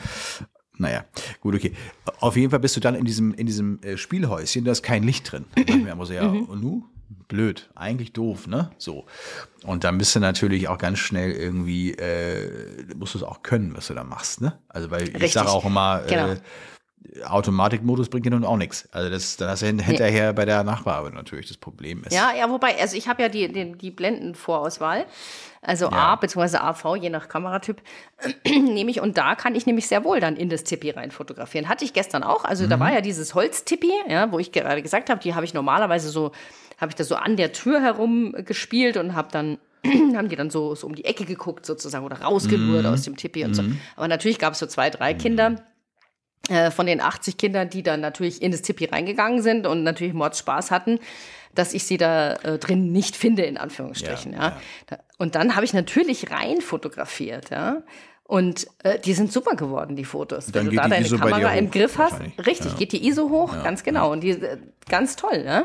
Naja, 0.76 1.04
gut, 1.40 1.54
okay. 1.54 1.72
Auf 2.20 2.36
jeden 2.36 2.50
Fall 2.50 2.58
bist 2.60 2.74
du 2.76 2.80
dann 2.80 2.94
in 2.96 3.04
diesem, 3.04 3.32
in 3.34 3.46
diesem 3.46 3.80
äh, 3.82 3.96
Spielhäuschen, 3.96 4.64
da 4.64 4.72
ist 4.72 4.82
kein 4.82 5.02
Licht 5.04 5.30
drin. 5.30 5.44
Da 5.54 5.74
ich 5.74 5.82
mir 5.82 5.92
immer 5.92 6.06
so, 6.06 6.12
ja, 6.12 6.28
Mhm. 6.28 6.44
und 6.46 6.60
nu? 6.62 6.84
Blöd, 7.28 7.70
eigentlich 7.74 8.12
doof, 8.12 8.46
ne? 8.46 8.70
So. 8.76 9.06
Und 9.64 9.84
dann 9.84 9.98
bist 9.98 10.14
du 10.16 10.20
natürlich 10.20 10.68
auch 10.68 10.78
ganz 10.78 10.98
schnell 10.98 11.30
irgendwie, 11.32 11.92
äh, 11.92 12.84
musst 12.96 13.14
du 13.14 13.18
es 13.18 13.24
auch 13.24 13.42
können, 13.42 13.74
was 13.76 13.86
du 13.86 13.94
da 13.94 14.04
machst, 14.04 14.40
ne? 14.40 14.58
Also, 14.68 14.90
weil 14.90 15.02
ich 15.08 15.14
Richtig. 15.14 15.32
sage 15.32 15.48
auch 15.50 15.64
immer, 15.64 16.02
Genau. 16.08 16.28
äh, 16.32 16.36
Automatikmodus 17.26 18.08
bringt 18.08 18.26
dir 18.26 18.30
nun 18.30 18.44
auch 18.44 18.56
nichts. 18.56 18.88
Also 18.92 19.10
das, 19.10 19.36
dann 19.36 19.48
hast 19.48 19.62
du 19.62 19.66
hin- 19.66 19.78
hinterher 19.78 20.32
bei 20.32 20.44
der 20.44 20.64
Nachbearbeitung 20.64 21.16
natürlich 21.16 21.46
das 21.48 21.56
Problem 21.56 22.02
ist. 22.04 22.12
Ja, 22.14 22.32
ja, 22.36 22.48
wobei, 22.50 22.80
also 22.80 22.96
ich 22.96 23.06
habe 23.08 23.22
ja 23.22 23.28
die, 23.28 23.52
die, 23.52 23.72
die 23.72 23.90
Blendenvorauswahl. 23.90 25.06
Also 25.64 25.86
Ja. 25.86 25.92
A 26.12 26.16
bzw. 26.16 26.58
AV, 26.58 26.96
je 26.96 27.10
nach 27.10 27.28
Kameratyp, 27.28 27.80
nehme 28.46 28.90
ich. 28.90 29.00
Und 29.00 29.18
da 29.18 29.34
kann 29.34 29.54
ich 29.54 29.66
nämlich 29.66 29.86
sehr 29.88 30.04
wohl 30.04 30.20
dann 30.20 30.36
in 30.36 30.48
das 30.48 30.64
Tippi 30.64 30.90
rein 30.90 31.10
fotografieren. 31.10 31.68
Hatte 31.68 31.84
ich 31.84 31.92
gestern 31.92 32.22
auch. 32.22 32.44
Also 32.44 32.64
Mhm. 32.64 32.68
da 32.70 32.80
war 32.80 32.92
ja 32.92 33.00
dieses 33.00 33.34
Holztippi, 33.34 33.92
ja, 34.08 34.30
wo 34.32 34.38
ich 34.38 34.52
gerade 34.52 34.82
gesagt 34.82 35.10
habe, 35.10 35.20
die 35.20 35.34
habe 35.34 35.44
ich 35.44 35.54
normalerweise 35.54 36.08
so, 36.10 36.32
habe 36.80 36.90
ich 36.90 36.94
da 36.96 37.04
so 37.04 37.16
an 37.16 37.36
der 37.36 37.52
Tür 37.52 37.80
herum 37.80 38.34
gespielt 38.44 38.96
und 38.96 39.14
habe 39.14 39.28
dann 39.32 39.58
haben 40.16 40.28
die 40.30 40.36
dann 40.36 40.48
so, 40.50 40.74
so 40.74 40.86
um 40.86 40.94
die 40.94 41.04
Ecke 41.04 41.24
geguckt 41.26 41.66
sozusagen 41.66 42.04
oder 42.06 42.16
Mhm. 42.16 42.22
rausgelurrt 42.22 42.86
aus 42.86 43.02
dem 43.02 43.16
Tippi 43.16 43.44
und 43.44 43.54
so. 43.54 43.62
Aber 43.96 44.08
natürlich 44.08 44.38
gab 44.38 44.54
es 44.54 44.58
so 44.58 44.66
zwei, 44.66 44.88
drei 44.90 45.12
Kinder, 45.12 45.56
äh, 46.48 46.70
von 46.70 46.86
den 46.86 47.00
80 47.00 47.36
Kindern, 47.38 47.68
die 47.70 47.82
dann 47.82 48.00
natürlich 48.00 48.40
in 48.42 48.50
das 48.52 48.62
Tippi 48.62 48.86
reingegangen 48.86 49.42
sind 49.42 49.66
und 49.66 49.82
natürlich 49.82 50.12
Mords 50.14 50.38
Spaß 50.38 50.70
hatten, 50.70 51.00
dass 51.54 51.72
ich 51.74 51.84
sie 51.84 51.96
da 51.96 52.34
äh, 52.34 52.58
drin 52.58 52.92
nicht 52.92 53.16
finde, 53.16 53.42
in 53.42 53.56
Anführungsstrichen. 53.56 54.32
Ja, 54.32 54.38
Ja, 54.38 54.44
ja. 54.48 54.60
Da- 54.88 54.98
Und 55.18 55.34
dann 55.34 55.54
habe 55.56 55.64
ich 55.64 55.72
natürlich 55.74 56.30
rein 56.30 56.60
fotografiert, 56.60 57.50
ja. 57.50 57.82
Und 58.26 58.66
äh, 58.84 58.98
die 58.98 59.12
sind 59.12 59.30
super 59.30 59.54
geworden, 59.54 59.96
die 59.96 60.04
Fotos. 60.06 60.46
Dann 60.46 60.64
Wenn 60.64 60.70
du 60.70 60.76
da 60.76 60.88
deine 60.88 61.04
ISO 61.04 61.18
Kamera 61.18 61.52
im 61.54 61.66
hoch, 61.66 61.72
Griff 61.72 61.98
hast, 61.98 62.20
richtig, 62.46 62.72
Ja. 62.72 62.78
geht 62.78 62.92
die 62.92 63.06
ISO 63.06 63.28
hoch, 63.28 63.52
ganz 63.62 63.82
genau. 63.82 64.10
Und 64.12 64.22
die 64.22 64.30
äh, 64.30 64.56
ganz 64.88 65.14
toll, 65.16 65.44
ne? 65.44 65.64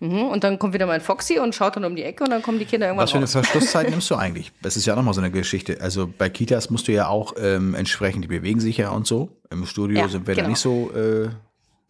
Mhm. 0.00 0.24
Und 0.26 0.44
dann 0.44 0.58
kommt 0.58 0.74
wieder 0.74 0.84
mein 0.84 1.00
Foxy 1.00 1.38
und 1.38 1.54
schaut 1.54 1.76
dann 1.76 1.86
um 1.86 1.96
die 1.96 2.02
Ecke 2.02 2.22
und 2.24 2.28
dann 2.30 2.42
kommen 2.42 2.58
die 2.58 2.66
Kinder 2.66 2.88
irgendwann 2.88 3.04
Was 3.04 3.12
für 3.12 3.16
eine. 3.16 3.26
Verschlusszeit 3.26 3.88
nimmst 3.90 4.10
du 4.10 4.14
eigentlich? 4.16 4.52
Das 4.60 4.76
ist 4.76 4.84
ja 4.84 4.92
auch 4.92 4.98
nochmal 4.98 5.14
so 5.14 5.22
eine 5.22 5.30
Geschichte. 5.30 5.78
Also 5.80 6.06
bei 6.06 6.28
Kitas 6.28 6.68
musst 6.68 6.86
du 6.86 6.92
ja 6.92 7.08
auch 7.08 7.32
ähm, 7.40 7.74
entsprechend, 7.74 8.24
die 8.24 8.28
bewegen 8.28 8.60
sich 8.60 8.76
ja 8.76 8.90
und 8.90 9.06
so. 9.06 9.30
Im 9.50 9.64
Studio 9.64 10.00
Ja, 10.00 10.08
sind 10.08 10.26
wir 10.26 10.34
da 10.34 10.42
genau. 10.42 10.50
nicht 10.50 10.60
so, 10.60 10.90
äh, 10.94 11.30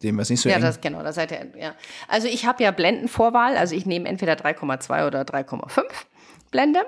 dem 0.03 0.15
wir 0.15 0.21
es 0.21 0.29
nicht 0.29 0.41
so 0.41 0.49
Ja, 0.49 0.55
eng. 0.55 0.61
das 0.61 0.81
genau, 0.81 1.01
da 1.03 1.11
seid 1.13 1.31
ihr, 1.31 1.47
ja. 1.59 1.75
Also 2.07 2.27
ich 2.27 2.45
habe 2.45 2.63
ja 2.63 2.71
Blendenvorwahl, 2.71 3.57
also 3.57 3.75
ich 3.75 3.85
nehme 3.85 4.07
entweder 4.09 4.33
3,2 4.33 5.07
oder 5.07 5.21
3,5 5.23 5.83
Blende 6.51 6.85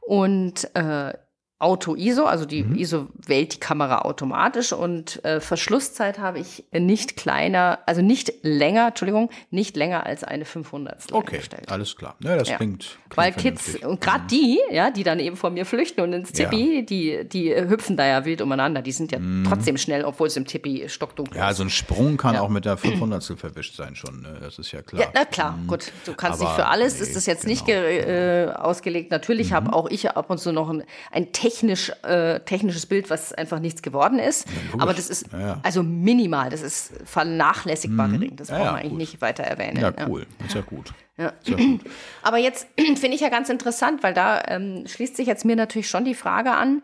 und 0.00 0.68
äh, 0.74 1.12
Auto-ISO, 1.60 2.24
also 2.24 2.44
die 2.44 2.62
Mhm. 2.62 2.76
ISO 2.76 3.06
wählt 3.26 3.54
die 3.54 3.60
Kamera 3.60 4.02
automatisch 4.02 4.72
und 4.72 5.24
äh, 5.24 5.40
Verschlusszeit 5.40 6.18
habe 6.20 6.38
ich 6.38 6.64
nicht 6.72 7.16
kleiner, 7.16 7.80
also 7.86 8.00
nicht 8.00 8.32
länger, 8.42 8.88
Entschuldigung, 8.88 9.28
nicht 9.50 9.76
länger 9.76 10.06
als 10.06 10.22
eine 10.22 10.44
500 10.44 11.12
okay, 11.12 11.36
eingestellt. 11.36 11.70
alles 11.72 11.96
klar. 11.96 12.14
Ja, 12.22 12.36
das 12.36 12.48
Ja. 12.48 12.56
klingt, 12.58 12.98
klingt 13.08 13.16
Weil 13.16 13.32
Kids, 13.32 13.74
und 13.84 14.00
gerade 14.00 14.24
die, 14.30 14.60
ja, 14.70 14.90
die 14.92 15.02
dann 15.02 15.18
eben 15.18 15.34
vor 15.36 15.50
mir 15.50 15.66
flüchten 15.66 16.00
und 16.02 16.12
ins 16.12 16.30
Ja. 16.38 16.48
Tippi, 16.48 16.86
die, 16.86 17.28
die 17.28 17.52
hüpfen 17.54 17.96
da 17.96 18.06
ja 18.06 18.24
wild 18.24 18.40
umeinander. 18.40 18.80
Die 18.80 18.92
sind 18.92 19.10
ja 19.10 19.18
trotzdem 19.48 19.76
schnell, 19.78 20.04
obwohl 20.04 20.28
es 20.28 20.36
im 20.36 20.46
Tippi 20.46 20.88
stockdunkel 20.88 21.34
Mhm. 21.34 21.40
Ja, 21.42 21.50
ist. 21.50 21.56
so 21.56 21.64
ein 21.64 21.70
Sprung 21.70 22.16
kann 22.16 22.36
auch 22.36 22.48
mit 22.48 22.64
der 22.66 22.76
500 22.76 23.24
verwischt 23.36 23.74
sein 23.74 23.96
schon. 23.96 24.22
Ne? 24.22 24.38
Das 24.40 24.58
ist 24.60 24.70
ja 24.70 24.82
klar. 24.82 25.02
Ja, 25.02 25.08
na 25.12 25.24
klar, 25.24 25.58
gut. 25.66 25.90
Du 26.04 26.14
kannst 26.14 26.38
nicht 26.40 26.48
Aber 26.48 26.56
für 26.62 26.66
alles, 26.68 26.94
nee, 26.96 27.02
ist 27.02 27.16
das 27.16 27.26
jetzt 27.26 27.46
nicht 27.46 27.66
genau. 27.66 27.80
ge, 27.82 28.44
äh, 28.46 28.52
ausgelegt. 28.52 29.10
Natürlich 29.10 29.52
habe 29.52 29.72
auch 29.72 29.90
ich 29.90 30.08
ab 30.10 30.30
und 30.30 30.38
zu 30.38 30.52
noch 30.52 30.68
ein, 30.70 30.84
ein 31.10 31.32
technisch, 31.48 31.92
äh, 32.02 32.40
technisches 32.40 32.86
Bild, 32.86 33.10
was 33.10 33.32
einfach 33.32 33.58
nichts 33.60 33.82
geworden 33.82 34.18
ist. 34.18 34.46
logisch. 34.70 34.82
Aber 34.82 34.94
das 34.94 35.08
ist 35.10 35.26
Ja, 35.32 35.38
ja. 35.40 35.60
also 35.62 35.82
minimal, 35.82 36.50
das 36.50 36.62
ist 36.62 36.92
vernachlässigbar 37.04 38.08
gering. 38.08 38.36
Das 38.36 38.48
Ja, 38.48 38.56
braucht 38.56 38.66
ja, 38.66 38.72
man 38.72 38.80
eigentlich 38.80 38.90
gut. 38.90 38.98
nicht 38.98 39.20
weiter 39.20 39.42
erwähnen. 39.44 39.80
Ja, 39.80 39.92
cool. 40.08 40.26
Ist 40.46 40.54
ja 40.54 40.60
gut. 40.62 40.92
Ja. 41.16 41.32
Ja. 41.44 41.56
Aber 42.22 42.38
jetzt 42.38 42.66
finde 42.76 43.12
ich 43.14 43.20
ja 43.20 43.28
ganz 43.28 43.48
interessant, 43.48 44.02
weil 44.02 44.14
da 44.14 44.42
ähm, 44.48 44.84
schließt 44.86 45.16
sich 45.16 45.26
jetzt 45.26 45.44
mir 45.44 45.56
natürlich 45.56 45.88
schon 45.88 46.04
die 46.04 46.14
Frage 46.14 46.52
an. 46.52 46.82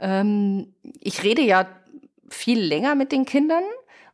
Ähm, 0.00 0.74
ich 1.00 1.22
rede 1.22 1.42
ja 1.42 1.66
viel 2.28 2.60
länger 2.60 2.94
mit 2.94 3.12
den 3.12 3.24
Kindern 3.24 3.62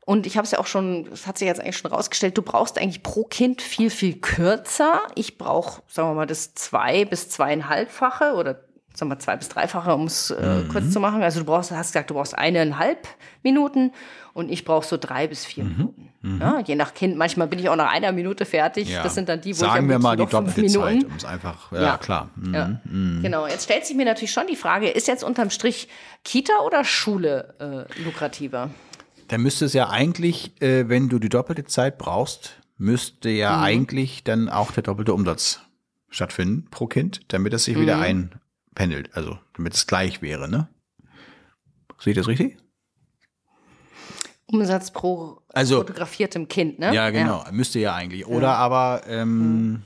und 0.05 0.27
ich 0.27 0.37
habe 0.37 0.45
es 0.45 0.51
ja 0.51 0.59
auch 0.59 0.67
schon, 0.67 1.09
das 1.11 1.27
hat 1.27 1.39
sich 1.39 1.47
jetzt 1.49 1.61
eigentlich 1.61 1.77
schon 1.79 1.91
rausgestellt, 1.93 2.37
du 2.37 2.43
brauchst 2.43 2.79
eigentlich 2.79 3.03
pro 3.03 3.25
Kind 3.25 3.63
viel, 3.63 3.89
viel 3.91 4.17
kürzer. 4.21 5.01
Ich 5.15 5.39
brauche, 5.39 5.83
sagen 5.89 6.11
wir 6.11 6.15
mal, 6.15 6.27
das 6.27 6.55
zwei- 6.55 7.05
bis 7.05 7.29
zweieinhalbfache 7.31 8.35
oder 8.35 8.61
sagen 8.95 9.11
wir 9.11 9.19
zwei 9.19 9.37
bis 9.37 9.49
dreifache, 9.49 9.95
um 9.95 10.05
es 10.07 10.31
äh, 10.31 10.65
kurz 10.71 10.91
zu 10.91 11.01
machen. 11.01 11.23
Also 11.23 11.41
du 11.41 11.47
brauchst, 11.47 11.71
hast 11.71 11.93
gesagt, 11.93 12.11
du 12.11 12.15
brauchst 12.15 12.37
eineinhalb 12.37 13.09
Minuten 13.43 13.93
und 14.35 14.51
ich 14.51 14.65
brauche 14.65 14.87
so 14.87 14.97
drei 14.97 15.27
bis 15.27 15.45
vier 15.45 15.65
Minuten. 15.65 16.09
Ja, 16.41 16.61
je 16.65 16.77
nach 16.77 16.95
Kind. 16.95 17.17
Manchmal 17.17 17.49
bin 17.49 17.59
ich 17.59 17.69
auch 17.69 17.75
nach 17.77 17.91
einer 17.91 18.13
Minute 18.13 18.45
fertig. 18.45 18.89
Ja. 18.89 19.03
Das 19.03 19.15
sind 19.17 19.29
dann 19.29 19.41
die, 19.41 19.51
wo 19.57 19.61
Sagen 19.61 19.85
ich 19.87 19.91
wir 19.91 19.99
mal 19.99 20.17
die 20.17 20.25
doppelte 20.27 20.67
Zeit, 20.67 21.05
um 21.05 21.17
es 21.17 21.25
einfach, 21.25 21.73
ja, 21.73 21.83
Ja. 21.83 21.97
klar. 21.99 22.31
Mhm. 22.37 22.55
Ja, 22.55 22.81
genau. 23.23 23.47
Jetzt 23.49 23.65
stellt 23.65 23.85
sich 23.85 23.97
mir 23.97 24.05
natürlich 24.05 24.31
schon 24.33 24.47
die 24.47 24.55
Frage, 24.57 24.89
ist 24.89 25.09
jetzt 25.09 25.25
unterm 25.25 25.51
Strich 25.51 25.89
Kita 26.25 26.53
oder 26.65 26.85
Schule 26.85 27.87
äh, 27.99 28.03
lukrativer? 28.05 28.71
Dann 29.29 29.41
müsste 29.41 29.65
es 29.65 29.73
ja 29.73 29.89
eigentlich, 29.91 30.53
äh, 30.63 30.89
wenn 30.89 31.09
du 31.09 31.19
die 31.19 31.29
doppelte 31.29 31.65
Zeit 31.65 31.99
brauchst, 31.99 32.61
müsste 32.79 33.29
ja 33.31 33.57
Mhm. 33.57 33.63
eigentlich 33.65 34.23
dann 34.25 34.49
auch 34.49 34.71
der 34.71 34.83
doppelte 34.85 35.15
Umsatz 35.15 35.61
stattfinden 36.09 36.69
pro 36.71 36.87
Kind, 36.87 37.21
damit 37.29 37.53
es 37.55 37.65
sich 37.65 37.79
wieder 37.79 37.97
Mhm. 37.97 38.03
Einpendelt, 38.75 39.15
also 39.15 39.39
damit 39.57 39.75
es 39.75 39.87
gleich 39.87 40.23
wäre, 40.23 40.49
ne? 40.49 40.69
Sehe 41.99 42.13
ich 42.13 42.17
das 42.17 42.27
richtig? 42.29 42.59
Umsatz 44.47 44.91
pro 44.91 45.41
Also- 45.49 45.79
fotografiertem 45.79 46.49
Kind, 46.49 46.79
ne? 46.79 46.95
Ja, 46.95 47.11
genau. 47.11 47.45
Müsste 47.53 47.79
ja 47.79 47.95
eigentlich. 47.95 48.27
Oder 48.27 48.57
aber 48.57 49.03
ähm, 49.07 49.83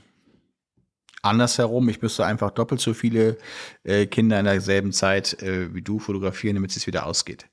andersherum, 1.21 1.87
ich 1.89 2.01
müsste 2.01 2.25
einfach 2.25 2.51
doppelt 2.51 2.81
so 2.81 2.93
viele 2.93 3.37
äh, 3.83 4.07
Kinder 4.07 4.39
in 4.39 4.45
derselben 4.45 4.91
Zeit 4.91 5.41
äh, 5.41 5.73
wie 5.73 5.81
du 5.81 5.99
fotografieren, 5.99 6.55
damit 6.55 6.75
es 6.75 6.87
wieder 6.87 7.05
ausgeht. 7.05 7.47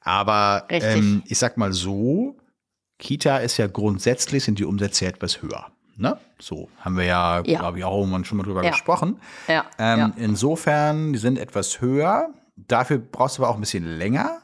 Aber 0.00 0.66
ähm, 0.68 1.22
ich 1.26 1.38
sag 1.38 1.56
mal 1.56 1.72
so, 1.72 2.36
Kita 2.98 3.38
ist 3.38 3.56
ja 3.56 3.66
grundsätzlich, 3.66 4.44
sind 4.44 4.58
die 4.58 4.64
Umsätze 4.64 5.04
ja 5.06 5.10
etwas 5.10 5.42
höher. 5.42 5.72
Ne? 5.96 6.18
So 6.38 6.68
haben 6.80 6.96
wir 6.96 7.04
ja, 7.04 7.42
Ja. 7.44 7.58
glaube 7.60 7.78
ich, 7.78 7.84
auch 7.84 7.98
irgendwann 7.98 8.24
schon 8.24 8.38
mal 8.38 8.44
drüber 8.44 8.64
Ja. 8.64 8.70
gesprochen. 8.70 9.20
Ja, 9.48 9.64
Ähm. 9.78 10.12
Insofern, 10.16 11.12
die 11.12 11.18
sind 11.18 11.38
etwas 11.38 11.80
höher. 11.80 12.30
Dafür 12.56 12.98
brauchst 12.98 13.38
du 13.38 13.42
aber 13.42 13.50
auch 13.50 13.56
ein 13.56 13.60
bisschen 13.60 13.84
länger 13.98 14.40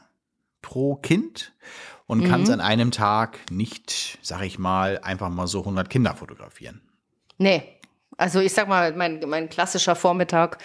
pro 0.61 0.95
Kind 0.95 1.53
und 2.05 2.19
Mhm. 2.19 2.25
kannst 2.25 2.51
an 2.51 2.61
einem 2.61 2.91
Tag 2.91 3.39
nicht, 3.51 4.17
sag 4.21 4.41
ich 4.43 4.59
mal, 4.59 4.99
einfach 4.99 5.29
mal 5.29 5.47
so 5.47 5.63
100 5.63 5.89
Kinder 5.89 6.15
fotografieren. 6.15 6.81
Nee. 7.37 7.63
Also 8.17 8.39
ich 8.41 8.53
sag 8.53 8.67
mal, 8.67 8.93
mein, 8.93 9.21
mein 9.27 9.49
klassischer 9.49 9.95
Vormittag 9.95 10.57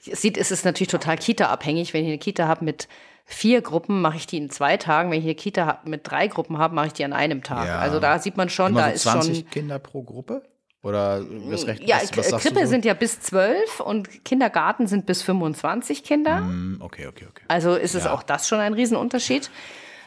sieht, 0.00 0.36
ist 0.36 0.50
es 0.52 0.64
natürlich 0.64 0.88
total 0.90 1.16
Kita-abhängig. 1.18 1.92
Wenn 1.92 2.02
ich 2.04 2.08
eine 2.08 2.18
Kita 2.18 2.48
habe 2.48 2.64
mit 2.64 2.88
vier 3.28 3.60
Gruppen, 3.60 4.00
mache 4.00 4.16
ich 4.16 4.26
die 4.26 4.38
in 4.38 4.50
zwei 4.50 4.76
Tagen. 4.76 5.10
Wenn 5.10 5.18
ich 5.18 5.24
eine 5.24 5.34
Kita 5.34 5.80
mit 5.84 6.02
drei 6.08 6.28
Gruppen 6.28 6.58
habe, 6.58 6.74
mache 6.74 6.86
ich 6.86 6.92
die 6.94 7.04
an 7.04 7.12
einem 7.12 7.42
Tag. 7.42 7.66
Ja. 7.66 7.78
Also 7.80 7.98
da 8.00 8.18
sieht 8.20 8.36
man 8.36 8.48
schon, 8.48 8.68
Immer 8.72 8.82
da 8.82 8.88
so 8.90 8.94
ist 8.94 9.02
20 9.02 9.36
schon. 9.38 9.50
Kinder 9.50 9.78
pro 9.80 10.02
Gruppe? 10.02 10.42
Oder 10.82 11.24
was 11.50 11.66
recht? 11.66 11.82
Ja, 11.82 11.96
was, 12.14 12.30
was 12.32 12.42
Krippe 12.42 12.60
so? 12.60 12.66
sind 12.66 12.84
ja 12.84 12.94
bis 12.94 13.18
zwölf 13.20 13.80
und 13.80 14.24
Kindergarten 14.24 14.86
sind 14.86 15.04
bis 15.06 15.22
25 15.22 16.04
Kinder. 16.04 16.38
Hm, 16.38 16.78
Okay, 16.80 17.08
okay, 17.08 17.26
okay. 17.28 17.42
Also 17.48 17.74
ist 17.74 17.96
es 17.96 18.04
Ja. 18.04 18.12
auch 18.12 18.22
das 18.22 18.46
schon 18.46 18.60
ein 18.60 18.72
Riesenunterschied. 18.72 19.50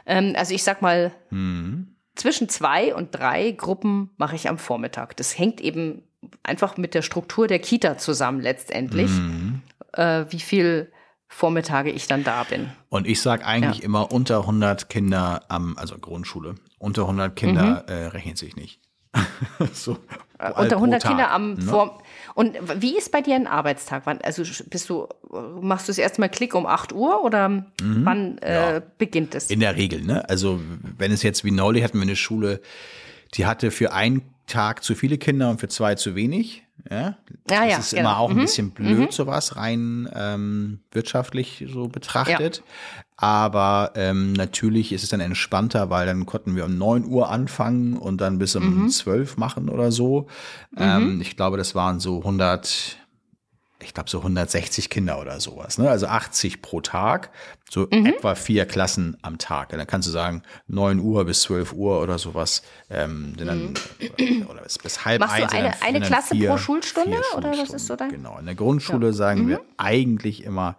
Ähm, 0.06 0.34
also 0.38 0.54
ich 0.56 0.64
sag 0.64 0.82
mal, 0.82 1.12
Mhm. 1.32 1.96
zwischen 2.16 2.48
zwei 2.48 2.96
und 2.96 3.10
drei 3.14 3.52
Gruppen 3.52 4.12
mache 4.16 4.38
ich 4.38 4.48
am 4.48 4.58
Vormittag. 4.58 5.18
Das 5.18 5.38
hängt 5.38 5.60
eben 5.60 6.04
einfach 6.44 6.78
mit 6.78 6.94
der 6.94 7.02
Struktur 7.02 7.48
der 7.48 7.60
Kita 7.60 7.98
zusammen 7.98 8.40
letztendlich, 8.40 9.12
mhm. 9.12 9.62
äh, 9.94 10.24
wie 10.30 10.40
viel 10.40 10.92
Vormittage 11.32 11.92
ich 11.92 12.08
dann 12.08 12.24
da 12.24 12.44
bin. 12.44 12.72
Und 12.90 13.08
ich 13.08 13.22
sage 13.22 13.46
eigentlich 13.46 13.80
ja. 13.80 13.86
immer 13.86 14.12
unter 14.12 14.42
100 14.42 14.90
Kinder 14.90 15.44
am, 15.48 15.78
also 15.78 15.98
Grundschule, 15.98 16.56
unter 16.80 17.04
100 17.04 17.36
Kinder 17.36 17.86
mhm. 17.88 17.94
äh, 17.94 18.06
rechnet 18.08 18.38
sich 18.38 18.56
nicht. 18.56 18.82
so, 19.74 19.98
äh, 20.40 20.52
unter 20.52 20.76
100 20.76 21.04
Kinder 21.04 21.32
am 21.32 21.54
ne? 21.54 21.62
Vor 21.62 22.02
und 22.36 22.58
wie 22.82 22.98
ist 22.98 23.12
bei 23.12 23.22
dir 23.22 23.36
ein 23.36 23.48
Arbeitstag? 23.48 24.04
Wann, 24.06 24.20
also 24.22 24.44
bist 24.70 24.90
du, 24.90 25.08
machst 25.62 25.88
du 25.88 25.92
es 25.92 25.98
erstmal 25.98 26.30
Klick 26.30 26.56
um 26.56 26.66
8 26.66 26.94
Uhr 26.94 27.24
oder 27.24 27.50
mhm. 27.50 27.66
wann 27.82 28.38
äh, 28.40 28.74
ja. 28.74 28.82
beginnt 28.98 29.36
es? 29.36 29.50
In 29.50 29.60
der 29.60 29.76
Regel, 29.76 30.02
ne? 30.02 30.28
Also 30.30 30.60
wenn 30.98 31.12
es 31.12 31.24
jetzt 31.24 31.44
wie 31.44 31.52
neulich 31.52 31.84
hatten 31.84 31.98
wir 31.98 32.04
eine 32.04 32.16
Schule, 32.16 32.62
die 33.36 33.46
hatte 33.46 33.72
für 33.72 33.94
einen 33.94 34.22
Tag 34.48 34.84
zu 34.84 34.96
viele 34.96 35.18
Kinder 35.18 35.50
und 35.50 35.60
für 35.60 35.68
zwei 35.68 35.96
zu 35.96 36.16
wenig. 36.16 36.64
Ja, 36.90 37.00
ja, 37.00 37.16
das 37.46 37.70
ja, 37.70 37.78
ist 37.78 37.90
genau. 37.92 38.02
immer 38.02 38.20
auch 38.20 38.30
ein 38.30 38.38
mhm. 38.38 38.42
bisschen 38.42 38.72
blöd, 38.72 38.98
mhm. 38.98 39.12
sowas 39.12 39.56
rein 39.56 40.10
ähm, 40.14 40.80
wirtschaftlich 40.92 41.66
so 41.72 41.88
betrachtet. 41.88 42.58
Ja. 42.58 42.64
Aber 43.22 43.92
ähm, 43.96 44.32
natürlich 44.32 44.94
ist 44.94 45.04
es 45.04 45.10
dann 45.10 45.20
entspannter, 45.20 45.90
weil 45.90 46.06
dann 46.06 46.26
konnten 46.26 46.56
wir 46.56 46.64
um 46.64 46.78
neun 46.78 47.06
Uhr 47.06 47.30
anfangen 47.30 47.98
und 47.98 48.22
dann 48.22 48.40
bis 48.40 48.56
um 48.56 48.84
mhm. 48.84 48.90
12 48.90 49.36
machen 49.36 49.68
oder 49.68 49.92
so. 49.92 50.28
Ähm, 50.78 51.16
mhm. 51.16 51.22
ich 51.22 51.36
glaube, 51.36 51.58
das 51.58 51.76
waren 51.76 52.00
so 52.00 52.20
100, 52.20 52.98
ich 53.82 53.94
glaube 53.94 54.10
so 54.10 54.18
160 54.20 54.90
Kinder 54.90 55.22
oder 55.22 55.40
sowas, 55.40 55.78
ne? 55.78 55.90
Also 55.90 56.08
80 56.08 56.62
pro 56.62 56.82
Tag, 56.82 57.30
so 57.70 57.88
mhm. 57.92 58.08
etwa 58.08 58.36
vier 58.36 58.66
Klassen 58.66 59.18
am 59.22 59.38
Tag. 59.38 59.72
Und 59.72 59.78
dann 59.78 59.88
kannst 59.88 60.08
du 60.08 60.12
sagen, 60.12 60.44
9 60.68 61.00
Uhr 61.00 61.26
bis 61.26 61.44
12 61.44 61.74
Uhr 61.74 62.02
oder 62.02 62.18
sowas, 62.18 62.62
ähm, 62.90 63.36
dann, 63.38 63.74
mhm. 64.18 64.42
oder, 64.42 64.52
oder 64.52 64.62
bis, 64.64 64.78
bis, 64.78 65.06
halb 65.06 65.22
Machst 65.22 65.36
eins. 65.36 65.52
Du 65.52 65.58
eine, 65.58 65.82
eine 65.82 66.02
Klasse 66.02 66.36
vier, 66.36 66.50
pro 66.50 66.58
Schulstunde 66.58 67.22
oder 67.38 67.52
was 67.52 67.70
ist 67.70 67.88
so 67.88 67.96
dein? 67.96 68.10
Genau. 68.10 68.38
In 68.38 68.46
der 68.46 68.56
Grundschule 68.56 69.08
ja. 69.08 69.14
sagen 69.14 69.44
mhm. 69.44 69.50
wir 69.50 69.62
eigentlich 69.78 70.44
immer 70.44 70.76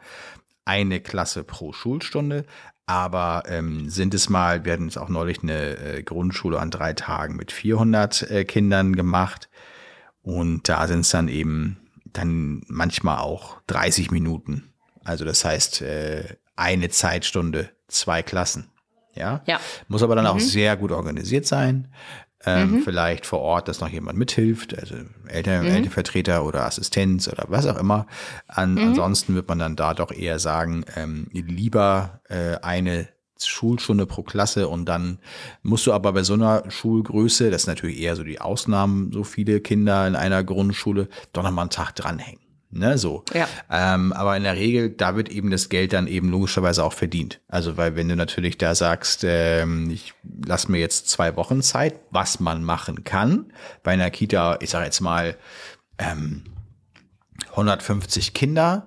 eine 0.67 1.01
Klasse 1.01 1.43
pro 1.43 1.73
Schulstunde. 1.73 2.45
Aber 2.87 3.45
ähm, 3.47 3.89
sind 3.89 4.15
es 4.15 4.29
mal, 4.29 4.65
wir 4.65 4.73
hatten 4.73 4.87
jetzt 4.87 4.99
auch 4.99 5.09
neulich 5.09 5.45
eine 5.45 5.77
äh, 5.79 6.03
Grundschule 6.03 6.59
an 6.59 6.73
drei 6.73 6.93
Tagen 6.93 7.37
mit 7.37 7.53
400 7.53 8.31
äh, 8.31 8.45
Kindern 8.45 8.97
gemacht. 8.97 9.49
Und 10.23 10.69
da 10.69 10.87
sind 10.89 11.01
es 11.01 11.11
dann 11.11 11.29
eben 11.29 11.80
dann 12.13 12.63
manchmal 12.67 13.19
auch 13.19 13.61
30 13.67 14.11
Minuten. 14.11 14.73
Also 15.05 15.25
das 15.25 15.45
heißt, 15.45 15.83
äh, 15.83 16.37
eine 16.57 16.89
Zeitstunde, 16.91 17.71
zwei 17.89 18.23
Klassen. 18.23 18.71
Ja. 19.15 19.43
ja. 19.47 19.61
Muss 19.89 20.03
aber 20.03 20.15
dann 20.15 20.25
mhm. 20.25 20.31
auch 20.31 20.41
sehr 20.41 20.77
gut 20.77 20.93
organisiert 20.93 21.47
sein. 21.47 21.89
Ähm, 22.47 22.71
mhm. 22.71 22.83
Vielleicht 22.83 23.27
vor 23.27 23.41
Ort, 23.41 23.69
dass 23.69 23.81
noch 23.81 23.89
jemand 23.89 24.19
mithilft, 24.19 24.79
also 24.79 24.95
Eltern, 25.27 25.67
mhm. 25.67 25.73
Elternvertreter 25.73 26.45
oder 26.45 26.65
Assistenz 26.65 27.29
oder 27.29 27.45
was 27.49 27.67
auch 27.67 27.77
immer. 27.77 28.07
An, 28.47 28.75
mhm. 28.75 28.89
Ansonsten 28.89 29.35
wird 29.35 29.49
man 29.49 29.59
dann 29.59 29.77
da 29.77 29.93
doch 29.93 30.11
eher 30.11 30.39
sagen, 30.39 30.85
ähm, 30.97 31.29
lieber 31.33 32.21
äh, 32.29 32.57
eine 32.63 33.09
Schulstunde 33.49 34.07
pro 34.07 34.23
Klasse 34.23 34.69
und 34.69 34.87
dann 34.87 35.19
musst 35.63 35.87
du 35.87 35.93
aber 35.93 36.13
bei 36.13 36.23
so 36.23 36.35
einer 36.35 36.71
Schulgröße, 36.71 37.51
das 37.51 37.63
ist 37.63 37.67
natürlich 37.67 38.01
eher 38.01 38.17
so 38.17 38.25
die 38.25 38.41
Ausnahmen, 38.41 39.13
so 39.13 39.25
viele 39.25 39.61
Kinder 39.61 40.07
in 40.07 40.17
einer 40.17 40.45
Grundschule, 40.45 41.09
doch 41.33 41.43
nochmal 41.43 41.65
einen 41.65 41.71
Tag 41.71 41.95
dranhängen. 41.95 42.41
Ne, 42.73 42.99
so. 42.99 43.25
Ja. 43.35 43.49
Ähm, 43.69 44.13
aber 44.13 44.37
in 44.37 44.45
der 44.45 44.55
Regel, 44.55 44.91
da 44.91 45.17
wird 45.17 45.29
eben 45.29 45.51
das 45.51 45.71
Geld 45.71 45.93
dann 45.93 46.07
eben 46.07 46.31
logischerweise 46.31 46.85
auch 46.85 46.93
verdient. 46.93 47.41
Also, 47.49 47.77
weil 47.77 47.97
wenn 47.97 48.09
du 48.09 48.15
natürlich 48.15 48.59
da 48.59 48.77
sagst, 48.77 49.25
ähm, 49.25 49.91
ich 49.91 50.15
lass 50.47 50.69
mir 50.69 50.79
jetzt 50.79 51.09
zwei 51.09 51.35
Wochen 51.35 51.63
Zeit, 51.63 51.99
was 52.11 52.39
man 52.39 52.63
machen 52.63 53.03
kann, 53.03 53.53
bei 53.83 53.91
einer 53.91 54.11
Kita, 54.11 54.59
ich 54.61 54.71
sage 54.71 54.85
jetzt 54.85 55.01
mal, 55.01 55.37
ähm, 55.99 56.45
150 57.51 58.35
Kinder, 58.35 58.87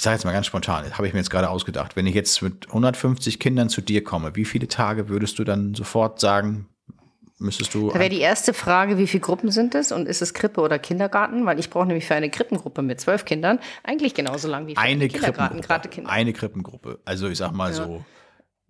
ich 0.00 0.04
sage 0.04 0.14
jetzt 0.14 0.24
mal 0.24 0.32
ganz 0.32 0.46
spontan, 0.46 0.90
habe 0.96 1.06
ich 1.06 1.12
mir 1.12 1.18
jetzt 1.18 1.28
gerade 1.28 1.50
ausgedacht, 1.50 1.94
wenn 1.94 2.06
ich 2.06 2.14
jetzt 2.14 2.40
mit 2.40 2.68
150 2.68 3.38
Kindern 3.38 3.68
zu 3.68 3.82
dir 3.82 4.02
komme, 4.02 4.34
wie 4.34 4.46
viele 4.46 4.66
Tage 4.66 5.10
würdest 5.10 5.38
du 5.38 5.44
dann 5.44 5.74
sofort 5.74 6.20
sagen, 6.20 6.70
müsstest 7.36 7.74
du. 7.74 7.90
Da 7.90 7.98
wäre 7.98 8.08
die 8.08 8.20
erste 8.20 8.54
Frage, 8.54 8.96
wie 8.96 9.06
viele 9.06 9.20
Gruppen 9.20 9.50
sind 9.50 9.74
es 9.74 9.92
und 9.92 10.08
ist 10.08 10.22
es 10.22 10.32
Krippe 10.32 10.62
oder 10.62 10.78
Kindergarten? 10.78 11.44
Weil 11.44 11.58
ich 11.58 11.68
brauche 11.68 11.84
nämlich 11.84 12.06
für 12.06 12.14
eine 12.14 12.30
Krippengruppe 12.30 12.80
mit 12.80 12.98
zwölf 12.98 13.26
Kindern 13.26 13.58
eigentlich 13.82 14.14
genauso 14.14 14.48
lang 14.48 14.68
wie 14.68 14.74
für 14.74 14.80
eine, 14.80 14.92
eine 14.92 15.08
Kindergarten, 15.08 15.60
gerade 15.60 15.90
Kinder. 15.90 16.10
Eine 16.10 16.32
Krippengruppe. 16.32 16.98
Also 17.04 17.28
ich 17.28 17.36
sag 17.36 17.52
mal 17.52 17.70
ja. 17.70 17.76
so. 17.76 18.04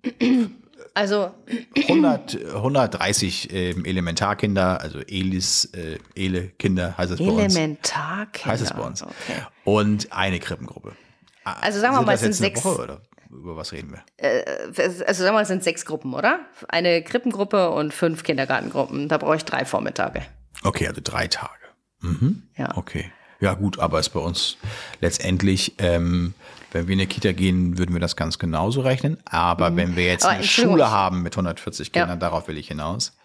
Also 0.95 1.31
100, 1.77 2.55
130 2.55 3.53
ähm, 3.53 3.85
Elementarkinder, 3.85 4.81
also 4.81 4.99
Elis, 4.99 5.67
äh, 5.67 5.99
Ele-Kinder 6.17 6.99
heißt 6.99 7.13
es 7.13 7.19
bei 7.19 7.27
uns. 7.27 7.55
Elementarkinder. 7.55 8.53
Heißt 8.53 8.63
es 8.63 8.73
bei 8.73 8.83
uns. 8.83 9.03
Okay. 9.05 9.45
Und 9.63 10.11
eine 10.11 10.41
Krippengruppe. 10.41 10.97
Also 11.45 11.81
sagen 11.81 11.95
wir 11.95 12.03
mal, 12.03 12.15
es 12.15 12.21
sind 12.21 12.35
sechs. 12.35 12.65
Woche, 12.65 12.83
oder? 12.83 13.01
über 13.31 13.57
was 13.57 13.73
reden 13.73 13.93
wir? 13.93 14.03
Äh, 14.17 14.45
also 14.77 15.03
sagen 15.05 15.29
wir 15.29 15.33
mal, 15.33 15.43
es 15.43 15.49
sind 15.49 15.63
sechs 15.63 15.85
Gruppen, 15.85 16.15
oder? 16.15 16.41
Eine 16.69 17.03
Krippengruppe 17.03 17.71
und 17.71 17.95
fünf 17.95 18.23
Kindergartengruppen. 18.23 19.09
Da 19.09 19.19
brauche 19.19 19.37
ich 19.37 19.45
drei 19.45 19.65
Vormittage. 19.65 20.23
Okay, 20.63 20.89
also 20.89 21.01
drei 21.03 21.29
Tage. 21.29 21.53
Mhm. 22.01 22.43
Ja. 22.57 22.77
Okay. 22.77 23.13
Ja, 23.41 23.55
gut, 23.55 23.79
aber 23.79 24.01
ist 24.01 24.11
bei 24.11 24.21
uns 24.21 24.59
letztendlich, 25.01 25.75
ähm, 25.79 26.35
wenn 26.73 26.89
wir 26.89 26.93
in 26.93 27.01
eine 27.01 27.07
Kita 27.07 27.33
gehen, 27.33 27.79
würden 27.79 27.95
wir 27.95 28.01
das 28.01 28.15
ganz 28.17 28.39
genauso 28.39 28.83
rechnen. 28.83 29.19
Aber 29.25 29.71
mhm. 29.71 29.77
wenn 29.77 29.97
wir 29.97 30.05
jetzt 30.05 30.25
aber 30.25 30.35
eine 30.35 30.45
Schule 30.45 30.91
haben 30.91 31.23
mit 31.23 31.35
140 31.35 31.93
Kindern, 31.93 32.11
ja. 32.11 32.17
darauf 32.17 32.49
will 32.49 32.59
ich 32.59 32.69
hinaus, 32.69 33.17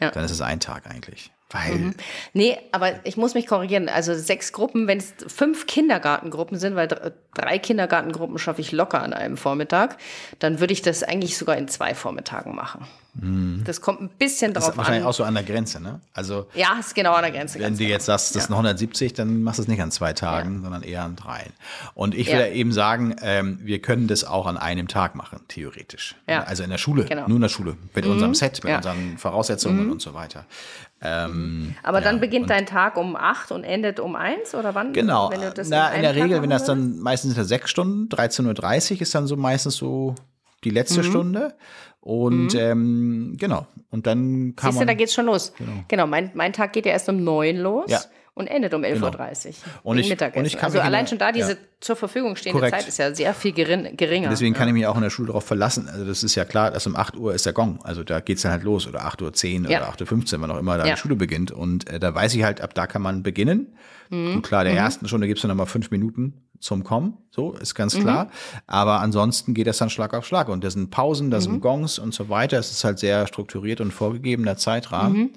ja. 0.00 0.10
dann 0.10 0.24
ist 0.24 0.30
es 0.30 0.40
ein 0.40 0.60
Tag 0.60 0.86
eigentlich. 0.86 1.32
Weil. 1.56 1.78
Mhm. 1.78 1.94
Nee, 2.32 2.58
aber 2.72 3.04
ich 3.04 3.16
muss 3.16 3.34
mich 3.34 3.46
korrigieren. 3.46 3.88
Also 3.88 4.14
sechs 4.14 4.52
Gruppen, 4.52 4.86
wenn 4.86 4.98
es 4.98 5.14
fünf 5.26 5.66
Kindergartengruppen 5.66 6.58
sind, 6.58 6.76
weil 6.76 6.88
drei 7.34 7.58
Kindergartengruppen 7.58 8.38
schaffe 8.38 8.60
ich 8.60 8.72
locker 8.72 9.02
an 9.02 9.12
einem 9.12 9.36
Vormittag, 9.36 9.96
dann 10.38 10.60
würde 10.60 10.72
ich 10.72 10.82
das 10.82 11.02
eigentlich 11.02 11.36
sogar 11.36 11.56
in 11.56 11.68
zwei 11.68 11.94
Vormittagen 11.94 12.54
machen. 12.54 12.86
Mhm. 13.20 13.62
Das 13.64 13.80
kommt 13.80 14.00
ein 14.02 14.08
bisschen 14.08 14.52
drauf 14.52 14.64
an. 14.64 14.66
Das 14.66 14.74
ist 14.74 14.78
wahrscheinlich 14.78 15.04
an. 15.04 15.08
auch 15.08 15.14
so 15.14 15.24
an 15.24 15.34
der 15.34 15.42
Grenze, 15.42 15.80
ne? 15.80 16.00
Also. 16.12 16.46
Ja, 16.54 16.76
ist 16.78 16.94
genau 16.94 17.14
an 17.14 17.22
der 17.22 17.32
Grenze. 17.32 17.58
Wenn 17.58 17.72
du 17.72 17.78
genau. 17.78 17.90
jetzt 17.90 18.06
sagst, 18.06 18.34
das 18.34 18.42
ja. 18.42 18.46
sind 18.48 18.54
170, 18.54 19.14
dann 19.14 19.42
machst 19.42 19.58
du 19.58 19.62
es 19.62 19.68
nicht 19.68 19.80
an 19.80 19.90
zwei 19.90 20.12
Tagen, 20.12 20.56
ja. 20.56 20.62
sondern 20.62 20.82
eher 20.82 21.04
an 21.04 21.16
dreien. 21.16 21.52
Und 21.94 22.14
ich 22.14 22.28
will 22.28 22.40
ja. 22.40 22.48
eben 22.48 22.72
sagen, 22.72 23.16
ähm, 23.22 23.58
wir 23.62 23.80
können 23.80 24.06
das 24.06 24.24
auch 24.24 24.46
an 24.46 24.56
einem 24.58 24.88
Tag 24.88 25.14
machen, 25.14 25.40
theoretisch. 25.48 26.16
Ja. 26.28 26.42
Also 26.42 26.62
in 26.62 26.70
der 26.70 26.78
Schule, 26.78 27.04
genau. 27.04 27.26
nur 27.26 27.36
in 27.36 27.42
der 27.42 27.48
Schule, 27.48 27.76
mit 27.94 28.04
mhm. 28.04 28.12
unserem 28.12 28.34
Set, 28.34 28.62
mit 28.64 28.74
unseren 28.74 29.16
Voraussetzungen 29.18 29.86
mhm. 29.86 29.92
und 29.92 30.02
so 30.02 30.12
weiter. 30.12 30.44
Ähm, 31.02 31.74
Aber 31.82 32.00
dann 32.00 32.16
ja, 32.16 32.20
beginnt 32.20 32.48
dein 32.48 32.66
Tag 32.66 32.96
um 32.96 33.16
acht 33.16 33.52
und 33.52 33.64
endet 33.64 34.00
um 34.00 34.16
eins 34.16 34.54
oder 34.54 34.74
wann? 34.74 34.92
Genau. 34.92 35.30
Na, 35.68 35.92
in, 35.92 36.02
der 36.02 36.14
Regel, 36.14 36.40
wenn 36.40 36.50
das 36.50 36.64
dann 36.64 36.98
meistens 36.98 37.34
sind 37.34 37.44
sechs 37.44 37.70
Stunden, 37.70 38.08
13.30 38.08 38.94
Uhr 38.94 39.00
ist 39.02 39.14
dann 39.14 39.26
so 39.26 39.36
meistens 39.36 39.76
so 39.76 40.14
die 40.64 40.70
letzte 40.70 41.02
mhm. 41.02 41.04
Stunde. 41.04 41.54
Und 42.00 42.54
mhm. 42.54 42.60
ähm, 42.60 43.36
genau. 43.38 43.66
Und 43.90 44.06
dann 44.06 44.54
kann 44.56 44.70
Siehst 44.70 44.78
man. 44.78 44.86
du, 44.86 44.92
da 44.92 44.96
geht's 44.96 45.12
schon 45.12 45.26
los. 45.26 45.52
Genau, 45.58 45.72
genau 45.88 46.06
mein, 46.06 46.30
mein 46.34 46.52
Tag 46.52 46.72
geht 46.72 46.86
ja 46.86 46.92
erst 46.92 47.08
um 47.08 47.22
neun 47.22 47.56
los. 47.56 47.90
Ja 47.90 48.00
und 48.36 48.48
endet 48.48 48.74
um 48.74 48.82
11.30 48.82 48.92
genau. 48.92 49.06
Uhr. 49.06 49.22
Und 49.82 49.98
ich, 49.98 50.10
und 50.10 50.44
ich 50.44 50.58
kann 50.58 50.66
also 50.66 50.80
allein 50.80 51.06
schon 51.06 51.16
da 51.16 51.32
diese 51.32 51.52
ja. 51.52 51.58
zur 51.80 51.96
Verfügung 51.96 52.36
stehende 52.36 52.58
Korrekt. 52.58 52.76
Zeit 52.76 52.86
ist 52.86 52.98
ja 52.98 53.14
sehr 53.14 53.32
viel 53.32 53.52
geringer. 53.52 54.28
deswegen 54.28 54.52
ja. 54.52 54.58
kann 54.58 54.68
ich 54.68 54.74
mich 54.74 54.86
auch 54.86 54.94
in 54.94 55.02
der 55.02 55.08
Schule 55.08 55.28
darauf 55.28 55.44
verlassen. 55.44 55.88
Also 55.88 56.04
das 56.04 56.22
ist 56.22 56.34
ja 56.34 56.44
klar, 56.44 56.70
dass 56.70 56.86
um 56.86 56.96
8 56.96 57.16
Uhr 57.16 57.34
ist 57.34 57.46
der 57.46 57.54
Gong. 57.54 57.80
Also 57.82 58.04
da 58.04 58.20
geht's 58.20 58.42
dann 58.42 58.52
halt 58.52 58.62
los 58.62 58.86
oder 58.86 59.06
8.10 59.06 59.64
Uhr 59.64 59.70
ja. 59.70 59.78
oder 59.78 59.90
8.15 59.90 60.34
Uhr, 60.34 60.42
wann 60.42 60.50
auch 60.50 60.58
immer 60.58 60.76
da 60.76 60.84
die 60.84 60.96
Schule 60.98 61.16
beginnt. 61.16 61.50
Und 61.50 61.88
äh, 61.88 61.98
da 61.98 62.14
weiß 62.14 62.34
ich 62.34 62.42
halt, 62.42 62.60
ab 62.60 62.74
da 62.74 62.86
kann 62.86 63.00
man 63.00 63.22
beginnen. 63.22 63.74
Mhm. 64.10 64.34
Gut, 64.34 64.42
klar, 64.42 64.64
der 64.64 64.74
mhm. 64.74 64.80
ersten 64.80 65.08
Stunde 65.08 65.28
gibt's 65.28 65.40
dann 65.40 65.48
nochmal 65.48 65.64
fünf 65.64 65.90
Minuten 65.90 66.42
zum 66.60 66.84
Kommen, 66.84 67.16
so 67.30 67.52
ist 67.54 67.74
ganz 67.74 67.98
klar. 67.98 68.26
Mhm. 68.26 68.30
Aber 68.66 69.00
ansonsten 69.00 69.54
geht 69.54 69.66
das 69.66 69.78
dann 69.78 69.88
Schlag 69.88 70.12
auf 70.12 70.26
Schlag. 70.26 70.50
Und 70.50 70.62
da 70.62 70.68
sind 70.68 70.90
Pausen, 70.90 71.30
da 71.30 71.40
sind 71.40 71.54
mhm. 71.54 71.60
Gongs 71.62 71.98
und 71.98 72.12
so 72.12 72.28
weiter. 72.28 72.58
Es 72.58 72.70
ist 72.70 72.84
halt 72.84 72.98
sehr 72.98 73.26
strukturiert 73.26 73.80
und 73.80 73.92
vorgegebener 73.92 74.58
Zeitrahmen. 74.58 75.30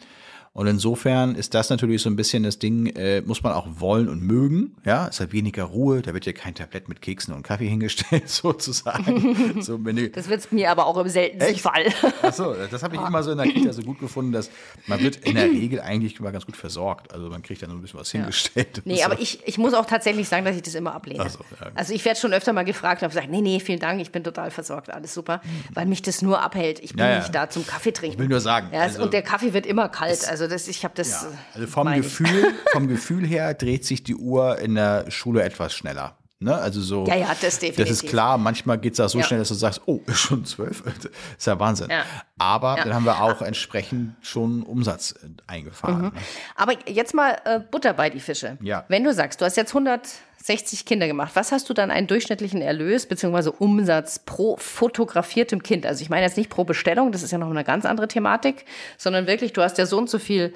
Und 0.60 0.68
insofern 0.68 1.36
ist 1.36 1.54
das 1.54 1.70
natürlich 1.70 2.02
so 2.02 2.10
ein 2.10 2.18
bisschen 2.18 2.44
das 2.44 2.60
Ding, 2.60 2.88
äh, 2.88 3.22
muss 3.22 3.44
man 3.44 3.54
auch 3.54 3.66
wollen 3.76 4.10
und 4.10 4.22
mögen. 4.22 4.76
Ja, 4.84 5.08
es 5.08 5.22
hat 5.22 5.32
weniger 5.32 5.64
Ruhe, 5.64 6.02
da 6.02 6.14
wird 6.14 6.26
ja 6.26 6.34
kein 6.34 6.54
Tablett 6.54 6.90
mit 6.90 7.02
Keksen 7.02 7.34
und 7.34 7.44
Kaffee 7.44 7.68
hingestellt, 7.70 8.28
sozusagen. 8.28 9.62
so, 9.62 9.78
Menü. 9.78 10.10
Das 10.10 10.28
wird 10.28 10.52
mir 10.52 10.70
aber 10.70 10.86
auch 10.86 10.98
im 10.98 11.08
seltensten 11.08 11.54
Echt? 11.54 11.62
Fall. 11.62 11.86
Achso, 12.22 12.56
das 12.70 12.84
habe 12.84 12.98
ich 12.98 13.02
immer 13.02 13.24
so 13.24 13.32
in 13.32 13.38
der 13.38 13.48
Kita 13.48 13.72
so 13.72 13.84
gut 13.84 14.02
gefunden, 14.02 14.34
dass 14.34 14.52
man 14.86 15.00
wird 15.00 15.16
in 15.26 15.36
der 15.36 15.46
Regel 15.46 15.80
eigentlich 15.80 16.20
immer 16.20 16.34
ganz 16.34 16.46
gut 16.46 16.58
versorgt. 16.58 17.14
Also 17.14 17.30
man 17.30 17.42
kriegt 17.42 17.62
dann 17.62 17.70
so 17.70 17.78
ein 17.78 17.82
bisschen 17.82 18.02
was 18.02 18.12
ja. 18.12 18.20
hingestellt. 18.20 18.82
Nee, 18.84 18.98
so. 18.98 19.04
aber 19.04 19.22
ich, 19.22 19.40
ich 19.46 19.58
muss 19.58 19.74
auch 19.74 19.86
tatsächlich 19.86 20.28
sagen, 20.28 20.44
dass 20.44 20.58
ich 20.58 20.64
das 20.64 20.76
immer 20.76 20.94
ablehne. 20.94 21.30
So, 21.30 21.40
ja. 21.58 21.72
Also 21.74 21.94
ich 21.94 22.04
werde 22.04 22.20
schon 22.20 22.34
öfter 22.34 22.52
mal 22.52 22.66
gefragt 22.66 23.02
und 23.02 23.04
habe 23.04 23.14
gesagt, 23.14 23.32
nee, 23.32 23.40
nee, 23.40 23.62
vielen 23.62 23.80
Dank, 23.80 24.02
ich 24.02 24.12
bin 24.12 24.26
total 24.26 24.52
versorgt, 24.52 24.90
alles 24.90 25.14
super, 25.14 25.40
weil 25.74 25.86
mich 25.86 26.02
das 26.02 26.22
nur 26.22 26.42
abhält. 26.42 26.82
Ich 26.82 26.96
bin 26.96 27.06
ja, 27.06 27.20
nicht 27.20 27.34
da 27.34 27.50
zum 27.50 27.66
Kaffee 27.66 27.94
trinken. 27.94 28.16
Ich 28.16 28.20
will 28.20 28.28
nur 28.28 28.42
sagen. 28.42 28.68
Also, 28.74 29.04
und 29.04 29.14
der 29.14 29.22
Kaffee 29.22 29.54
wird 29.54 29.66
immer 29.66 29.88
kalt. 29.88 30.28
Also 30.28 30.49
das, 30.50 30.68
ich 30.68 30.84
habe 30.84 30.94
das 30.96 31.28
also 31.54 31.68
vom 31.68 31.92
Gefühl, 31.94 32.54
vom 32.72 32.88
Gefühl 32.88 33.26
her 33.26 33.54
dreht 33.54 33.86
sich 33.86 34.04
die 34.04 34.16
Uhr 34.16 34.60
in 34.60 34.76
der 34.76 35.10
Schule 35.10 35.44
etwas 35.44 35.74
schneller. 35.74 36.19
Ne? 36.42 36.56
Also 36.56 36.80
so. 36.80 37.04
Ja, 37.06 37.16
ja, 37.16 37.28
das 37.42 37.60
definitiv. 37.60 37.76
Das 37.76 37.90
ist 37.90 38.08
klar. 38.08 38.38
Manchmal 38.38 38.78
geht 38.78 38.94
es 38.94 39.00
auch 39.02 39.10
so 39.10 39.18
Ja. 39.20 39.26
schnell, 39.26 39.40
dass 39.40 39.50
du 39.50 39.56
sagst, 39.56 39.82
oh, 39.88 40.00
ist 40.08 40.20
schon 40.20 40.46
zwölf. 40.46 40.82
Das 40.84 41.12
ist 41.38 41.48
ja 41.48 41.60
Wahnsinn. 41.60 41.90
Ja. 41.90 42.04
Aber 42.38 42.78
Ja. 42.78 42.84
dann 42.86 42.94
haben 42.94 43.04
wir 43.06 43.22
auch 43.22 43.42
entsprechend 43.42 44.16
schon 44.22 44.64
Umsatz 44.64 45.16
äh, 45.22 45.28
eingefahren. 45.48 46.02
ne? 46.02 46.12
Aber 46.56 46.74
jetzt 46.88 47.14
mal 47.14 47.38
äh, 47.44 47.60
Butter 47.60 47.94
bei 47.94 48.10
die 48.10 48.22
Fische. 48.22 48.58
Ja. 48.62 48.86
Wenn 48.88 49.04
du 49.04 49.14
sagst, 49.14 49.42
du 49.42 49.46
hast 49.46 49.58
jetzt 49.58 49.72
160 49.72 50.86
Kinder 50.86 51.08
gemacht, 51.08 51.32
was 51.34 51.52
hast 51.52 51.68
du 51.70 51.74
dann 51.74 51.92
einen 51.92 52.08
durchschnittlichen 52.08 52.62
Erlös 52.62 53.06
bzw. 53.06 53.50
Umsatz 53.60 54.20
pro 54.20 54.56
fotografiertem 54.56 55.62
Kind? 55.62 55.86
Also 55.86 56.02
ich 56.04 56.10
meine 56.10 56.26
jetzt 56.26 56.38
nicht 56.38 56.50
pro 56.50 56.64
Bestellung, 56.64 57.12
das 57.12 57.22
ist 57.22 57.32
ja 57.32 57.38
noch 57.38 57.50
eine 57.50 57.66
ganz 57.66 57.84
andere 57.86 58.08
Thematik, 58.08 58.64
sondern 58.98 59.28
wirklich, 59.28 59.52
du 59.52 59.62
hast 59.62 59.78
ja 59.78 59.86
so 59.86 59.98
und 59.98 60.10
so 60.10 60.20
viel 60.20 60.54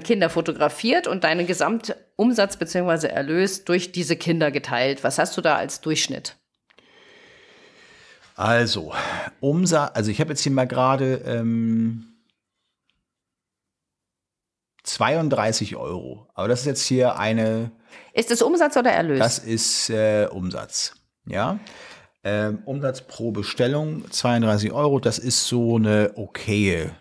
Kinder 0.00 0.30
fotografiert 0.30 1.06
und 1.06 1.24
deinen 1.24 1.46
Gesamtumsatz 1.46 2.56
bzw. 2.56 3.08
Erlös 3.08 3.64
durch 3.64 3.92
diese 3.92 4.16
Kinder 4.16 4.50
geteilt. 4.50 5.04
Was 5.04 5.18
hast 5.18 5.36
du 5.36 5.40
da 5.40 5.56
als 5.56 5.80
Durchschnitt? 5.80 6.36
Also, 8.34 8.92
Umsatz, 9.40 9.90
also 9.94 10.10
ich 10.10 10.20
habe 10.20 10.30
jetzt 10.30 10.42
hier 10.42 10.52
mal 10.52 10.66
gerade 10.66 11.22
ähm, 11.26 12.12
32 14.84 15.76
Euro. 15.76 16.28
Aber 16.34 16.48
das 16.48 16.60
ist 16.60 16.66
jetzt 16.66 16.86
hier 16.86 17.18
eine, 17.18 17.70
Ist 18.14 18.30
es 18.30 18.42
Umsatz 18.42 18.76
oder 18.76 18.90
Erlös? 18.90 19.18
das 19.18 19.38
ist 19.38 19.90
äh, 19.90 20.26
Umsatz. 20.30 20.94
Ja. 21.26 21.58
Ähm, 22.24 22.62
Umsatz 22.64 23.02
pro 23.02 23.32
Bestellung 23.32 24.10
32 24.10 24.72
Euro. 24.72 24.98
Das 25.00 25.18
ist 25.18 25.46
so 25.46 25.76
eine 25.76 26.12
okaye 26.16 26.92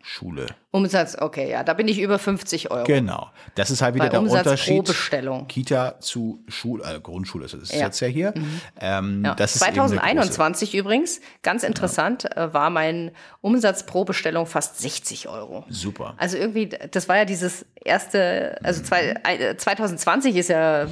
Schule. 0.00 0.46
Umsatz, 0.70 1.16
okay, 1.20 1.50
ja, 1.50 1.64
da 1.64 1.74
bin 1.74 1.88
ich 1.88 1.98
über 2.00 2.18
50 2.18 2.70
Euro. 2.70 2.84
Genau. 2.84 3.30
Das 3.56 3.70
ist 3.70 3.82
halt 3.82 3.94
wieder 3.94 4.04
Bei 4.04 4.10
der 4.10 4.20
Umsatz 4.20 4.42
pro 4.44 4.50
Unterschied. 4.50 4.84
Bestellung. 4.84 5.46
Kita 5.48 5.98
zu 6.00 6.42
Schule, 6.46 6.84
also 6.84 7.00
Grundschule 7.00 7.46
ist 7.46 7.54
es 7.54 7.70
Ja. 7.72 7.78
Mhm. 7.78 7.82
jetzt 7.84 8.00
ja 8.00 8.06
hier. 8.08 8.34
Ähm, 8.80 9.24
Ja. 9.24 9.34
das 9.34 9.56
ist 9.56 9.62
eben 9.62 9.72
eine 9.80 9.80
große- 9.82 9.96
2021 9.96 10.74
übrigens, 10.74 11.20
ganz 11.42 11.62
interessant, 11.62 12.24
äh, 12.36 12.52
war 12.54 12.70
mein 12.70 13.10
Umsatz 13.40 13.84
pro 13.86 14.04
Bestellung 14.04 14.46
fast 14.46 14.78
60 14.78 15.28
Euro. 15.28 15.64
Super. 15.68 16.14
Also 16.16 16.36
irgendwie, 16.36 16.68
das 16.68 17.08
war 17.08 17.16
ja 17.16 17.24
dieses 17.24 17.66
erste, 17.84 18.58
also 18.62 18.82
zwei, 18.82 19.14
äh, 19.24 19.56
2020 19.56 20.36
ist 20.36 20.48
ja 20.48 20.82
äh, 20.84 20.86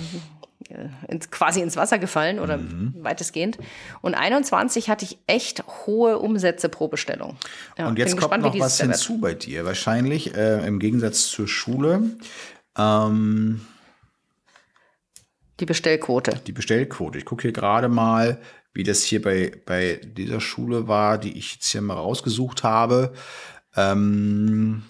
ins, 1.09 1.31
quasi 1.31 1.61
ins 1.61 1.77
Wasser 1.77 1.99
gefallen 1.99 2.39
oder 2.41 2.57
Mhm. 2.59 2.95
weitestgehend. 2.99 3.59
Und 4.01 4.15
21 4.15 4.89
hatte 4.91 5.05
ich 5.05 5.19
echt 5.27 5.63
hohe 5.87 6.19
Umsätze 6.19 6.69
pro 6.69 6.89
Bestellung. 6.89 7.37
Ja, 7.79 7.87
Und 7.89 7.99
jetzt 7.99 8.11
kommt 8.13 8.21
gespannt, 8.23 8.43
noch 8.45 8.59
was 8.59 8.79
Jahr 8.79 8.89
wird. 8.89 8.99
hinzu 8.99 9.21
bei 9.21 9.35
dir, 9.35 9.65
wahrscheinlich 9.65 10.35
äh, 10.35 10.67
im 10.67 10.79
Gegensatz 10.79 11.29
zur 11.29 11.47
Schule. 11.47 12.03
Ähm, 12.77 13.61
Die 15.61 15.67
Bestellquote. 15.67 16.41
die 16.47 16.53
Bestellquote. 16.53 17.19
Ich 17.19 17.25
gucke 17.25 17.43
hier 17.43 17.53
gerade 17.53 17.89
mal, 17.89 18.41
wie 18.75 18.83
das 18.83 19.03
hier 19.03 19.23
bei, 19.23 19.53
bei 19.65 20.01
dieser 20.05 20.41
Schule 20.41 20.87
war, 20.89 21.17
die 21.19 21.39
ich 21.39 21.55
jetzt 21.55 21.67
hier 21.71 21.81
mal 21.81 21.95
rausgesucht 21.95 22.63
habe. 22.63 23.15
Ähm, 23.75 24.83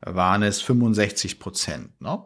waren 0.00 0.42
es 0.42 0.60
65 0.62 1.38
Prozent, 1.40 2.00
ne? 2.00 2.22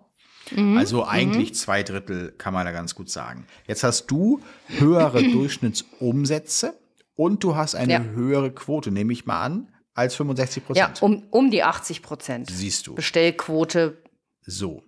Mhm. 0.52 0.76
Also 0.78 1.06
eigentlich 1.06 1.54
zwei 1.54 1.82
Drittel 1.82 2.32
kann 2.38 2.52
man 2.54 2.66
da 2.66 2.72
ganz 2.72 2.94
gut 2.94 3.10
sagen. 3.10 3.46
Jetzt 3.66 3.84
hast 3.84 4.06
du 4.06 4.40
höhere 4.68 5.22
Durchschnittsumsätze 5.32 6.78
und 7.14 7.42
du 7.44 7.56
hast 7.56 7.74
eine 7.74 7.92
Ja. 7.92 8.02
höhere 8.02 8.50
Quote, 8.52 8.90
nehme 8.90 9.12
ich 9.12 9.26
mal 9.26 9.40
an, 9.42 9.68
als 9.94 10.14
65 10.14 10.62
Ja, 10.74 10.88
Prozent. 10.88 11.02
um, 11.02 11.22
um 11.30 11.50
die 11.50 11.62
80 11.62 12.02
Prozent. 12.02 12.50
Siehst 12.50 12.86
du. 12.86 12.94
Bestellquote 12.94 14.02
So. 14.42 14.82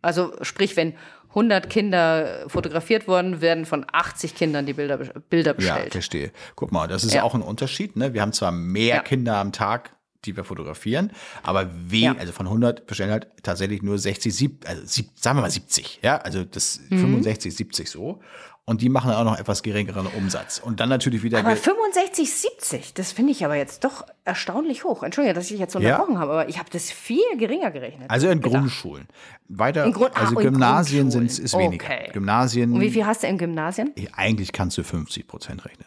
Also 0.00 0.32
sprich, 0.42 0.76
wenn 0.76 0.94
100 1.30 1.70
Kinder 1.70 2.44
fotografiert 2.48 3.08
wurden, 3.08 3.40
werden 3.40 3.64
von 3.66 3.86
80 3.90 4.34
Kindern 4.34 4.66
die 4.66 4.72
Bilder, 4.74 4.98
Bilder 4.98 5.52
Ja, 5.52 5.56
bestellt. 5.56 5.92
verstehe. 5.92 6.32
Guck 6.56 6.72
mal, 6.72 6.88
das 6.88 7.04
ist 7.04 7.14
Ja. 7.14 7.22
auch 7.22 7.34
ein 7.34 7.42
Unterschied. 7.42 7.96
Ne? 7.96 8.12
Wir 8.12 8.20
haben 8.22 8.32
zwar 8.32 8.52
mehr 8.52 8.96
Ja. 8.96 9.02
Kinder 9.02 9.36
am 9.36 9.52
Tag, 9.52 9.96
die 10.24 10.36
wir 10.36 10.44
fotografieren, 10.44 11.10
aber 11.42 11.68
wen, 11.88 12.02
Ja. 12.02 12.14
also 12.16 12.32
von 12.32 12.46
100 12.46 12.86
bestellen 12.86 13.10
halt 13.10 13.26
tatsächlich 13.42 13.82
nur 13.82 13.98
60, 13.98 14.34
sieb, 14.34 14.64
also 14.68 14.82
sieb, 14.84 15.10
sagen 15.16 15.38
wir 15.38 15.42
mal 15.42 15.50
70, 15.50 16.00
ja, 16.02 16.18
also 16.18 16.44
das 16.44 16.80
Mhm. 16.90 17.00
65, 17.00 17.54
70 17.56 17.90
so. 17.90 18.20
Und 18.64 18.80
die 18.80 18.88
machen 18.88 19.10
auch 19.10 19.24
noch 19.24 19.36
etwas 19.40 19.64
geringeren 19.64 20.06
Umsatz. 20.06 20.60
Und 20.64 20.78
dann 20.78 20.88
natürlich 20.88 21.24
wieder. 21.24 21.40
aber 21.40 21.54
ge- 21.54 21.58
65, 21.60 22.32
70, 22.32 22.94
das 22.94 23.10
finde 23.10 23.32
ich 23.32 23.44
aber 23.44 23.56
jetzt 23.56 23.82
doch 23.82 24.06
erstaunlich 24.24 24.84
hoch. 24.84 25.02
Entschuldige, 25.02 25.34
dass 25.34 25.50
ich 25.50 25.58
jetzt 25.58 25.74
Ja. 25.74 25.80
unterbrochen 25.80 26.18
habe, 26.20 26.30
aber 26.30 26.48
ich 26.48 26.60
habe 26.60 26.70
das 26.70 26.88
viel 26.92 27.24
geringer 27.38 27.72
gerechnet. 27.72 28.08
also 28.08 28.28
in 28.28 28.40
gedacht. 28.40 28.60
Grundschulen. 28.60 29.08
Weiter, 29.48 29.84
In 29.84 29.92
Grund- 29.92 30.12
ah, 30.14 30.20
also 30.20 30.38
in 30.38 30.52
Gymnasien 30.52 31.10
sind 31.10 31.24
ist 31.26 31.58
weniger. 31.58 31.84
Okay. 31.84 32.10
Gymnasien, 32.12 32.72
Und 32.72 32.80
wie 32.80 32.90
viel 32.90 33.04
hast 33.04 33.24
du 33.24 33.26
im 33.26 33.36
Gymnasien? 33.36 33.92
eigentlich 34.14 34.52
kannst 34.52 34.78
du 34.78 34.84
50 34.84 35.26
Prozent 35.26 35.64
rechnen. 35.64 35.86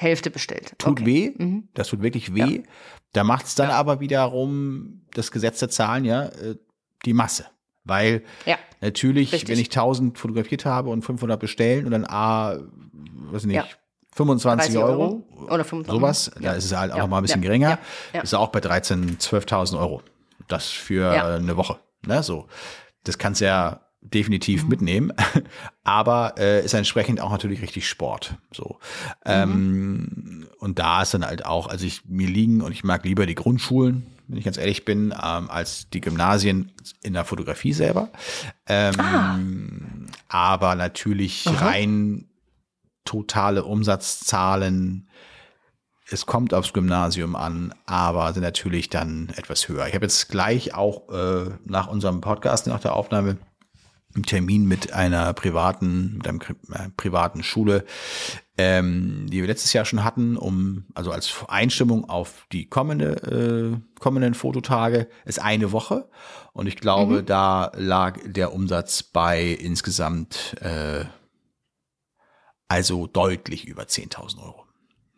Hälfte 0.00 0.30
bestellt. 0.30 0.72
Tut 0.78 1.00
okay. 1.00 1.34
Mhm. 1.36 1.62
weh, 1.62 1.68
das 1.74 1.88
tut 1.88 2.02
wirklich 2.02 2.34
weh. 2.34 2.62
Da 3.12 3.24
macht 3.24 3.46
es 3.46 3.54
dann 3.54 3.70
aber 3.70 4.00
wiederum 4.00 5.02
das 5.14 5.30
Gesetz 5.30 5.58
der 5.58 5.68
Zahlen, 5.68 6.04
ja, 6.04 6.26
äh, 6.26 6.56
die 7.04 7.12
Masse. 7.12 7.46
Weil 7.84 8.22
Ja. 8.46 8.56
natürlich, 8.80 9.32
Richtig. 9.32 9.48
wenn 9.50 9.58
ich 9.58 9.68
1000 9.70 10.16
fotografiert 10.18 10.64
habe 10.64 10.90
und 10.90 11.02
500 11.02 11.38
bestellen 11.40 11.84
und 11.86 11.90
dann 11.92 12.04
A, 12.06 12.58
weiß 13.32 13.44
nicht, 13.44 13.56
Ja. 13.56 13.64
25 14.14 14.74
30 14.74 14.82
Euro, 14.82 15.02
Euro 15.36 15.52
oder 15.52 15.64
25. 15.64 15.92
sowas, 16.00 16.30
Ja. 16.36 16.40
da 16.40 16.52
ist 16.54 16.64
es 16.64 16.76
halt 16.76 16.92
auch 16.92 16.96
Ja. 16.98 17.06
mal 17.06 17.18
ein 17.18 17.22
bisschen 17.22 17.42
Ja. 17.42 17.48
geringer. 17.48 17.68
Ja. 17.70 17.78
Ja. 18.14 18.20
Ist 18.22 18.34
auch 18.34 18.48
bei 18.48 18.60
13.000, 18.60 19.20
12.000 19.20 19.78
Euro. 19.78 20.02
Das 20.48 20.66
für 20.68 21.14
Ja. 21.14 21.36
eine 21.36 21.56
Woche. 21.56 21.78
Ne, 22.06 22.22
so. 22.22 22.46
Das 23.04 23.18
kannst 23.18 23.40
ja 23.40 23.80
definitiv 24.02 24.64
Mhm. 24.64 24.68
mitnehmen, 24.68 25.12
aber 25.84 26.34
äh, 26.38 26.64
ist 26.64 26.74
entsprechend 26.74 27.20
auch 27.20 27.30
natürlich 27.30 27.62
richtig 27.62 27.88
Sport. 27.88 28.36
So. 28.52 28.78
Ähm, 29.24 30.48
und 30.58 30.78
da 30.78 31.02
ist 31.02 31.14
dann 31.14 31.24
halt 31.24 31.44
auch, 31.44 31.68
also 31.68 31.84
ich 31.86 32.04
mir 32.06 32.28
liegen 32.28 32.60
und 32.62 32.72
ich 32.72 32.82
mag 32.82 33.04
lieber 33.04 33.26
die 33.26 33.34
Grundschulen, 33.34 34.06
wenn 34.26 34.38
ich 34.38 34.44
ganz 34.44 34.56
ehrlich 34.56 34.84
bin, 34.84 35.12
ähm, 35.12 35.50
als 35.50 35.90
die 35.90 36.00
Gymnasien 36.00 36.72
in 37.02 37.12
der 37.12 37.24
Fotografie 37.24 37.72
selber. 37.72 38.08
Ähm, 38.66 40.06
Aber 40.28 40.74
natürlich 40.76 41.44
rein 41.60 42.26
totale 43.04 43.64
Umsatzzahlen. 43.64 45.08
Es 46.12 46.26
kommt 46.26 46.54
aufs 46.54 46.72
Gymnasium 46.72 47.36
an, 47.36 47.74
aber 47.86 48.32
sind 48.32 48.42
natürlich 48.42 48.88
dann 48.88 49.28
etwas 49.36 49.68
höher. 49.68 49.86
Ich 49.86 49.94
habe 49.94 50.04
jetzt 50.04 50.28
gleich 50.28 50.74
auch 50.74 51.08
äh, 51.10 51.50
nach 51.64 51.86
unserem 51.88 52.20
Podcast, 52.20 52.66
nach 52.66 52.80
der 52.80 52.94
Aufnahme, 52.94 53.36
einen 54.14 54.24
Termin 54.24 54.66
mit 54.66 54.92
einer 54.92 55.32
privaten, 55.34 56.16
mit 56.18 56.28
einem 56.28 56.40
äh, 56.72 56.88
privaten 56.96 57.42
Schule, 57.42 57.84
ähm, 58.58 59.26
die 59.30 59.40
wir 59.40 59.46
letztes 59.46 59.72
Jahr 59.72 59.84
schon 59.84 60.04
hatten, 60.04 60.36
um 60.36 60.84
also 60.94 61.12
als 61.12 61.32
Einstimmung 61.48 62.08
auf 62.08 62.46
die 62.52 62.68
kommende, 62.68 63.76
äh, 63.76 64.00
kommenden 64.00 64.34
Fototage 64.34 65.08
ist 65.24 65.40
eine 65.40 65.72
Woche 65.72 66.08
und 66.52 66.66
ich 66.66 66.76
glaube, 66.76 67.22
da 67.22 67.70
lag 67.76 68.18
der 68.24 68.52
Umsatz 68.52 69.02
bei 69.02 69.44
insgesamt 69.44 70.56
äh, 70.60 71.04
also 72.68 73.06
deutlich 73.06 73.66
über 73.66 73.84
10.000 73.84 74.42
Euro. 74.42 74.69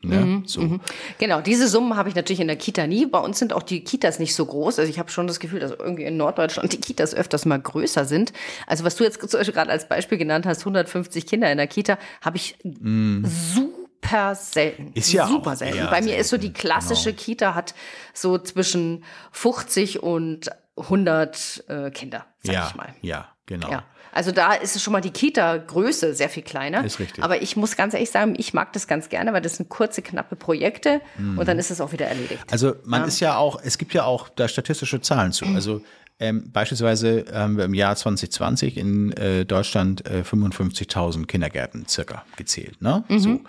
Ne? 0.04 0.42
so. 0.46 0.80
Genau, 1.18 1.40
diese 1.40 1.68
Summen 1.68 1.96
habe 1.96 2.08
ich 2.08 2.14
natürlich 2.14 2.40
in 2.40 2.48
der 2.48 2.56
Kita 2.56 2.86
nie. 2.86 3.06
Bei 3.06 3.18
uns 3.20 3.38
sind 3.38 3.52
auch 3.52 3.62
die 3.62 3.84
Kitas 3.84 4.18
nicht 4.18 4.34
so 4.34 4.44
groß. 4.46 4.78
Also 4.78 4.90
ich 4.90 4.98
habe 4.98 5.10
schon 5.10 5.26
das 5.26 5.38
Gefühl, 5.40 5.60
dass 5.60 5.70
irgendwie 5.70 6.04
in 6.04 6.16
Norddeutschland 6.16 6.72
die 6.72 6.80
Kitas 6.80 7.14
öfters 7.14 7.44
mal 7.44 7.60
größer 7.60 8.04
sind. 8.04 8.32
Also 8.66 8.84
was 8.84 8.96
du 8.96 9.04
jetzt 9.04 9.20
zum 9.20 9.38
Beispiel 9.38 9.54
gerade 9.54 9.70
als 9.70 9.88
Beispiel 9.88 10.18
genannt 10.18 10.46
hast, 10.46 10.60
150 10.60 11.26
Kinder 11.26 11.50
in 11.50 11.58
der 11.58 11.66
Kita, 11.68 11.98
habe 12.20 12.36
ich 12.36 12.56
super 12.62 14.34
selten. 14.34 14.92
Ist 14.94 15.12
ja 15.12 15.26
super 15.26 15.52
auch 15.52 15.56
selten. 15.56 15.86
Bei 15.90 16.02
mir 16.02 16.16
ist 16.16 16.28
so 16.28 16.36
selten, 16.36 16.46
die 16.46 16.52
klassische 16.52 17.12
Kita 17.12 17.54
hat 17.54 17.74
so 18.12 18.38
zwischen 18.38 19.04
50 19.30 20.02
und 20.02 20.50
100 20.76 21.64
äh, 21.68 21.90
Kinder, 21.90 22.26
sag 22.42 22.54
Ja, 22.54 22.66
ich 22.68 22.74
mal. 22.74 22.94
ja, 23.02 23.28
genau. 23.46 23.70
Ja. 23.70 23.84
Also 24.12 24.30
da 24.30 24.52
ist 24.52 24.76
es 24.76 24.82
schon 24.82 24.92
mal 24.92 25.00
die 25.00 25.10
Kita-Größe 25.10 26.14
sehr 26.14 26.28
viel 26.28 26.42
kleiner. 26.42 26.84
Ist 26.84 26.98
richtig. 27.00 27.24
Aber 27.24 27.42
ich 27.42 27.56
muss 27.56 27.76
ganz 27.76 27.94
ehrlich 27.94 28.10
sagen, 28.10 28.34
ich 28.36 28.52
mag 28.54 28.72
das 28.72 28.86
ganz 28.86 29.08
gerne, 29.08 29.32
weil 29.32 29.40
das 29.42 29.56
sind 29.56 29.68
kurze, 29.68 30.02
knappe 30.02 30.36
Projekte 30.36 31.00
Mhm. 31.16 31.38
und 31.38 31.48
dann 31.48 31.58
ist 31.58 31.70
es 31.70 31.80
auch 31.80 31.92
wieder 31.92 32.06
erledigt. 32.06 32.44
Also 32.50 32.74
man 32.84 33.04
ist 33.08 33.20
ja 33.20 33.36
auch, 33.36 33.60
es 33.64 33.78
gibt 33.78 33.94
ja 33.94 34.04
auch 34.04 34.28
da 34.28 34.48
statistische 34.48 35.00
Zahlen 35.00 35.32
zu. 35.32 35.46
Also 35.46 35.80
ähm, 36.20 36.50
beispielsweise 36.52 37.24
haben 37.32 37.56
wir 37.56 37.64
im 37.64 37.74
Jahr 37.74 37.96
2020 37.96 38.76
in 38.76 39.12
äh, 39.12 39.44
Deutschland 39.44 40.06
äh, 40.06 40.22
55.000 40.22 41.26
Kindergärten 41.26 41.86
circa 41.88 42.24
gezählt. 42.36 42.80
Ne? 42.80 43.02
So. 43.08 43.40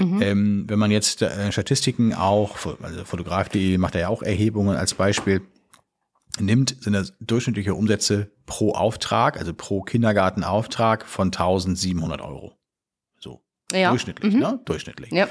Ähm, 0.00 0.64
wenn 0.68 0.78
man 0.78 0.90
jetzt 0.90 1.20
äh, 1.22 1.52
Statistiken 1.52 2.14
auch, 2.14 2.56
also 2.82 3.04
Fotograf.de 3.04 3.76
macht 3.78 3.94
da 3.96 3.98
ja 3.98 4.08
auch 4.08 4.22
Erhebungen 4.22 4.76
als 4.76 4.94
Beispiel, 4.94 5.42
nimmt, 6.40 6.76
sind 6.82 6.94
das 6.94 7.14
durchschnittliche 7.20 7.74
Umsätze 7.74 8.30
pro 8.46 8.72
Auftrag, 8.72 9.38
also 9.38 9.52
pro 9.54 9.82
Kindergartenauftrag 9.82 11.06
von 11.06 11.28
1700 11.28 12.20
Euro. 12.20 12.58
So. 13.18 13.42
Ja. 13.72 13.88
Mhm. 13.88 13.92
Durchschnittlich, 13.92 14.34
ne? 14.34 14.60
Durchschnittlich. 14.64 15.10
Ja. 15.12 15.28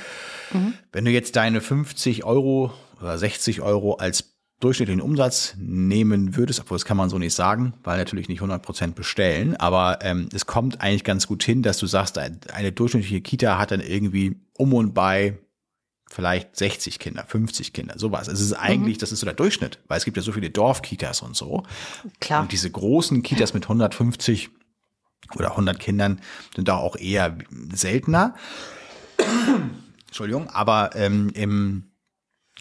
Wenn 0.92 1.06
du 1.06 1.12
jetzt 1.12 1.36
deine 1.36 1.62
50 1.62 2.24
Euro 2.24 2.74
oder 3.00 3.18
60 3.18 3.62
Euro 3.62 3.96
als 3.96 4.32
durchschnittlichen 4.60 5.02
Umsatz 5.02 5.56
nehmen 5.58 6.36
würdest, 6.36 6.60
obwohl 6.60 6.78
das 6.78 6.86
kann 6.86 6.98
man 6.98 7.10
so 7.10 7.18
nicht 7.18 7.34
sagen, 7.34 7.74
weil 7.84 7.98
natürlich 7.98 8.30
nicht 8.30 8.42
100% 8.42 8.94
bestellen, 8.94 9.56
aber 9.56 10.00
ähm, 10.04 10.30
es 10.34 10.46
kommt 10.46 10.82
eigentlich 10.82 11.04
ganz 11.04 11.26
gut 11.26 11.44
hin, 11.44 11.64
dass 11.64 11.78
du 11.78 11.88
sagst, 11.88 12.18
eine 12.18 12.72
durchschnittliche 12.72 13.22
Kita 13.22 13.58
hat 13.58 13.72
dann 13.72 13.82
irgendwie 13.82 14.40
um 14.58 14.74
und 14.74 14.94
bei 14.94 15.40
vielleicht 16.12 16.58
60 16.58 17.00
Kinder, 17.00 17.24
50 17.26 17.74
Kinder, 17.74 17.98
sowas. 17.98 18.28
Es 18.28 18.42
ist 18.42 18.54
eigentlich, 18.54 18.98
mhm. 18.98 19.00
das 19.00 19.12
ist 19.12 19.22
so 19.22 19.26
der 19.26 19.34
Durchschnitt, 19.34 19.80
weil 19.88 19.98
es 19.98 20.06
gibt 20.06 20.18
ja 20.18 20.24
so 20.24 20.32
viele 20.32 20.50
Dorfkitas 20.50 21.22
und 21.22 21.36
so. 21.36 21.64
Klar. 22.20 22.42
Und 22.42 22.52
diese 22.52 22.70
großen 22.70 23.24
Kitas 23.24 23.54
mit 23.54 23.64
150 23.64 24.50
oder 25.36 25.52
100 25.52 25.80
Kindern 25.80 26.20
sind 26.56 26.68
da 26.68 26.76
auch 26.76 26.98
eher 26.98 27.38
seltener. 27.74 28.36
Entschuldigung, 30.08 30.50
aber 30.50 30.96
ähm, 30.96 31.32
im 31.34 31.84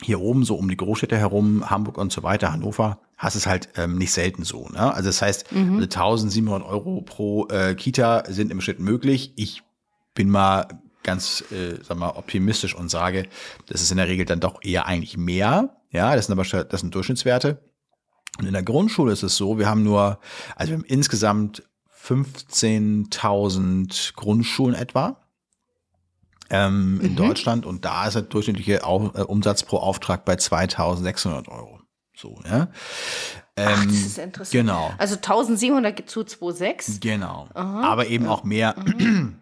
hier 0.02 0.20
oben 0.20 0.44
so 0.44 0.54
um 0.54 0.68
die 0.68 0.76
Großstädte 0.76 1.18
herum, 1.18 1.68
Hamburg 1.68 1.98
und 1.98 2.12
so 2.12 2.22
weiter, 2.22 2.52
Hannover, 2.52 3.00
hast 3.18 3.34
es 3.34 3.46
halt 3.46 3.68
ähm, 3.76 3.98
nicht 3.98 4.12
selten 4.12 4.44
so. 4.44 4.68
Ne? 4.68 4.94
Also 4.94 5.08
das 5.08 5.20
heißt, 5.20 5.52
mhm. 5.52 5.82
1700 5.82 6.66
Euro 6.66 7.02
pro 7.02 7.48
äh, 7.48 7.74
Kita 7.74 8.24
sind 8.28 8.50
im 8.50 8.60
Schnitt 8.60 8.78
möglich. 8.78 9.32
Ich 9.36 9.62
bin 10.14 10.30
mal 10.30 10.68
ganz, 11.02 11.44
äh, 11.50 11.78
sag 11.82 11.98
mal, 11.98 12.10
optimistisch 12.10 12.74
und 12.74 12.90
sage, 12.90 13.28
das 13.66 13.82
ist 13.82 13.90
in 13.90 13.96
der 13.96 14.08
Regel 14.08 14.26
dann 14.26 14.40
doch 14.40 14.62
eher 14.62 14.86
eigentlich 14.86 15.16
mehr. 15.16 15.76
Ja, 15.90 16.14
das 16.14 16.26
sind 16.26 16.38
aber 16.38 16.64
das 16.64 16.80
sind 16.80 16.94
Durchschnittswerte. 16.94 17.62
Und 18.38 18.46
in 18.46 18.52
der 18.52 18.62
Grundschule 18.62 19.12
ist 19.12 19.22
es 19.22 19.36
so, 19.36 19.58
wir 19.58 19.68
haben 19.68 19.82
nur, 19.82 20.18
also 20.56 20.70
wir 20.70 20.78
haben 20.78 20.84
insgesamt 20.84 21.62
15.000 22.06 24.14
Grundschulen 24.14 24.74
etwa 24.74 25.20
ähm, 26.48 26.94
mhm. 26.94 27.00
in 27.02 27.16
Deutschland 27.16 27.66
und 27.66 27.84
da 27.84 28.06
ist 28.06 28.14
der 28.14 28.22
durchschnittliche 28.22 28.84
Au 28.84 29.10
äh, 29.14 29.20
Umsatz 29.22 29.62
pro 29.62 29.76
Auftrag 29.78 30.24
bei 30.24 30.34
2.600 30.34 31.48
Euro. 31.48 31.80
So, 32.16 32.38
ja. 32.44 32.68
Ähm, 33.56 33.68
Ach, 33.72 33.84
das 33.84 33.94
ist 33.94 34.18
interessant. 34.18 34.52
Genau. 34.52 34.94
Also 34.98 35.16
1700 35.16 36.08
zu 36.08 36.20
2,6. 36.20 37.00
Genau. 37.00 37.48
Aha. 37.54 37.82
Aber 37.82 38.06
eben 38.06 38.26
ja. 38.26 38.30
auch 38.30 38.44
mehr, 38.44 38.76
mhm. 38.78 39.40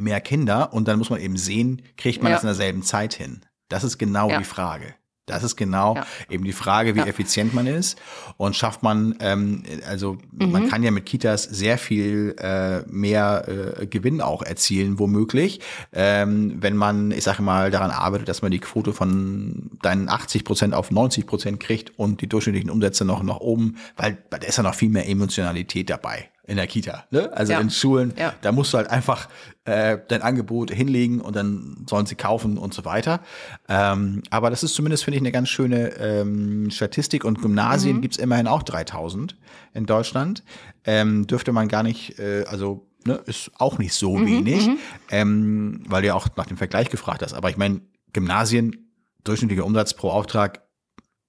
Mehr 0.00 0.20
Kinder 0.20 0.72
und 0.72 0.88
dann 0.88 0.98
muss 0.98 1.10
man 1.10 1.20
eben 1.20 1.36
sehen, 1.36 1.82
kriegt 1.96 2.22
man 2.22 2.30
ja. 2.30 2.36
das 2.36 2.44
in 2.44 2.48
derselben 2.48 2.82
Zeit 2.82 3.14
hin? 3.14 3.40
Das 3.68 3.84
ist 3.84 3.98
genau 3.98 4.30
ja. 4.30 4.38
die 4.38 4.44
Frage. 4.44 4.94
Das 5.26 5.42
ist 5.42 5.56
genau 5.56 5.96
ja. 5.96 6.06
eben 6.30 6.44
die 6.44 6.52
Frage, 6.52 6.94
wie 6.94 7.00
ja. 7.00 7.06
effizient 7.06 7.52
man 7.52 7.66
ist 7.66 7.98
und 8.36 8.54
schafft 8.54 8.84
man, 8.84 9.16
ähm, 9.18 9.64
also 9.86 10.18
mhm. 10.30 10.52
man 10.52 10.68
kann 10.68 10.84
ja 10.84 10.92
mit 10.92 11.04
Kitas 11.04 11.42
sehr 11.42 11.78
viel 11.78 12.36
äh, 12.38 12.82
mehr 12.88 13.80
äh, 13.80 13.86
Gewinn 13.86 14.20
auch 14.20 14.42
erzielen, 14.42 15.00
womöglich, 15.00 15.60
ähm, 15.92 16.54
wenn 16.60 16.76
man, 16.76 17.10
ich 17.10 17.24
sage 17.24 17.42
mal, 17.42 17.72
daran 17.72 17.90
arbeitet, 17.90 18.28
dass 18.28 18.40
man 18.42 18.52
die 18.52 18.60
Quote 18.60 18.92
von 18.92 19.72
deinen 19.82 20.08
80 20.08 20.44
Prozent 20.44 20.74
auf 20.74 20.92
90 20.92 21.26
Prozent 21.26 21.58
kriegt 21.58 21.98
und 21.98 22.20
die 22.20 22.28
durchschnittlichen 22.28 22.70
Umsätze 22.70 23.04
noch 23.04 23.24
nach 23.24 23.40
oben, 23.40 23.78
weil 23.96 24.18
da 24.30 24.36
ist 24.36 24.58
ja 24.58 24.62
noch 24.62 24.76
viel 24.76 24.90
mehr 24.90 25.08
Emotionalität 25.08 25.90
dabei 25.90 26.30
in 26.46 26.56
der 26.56 26.66
Kita. 26.66 27.04
Ne? 27.10 27.30
Also 27.32 27.52
ja. 27.52 27.60
in 27.60 27.70
Schulen, 27.70 28.14
ja. 28.16 28.34
da 28.40 28.52
musst 28.52 28.72
du 28.72 28.78
halt 28.78 28.88
einfach 28.88 29.28
äh, 29.64 29.98
dein 30.08 30.22
Angebot 30.22 30.70
hinlegen 30.70 31.20
und 31.20 31.34
dann 31.34 31.84
sollen 31.88 32.06
sie 32.06 32.14
kaufen 32.14 32.56
und 32.56 32.72
so 32.72 32.84
weiter. 32.84 33.20
Ähm, 33.68 34.22
aber 34.30 34.50
das 34.50 34.62
ist 34.62 34.74
zumindest, 34.74 35.04
finde 35.04 35.16
ich, 35.16 35.22
eine 35.22 35.32
ganz 35.32 35.48
schöne 35.48 35.88
ähm, 35.96 36.70
Statistik. 36.70 37.24
Und 37.24 37.42
Gymnasien 37.42 37.96
mhm. 37.96 38.02
gibt's 38.02 38.16
immerhin 38.16 38.46
auch 38.46 38.62
3000 38.62 39.36
in 39.74 39.86
Deutschland. 39.86 40.44
Ähm, 40.84 41.26
dürfte 41.26 41.52
man 41.52 41.66
gar 41.66 41.82
nicht, 41.82 42.18
äh, 42.20 42.44
also 42.46 42.86
ne, 43.04 43.14
ist 43.26 43.50
auch 43.58 43.78
nicht 43.78 43.94
so 43.94 44.16
mhm, 44.16 44.26
wenig, 44.26 44.68
mhm. 44.68 44.78
ähm, 45.10 45.82
weil 45.88 46.02
du 46.02 46.08
ja 46.08 46.14
auch 46.14 46.28
nach 46.36 46.46
dem 46.46 46.56
Vergleich 46.56 46.90
gefragt 46.90 47.22
hast. 47.22 47.34
Aber 47.34 47.50
ich 47.50 47.56
meine, 47.56 47.80
Gymnasien, 48.12 48.92
durchschnittlicher 49.24 49.64
Umsatz 49.66 49.94
pro 49.94 50.10
Auftrag 50.10 50.62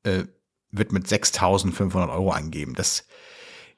äh, 0.03 0.25
wird 0.69 0.91
mit 0.91 1.07
6.500 1.07 2.11
Euro 2.11 2.31
angegeben. 2.31 2.75
Das 2.75 3.06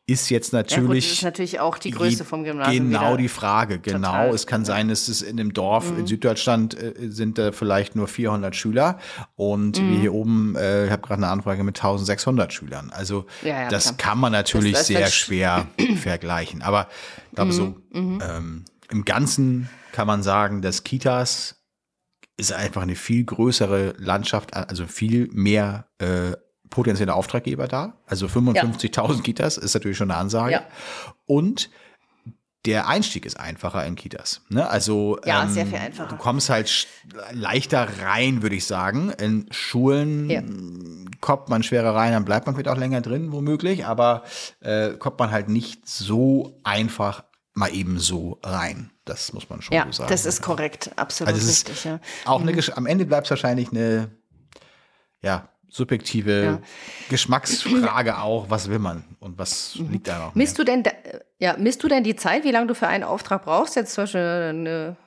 ist 0.10 0.30
jetzt 0.30 0.54
natürlich. 0.54 0.82
Ja, 0.82 0.88
gut, 0.88 0.98
das 0.98 1.06
ist 1.06 1.24
natürlich 1.24 1.60
auch 1.60 1.78
die 1.78 1.92
Größe 1.92 2.26
vom 2.26 2.44
Gymnasium. 2.44 2.90
Genau 2.90 3.18
die 3.18 3.28
Frage, 3.28 3.80
genau. 3.80 4.10
Total. 4.10 4.30
Es 4.30 4.48
kann 4.48 4.66
sein, 4.66 4.90
dass 4.90 5.08
es 5.08 5.22
in 5.22 5.40
einem 5.40 5.54
Dorf 5.54 5.92
mhm. 5.92 6.00
in 6.00 6.08
Süddeutschland 6.08 6.74
äh, 6.74 6.94
sind 7.10 7.38
da 7.38 7.52
vielleicht 7.52 7.96
nur 7.96 8.08
400 8.08 8.56
Schüler 8.56 9.00
und 9.36 9.80
mhm. 9.80 9.92
wir 9.92 10.00
hier 10.00 10.14
oben, 10.14 10.56
äh, 10.56 10.86
ich 10.86 10.92
habe 10.92 11.02
gerade 11.02 11.24
eine 11.24 11.32
Anfrage 11.32 11.64
mit 11.64 11.78
1600 11.78 12.52
Schülern. 12.52 12.92
Also 12.92 13.26
ja, 13.44 13.62
ja, 13.62 13.70
das 13.70 13.86
klar. 13.86 13.98
kann 13.98 14.20
man 14.20 14.32
natürlich 14.32 14.74
das, 14.74 14.82
das 14.82 14.88
sehr 14.88 15.08
schwer 15.08 15.68
vergleichen. 16.02 16.62
Aber 16.62 16.88
ich 17.30 17.36
glaube 17.36 17.52
mhm. 17.52 17.56
so, 17.56 17.76
mhm. 17.92 18.24
ähm, 18.28 18.66
im 18.92 19.06
Ganzen 19.06 19.70
kann 19.92 20.08
man 20.08 20.24
sagen, 20.24 20.62
dass 20.62 20.84
Kitas 20.84 21.56
ist 22.38 22.54
einfach 22.54 22.82
eine 22.82 22.96
viel 22.96 23.26
größere 23.26 23.96
Landschaft, 23.98 24.56
also 24.56 24.86
viel 24.86 25.28
mehr 25.34 25.88
äh, 26.00 26.32
potenzielle 26.70 27.14
Auftraggeber 27.14 27.68
da. 27.68 27.94
Also 28.06 28.28
55.000 28.28 29.16
ja. 29.16 29.22
Kitas 29.22 29.58
ist 29.58 29.74
natürlich 29.74 29.98
schon 29.98 30.12
eine 30.12 30.20
Ansage. 30.20 30.54
Ja. 30.54 30.66
Und 31.26 31.70
der 32.66 32.88
Einstieg 32.88 33.26
ist 33.26 33.40
einfacher 33.40 33.86
in 33.86 33.96
Kitas. 33.96 34.42
Ne? 34.50 34.68
Also 34.68 35.18
ja, 35.26 35.44
ähm, 35.44 35.50
sehr 35.50 35.66
viel 35.66 35.78
einfacher. 35.78 36.10
Du 36.10 36.18
kommst 36.18 36.50
halt 36.50 36.88
leichter 37.32 37.88
rein, 38.02 38.42
würde 38.42 38.56
ich 38.56 38.66
sagen. 38.66 39.12
In 39.12 39.48
Schulen 39.52 40.30
ja. 40.30 40.42
kommt 41.22 41.48
man 41.48 41.64
schwerer 41.64 41.96
rein, 41.96 42.12
dann 42.12 42.26
bleibt 42.26 42.46
man 42.46 42.56
vielleicht 42.56 42.70
auch 42.70 42.78
länger 42.78 43.02
drin, 43.02 43.32
womöglich, 43.32 43.86
aber 43.86 44.24
äh, 44.60 44.92
kommt 44.92 45.20
man 45.20 45.32
halt 45.32 45.48
nicht 45.48 45.88
so 45.88 46.60
einfach 46.64 47.24
mal 47.54 47.74
eben 47.74 47.98
so 47.98 48.40
rein. 48.44 48.92
Das 49.06 49.32
muss 49.34 49.50
man 49.50 49.62
schon 49.62 49.76
ja, 49.76 49.86
so 49.86 49.92
sagen. 49.94 50.10
Das 50.10 50.26
ist 50.26 50.42
korrekt, 50.42 50.92
absolut 50.98 51.34
also 51.34 51.48
richtig. 51.48 51.86
Ja. 51.86 52.00
Auch 52.26 52.42
eine, 52.42 52.52
mhm. 52.52 52.62
am 52.76 52.86
Ende 52.86 53.06
bleibt 53.06 53.28
es 53.28 53.32
wahrscheinlich 53.32 53.72
eine, 53.72 54.12
ja, 55.22 55.50
subjektive 55.70 56.44
ja. 56.44 56.62
Geschmacksfrage 57.10 58.20
auch, 58.20 58.50
was 58.50 58.70
will 58.70 58.80
man 58.80 59.04
und 59.20 59.38
was 59.38 59.76
mhm. 59.76 59.92
liegt 59.92 60.08
da 60.08 60.20
noch? 60.20 60.36
Misst 60.36 60.58
du 60.58 60.64
denn, 60.64 60.84
ja, 61.38 61.56
misst 61.58 61.84
du 61.84 61.88
denn 61.88 62.04
die 62.04 62.16
Zeit, 62.16 62.44
wie 62.44 62.52
lange 62.52 62.68
du 62.68 62.76
für 62.76 62.88
einen 62.88 63.04
Auftrag 63.04 63.46
brauchst? 63.46 63.76
Jetzt 63.76 63.94
zum 63.94 64.04
Beispiel 64.04 64.22
eine 64.22 64.98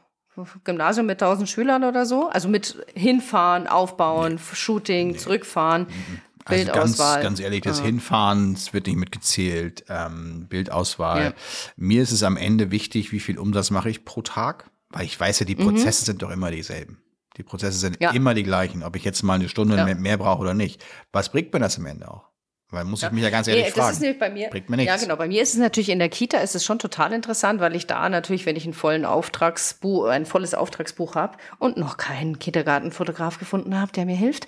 Gymnasium 0.64 1.06
mit 1.06 1.22
1000 1.22 1.48
Schülern 1.48 1.84
oder 1.84 2.06
so? 2.06 2.28
Also 2.28 2.48
mit 2.48 2.76
hinfahren, 2.94 3.66
aufbauen, 3.66 4.34
nee. 4.34 4.54
Shooting, 4.54 5.08
nee. 5.08 5.16
zurückfahren. 5.16 5.82
Mhm. 5.82 6.20
Also 6.44 6.64
Bildauswahl. 6.64 7.14
Ganz, 7.14 7.24
ganz 7.24 7.40
ehrlich, 7.40 7.60
das 7.60 7.78
ja. 7.78 7.84
Hinfahren 7.84 8.54
das 8.54 8.72
wird 8.72 8.86
nicht 8.86 8.96
mitgezählt. 8.96 9.84
Ähm, 9.88 10.46
Bildauswahl. 10.48 11.22
Ja. 11.22 11.32
Mir 11.76 12.02
ist 12.02 12.12
es 12.12 12.22
am 12.22 12.36
Ende 12.36 12.70
wichtig, 12.70 13.12
wie 13.12 13.20
viel 13.20 13.38
Umsatz 13.38 13.70
mache 13.70 13.90
ich 13.90 14.04
pro 14.04 14.22
Tag, 14.22 14.70
weil 14.88 15.04
ich 15.04 15.18
weiß 15.18 15.40
ja, 15.40 15.46
die 15.46 15.56
mhm. 15.56 15.64
Prozesse 15.64 16.02
mhm. 16.02 16.06
sind 16.06 16.22
doch 16.22 16.30
immer 16.30 16.50
dieselben. 16.50 17.01
Die 17.36 17.42
Prozesse 17.42 17.78
sind 17.78 17.98
ja. 18.00 18.10
immer 18.10 18.34
die 18.34 18.42
gleichen, 18.42 18.82
ob 18.82 18.96
ich 18.96 19.04
jetzt 19.04 19.22
mal 19.22 19.34
eine 19.34 19.48
Stunde 19.48 19.76
ja. 19.76 19.84
mehr, 19.84 19.94
mehr 19.94 20.18
brauche 20.18 20.40
oder 20.40 20.54
nicht. 20.54 20.84
Was 21.12 21.30
bringt 21.30 21.52
mir 21.52 21.60
das 21.60 21.78
am 21.78 21.86
Ende 21.86 22.10
auch? 22.10 22.32
Weil 22.72 22.86
muss 22.86 23.02
ich 23.02 23.10
mich 23.10 23.22
ja 23.22 23.28
ganz 23.28 23.48
ehrlich 23.48 23.66
nee, 23.66 23.70
fragen. 23.70 23.86
Das 23.88 23.92
ist 23.96 24.00
nämlich 24.00 24.18
bei 24.18 24.30
mir. 24.30 24.48
Bringt 24.48 24.70
mir 24.70 24.78
nichts. 24.78 24.90
Ja, 24.94 24.98
genau. 24.98 25.16
Bei 25.16 25.28
mir 25.28 25.42
ist 25.42 25.52
es 25.52 25.58
natürlich 25.58 25.90
in 25.90 25.98
der 25.98 26.08
Kita 26.08 26.38
ist 26.38 26.54
es 26.54 26.64
schon 26.64 26.78
total 26.78 27.12
interessant, 27.12 27.60
weil 27.60 27.76
ich 27.76 27.86
da 27.86 28.08
natürlich, 28.08 28.46
wenn 28.46 28.56
ich 28.56 28.64
einen 28.64 28.72
vollen 28.72 29.04
Auftragsbuch, 29.04 30.06
ein 30.06 30.24
volles 30.24 30.54
Auftragsbuch 30.54 31.14
habe 31.14 31.36
und 31.58 31.76
noch 31.76 31.98
keinen 31.98 32.38
Kindergartenfotograf 32.38 33.38
gefunden 33.38 33.78
habe, 33.78 33.92
der 33.92 34.06
mir 34.06 34.16
hilft, 34.16 34.46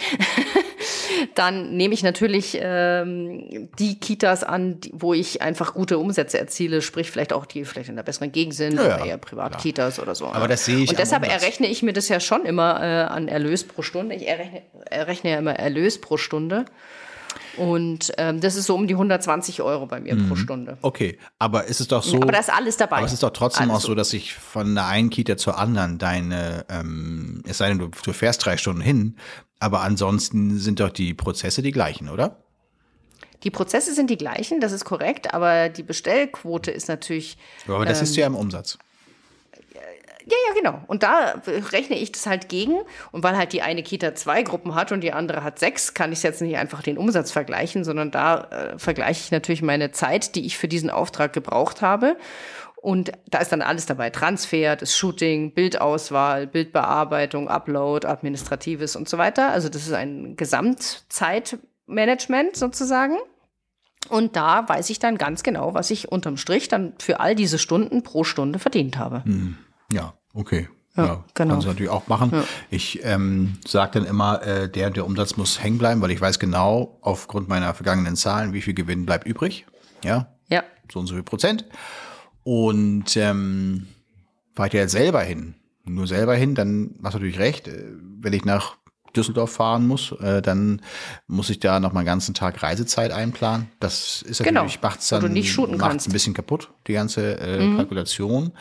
dann 1.35 1.77
nehme 1.77 1.95
ich 1.95 2.03
natürlich 2.03 2.59
ähm, 2.61 3.69
die 3.79 3.99
Kitas 3.99 4.45
an, 4.45 4.81
die, 4.81 4.93
wo 4.95 5.15
ich 5.15 5.43
einfach 5.43 5.75
gute 5.75 5.99
Umsätze 5.99 6.39
erziele, 6.39 6.83
sprich 6.83 7.11
vielleicht 7.11 7.33
auch 7.33 7.47
die 7.47 7.65
vielleicht 7.65 7.89
in 7.89 7.97
der 7.97 8.03
besseren 8.03 8.33
Gegend 8.33 8.55
sind 8.55 8.77
ja, 8.77 8.97
oder 8.97 9.07
eher 9.07 9.19
Privatkitas 9.19 9.99
oder 9.99 10.15
so. 10.15 10.27
Aber 10.27 10.41
ne? 10.41 10.49
das 10.49 10.65
sehe 10.65 10.79
ich. 10.79 10.91
Und 10.91 10.99
deshalb 10.99 11.27
errechne 11.29 11.67
ich 11.67 11.83
mir 11.83 11.93
das 11.93 12.09
ja 12.09 12.21
schon 12.21 12.45
immer 12.45 12.81
äh, 12.83 13.13
an 13.13 13.29
Erlös 13.29 13.65
pro 13.65 13.83
Stunde. 13.83 14.15
Ich 14.15 14.27
errechne, 14.27 14.63
errechne 14.91 15.31
ja 15.31 15.39
immer 15.39 15.55
Erlös 15.55 16.01
pro 16.01 16.17
Stunde. 16.17 16.65
Und 17.57 18.13
ähm, 18.19 18.41
das 18.41 18.57
ist 18.57 18.67
so 18.67 18.75
um 18.75 18.87
die 18.87 18.95
120 18.95 19.63
Euro 19.63 19.87
bei 19.87 20.01
mir 20.01 20.15
mhm. 20.15 20.29
pro 20.29 20.37
Stunde. 20.37 20.79
Okay, 20.83 21.19
aber 21.39 21.65
ist 21.65 21.81
es 21.81 21.89
doch 21.89 22.03
so. 22.03 22.17
Aber 22.17 22.33
da 22.33 22.39
ist 22.39 22.53
alles 22.53 22.77
dabei. 22.77 22.97
Aber 22.97 23.07
es 23.07 23.13
ist 23.13 23.23
doch 23.23 23.31
trotzdem 23.31 23.71
alles 23.71 23.85
auch 23.85 23.89
so, 23.89 23.95
dass 23.95 24.13
ich 24.13 24.35
von 24.35 24.75
der 24.75 24.87
einen 24.87 25.11
Kita 25.11 25.37
zur 25.37 25.59
anderen 25.59 25.99
deine, 25.99 26.67
ähm, 26.69 27.43
es 27.47 27.59
sei 27.59 27.69
denn, 27.69 27.79
du, 27.79 27.89
du 27.89 28.13
fährst 28.13 28.45
drei 28.45 28.57
Stunden 28.57 28.81
hin, 28.81 29.17
aber 29.61 29.81
ansonsten 29.83 30.59
sind 30.59 30.81
doch 30.81 30.91
die 30.91 31.15
Prozesse 31.15 31.63
die 31.63 31.73
gleichen, 31.73 32.09
oder? 32.09 32.39
Die 33.45 33.51
Prozesse 33.51 33.95
sind 33.95 34.09
die 34.09 34.17
gleichen, 34.17 34.61
das 34.61 34.73
ist 34.73 34.85
korrekt, 34.85 35.35
aber 35.35 35.69
die 35.69 35.83
Bestellquote 35.83 36.71
ist 36.71 36.89
natürlich. 36.89 37.37
aber 37.69 37.85
das 37.85 37.99
ähm, 37.99 38.05
ist 38.05 38.17
ja 38.17 38.27
im 38.27 38.35
Umsatz. 38.35 38.79
Ja, 40.27 40.37
ja, 40.49 40.55
genau. 40.55 40.81
Und 40.87 41.03
da 41.03 41.43
rechne 41.73 41.99
ich 41.99 42.13
das 42.13 42.27
halt 42.27 42.49
gegen. 42.49 42.77
Und 43.13 43.23
weil 43.23 43.37
halt 43.37 43.53
die 43.53 43.61
eine 43.63 43.83
Kita 43.83 44.15
zwei 44.15 44.43
Gruppen 44.43 44.75
hat 44.75 44.91
und 44.93 45.03
die 45.03 45.13
andere 45.13 45.45
hat 45.45 45.59
sechs, 45.59 45.93
kann 45.93 46.13
ich 46.13 46.23
jetzt 46.23 46.41
nicht 46.41 46.57
einfach 46.57 46.83
den 46.83 46.97
Umsatz 46.97 47.31
vergleichen, 47.31 47.85
sondern 47.85 48.11
da 48.11 48.45
äh, 48.45 48.79
vergleiche 48.79 49.21
ich 49.25 49.31
natürlich 49.31 49.61
meine 49.63 49.93
Zeit, 49.93 50.35
die 50.35 50.47
ich 50.47 50.57
für 50.57 50.69
diesen 50.69 50.89
Auftrag 50.89 51.35
gebraucht 51.35 51.83
habe. 51.83 52.17
Und 52.77 53.13
da 53.27 53.39
ist 53.39 53.51
dann 53.51 53.63
alles 53.63 53.87
dabei. 53.87 54.11
Transfer, 54.11 54.77
das 54.77 54.97
Shooting, 54.97 55.55
Bildauswahl, 55.55 56.47
Bildbearbeitung, 56.47 57.49
Upload, 57.49 58.07
Administratives 58.07 58.95
und 58.95 59.09
so 59.09 59.17
weiter. 59.17 59.49
Also 59.51 59.71
das 59.71 59.87
ist 59.87 59.95
ein 59.95 60.37
Gesamtzeitmanagement 60.37 62.57
sozusagen. 62.57 63.17
Und 64.11 64.37
da 64.37 64.69
weiß 64.69 64.91
ich 64.91 64.99
dann 64.99 65.17
ganz 65.17 65.43
genau, 65.43 65.73
was 65.73 65.91
ich 65.91 66.13
unterm 66.13 66.37
Strich 66.37 66.69
dann 66.69 66.93
für 66.99 67.21
all 67.21 67.35
diese 67.35 67.59
Stunden 67.59 68.03
pro 68.03 68.23
Stunde 68.23 68.59
verdient 68.59 68.99
habe. 68.99 69.25
Hm. 69.25 69.57
Ja, 69.93 70.15
okay. 70.33 70.69
Ja, 70.97 71.05
ja 71.05 71.25
genau. 71.35 71.55
Kannst 71.55 71.67
du 71.67 71.71
natürlich 71.71 71.91
auch 71.91 72.07
machen. 72.07 72.31
Ja. 72.33 72.45
Ich 72.71 73.01
ähm, 73.05 73.59
sage 73.67 73.99
dann 73.99 74.09
immer, 74.09 74.43
äh, 74.43 74.69
der 74.69 74.91
der 74.91 75.07
Umsatz 75.07 75.37
muss 75.37 75.63
hängen 75.63 75.79
bleiben, 75.79 76.01
weil 76.01 76.11
ich 76.11 76.21
weiß 76.21 76.39
genau 76.39 76.99
aufgrund 77.01 77.49
meiner 77.49 77.75
vergangenen 77.75 78.17
Zahlen, 78.17 78.53
wie 78.53 78.63
viel 78.63 78.75
Gewinn 78.75 79.07
bleibt 79.07 79.27
übrig. 79.27 79.67
Ja. 80.05 80.29
Ja. 80.49 80.63
So 80.93 81.01
und 81.01 81.07
so 81.07 81.15
viel 81.15 81.23
Prozent. 81.23 81.65
Und 82.45 83.17
ähm, 83.17 83.89
fahre 84.55 84.69
ich 84.69 84.73
da 84.73 84.79
jetzt 84.79 84.93
selber 84.93 85.23
hin, 85.23 85.55
nur 85.85 86.07
selber 86.07 86.35
hin, 86.35 86.55
dann 86.55 86.97
hast 87.03 87.15
du 87.15 87.19
natürlich 87.19 87.39
recht. 87.39 87.69
Äh, 87.69 87.85
wenn 88.21 88.33
ich 88.33 88.45
nach 88.45 88.77
Düsseldorf 89.17 89.53
fahren 89.53 89.87
muss, 89.87 90.13
äh, 90.21 90.43
dann 90.43 90.83
muss 91.27 91.51
ich 91.51 91.61
da 91.61 91.81
noch 91.81 91.93
mal 91.93 92.01
einen 92.01 92.07
ganzen 92.07 92.35
Tag 92.35 92.63
Reisezeit 92.63 93.13
einplanen. 93.13 93.69
Das 93.81 94.23
ist 94.23 94.39
genau. 94.39 94.63
natürlich, 94.63 94.83
macht's 94.83 95.09
dann 95.09 95.33
nicht 95.33 95.57
macht's 95.57 96.07
ein 96.07 96.13
bisschen 96.13 96.35
kaputt, 96.35 96.71
die 96.87 96.93
ganze 96.93 97.39
äh, 97.39 97.65
mhm. 97.65 97.77
Kalkulation. 97.77 98.53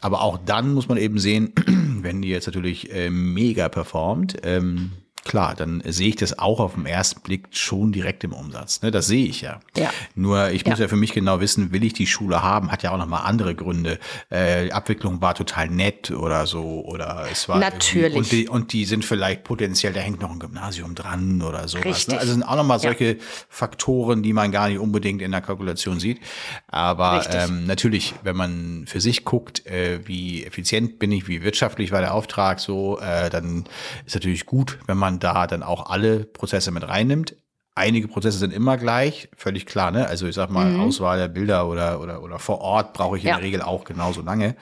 Aber 0.00 0.22
auch 0.22 0.38
dann 0.38 0.74
muss 0.74 0.88
man 0.88 0.98
eben 0.98 1.18
sehen, 1.18 1.52
wenn 2.02 2.22
die 2.22 2.28
jetzt 2.28 2.46
natürlich 2.46 2.92
äh, 2.92 3.10
mega 3.10 3.68
performt, 3.68 4.36
ähm, 4.42 4.92
klar, 5.28 5.54
dann 5.54 5.82
sehe 5.84 6.08
ich 6.08 6.16
das 6.16 6.38
auch 6.38 6.58
auf 6.58 6.74
den 6.74 6.86
ersten 6.86 7.20
Blick 7.20 7.48
schon 7.50 7.92
direkt 7.92 8.24
im 8.24 8.32
Umsatz. 8.32 8.82
Ne? 8.82 8.90
Das 8.90 9.06
sehe 9.06 9.26
ich 9.26 9.42
ja. 9.42 9.60
ja. 9.76 9.90
Nur 10.14 10.50
ich 10.50 10.64
muss 10.66 10.78
ja. 10.78 10.88
für 10.88 10.96
mich 10.96 11.12
genau 11.12 11.40
wissen, 11.40 11.70
will 11.70 11.84
ich 11.84 11.92
die 11.92 12.06
Schule 12.06 12.42
haben, 12.42 12.72
hat 12.72 12.82
ja 12.82 12.92
auch 12.92 12.98
nochmal 12.98 13.22
andere 13.24 13.54
Gründe. 13.54 13.98
Äh, 14.30 14.64
die 14.64 14.72
Abwicklung 14.72 15.20
war 15.20 15.34
total 15.34 15.68
nett 15.68 16.10
oder 16.10 16.46
so 16.46 16.82
oder 16.84 17.26
es 17.30 17.48
war 17.48 17.58
natürlich 17.58 18.16
und 18.16 18.32
die, 18.32 18.48
und 18.48 18.72
die 18.72 18.86
sind 18.86 19.04
vielleicht 19.04 19.44
potenziell, 19.44 19.92
da 19.92 20.00
hängt 20.00 20.20
noch 20.20 20.30
ein 20.30 20.38
Gymnasium 20.38 20.94
dran 20.94 21.42
oder 21.42 21.68
sowas. 21.68 21.84
Ne? 21.84 21.90
Richtig. 21.90 22.14
Ne? 22.14 22.20
Also 22.20 22.32
sind 22.32 22.42
auch 22.42 22.56
nochmal 22.56 22.80
solche 22.80 23.04
ja. 23.12 23.22
Faktoren, 23.50 24.22
die 24.22 24.32
man 24.32 24.50
gar 24.50 24.68
nicht 24.68 24.78
unbedingt 24.78 25.20
in 25.20 25.30
der 25.30 25.42
Kalkulation 25.42 26.00
sieht. 26.00 26.20
Aber 26.68 27.24
ähm, 27.30 27.66
natürlich, 27.66 28.14
wenn 28.22 28.36
man 28.36 28.84
für 28.86 29.02
sich 29.02 29.26
guckt, 29.26 29.66
äh, 29.66 30.00
wie 30.06 30.44
effizient 30.44 30.98
bin 30.98 31.12
ich, 31.12 31.28
wie 31.28 31.42
wirtschaftlich 31.42 31.92
war 31.92 32.00
der 32.00 32.14
Auftrag, 32.14 32.60
so, 32.60 32.98
äh, 32.98 33.28
dann 33.28 33.64
ist 34.06 34.14
natürlich 34.14 34.46
gut, 34.46 34.78
wenn 34.86 34.96
man 34.96 35.17
da 35.18 35.46
dann 35.46 35.62
auch 35.62 35.90
alle 35.90 36.24
Prozesse 36.24 36.70
mit 36.70 36.86
reinnimmt. 36.86 37.36
Einige 37.74 38.08
Prozesse 38.08 38.38
sind 38.38 38.52
immer 38.52 38.76
gleich, 38.76 39.28
völlig 39.36 39.64
klar, 39.64 39.92
ne? 39.92 40.06
Also 40.08 40.26
ich 40.26 40.34
sag 40.34 40.50
mal, 40.50 40.66
mhm. 40.66 40.80
Auswahl 40.80 41.18
der 41.18 41.28
Bilder 41.28 41.68
oder, 41.68 42.00
oder, 42.00 42.22
oder 42.22 42.38
vor 42.40 42.60
Ort 42.60 42.92
brauche 42.92 43.16
ich 43.16 43.22
in 43.22 43.28
ja. 43.28 43.36
der 43.36 43.44
Regel 43.44 43.62
auch 43.62 43.84
genauso 43.84 44.20
lange. 44.20 44.56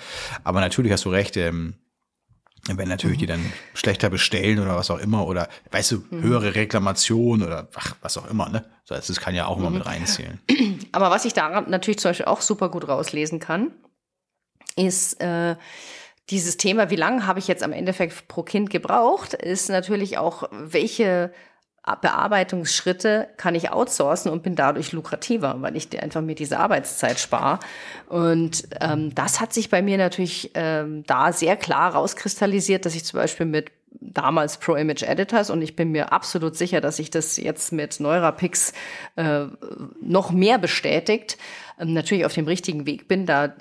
Aber 0.45 0.61
natürlich 0.61 0.93
hast 0.93 1.07
du 1.07 1.11
recht, 1.11 1.37
ähm, 1.39 1.75
wenn 2.69 2.89
natürlich 2.89 3.17
mhm. 3.17 3.21
die 3.21 3.27
dann 3.27 3.53
schlechter 3.75 4.11
bestellen 4.11 4.59
oder 4.59 4.77
was 4.77 4.91
auch 4.91 4.99
immer 4.99 5.27
oder 5.27 5.49
weißt 5.71 5.93
du, 5.93 6.05
mhm. 6.11 6.23
höhere 6.23 6.55
Reklamation 6.55 7.43
oder 7.43 7.69
ach, 7.75 7.95
was 8.03 8.19
auch 8.19 8.29
immer, 8.29 8.49
ne? 8.49 8.65
Das 8.89 9.21
kann 9.21 9.35
ja 9.35 9.47
auch 9.47 9.57
immer 9.57 9.71
mhm. 9.71 9.79
mit 9.79 9.87
reinzählen. 9.87 10.41
Aber 10.93 11.11
was 11.11 11.25
ich 11.25 11.33
da 11.33 11.63
natürlich 11.63 11.99
zum 11.99 12.11
Beispiel 12.11 12.27
auch 12.27 12.41
super 12.41 12.69
gut 12.69 12.87
rauslesen 12.87 13.41
kann, 13.41 13.73
ist, 14.77 15.21
äh, 15.21 15.57
dieses 16.31 16.57
Thema, 16.57 16.91
wie 16.91 16.97
lange 16.97 17.27
habe 17.27 17.39
ich 17.39 17.49
jetzt 17.49 17.63
am 17.63 17.73
Endeffekt 17.73 18.29
pro 18.29 18.43
Kind 18.43 18.71
gebraucht, 18.71 19.35
ist 19.35 19.69
natürlich 19.69 20.19
auch, 20.19 20.49
welche 20.51 21.33
Bearbeitungsschritte 21.95 23.29
kann 23.37 23.55
ich 23.55 23.71
outsourcen 23.71 24.33
und 24.33 24.43
bin 24.43 24.57
dadurch 24.57 24.91
lukrativer, 24.91 25.55
weil 25.61 25.77
ich 25.77 26.03
einfach 26.03 26.21
mir 26.21 26.35
diese 26.35 26.59
Arbeitszeit 26.59 27.21
spare. 27.21 27.61
Und 28.09 28.65
ähm, 28.81 29.15
das 29.15 29.41
hat 29.41 29.53
sich 29.53 29.71
bei 29.71 29.83
mir 29.83 29.97
natürlich 29.97 30.51
ähm, 30.55 31.05
da 31.07 31.33
sehr 31.33 31.57
klar 31.57 31.95
rauskristallisiert, 31.95 32.85
dass 32.87 32.97
ich 32.97 33.05
zum 33.05 33.21
Beispiel 33.21 33.47
mit 33.47 33.71
damals 34.01 34.59
Pro 34.59 34.75
Image 34.75 35.05
Editors 35.05 35.49
und 35.49 35.63
ich 35.63 35.77
bin 35.77 35.93
mir 35.93 36.13
absolut 36.13 36.57
sicher, 36.57 36.81
dass 36.81 36.97
sich 36.97 37.11
das 37.11 37.37
jetzt 37.37 37.73
mit 37.73 38.01
Neurapix 38.01 38.73
äh, 39.15 39.47
noch 40.01 40.33
mehr 40.33 40.59
bestätigt, 40.59 41.39
ähm, 41.79 41.95
natürlich 41.95 42.27
auf 42.27 42.35
dem 42.35 42.47
richtigen 42.47 42.85
Weg 42.87 43.07
bin, 43.07 43.27
da 43.27 43.55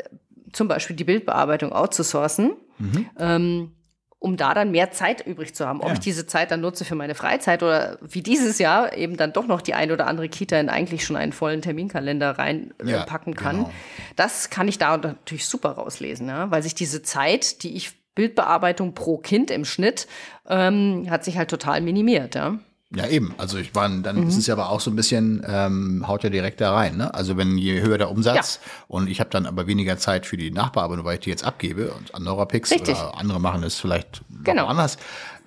zum 0.51 0.67
Beispiel 0.67 0.95
die 0.95 1.03
Bildbearbeitung 1.03 1.71
outzusourcen, 1.71 2.53
mhm. 2.77 3.09
ähm, 3.19 3.71
um 4.19 4.37
da 4.37 4.53
dann 4.53 4.71
mehr 4.71 4.91
Zeit 4.91 5.25
übrig 5.25 5.53
zu 5.53 5.67
haben. 5.67 5.81
Ob 5.81 5.87
ja. 5.87 5.93
ich 5.93 5.99
diese 5.99 6.25
Zeit 6.25 6.49
dann 6.49 6.61
nutze 6.61 6.85
für 6.85 6.95
meine 6.95 7.13
Freizeit 7.13 7.61
oder 7.61 7.99
wie 8.01 8.21
dieses 8.21 8.57
Jahr 8.57 8.97
eben 8.97 9.17
dann 9.17 9.33
doch 9.33 9.45
noch 9.45 9.61
die 9.61 9.73
ein 9.73 9.91
oder 9.91 10.07
andere 10.07 10.29
Kita 10.29 10.59
in 10.59 10.69
eigentlich 10.69 11.05
schon 11.05 11.15
einen 11.15 11.31
vollen 11.31 11.61
Terminkalender 11.61 12.31
reinpacken 12.31 13.33
äh, 13.33 13.35
ja, 13.35 13.41
kann. 13.41 13.55
Genau. 13.57 13.71
Das 14.15 14.49
kann 14.49 14.67
ich 14.67 14.77
da 14.79 14.97
natürlich 14.97 15.45
super 15.45 15.71
rauslesen, 15.71 16.27
ja? 16.27 16.49
weil 16.49 16.63
sich 16.63 16.73
diese 16.73 17.03
Zeit, 17.03 17.61
die 17.63 17.75
ich 17.75 17.93
Bildbearbeitung 18.15 18.93
pro 18.93 19.17
Kind 19.17 19.51
im 19.51 19.65
Schnitt, 19.65 20.07
ähm, 20.47 21.07
hat 21.09 21.23
sich 21.23 21.37
halt 21.37 21.49
total 21.49 21.81
minimiert. 21.81 22.33
Ja? 22.33 22.57
Ja, 22.93 23.07
eben. 23.07 23.33
Also 23.37 23.57
ich 23.57 23.73
meine, 23.73 24.01
dann 24.01 24.21
mhm. 24.21 24.27
ist 24.27 24.37
es 24.37 24.47
ja 24.47 24.53
aber 24.53 24.69
auch 24.69 24.79
so 24.79 24.91
ein 24.91 24.95
bisschen, 24.95 25.43
ähm, 25.47 26.05
haut 26.07 26.23
ja 26.23 26.29
direkt 26.29 26.61
da 26.61 26.73
rein. 26.73 26.97
Ne? 26.97 27.13
Also 27.13 27.35
wenn 27.35 27.57
je 27.57 27.81
höher 27.81 27.97
der 27.97 28.11
Umsatz 28.11 28.59
ja. 28.63 28.71
und 28.87 29.09
ich 29.09 29.19
habe 29.19 29.29
dann 29.31 29.47
aber 29.47 29.65
weniger 29.65 29.97
Zeit 29.97 30.25
für 30.25 30.37
die 30.37 30.51
Nachbearbeitung, 30.51 31.03
weil 31.03 31.15
ich 31.15 31.21
die 31.21 31.31
jetzt 31.31 31.43
abgebe 31.43 31.91
und 31.91 32.13
an 32.13 32.23
Neurapix 32.23 32.71
Richtig. 32.71 32.95
oder 32.95 33.17
andere 33.17 33.41
machen 33.41 33.63
es 33.63 33.75
vielleicht 33.75 34.21
genau. 34.43 34.67
anders, 34.67 34.97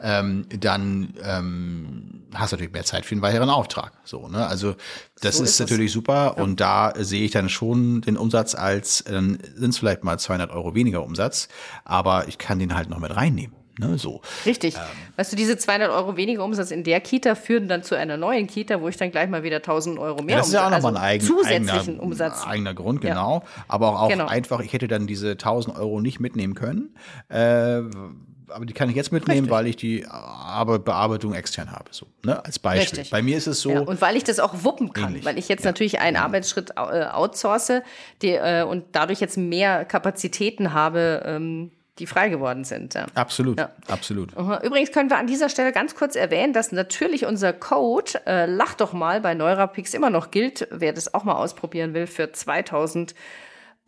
ähm, 0.01 0.47
dann 0.49 1.15
ähm, 1.23 2.25
hast 2.35 2.53
du 2.53 2.57
natürlich 2.57 2.73
mehr 2.73 2.85
Zeit 2.85 3.07
für 3.07 3.13
einen 3.13 3.23
weiteren 3.23 3.51
Auftrag. 3.51 3.93
So, 4.05 4.29
ne? 4.29 4.47
Also 4.47 4.75
das 5.21 5.37
so 5.37 5.45
ist, 5.45 5.51
ist, 5.51 5.61
natürlich 5.61 5.93
super 5.93 6.35
ja. 6.37 6.43
und 6.43 6.61
da 6.61 6.93
sehe 6.97 7.25
ich 7.25 7.31
dann 7.31 7.49
schon 7.49 8.01
den 8.01 8.17
Umsatz 8.17 8.57
als, 8.57 9.05
dann 9.05 9.39
sind 9.55 9.71
es 9.71 9.79
vielleicht 9.79 10.03
mal 10.03 10.19
200 10.19 10.51
Euro 10.51 10.75
weniger 10.75 11.05
Umsatz, 11.05 11.49
aber 11.85 12.27
ich 12.27 12.37
kann 12.37 12.59
den 12.59 12.75
halt 12.75 12.91
noch 12.91 12.99
mit 12.99 13.15
reinnehmen. 13.15 13.55
Ne, 13.79 13.97
so. 13.97 14.21
Richtig. 14.45 14.75
Ähm, 14.75 14.83
weißt 15.17 15.33
du, 15.33 15.37
diese 15.37 15.57
200 15.57 15.91
Euro 15.91 16.17
weniger 16.17 16.45
Umsatz 16.45 16.71
in 16.71 16.83
der 16.83 17.01
Kita 17.01 17.35
führen 17.35 17.69
dann 17.69 17.85
zu 17.85 17.95
einer 17.95 18.17
neuen 18.17 18.49
Kita, 18.49 18.81
wo 18.81 18.89
ich 18.89 18.97
dann 18.97 19.11
gleich 19.11 19.29
mal 19.29 19.45
wieder 19.45 19.57
1000 19.59 19.99
Euro 19.99 20.23
mehr 20.23 20.37
ja, 20.37 20.39
Das 20.39 20.49
ist 20.49 20.55
ja 20.55 20.67
auch 20.67 20.71
nochmal 20.71 20.97
also 20.97 20.99
ein 20.99 21.05
eigen, 21.05 21.25
zusätzlichen 21.25 21.79
eigener, 21.79 22.03
Umsatz. 22.03 22.45
eigener 22.45 22.75
Grund, 22.75 23.01
genau. 23.01 23.43
Ja. 23.45 23.65
Aber 23.69 23.91
auch, 23.91 24.03
auch 24.03 24.09
genau. 24.09 24.27
einfach, 24.27 24.61
ich 24.61 24.73
hätte 24.73 24.89
dann 24.89 25.07
diese 25.07 25.33
1000 25.33 25.77
Euro 25.77 26.01
nicht 26.01 26.19
mitnehmen 26.19 26.55
können. 26.55 26.95
Äh, 27.29 27.83
aber 28.51 28.67
die 28.67 28.73
kann 28.73 28.89
ich 28.89 28.97
jetzt 28.97 29.13
mitnehmen, 29.13 29.41
Richtig. 29.41 29.53
weil 29.53 29.67
ich 29.67 29.77
die 29.77 30.01
Bearbeitung 30.01 31.35
extern 31.35 31.71
habe. 31.71 31.91
So, 31.91 32.07
ne? 32.25 32.45
Als 32.45 32.59
Beispiel. 32.59 32.99
Richtig. 32.99 33.11
Bei 33.11 33.23
mir 33.23 33.37
ist 33.37 33.47
es 33.47 33.61
so. 33.61 33.71
Ja, 33.71 33.81
und 33.81 34.01
weil 34.01 34.17
ich 34.17 34.25
das 34.25 34.41
auch 34.41 34.65
wuppen 34.65 34.93
kann, 34.93 35.11
ähnlich. 35.11 35.25
weil 35.25 35.39
ich 35.39 35.49
jetzt 35.49 35.65
ja. 35.65 35.71
natürlich 35.71 36.01
einen 36.01 36.17
ja. 36.17 36.25
Arbeitsschritt 36.25 36.71
äh, 36.71 37.05
outsource 37.05 37.83
die, 38.23 38.31
äh, 38.31 38.63
und 38.63 38.85
dadurch 38.93 39.21
jetzt 39.21 39.37
mehr 39.37 39.85
Kapazitäten 39.85 40.73
habe, 40.73 41.23
ähm, 41.27 41.71
die 41.99 42.07
frei 42.07 42.29
geworden 42.29 42.65
sind. 42.65 42.95
Ja. 42.95 43.07
Absolut, 43.15 43.59
ja. 43.59 43.71
absolut. 43.89 44.33
Übrigens 44.63 44.93
können 44.93 45.11
wir 45.11 45.19
an 45.19 45.27
dieser 45.27 45.49
Stelle 45.49 45.73
ganz 45.73 45.95
kurz 45.95 46.17
erwähnen, 46.17 46.53
dass 46.53 46.73
natürlich 46.73 47.27
unser 47.27 47.53
Code 47.53 48.21
äh, 48.27 48.47
Lach 48.47 48.75
doch 48.75 48.93
mal 48.93 49.21
bei 49.21 49.35
Neurapix 49.35 49.95
immer 49.95 50.11
noch 50.11 50.31
gilt. 50.31 50.69
Wer 50.71 50.93
das 50.93 51.13
auch 51.15 51.25
mal 51.25 51.35
ausprobieren 51.35 51.95
will 51.95 52.07
für 52.07 52.33
2000 52.33 53.15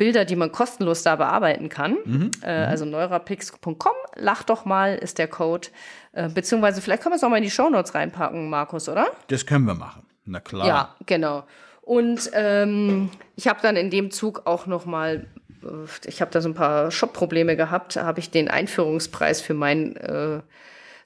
Bilder, 0.01 0.25
die 0.25 0.35
man 0.35 0.51
kostenlos 0.51 1.03
da 1.03 1.17
bearbeiten 1.17 1.69
kann. 1.69 1.99
Mhm. 2.05 2.31
Äh, 2.43 2.51
also 2.51 2.87
neurapix.com, 2.87 3.93
lach 4.15 4.45
doch 4.45 4.65
mal 4.65 4.95
ist 4.95 5.19
der 5.19 5.29
Code. 5.29 5.69
Äh, 6.13 6.31
beziehungsweise 6.31 6.81
vielleicht 6.81 7.03
können 7.03 7.13
wir 7.13 7.17
es 7.17 7.25
auch 7.25 7.29
mal 7.29 7.37
in 7.37 7.43
die 7.43 7.51
Shownotes 7.51 7.95
reinpacken, 7.95 8.49
Markus, 8.49 8.89
oder? 8.89 9.09
Das 9.29 9.45
können 9.45 9.67
wir 9.67 9.75
machen. 9.75 10.07
Na 10.25 10.41
klar. 10.41 10.67
Ja, 10.67 10.95
genau. 11.05 11.45
Und 11.83 12.31
ähm, 12.33 13.11
ich 13.37 13.47
habe 13.47 13.59
dann 13.61 13.77
in 13.77 13.91
dem 13.91 14.11
Zug 14.11 14.47
auch 14.47 14.67
noch 14.67 14.87
mal 14.87 15.27
ich 16.07 16.21
habe 16.21 16.31
da 16.31 16.41
so 16.41 16.49
ein 16.49 16.55
paar 16.55 16.91
Shop-Probleme 16.91 17.57
gehabt, 17.57 17.97
habe 17.97 18.21
ich 18.21 18.31
den 18.31 18.49
Einführungspreis 18.49 19.41
für 19.41 19.55
mein 19.55 19.97
äh, 19.97 20.41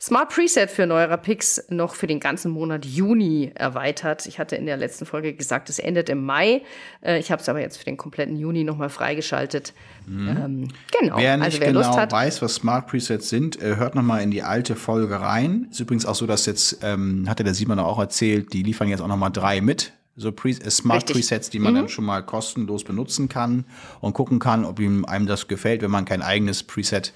Smart 0.00 0.28
Preset 0.28 0.70
für 0.70 0.86
Neurapix 0.86 1.64
noch 1.70 1.94
für 1.94 2.06
den 2.06 2.20
ganzen 2.20 2.50
Monat 2.50 2.84
Juni 2.84 3.52
erweitert. 3.54 4.26
Ich 4.26 4.38
hatte 4.38 4.54
in 4.54 4.66
der 4.66 4.76
letzten 4.76 5.06
Folge 5.06 5.32
gesagt, 5.32 5.70
es 5.70 5.78
endet 5.78 6.10
im 6.10 6.22
Mai. 6.22 6.60
Äh, 7.00 7.18
ich 7.18 7.32
habe 7.32 7.40
es 7.40 7.48
aber 7.48 7.60
jetzt 7.60 7.78
für 7.78 7.86
den 7.86 7.96
kompletten 7.96 8.36
Juni 8.36 8.64
nochmal 8.64 8.90
freigeschaltet. 8.90 9.72
Mhm. 10.06 10.28
Ähm, 10.28 10.68
genau. 11.00 11.16
Wer 11.16 11.38
nicht 11.38 11.46
also, 11.46 11.60
wer 11.60 11.68
genau 11.68 11.96
hat, 11.96 12.12
weiß, 12.12 12.42
was 12.42 12.56
Smart 12.56 12.86
Presets 12.86 13.30
sind, 13.30 13.62
äh, 13.62 13.76
hört 13.76 13.94
nochmal 13.94 14.22
in 14.22 14.30
die 14.30 14.42
alte 14.42 14.76
Folge 14.76 15.20
rein. 15.20 15.68
Ist 15.70 15.80
übrigens 15.80 16.04
auch 16.04 16.14
so, 16.14 16.26
dass 16.26 16.44
jetzt, 16.44 16.80
ähm, 16.82 17.24
hatte 17.26 17.42
der 17.42 17.54
Simon 17.54 17.78
auch 17.78 17.98
erzählt, 17.98 18.52
die 18.52 18.62
liefern 18.62 18.88
jetzt 18.88 19.00
auch 19.00 19.08
nochmal 19.08 19.32
drei 19.32 19.62
mit 19.62 19.94
so 20.16 20.30
Pre 20.32 20.50
äh, 20.50 20.70
Smart 20.70 21.02
Richtig. 21.02 21.16
Presets, 21.16 21.50
die 21.50 21.58
man 21.58 21.72
mhm. 21.72 21.78
dann 21.78 21.88
schon 21.88 22.04
mal 22.04 22.22
kostenlos 22.22 22.84
benutzen 22.84 23.28
kann 23.28 23.64
und 24.00 24.12
gucken 24.12 24.38
kann, 24.38 24.64
ob 24.64 24.78
ihm 24.78 25.04
einem 25.04 25.26
das 25.26 25.48
gefällt, 25.48 25.82
wenn 25.82 25.90
man 25.90 26.04
kein 26.04 26.22
eigenes 26.22 26.62
Preset, 26.62 27.12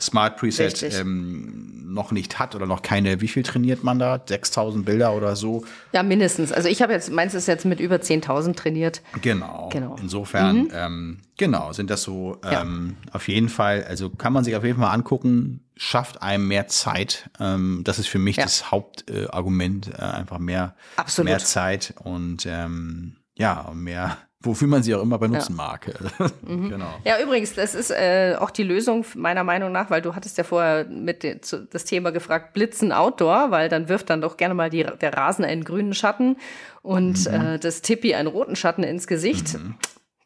Smart 0.00 0.36
Preset 0.36 0.82
ähm, 0.94 1.92
noch 1.92 2.12
nicht 2.12 2.38
hat 2.38 2.54
oder 2.54 2.66
noch 2.66 2.82
keine, 2.82 3.20
wie 3.20 3.28
viel 3.28 3.42
trainiert 3.42 3.84
man 3.84 3.98
da? 3.98 4.20
6000 4.24 4.84
Bilder 4.84 5.14
oder 5.14 5.36
so? 5.36 5.64
Ja, 5.92 6.02
mindestens. 6.02 6.52
Also 6.52 6.68
ich 6.68 6.82
habe 6.82 6.92
jetzt, 6.92 7.10
meins 7.10 7.34
ist 7.34 7.48
jetzt 7.48 7.64
mit 7.64 7.80
über 7.80 7.96
10.000 7.96 8.54
trainiert. 8.54 9.02
Genau. 9.22 9.68
genau. 9.72 9.96
Insofern, 10.00 10.64
mhm. 10.64 10.68
ähm, 10.72 11.18
genau, 11.38 11.72
sind 11.72 11.90
das 11.90 12.02
so 12.02 12.38
ähm, 12.44 12.96
ja. 13.06 13.12
auf 13.14 13.28
jeden 13.28 13.48
Fall, 13.48 13.84
also 13.84 14.10
kann 14.10 14.32
man 14.32 14.44
sich 14.44 14.56
auf 14.56 14.64
jeden 14.64 14.78
Fall 14.78 14.88
mal 14.88 14.94
angucken, 14.94 15.60
schafft 15.82 16.22
einem 16.22 16.46
mehr 16.46 16.68
Zeit. 16.68 17.28
Ähm, 17.40 17.82
das 17.82 17.98
ist 17.98 18.06
für 18.06 18.20
mich 18.20 18.36
ja. 18.36 18.44
das 18.44 18.70
Hauptargument, 18.70 19.88
äh, 19.88 20.00
einfach 20.00 20.38
mehr, 20.38 20.76
Absolut. 20.94 21.28
mehr 21.28 21.40
Zeit 21.40 21.94
und 22.04 22.46
ähm, 22.46 23.16
ja, 23.34 23.72
mehr 23.74 24.16
wofür 24.44 24.66
man 24.66 24.82
sie 24.82 24.94
auch 24.94 25.02
immer 25.02 25.18
benutzen 25.18 25.56
ja. 25.56 25.56
mag. 25.56 25.94
mhm. 26.42 26.70
genau. 26.70 26.94
Ja, 27.04 27.20
übrigens, 27.20 27.54
das 27.54 27.74
ist 27.74 27.90
äh, 27.90 28.36
auch 28.38 28.50
die 28.50 28.64
Lösung 28.64 29.04
meiner 29.14 29.44
Meinung 29.44 29.70
nach, 29.70 29.88
weil 29.90 30.02
du 30.02 30.14
hattest 30.16 30.36
ja 30.38 30.44
vorher 30.44 30.84
mit 30.84 31.22
de, 31.22 31.40
zu, 31.40 31.64
das 31.64 31.84
Thema 31.84 32.10
gefragt, 32.10 32.52
Blitzen 32.52 32.92
Outdoor, 32.92 33.50
weil 33.50 33.68
dann 33.68 33.88
wirft 33.88 34.10
dann 34.10 34.20
doch 34.20 34.36
gerne 34.36 34.54
mal 34.54 34.70
die, 34.70 34.84
der 34.84 35.14
Rasen 35.14 35.44
einen 35.44 35.64
grünen 35.64 35.94
Schatten 35.94 36.36
und 36.82 37.28
mhm. 37.28 37.34
äh, 37.34 37.58
das 37.58 37.82
Tippi 37.82 38.14
einen 38.14 38.28
roten 38.28 38.56
Schatten 38.56 38.82
ins 38.82 39.06
Gesicht. 39.06 39.54
Mhm. 39.54 39.74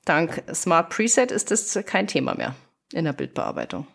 Dank 0.07 0.43
Smart 0.55 0.89
Preset 0.89 1.31
ist 1.31 1.51
das 1.51 1.78
kein 1.85 2.07
Thema 2.07 2.35
mehr 2.35 2.55
in 2.93 3.05
der 3.05 3.12
Bildbearbeitung. 3.12 3.87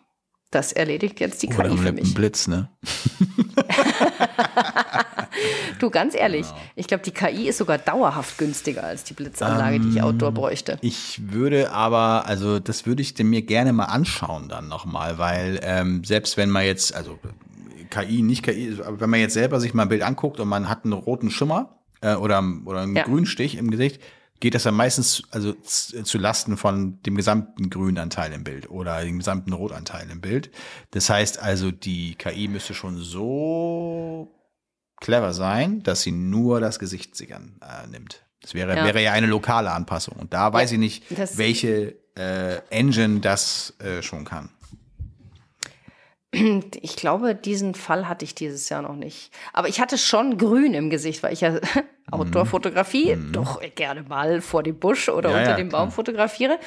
Das 0.52 0.70
erledigt 0.72 1.18
jetzt 1.18 1.42
die 1.42 1.48
Oder 1.48 1.70
KI 1.70 1.76
für 1.78 1.82
mit 1.92 1.94
mich. 2.04 2.14
Blitz, 2.14 2.46
ne? 2.46 2.68
Du, 5.78 5.90
ganz 5.90 6.14
ehrlich, 6.14 6.46
Genau. 6.46 6.60
ich 6.76 6.86
glaube, 6.86 7.02
die 7.02 7.10
KI 7.10 7.48
ist 7.48 7.58
sogar 7.58 7.78
dauerhaft 7.78 8.38
günstiger 8.38 8.84
als 8.84 9.02
die 9.04 9.14
Blitzanlage, 9.14 9.80
die 9.80 9.88
ich 9.88 10.02
Outdoor 10.02 10.30
bräuchte. 10.30 10.78
Ich 10.82 11.32
würde 11.32 11.72
aber, 11.72 12.26
also 12.26 12.60
das 12.60 12.86
würde 12.86 13.02
ich 13.02 13.18
mir 13.18 13.42
gerne 13.42 13.72
mal 13.72 13.86
anschauen 13.86 14.48
dann 14.48 14.68
nochmal, 14.68 15.18
weil 15.18 15.58
ähm, 15.62 16.04
selbst 16.04 16.36
wenn 16.36 16.50
man 16.50 16.64
jetzt, 16.66 16.94
also 16.94 17.18
KI, 17.90 18.22
nicht 18.22 18.44
KI, 18.44 18.76
aber 18.86 19.00
wenn 19.00 19.10
man 19.10 19.20
jetzt 19.20 19.34
selber 19.34 19.58
sich 19.58 19.74
mal 19.74 19.82
ein 19.84 19.88
Bild 19.88 20.02
anguckt 20.02 20.38
und 20.38 20.48
man 20.48 20.68
hat 20.68 20.84
einen 20.84 20.92
roten 20.92 21.30
Schimmer 21.30 21.70
äh, 22.00 22.14
oder, 22.14 22.44
oder 22.64 22.82
einen 22.82 22.94
Ja. 22.94 23.02
Grünstich 23.04 23.56
im 23.56 23.70
Gesicht, 23.70 24.00
geht 24.42 24.56
das 24.56 24.64
dann 24.64 24.74
meistens 24.74 25.22
also 25.30 25.52
zu 25.52 26.18
Lasten 26.18 26.56
von 26.56 27.00
dem 27.04 27.14
gesamten 27.14 27.70
Grünanteil 27.70 28.32
im 28.32 28.42
Bild 28.42 28.68
oder 28.68 29.00
dem 29.04 29.18
gesamten 29.18 29.52
Rotanteil 29.52 30.10
im 30.10 30.20
Bild. 30.20 30.50
Das 30.90 31.08
heißt 31.08 31.38
also, 31.40 31.70
die 31.70 32.16
KI 32.16 32.48
müsste 32.48 32.74
schon 32.74 32.98
so 32.98 34.34
clever 35.00 35.32
sein, 35.32 35.84
dass 35.84 36.02
sie 36.02 36.10
nur 36.10 36.58
das 36.58 36.80
Gesichtssichern 36.80 37.60
äh, 37.62 37.86
nimmt. 37.86 38.24
Das 38.40 38.54
wäre, 38.54 38.74
Ja. 38.76 38.84
wäre 38.84 39.00
ja 39.00 39.12
eine 39.12 39.28
lokale 39.28 39.70
Anpassung. 39.70 40.16
Und 40.16 40.32
da 40.34 40.52
weiß 40.52 40.72
Ja, 40.72 40.74
ich 40.74 40.80
nicht, 40.80 41.38
welche 41.38 41.94
äh, 42.16 42.56
Engine 42.70 43.20
das 43.20 43.74
äh, 43.78 44.02
schon 44.02 44.24
kann. 44.24 44.50
Ich 46.34 46.96
glaube, 46.96 47.34
diesen 47.34 47.74
Fall 47.74 48.08
hatte 48.08 48.24
ich 48.24 48.34
dieses 48.34 48.68
Jahr 48.70 48.80
noch 48.82 48.96
nicht. 48.96 49.30
Aber 49.52 49.68
ich 49.68 49.80
hatte 49.80 49.98
schon 49.98 50.38
grün 50.38 50.72
im 50.72 50.88
Gesicht, 50.88 51.22
weil 51.22 51.34
ich 51.34 51.42
ja 51.42 51.58
Outdoor-Fotografie 52.10 53.16
doch 53.32 53.60
gerne 53.74 54.02
mal 54.02 54.40
vor 54.40 54.62
dem 54.62 54.78
Busch 54.78 55.08
oder 55.10 55.28
Mhm. 55.28 55.34
Ja, 55.34 55.40
unter 55.40 55.50
ja, 55.50 55.56
dem 55.56 55.68
klar. 55.68 55.82
Baum 55.82 55.90
fotografiere. 55.92 56.58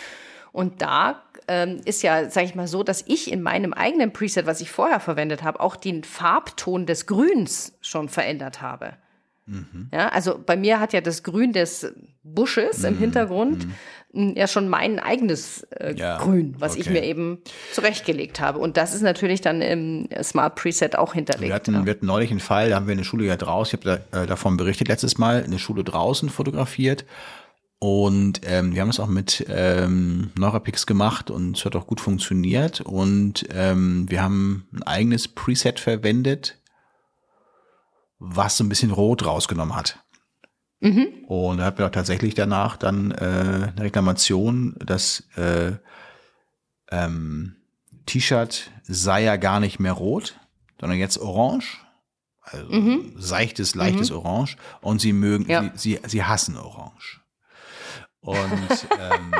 Und 0.52 0.82
da 0.82 1.24
ähm, 1.48 1.82
ist 1.84 2.02
ja, 2.04 2.30
sag 2.30 2.44
ich 2.46 2.56
mal 2.56 2.68
so, 2.68 2.84
dass 2.84 3.04
ich 3.08 3.32
in 3.32 3.42
meinem 3.42 3.74
eigenen 3.74 4.14
Preset, 4.14 4.46
was 4.46 4.62
ich 4.62 4.70
vorher 4.72 5.00
verwendet 5.00 5.44
habe, 5.44 5.60
auch 5.60 5.76
den 5.76 6.04
Farbton 6.04 6.86
des 6.86 7.08
Grüns 7.08 7.74
schon 7.82 8.08
verändert 8.08 8.62
habe. 8.62 8.94
Mhm. 9.48 9.90
Ja, 9.94 10.10
also 10.10 10.40
bei 10.44 10.56
mir 10.56 10.80
hat 10.80 10.94
ja 10.94 11.02
das 11.02 11.24
Grün 11.24 11.54
des 11.54 11.92
Busches 12.24 12.80
Mhm. 12.80 12.86
im 12.86 12.98
Hintergrund 13.00 13.64
m, 13.66 13.74
ja 14.16 14.48
schon 14.48 14.70
mein 14.70 15.00
eigenes 15.00 15.64
äh, 15.72 15.94
Ja, 15.96 16.18
Grün, 16.18 16.56
was 16.58 16.76
ich 16.76 16.88
okay. 16.88 16.94
mir 16.94 17.04
eben 17.04 17.40
zurechtgelegt 17.74 18.40
habe. 18.40 18.60
Und 18.60 18.78
das 18.78 18.94
ist 18.94 19.02
natürlich 19.02 19.42
dann 19.42 19.62
im 19.62 20.08
Smart 20.24 20.56
Preset 20.56 20.96
auch 20.96 21.14
hinterlegt. 21.14 21.50
Wir 21.50 21.56
hatten, 21.56 21.74
ja. 21.74 21.86
wir 21.86 21.92
hatten 21.92 22.06
neulich 22.06 22.32
einen 22.32 22.40
Fall, 22.40 22.70
da 22.70 22.76
haben 22.76 22.88
wir 22.88 22.94
eine 22.94 23.04
Schule 23.04 23.26
ja 23.26 23.36
draußen, 23.36 23.80
ich 23.80 23.86
habe 23.86 24.04
da, 24.12 24.24
äh, 24.24 24.26
davon 24.26 24.58
berichtet 24.58 24.88
letztes 24.88 25.18
Mal, 25.18 25.44
eine 25.44 25.60
Schule 25.60 25.84
draußen 25.84 26.30
fotografiert. 26.30 27.06
Und 27.80 28.42
ähm, 28.46 28.74
wir 28.74 28.82
haben 28.82 28.90
es 28.90 29.00
auch 29.00 29.08
mit 29.08 29.46
ähm, 29.50 30.32
Neurapix 30.38 30.86
gemacht 30.86 31.30
und 31.30 31.58
es 31.58 31.66
hat 31.66 31.76
auch 31.76 31.88
gut 31.88 32.00
funktioniert. 32.00 32.82
Und 32.82 33.46
ähm, 33.54 34.06
wir 34.10 34.24
haben 34.24 34.68
ein 34.74 34.84
eigenes 34.84 35.28
Preset 35.28 35.80
verwendet, 35.80 36.58
was 38.18 38.58
so 38.58 38.64
ein 38.64 38.70
bisschen 38.70 38.92
Rot 38.92 39.26
rausgenommen 39.26 39.76
hat. 39.76 40.00
Und 41.28 41.58
da 41.58 41.66
hatten 41.66 41.78
wir 41.80 41.88
auch 41.88 41.92
tatsächlich 41.92 42.36
danach 42.36 42.78
dann 42.78 43.12
äh, 43.12 43.16
eine 43.76 43.76
Reklamation, 43.80 44.76
dass 44.86 45.24
äh, 45.36 45.74
ähm, 46.92 47.56
T-Shirt 48.06 48.70
sei 48.84 49.24
ja 49.24 49.36
gar 49.38 49.60
nicht 49.60 49.80
mehr 49.80 49.94
rot, 49.94 50.40
sondern 50.80 51.00
jetzt 51.00 51.18
orange. 51.18 51.80
Also 52.42 53.00
seichtes, 53.18 53.74
leichtes 53.74 54.12
Orange. 54.12 54.58
Und 54.82 55.02
sie 55.02 55.14
mögen, 55.14 55.50
Ja. 55.50 55.64
sie, 55.76 55.96
sie, 55.96 56.00
sie 56.08 56.24
hassen 56.24 56.58
Orange. 56.58 57.22
Und 58.20 58.42
ähm, 59.00 59.34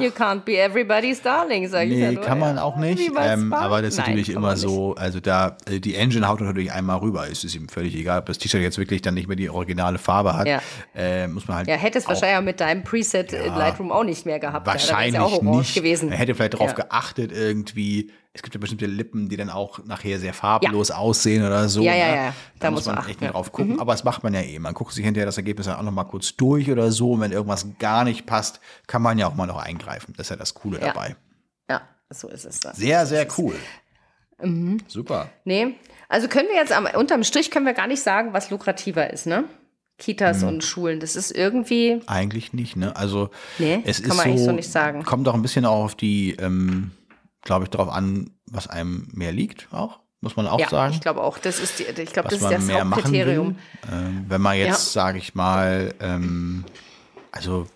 You 0.00 0.10
can't 0.10 0.44
be 0.44 0.58
everybody's 0.58 1.20
darling, 1.22 1.68
sag 1.68 1.86
ich 1.88 1.98
ja 1.98 2.08
Nee, 2.08 2.14
nur. 2.16 2.24
kann 2.24 2.38
man 2.38 2.56
ja. 2.56 2.62
auch 2.62 2.76
nicht. 2.76 3.10
Ähm, 3.20 3.52
aber 3.52 3.82
das 3.82 3.94
ist 3.94 3.98
Nein, 3.98 4.10
natürlich 4.10 4.30
immer 4.30 4.56
so, 4.56 4.94
also 4.94 5.20
da, 5.20 5.56
äh, 5.66 5.80
die 5.80 5.94
Engine 5.94 6.26
haut 6.28 6.40
natürlich 6.40 6.72
einmal 6.72 6.98
rüber. 6.98 7.28
Es 7.30 7.44
ist 7.44 7.54
ihm 7.54 7.68
völlig 7.68 7.94
egal, 7.96 8.20
ob 8.20 8.26
das 8.26 8.38
T-Shirt 8.38 8.60
jetzt 8.62 8.78
wirklich 8.78 9.02
dann 9.02 9.14
nicht 9.14 9.28
mehr 9.28 9.36
die 9.36 9.50
originale 9.50 9.98
Farbe 9.98 10.36
hat. 10.36 10.46
Ja. 10.46 10.60
Äh, 10.94 11.28
muss 11.28 11.46
man 11.48 11.58
halt. 11.58 11.68
Ja, 11.68 11.76
hätte 11.76 11.98
es 11.98 12.08
wahrscheinlich 12.08 12.38
auch 12.38 12.42
mit 12.44 12.60
deinem 12.60 12.82
Preset 12.84 13.32
in 13.32 13.54
Lightroom 13.54 13.92
auch 13.92 14.04
nicht 14.04 14.26
mehr 14.26 14.38
gehabt. 14.38 14.66
Wahrscheinlich 14.66 15.14
ja, 15.14 15.20
ja 15.20 15.26
auch 15.26 15.42
nicht. 15.42 15.74
gewesen. 15.74 16.10
Er 16.12 16.18
hätte 16.18 16.34
vielleicht 16.34 16.54
darauf 16.54 16.70
Ja. 16.70 16.84
geachtet, 16.84 17.32
irgendwie. 17.32 18.10
Es 18.32 18.42
gibt 18.42 18.54
ja 18.54 18.60
bestimmte 18.60 18.86
Lippen, 18.86 19.28
die 19.28 19.36
dann 19.36 19.50
auch 19.50 19.84
nachher 19.84 20.20
sehr 20.20 20.32
farblos 20.32 20.92
aussehen 20.92 21.44
oder 21.44 21.68
so. 21.68 21.82
Ja, 21.82 21.96
ja, 21.96 22.06
ne? 22.06 22.14
ja. 22.16 22.24
Da, 22.60 22.68
Da 22.68 22.70
muss 22.70 22.86
man 22.86 22.94
man 22.94 23.04
echt 23.08 23.16
achten, 23.16 23.24
mal 23.24 23.26
ja. 23.26 23.30
Mhm. 23.30 23.32
drauf 23.32 23.50
gucken. 23.52 23.80
Aber 23.80 23.90
das 23.92 24.04
macht 24.04 24.22
man 24.22 24.32
ja 24.34 24.40
eh. 24.40 24.56
Man 24.60 24.72
guckt 24.72 24.92
sich 24.92 25.04
hinterher 25.04 25.26
das 25.26 25.36
Ergebnis 25.36 25.66
dann 25.66 25.74
auch 25.76 25.82
noch 25.82 25.90
mal 25.90 26.04
kurz 26.04 26.36
durch 26.36 26.70
oder 26.70 26.92
so. 26.92 27.10
Und 27.14 27.22
wenn 27.22 27.32
irgendwas 27.32 27.66
gar 27.80 28.04
nicht 28.04 28.26
passt, 28.26 28.60
kann 28.86 29.02
man 29.02 29.18
ja 29.18 29.26
auch 29.26 29.34
mal 29.34 29.46
noch 29.46 29.59
eingreifen. 29.62 30.14
Das 30.16 30.26
ist 30.26 30.30
ja 30.30 30.36
das 30.36 30.54
Coole 30.54 30.80
Ja. 30.80 30.88
dabei. 30.88 31.16
Ja, 31.68 31.82
so 32.10 32.28
ist 32.28 32.44
es 32.44 32.60
dann. 32.60 32.74
Sehr, 32.74 33.06
sehr 33.06 33.26
cool. 33.38 33.54
Mhm. 34.42 34.78
Super. 34.88 35.28
Nee, 35.44 35.74
also 36.08 36.28
können 36.28 36.48
wir 36.48 36.56
jetzt 36.56 36.72
am, 36.72 36.86
unterm 36.86 37.22
Strich 37.24 37.50
können 37.50 37.66
wir 37.66 37.74
gar 37.74 37.86
nicht 37.86 38.02
sagen, 38.02 38.32
was 38.32 38.50
lukrativer 38.50 39.10
ist, 39.12 39.26
ne? 39.26 39.44
Kitas 39.98 40.42
und 40.42 40.64
Schulen. 40.64 40.98
Das 40.98 41.14
ist 41.14 41.30
irgendwie, 41.30 42.00
Eigentlich 42.06 42.54
nicht, 42.54 42.74
ne? 42.74 42.96
Also 42.96 43.28
Nee, 43.58 43.82
es 43.84 44.02
kann 44.02 44.10
ist 44.12 44.16
man 44.16 44.16
so, 44.16 44.22
eigentlich 44.30 44.44
so 44.46 44.52
nicht 44.52 44.72
sagen. 44.72 45.04
Kommt 45.04 45.28
auch 45.28 45.34
ein 45.34 45.42
bisschen 45.42 45.66
auch 45.66 45.84
auf 45.84 45.94
die, 45.94 46.32
ähm, 46.36 46.90
glaube 47.42 47.64
ich, 47.64 47.70
darauf 47.70 47.90
an, 47.90 48.30
was 48.46 48.66
einem 48.66 49.08
mehr 49.12 49.30
liegt, 49.32 49.68
auch, 49.72 50.00
muss 50.22 50.36
man 50.36 50.46
auch 50.46 50.58
ja, 50.58 50.70
sagen. 50.70 50.94
ich 50.94 51.02
glaube 51.02 51.20
auch, 51.20 51.36
das 51.36 51.60
ist 51.60 51.78
die, 51.78 51.84
ich 51.84 52.12
glaube, 52.14 52.30
das 52.30 52.40
ist 52.40 52.50
das 52.50 52.72
Hauptkriterium. 52.72 53.56
Ähm, 53.92 54.24
wenn 54.26 54.40
man 54.40 54.56
jetzt, 54.56 54.92
sage 54.94 55.18
ich 55.18 55.34
mal, 55.34 55.94
ähm, 56.00 56.64
also 57.30 57.66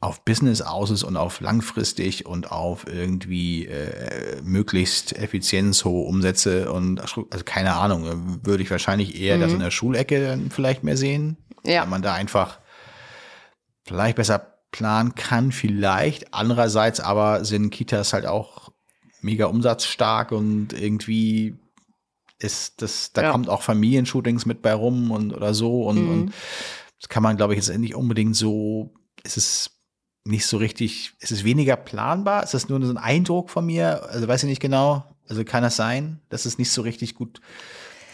auf 0.00 0.24
Business 0.24 0.62
aus 0.62 0.90
ist 0.90 1.02
und 1.02 1.16
auf 1.16 1.40
langfristig 1.40 2.24
und 2.24 2.52
auf 2.52 2.86
irgendwie 2.86 3.66
äh, 3.66 4.40
möglichst 4.42 5.16
effizienzhohe 5.16 6.06
Umsätze 6.06 6.70
und 6.72 7.00
also 7.00 7.26
keine 7.44 7.74
Ahnung, 7.74 8.40
würde 8.44 8.62
ich 8.62 8.70
wahrscheinlich 8.70 9.20
eher 9.20 9.38
das 9.38 9.52
in 9.52 9.58
der 9.58 9.72
Schulecke 9.72 10.24
dann 10.24 10.50
vielleicht 10.50 10.84
mehr 10.84 10.96
sehen. 10.96 11.36
Mhm. 11.64 11.70
Ja. 11.70 11.80
Weil 11.82 11.88
man 11.88 12.02
da 12.02 12.14
einfach 12.14 12.60
vielleicht 13.84 14.16
besser 14.16 14.54
planen 14.70 15.14
kann, 15.16 15.50
vielleicht. 15.50 16.32
Andererseits 16.32 17.00
aber 17.00 17.44
sind 17.44 17.70
Kitas 17.70 18.12
halt 18.12 18.26
auch 18.26 18.70
mega 19.20 19.46
umsatzstark 19.46 20.30
und 20.30 20.72
irgendwie 20.74 21.56
ist 22.38 22.82
das, 22.82 23.12
da 23.12 23.22
Ja. 23.22 23.32
kommt 23.32 23.48
auch 23.48 23.62
Familienshootings 23.62 24.46
mit 24.46 24.62
bei 24.62 24.72
rum 24.74 25.10
und 25.10 25.32
oder 25.34 25.54
so 25.54 25.82
und, 25.88 26.04
Mhm. 26.04 26.10
und 26.10 26.32
das 27.00 27.08
kann 27.08 27.24
man, 27.24 27.36
glaube 27.36 27.54
ich, 27.54 27.66
jetzt 27.66 27.76
nicht 27.78 27.96
unbedingt 27.96 28.36
so, 28.36 28.94
es 29.24 29.36
ist 29.36 29.70
nicht 30.28 30.46
so 30.46 30.58
richtig, 30.58 31.12
es 31.20 31.30
ist 31.30 31.44
weniger 31.44 31.76
planbar, 31.76 32.42
ist 32.42 32.54
das 32.54 32.68
nur 32.68 32.84
so 32.84 32.92
ein 32.92 32.98
Eindruck 32.98 33.50
von 33.50 33.66
mir, 33.66 34.08
also 34.10 34.28
weiß 34.28 34.44
ich 34.44 34.48
nicht 34.48 34.60
genau, 34.60 35.04
also 35.28 35.44
kann 35.44 35.62
das 35.62 35.76
sein, 35.76 36.20
dass 36.28 36.44
es 36.44 36.58
nicht 36.58 36.70
so 36.70 36.82
richtig 36.82 37.14
gut 37.14 37.40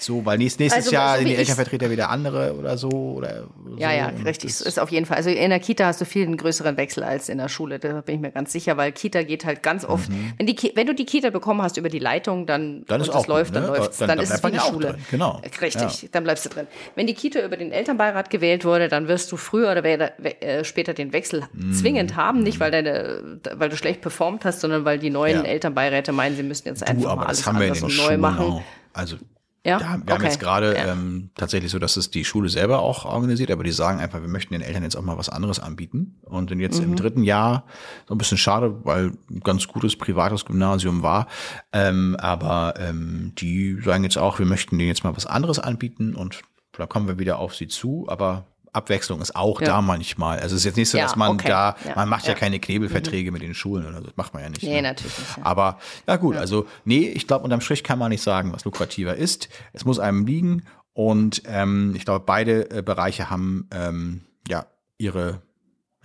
so, 0.05 0.24
weil 0.24 0.39
nächstes, 0.39 0.60
nächstes 0.60 0.85
Also, 0.86 0.93
Jahr 0.94 1.12
so 1.14 1.18
sind 1.20 1.28
die 1.28 1.36
Elternvertreter 1.36 1.90
wieder 1.90 2.10
andere 2.10 2.55
oder 2.56 2.76
so 2.78 2.89
oder 2.90 3.44
Ja, 3.76 3.90
so 3.90 3.97
ja, 3.97 4.09
und 4.09 4.24
richtig. 4.26 4.51
das- 4.51 4.60
Ist 4.60 4.78
auf 4.78 4.90
jeden 4.90 5.06
Fall. 5.06 5.16
Also 5.16 5.31
in 5.31 5.51
der 5.51 5.60
Kita 5.60 5.86
hast 5.86 6.01
du 6.01 6.05
viel 6.05 6.24
einen 6.26 6.36
größeren 6.36 6.76
Wechsel 6.76 7.02
als 7.05 7.28
in 7.28 7.39
der 7.39 7.48
Schule. 7.48 7.78
Da 7.78 8.01
bin 8.01 8.16
ich 8.16 8.20
mir 8.20 8.31
ganz 8.31 8.52
sicher, 8.52 8.76
weil 8.76 8.93
Kita 8.93 9.22
geht 9.22 9.44
halt 9.44 9.62
ganz 9.62 9.85
oft. 9.85 10.09
Wenn, 10.39 10.47
die, 10.47 10.72
wenn 10.74 10.86
du 10.86 10.94
die 10.94 11.05
Kita 11.06 11.31
bekommen 11.31 11.62
hast 11.62 11.76
über 11.76 11.89
die 11.89 11.98
Leitung, 11.98 12.47
dann, 12.47 12.78
Mhm. 12.81 12.85
Dann 12.86 13.01
ist 13.01 13.09
es 13.14 13.26
läuft, 13.26 13.51
gut, 13.52 13.56
dann 13.56 13.62
ne? 13.70 13.76
läuft's. 13.78 13.98
Dann- 13.98 14.09
Dann, 14.09 14.18
dann 14.18 14.24
ist 14.24 14.32
es 14.35 14.43
wie 14.43 14.47
eine 14.48 14.56
ja 14.56 14.62
Schule. 14.62 14.86
drin, 14.89 14.97
genau. 15.10 15.40
Richtig, 15.60 16.09
dann 16.12 16.24
bleibst 16.24 16.44
du 16.44 16.48
drin. 16.51 16.66
Wenn 16.94 17.06
die 17.06 17.14
Kita 17.14 17.40
über 17.44 17.56
den 17.56 17.72
Elternbeirat 17.72 18.31
gewählt 18.31 18.64
wurde, 18.64 18.89
dann 18.89 19.09
wirst 19.09 19.31
du 19.32 19.36
früher 19.36 19.70
oder 19.72 19.85
äh, 19.85 20.64
später 20.64 20.94
den 20.94 21.12
Wechsel 21.12 21.43
Mhm. 21.52 21.72
zwingend 21.72 22.16
haben. 22.16 22.43
Nicht, 22.43 22.60
weil, 22.60 22.70
deine, 22.70 23.39
weil 23.55 23.68
du 23.68 23.76
schlecht 23.76 24.01
performt 24.01 24.44
hast, 24.44 24.60
sondern 24.60 24.85
weil 24.85 24.98
die 24.98 25.10
neuen 25.10 25.39
Ja. 25.39 25.43
Elternbeiräte 25.44 26.12
meinen, 26.12 26.36
sie 26.36 26.43
müssen 26.43 26.68
jetzt 26.68 26.82
Du, 26.82 26.86
einfach 26.86 27.16
mal 27.16 27.26
alles 27.26 27.47
anders 27.47 27.81
neu 27.82 28.16
machen. 28.18 28.44
auch. 28.47 28.62
Also 28.93 29.16
Ja? 29.65 29.78
Da, 29.78 29.85
wir 29.85 29.89
haben 29.91 30.03
Okay. 30.11 30.24
jetzt 30.24 30.41
gerade 30.41 30.74
Ja. 30.77 30.93
ähm, 30.93 31.31
tatsächlich 31.35 31.73
so, 31.73 31.78
dass 31.78 31.97
es 31.97 32.11
die 32.11 32.24
Schule 32.24 32.49
selber 32.49 32.81
auch 32.81 33.05
organisiert, 33.07 33.51
aber 33.51 33.65
die 33.65 33.73
sagen 33.73 33.99
einfach, 34.01 34.20
wir 34.20 34.28
möchten 34.28 34.53
den 34.53 34.61
Eltern 34.62 34.82
jetzt 34.82 34.95
auch 34.97 35.03
mal 35.03 35.16
was 35.16 35.28
anderes 35.31 35.59
anbieten. 35.59 36.20
Und 36.23 36.51
sind 36.51 36.61
jetzt 36.61 36.78
Mhm. 36.81 36.85
im 36.85 36.97
dritten 36.97 37.23
Jahr 37.23 37.65
so 38.07 38.15
ein 38.15 38.19
bisschen 38.19 38.39
schade, 38.39 38.85
weil 38.85 39.12
ein 39.31 39.41
ganz 39.41 39.66
gutes 39.66 39.97
privates 39.97 40.45
Gymnasium 40.45 41.03
war. 41.03 41.27
Ähm, 41.73 42.16
aber 42.19 42.74
ähm, 42.78 43.32
die 43.39 43.78
sagen 43.82 44.05
jetzt 44.05 44.19
auch, 44.19 44.39
wir 44.39 44.47
möchten 44.47 44.77
denen 44.78 44.89
jetzt 44.89 45.05
mal 45.05 45.16
was 45.16 45.27
anderes 45.27 45.59
anbieten 45.59 46.15
und 46.15 46.43
da 46.77 46.86
kommen 46.86 47.07
wir 47.09 47.19
wieder 47.19 47.39
auf 47.39 47.55
sie 47.55 47.69
zu, 47.69 48.07
aber 48.09 48.45
Abwechslung 48.75 49.21
ist 49.21 49.37
auch 49.37 49.61
Ja. 49.61 49.67
da 49.69 49.81
manchmal. 49.83 50.41
Also 50.41 50.55
es 50.55 50.63
ist 50.63 50.65
jetzt 50.65 50.77
nicht 50.77 50.91
so, 50.91 50.99
dass 50.99 51.17
man 51.17 51.33
okay. 51.33 51.49
da, 51.49 51.77
man 51.95 52.09
macht 52.09 52.27
ja. 52.27 52.35
Mhm. 52.35 52.39
keine 52.39 52.61
Knebelverträge 52.61 53.31
mit 53.33 53.43
den 53.43 53.55
Schulen 53.55 53.87
oder 53.87 53.99
so. 53.99 54.05
Das 54.07 54.17
macht 54.17 54.35
man 54.35 54.43
ja 54.43 54.49
nicht. 54.51 54.63
Nee, 54.63 54.77
ne? 54.77 54.89
natürlich 54.89 55.19
nicht. 55.19 55.39
Aber 55.43 55.79
ja 56.07 56.17
gut, 56.17 56.37
also 56.37 56.67
nee, 56.85 57.09
ich 57.09 57.27
glaube, 57.27 57.45
unterm 57.45 57.61
Strich 57.61 57.85
kann 57.85 57.99
man 57.99 58.11
nicht 58.11 58.23
sagen, 58.23 58.53
was 58.53 58.65
lukrativer 58.65 59.15
ist. 59.15 59.49
Es 59.73 59.85
muss 59.85 59.99
einem 59.99 60.27
liegen 60.27 60.65
und 60.93 61.43
ähm, 61.47 61.95
ich 61.97 62.05
glaube, 62.05 62.25
beide 62.27 62.71
äh, 62.71 62.83
Bereiche 62.83 63.31
haben 63.31 63.69
ähm, 63.73 64.23
ja 64.49 64.67
ihre 64.99 65.43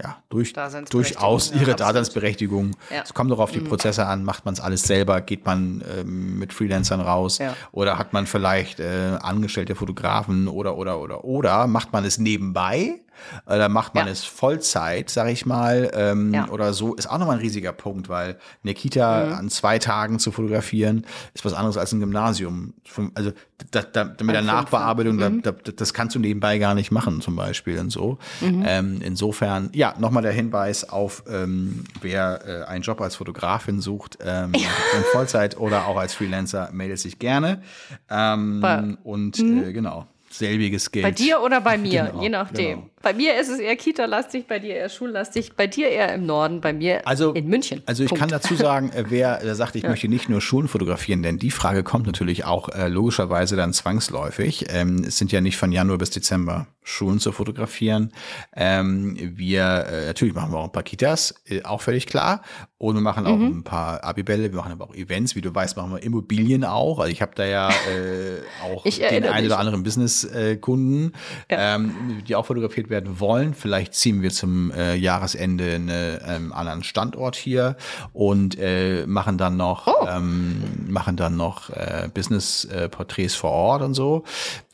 ja, 0.01 0.17
durch, 0.29 0.53
durchaus 0.89 1.51
ihre. 1.51 1.75
Daseinsberechtigung. 1.75 2.71
Ja. 2.89 3.01
Es 3.03 3.13
kommt 3.13 3.31
doch 3.31 3.39
auf 3.39 3.51
die 3.51 3.59
Prozesse 3.59 4.05
an, 4.05 4.23
macht 4.23 4.45
man 4.45 4.53
es 4.53 4.59
alles 4.59 4.83
selber, 4.83 5.21
geht 5.21 5.45
man 5.45 5.83
ähm, 5.99 6.39
mit 6.39 6.53
Freelancern 6.53 7.01
raus 7.01 7.37
Ja. 7.37 7.53
oder 7.71 7.97
hat 7.97 8.13
man 8.13 8.25
vielleicht 8.27 8.79
äh, 8.79 9.17
angestellte 9.21 9.75
Fotografen 9.75 10.47
oder 10.47 10.77
oder 10.77 10.99
oder 10.99 11.23
oder 11.25 11.67
macht 11.67 11.91
man 11.93 12.05
es 12.05 12.17
nebenbei 12.17 12.77
Äh, 12.77 13.08
da 13.45 13.69
macht 13.69 13.95
man 13.95 14.05
Ja. 14.07 14.11
es 14.11 14.23
Vollzeit, 14.25 15.09
sag 15.09 15.29
ich 15.29 15.45
mal, 15.45 15.91
ähm, 15.93 16.33
Ja. 16.33 16.49
oder 16.49 16.73
so. 16.73 16.95
Ist 16.95 17.09
auch 17.09 17.17
nochmal 17.17 17.35
ein 17.37 17.41
riesiger 17.41 17.71
Punkt, 17.73 18.09
weil 18.09 18.37
eine 18.63 18.73
Kita 18.73 19.25
Mhm. 19.27 19.33
an 19.33 19.49
zwei 19.49 19.79
Tagen 19.79 20.19
zu 20.19 20.31
fotografieren, 20.31 21.05
ist 21.33 21.45
was 21.45 21.53
anderes 21.53 21.77
als 21.77 21.91
ein 21.91 21.99
Gymnasium. 21.99 22.73
Also 23.15 23.31
da, 23.71 23.81
da, 23.81 24.03
mit 24.21 24.35
der 24.35 24.41
Nachbearbeitung, 24.41 25.15
Mhm. 25.17 25.41
da, 25.41 25.51
da, 25.51 25.71
das 25.71 25.93
kannst 25.93 26.15
du 26.15 26.19
nebenbei 26.19 26.57
gar 26.59 26.75
nicht 26.75 26.91
machen, 26.91 27.21
zum 27.21 27.35
Beispiel 27.35 27.77
und 27.79 27.89
so. 27.91 28.17
Mhm. 28.41 28.63
Ähm, 28.65 29.01
insofern, 29.03 29.69
ja, 29.73 29.93
nochmal 29.99 30.23
der 30.23 30.31
Hinweis 30.31 30.89
auf, 30.89 31.23
ähm, 31.29 31.83
wer 32.01 32.41
äh, 32.47 32.63
einen 32.69 32.83
Job 32.83 33.01
als 33.01 33.15
Fotografin 33.17 33.81
sucht, 33.81 34.17
ähm, 34.23 34.53
in 34.53 35.03
Vollzeit 35.11 35.57
oder 35.57 35.87
auch 35.87 35.97
als 35.97 36.13
Freelancer, 36.13 36.69
meldet 36.71 36.99
sich 36.99 37.19
gerne. 37.19 37.61
Ähm, 38.09 38.97
und 39.03 39.39
äh, 39.39 39.73
genau, 39.73 40.07
selbiges 40.39 40.91
gilt. 40.91 41.03
Bei 41.03 41.11
dir 41.11 41.41
oder 41.41 41.61
bei 41.61 41.77
mir, 41.77 42.05
Genau, 42.11 42.21
je 42.23 42.29
nachdem. 42.29 42.79
genau. 42.79 42.89
Bei 43.01 43.13
mir 43.13 43.39
ist 43.39 43.47
es 43.47 43.59
eher 43.59 43.77
Kita-lastig, 43.77 44.45
bei 44.47 44.59
dir 44.59 44.75
eher 44.75 44.89
schullastig, 44.89 45.53
bei 45.55 45.67
dir 45.67 45.87
eher 45.87 46.13
im 46.13 46.25
Norden, 46.25 46.59
bei 46.59 46.73
mir 46.73 47.07
Also, 47.07 47.31
in 47.31 47.47
München. 47.47 47.81
Also 47.85 48.03
ich 48.03 48.09
Punkt. 48.09 48.19
kann 48.19 48.29
dazu 48.29 48.55
sagen, 48.55 48.89
äh, 48.91 49.05
wer 49.07 49.41
äh, 49.43 49.55
sagt, 49.55 49.75
ich 49.75 49.83
möchte 49.83 50.09
nicht 50.09 50.27
nur 50.27 50.41
Schulen 50.41 50.67
fotografieren, 50.67 51.23
denn 51.23 51.37
die 51.37 51.51
Frage 51.51 51.83
kommt 51.83 52.07
natürlich 52.07 52.43
auch 52.43 52.67
äh, 52.69 52.87
logischerweise 52.89 53.55
dann 53.55 53.71
zwangsläufig. 53.71 54.65
Ähm, 54.69 55.03
es 55.07 55.17
sind 55.17 55.31
ja 55.31 55.39
nicht 55.39 55.55
von 55.55 55.71
Januar 55.71 55.97
bis 55.97 56.09
Dezember 56.09 56.67
Schulen 56.89 57.19
zu 57.19 57.31
fotografieren. 57.31 58.11
Ähm, 58.55 59.15
wir, 59.35 59.85
äh, 59.89 60.05
natürlich 60.07 60.33
machen 60.33 60.51
wir 60.51 60.57
auch 60.57 60.65
ein 60.65 60.71
paar 60.71 60.83
Kitas, 60.83 61.35
äh, 61.45 61.63
auch 61.63 61.81
völlig 61.81 62.07
klar. 62.07 62.41
Und 62.77 62.95
wir 62.95 63.01
machen 63.01 63.27
auch 63.27 63.35
Mhm. 63.37 63.59
ein 63.59 63.63
paar 63.63 64.03
Abibälle, 64.03 64.51
wir 64.51 64.57
machen 64.57 64.71
aber 64.71 64.85
auch 64.85 64.95
Events, 64.95 65.35
wie 65.35 65.41
du 65.41 65.53
weißt, 65.53 65.75
machen 65.77 65.91
wir 65.91 66.01
Immobilien 66.01 66.63
auch. 66.63 66.99
Also 66.99 67.11
ich 67.11 67.21
habe 67.21 67.33
da 67.35 67.45
ja 67.45 67.69
äh, 67.69 68.41
auch 68.63 68.83
den 69.09 69.25
einen 69.25 69.45
oder 69.47 69.59
anderen 69.59 69.83
Business-Kunden, 69.83 71.13
ähm, 71.49 72.21
die 72.27 72.35
auch 72.35 72.45
fotografiert 72.45 72.89
werden 72.89 73.19
wollen. 73.19 73.53
Vielleicht 73.53 73.93
ziehen 73.93 74.21
wir 74.21 74.31
zum 74.31 74.71
äh, 74.71 74.95
Jahresende 74.95 75.75
einen 75.75 75.89
ähm, 76.25 76.53
anderen 76.53 76.83
Standort 76.83 77.35
hier 77.35 77.75
und 78.13 78.57
äh, 78.57 79.05
machen 79.05 79.37
dann 79.37 79.57
noch 79.57 79.87
Oh. 79.87 80.07
ähm, 80.07 80.63
machen 80.87 81.15
dann 81.17 81.35
noch 81.35 81.69
äh, 81.71 82.09
Business-Porträts 82.13 83.35
vor 83.35 83.51
Ort 83.51 83.81
und 83.81 83.93
so. 83.93 84.23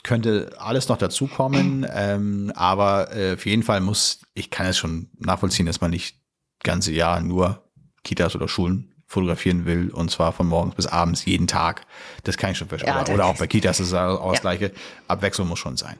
Könnte 0.05 0.53
alles 0.59 0.87
noch 0.87 0.97
dazukommen, 0.97 1.83
ähm, 1.91 2.51
aber 2.55 3.15
äh, 3.15 3.33
auf 3.33 3.45
jeden 3.47 3.63
Fall 3.63 3.81
muss, 3.81 4.19
ich 4.35 4.51
kann 4.51 4.67
es 4.67 4.77
schon 4.77 5.09
nachvollziehen, 5.17 5.65
dass 5.65 5.81
man 5.81 5.89
nicht 5.89 6.19
ganze 6.61 6.91
Jahr 6.91 7.21
nur 7.21 7.63
Kitas 8.03 8.35
oder 8.35 8.47
Schulen 8.47 8.93
fotografieren 9.07 9.65
will 9.65 9.89
und 9.89 10.11
zwar 10.11 10.31
von 10.31 10.45
morgens 10.45 10.75
bis 10.75 10.85
abends 10.85 11.25
jeden 11.25 11.47
Tag. 11.47 11.87
Das 12.23 12.37
kann 12.37 12.51
ich 12.51 12.57
schon 12.59 12.67
verstehen. 12.67 12.89
Ja, 12.89 12.97
oder, 12.97 13.05
das 13.05 13.15
oder 13.15 13.25
auch 13.25 13.37
bei 13.37 13.47
Kitas 13.47 13.79
ist 13.79 13.87
es 13.87 13.93
auch 13.95 14.29
das 14.29 14.37
Ja. 14.37 14.41
Gleiche. 14.41 14.71
Abwechslung 15.07 15.47
muss 15.47 15.57
schon 15.57 15.75
sein. 15.75 15.97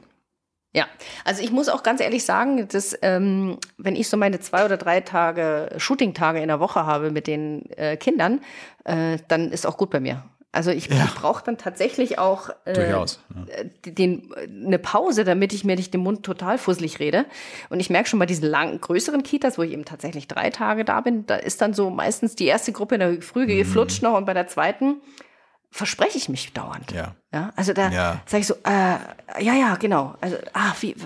Ja, 0.72 0.86
also 1.24 1.42
ich 1.42 1.50
muss 1.50 1.68
auch 1.68 1.82
ganz 1.82 2.00
ehrlich 2.00 2.24
sagen, 2.24 2.68
dass 2.68 2.96
ähm, 3.02 3.58
wenn 3.76 3.96
ich 3.96 4.08
so 4.08 4.16
meine 4.16 4.38
zwei 4.38 4.64
oder 4.64 4.76
drei 4.76 5.00
Tage 5.00 5.70
Shooting-Tage 5.78 6.40
in 6.40 6.46
der 6.46 6.60
Woche 6.60 6.86
habe 6.86 7.10
mit 7.10 7.26
den 7.26 7.68
äh, 7.72 7.96
Kindern, 7.96 8.40
äh, 8.84 9.18
dann 9.26 9.50
ist 9.50 9.66
auch 9.66 9.78
gut 9.78 9.90
bei 9.90 9.98
mir. 9.98 10.22
Also 10.56 10.70
ich, 10.70 10.90
ich 10.90 11.14
brauche 11.14 11.44
dann 11.44 11.58
tatsächlich 11.58 12.18
auch 12.18 12.48
äh, 12.64 12.72
Durchaus. 12.72 13.20
Ja. 13.48 13.54
äh, 13.54 13.90
den, 13.92 14.32
eine 14.66 14.78
Pause, 14.78 15.24
damit 15.24 15.52
ich 15.52 15.64
mir 15.64 15.76
nicht 15.76 15.92
den 15.94 16.00
Mund 16.00 16.22
total 16.24 16.58
fusselig 16.58 16.98
rede. 16.98 17.26
Und 17.68 17.78
ich 17.80 17.90
merke 17.90 18.08
schon 18.08 18.18
bei 18.18 18.26
diesen 18.26 18.48
langen, 18.48 18.80
größeren 18.80 19.22
Kitas, 19.22 19.58
wo 19.58 19.62
ich 19.62 19.72
eben 19.72 19.84
tatsächlich 19.84 20.26
drei 20.28 20.50
Tage 20.50 20.84
da 20.84 21.00
bin, 21.02 21.26
da 21.26 21.36
ist 21.36 21.60
dann 21.60 21.74
so 21.74 21.90
meistens 21.90 22.34
die 22.36 22.46
erste 22.46 22.72
Gruppe 22.72 22.94
in 22.96 23.00
der 23.00 23.22
Früh 23.22 23.44
Mhm. 23.44 23.58
geflutscht 23.58 24.02
noch 24.02 24.16
und 24.16 24.24
bei 24.24 24.34
der 24.34 24.48
zweiten 24.48 24.96
verspreche 25.70 26.16
ich 26.16 26.28
mich 26.28 26.52
dauernd. 26.52 26.92
Ja. 26.92 27.14
Ja, 27.32 27.52
also 27.56 27.72
da 27.74 27.90
Ja. 27.90 28.22
sage 28.24 28.40
ich 28.40 28.46
so, 28.46 28.54
äh, 28.64 28.96
ja, 29.44 29.54
ja, 29.54 29.76
genau. 29.76 30.14
Also, 30.22 30.36
ah, 30.54 30.72
wie, 30.80 30.96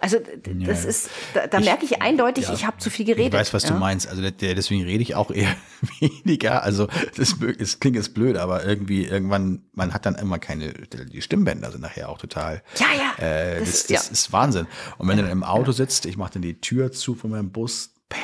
also 0.00 0.18
d- 0.18 0.54
das 0.64 0.82
Ja. 0.82 0.88
ist, 0.90 1.10
da, 1.34 1.46
da 1.46 1.58
Ich- 1.58 1.64
merke 1.64 1.84
ich 1.84 2.02
eindeutig, 2.02 2.48
ich 2.50 2.66
habe 2.66 2.78
zu 2.78 2.90
viel 2.90 3.04
geredet. 3.06 3.32
Ich 3.34 3.38
weiß, 3.38 3.54
was 3.54 3.62
du 3.64 3.74
meinst. 3.74 4.08
Also 4.08 4.28
deswegen 4.28 4.82
rede 4.82 5.02
ich 5.02 5.14
auch 5.14 5.30
eher 5.30 5.54
weniger. 6.00 6.64
Also 6.64 6.88
das, 7.16 7.36
es 7.58 7.78
klingt 7.78 7.94
jetzt 7.96 8.14
blöd, 8.14 8.36
aber 8.36 8.64
irgendwie 8.64 9.04
irgendwann, 9.06 9.64
man 9.74 9.94
hat 9.94 10.06
dann 10.06 10.16
immer 10.16 10.38
keine, 10.40 10.72
die 10.72 11.22
Stimmbänder 11.22 11.70
sind 11.70 11.82
nachher 11.82 12.08
auch 12.08 12.18
total. 12.18 12.62
Ja, 12.78 12.86
ja. 12.96 13.24
Äh, 13.24 13.60
Das 13.60 13.68
das, 13.68 13.76
ist- 13.78 13.90
das 13.90 14.10
ist 14.10 14.32
Wahnsinn. 14.32 14.66
Und 14.98 15.06
wenn 15.08 15.18
du 15.18 15.22
dann 15.22 15.32
im 15.32 15.44
Auto 15.44 15.70
sitzt, 15.70 16.06
ich 16.06 16.16
mache 16.16 16.32
dann 16.32 16.42
die 16.42 16.60
Tür 16.60 16.90
zu 16.90 17.14
von 17.14 17.30
meinem 17.30 17.52
Bus, 17.52 17.94
bang, 18.08 18.18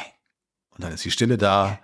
und 0.70 0.82
dann 0.82 0.92
ist 0.92 1.04
die 1.04 1.10
Stille 1.12 1.38
da 1.38 1.78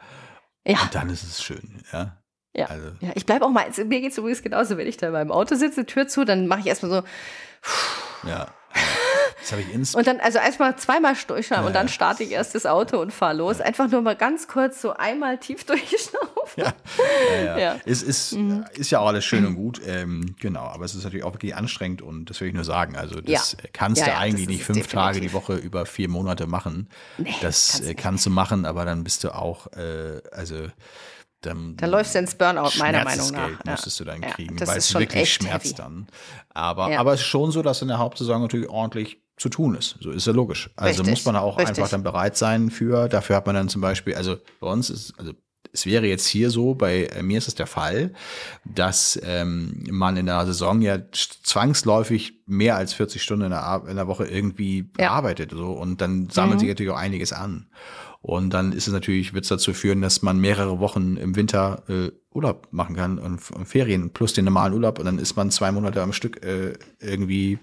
Ja, 0.66 0.80
und 0.82 0.94
dann 0.94 1.08
ist 1.10 1.22
es 1.22 1.40
schön. 1.42 1.82
Ja. 1.92 2.16
Ja. 2.58 2.66
also- 2.66 2.88
ja. 3.00 3.10
Ich 3.14 3.24
bleibe 3.26 3.44
auch 3.44 3.50
mal, 3.50 3.64
also 3.64 3.84
mir 3.84 4.00
geht 4.00 4.12
es 4.12 4.18
übrigens 4.18 4.42
genauso, 4.42 4.76
wenn 4.76 4.86
ich 4.86 4.96
da 4.96 5.06
in 5.08 5.12
meinem 5.12 5.32
Auto 5.32 5.54
sitze, 5.54 5.86
Tür 5.86 6.08
zu, 6.08 6.24
dann 6.24 6.46
mache 6.46 6.60
ich 6.60 6.66
erstmal 6.66 6.90
so, 6.90 7.02
Ja. 8.28 8.30
ja. 8.30 8.46
Das 9.40 9.52
habe 9.52 9.62
ich 9.62 9.72
ins 9.72 9.94
und 9.94 10.06
dann, 10.06 10.20
also 10.20 10.38
erstmal 10.38 10.76
zweimal 10.76 11.14
durchschnaufen 11.26 11.66
und 11.66 11.72
Ja. 11.72 11.78
dann 11.78 11.88
starte 11.88 12.22
ich 12.24 12.32
erst 12.32 12.54
das 12.54 12.66
Auto 12.66 13.00
und 13.00 13.12
fahre 13.14 13.34
los. 13.34 13.60
Einfach 13.62 13.88
nur 13.88 14.02
mal 14.02 14.16
ganz 14.16 14.46
kurz 14.48 14.82
so 14.82 14.92
einmal 14.92 15.38
tief 15.38 15.64
durchschnaufen. 15.66 16.28
Ja, 16.56 16.72
ja, 17.32 17.44
ja. 17.44 17.58
Ja. 17.58 17.74
Mhm. 17.74 17.80
Es 17.86 18.02
ist, 18.02 18.36
ist 18.74 18.90
ja 18.90 18.98
auch 18.98 19.06
alles 19.06 19.24
schön 19.24 19.46
und 19.46 19.54
gut, 19.54 19.80
ähm, 19.86 20.34
genau, 20.40 20.64
aber 20.64 20.84
es 20.84 20.94
ist 20.94 21.04
natürlich 21.04 21.24
auch 21.24 21.32
wirklich 21.32 21.54
anstrengend 21.54 22.02
und 22.02 22.28
das 22.28 22.40
will 22.40 22.48
ich 22.48 22.54
nur 22.54 22.64
sagen. 22.64 22.96
Also 22.96 23.20
das 23.22 23.52
Ja. 23.52 23.58
kannst 23.72 24.00
Ja, 24.00 24.06
du 24.06 24.10
ja, 24.12 24.18
eigentlich 24.18 24.48
nicht 24.48 24.64
fünf 24.64 24.76
definitiv. 24.78 24.92
Tage 24.92 25.20
die 25.20 25.32
Woche 25.32 25.54
über 25.54 25.86
vier 25.86 26.08
Monate 26.10 26.46
machen. 26.46 26.90
Nee, 27.16 27.32
das 27.40 27.70
kannst 27.72 27.84
du 27.84 27.90
äh, 27.90 27.94
kannst 27.94 28.26
du 28.26 28.30
machen, 28.30 28.66
aber 28.66 28.84
dann 28.84 29.02
bist 29.04 29.24
du 29.24 29.34
auch, 29.34 29.68
äh, 29.74 30.20
also 30.32 30.66
dann, 31.40 31.76
Dann 31.76 31.90
läufst 31.90 32.14
du 32.14 32.18
ins 32.18 32.34
Burnout, 32.34 32.70
meiner 32.78 33.04
Meinung 33.04 33.30
nach. 33.30 33.48
Ja. 33.64 33.70
müsstest 33.72 34.00
du 34.00 34.04
dann 34.04 34.22
Ja, 34.22 34.28
kriegen, 34.30 34.58
weil 34.66 34.78
es 34.78 34.92
wirklich 34.94 35.32
schmerzt 35.32 35.66
heavy. 35.66 35.74
dann. 35.76 36.06
Aber, 36.50 36.90
Ja. 36.90 36.98
aber 37.00 37.14
es 37.14 37.20
ist 37.20 37.26
schon 37.26 37.50
so, 37.52 37.62
dass 37.62 37.80
in 37.82 37.88
der 37.88 37.98
Hauptsaison 37.98 38.40
natürlich 38.42 38.68
ordentlich 38.68 39.22
zu 39.36 39.48
tun 39.48 39.76
ist. 39.76 39.96
So 40.00 40.10
ist 40.10 40.26
ja 40.26 40.32
logisch. 40.32 40.68
Also 40.74 41.02
Richtig, 41.02 41.10
muss 41.10 41.24
man 41.24 41.34
da 41.36 41.40
auch 41.42 41.58
richtig. 41.58 41.78
einfach 41.78 41.88
dann 41.90 42.02
bereit 42.02 42.36
sein 42.36 42.70
für. 42.70 43.08
Dafür 43.08 43.36
hat 43.36 43.46
man 43.46 43.54
dann 43.54 43.68
zum 43.68 43.80
Beispiel, 43.80 44.16
also 44.16 44.36
bei 44.58 44.66
uns 44.66 44.90
ist, 44.90 45.14
also 45.16 45.32
es 45.72 45.86
wäre 45.86 46.06
jetzt 46.06 46.26
hier 46.26 46.50
so, 46.50 46.74
bei 46.74 47.04
äh, 47.04 47.22
mir 47.22 47.38
ist 47.38 47.46
es 47.46 47.54
der 47.54 47.66
Fall, 47.68 48.14
dass 48.64 49.20
ähm, 49.22 49.84
man 49.90 50.16
in 50.16 50.26
der 50.26 50.44
Saison 50.46 50.80
ja 50.82 50.98
zwangsläufig 51.12 52.40
mehr 52.46 52.76
als 52.76 52.92
40 52.94 53.22
Stunden 53.22 53.44
in 53.44 53.50
der, 53.50 53.62
Ar- 53.62 53.88
in 53.88 53.96
der 53.96 54.06
Woche 54.08 54.24
irgendwie 54.26 54.90
Ja. 54.98 55.10
arbeitet. 55.10 55.50
So, 55.52 55.72
und 55.72 56.00
dann 56.00 56.30
sammelt 56.30 56.56
Mhm. 56.56 56.60
sich 56.60 56.68
natürlich 56.70 56.92
auch 56.92 56.96
einiges 56.98 57.32
an. 57.32 57.68
Und 58.20 58.50
dann 58.50 58.72
ist 58.72 58.88
es 58.88 58.92
natürlich, 58.92 59.32
wird 59.32 59.44
es 59.44 59.48
dazu 59.48 59.72
führen, 59.72 60.00
dass 60.02 60.22
man 60.22 60.38
mehrere 60.38 60.80
Wochen 60.80 61.16
im 61.16 61.36
Winter 61.36 61.82
äh, 61.88 62.10
Urlaub 62.34 62.68
machen 62.72 62.96
kann 62.96 63.18
und, 63.18 63.50
und 63.52 63.66
Ferien 63.66 64.10
plus 64.10 64.32
den 64.32 64.44
normalen 64.44 64.72
Urlaub 64.74 64.98
und 64.98 65.04
dann 65.06 65.18
ist 65.18 65.36
man 65.36 65.50
zwei 65.50 65.70
Monate 65.72 66.02
am 66.02 66.12
Stück 66.12 66.44
äh, 66.44 66.74
irgendwie 67.00 67.58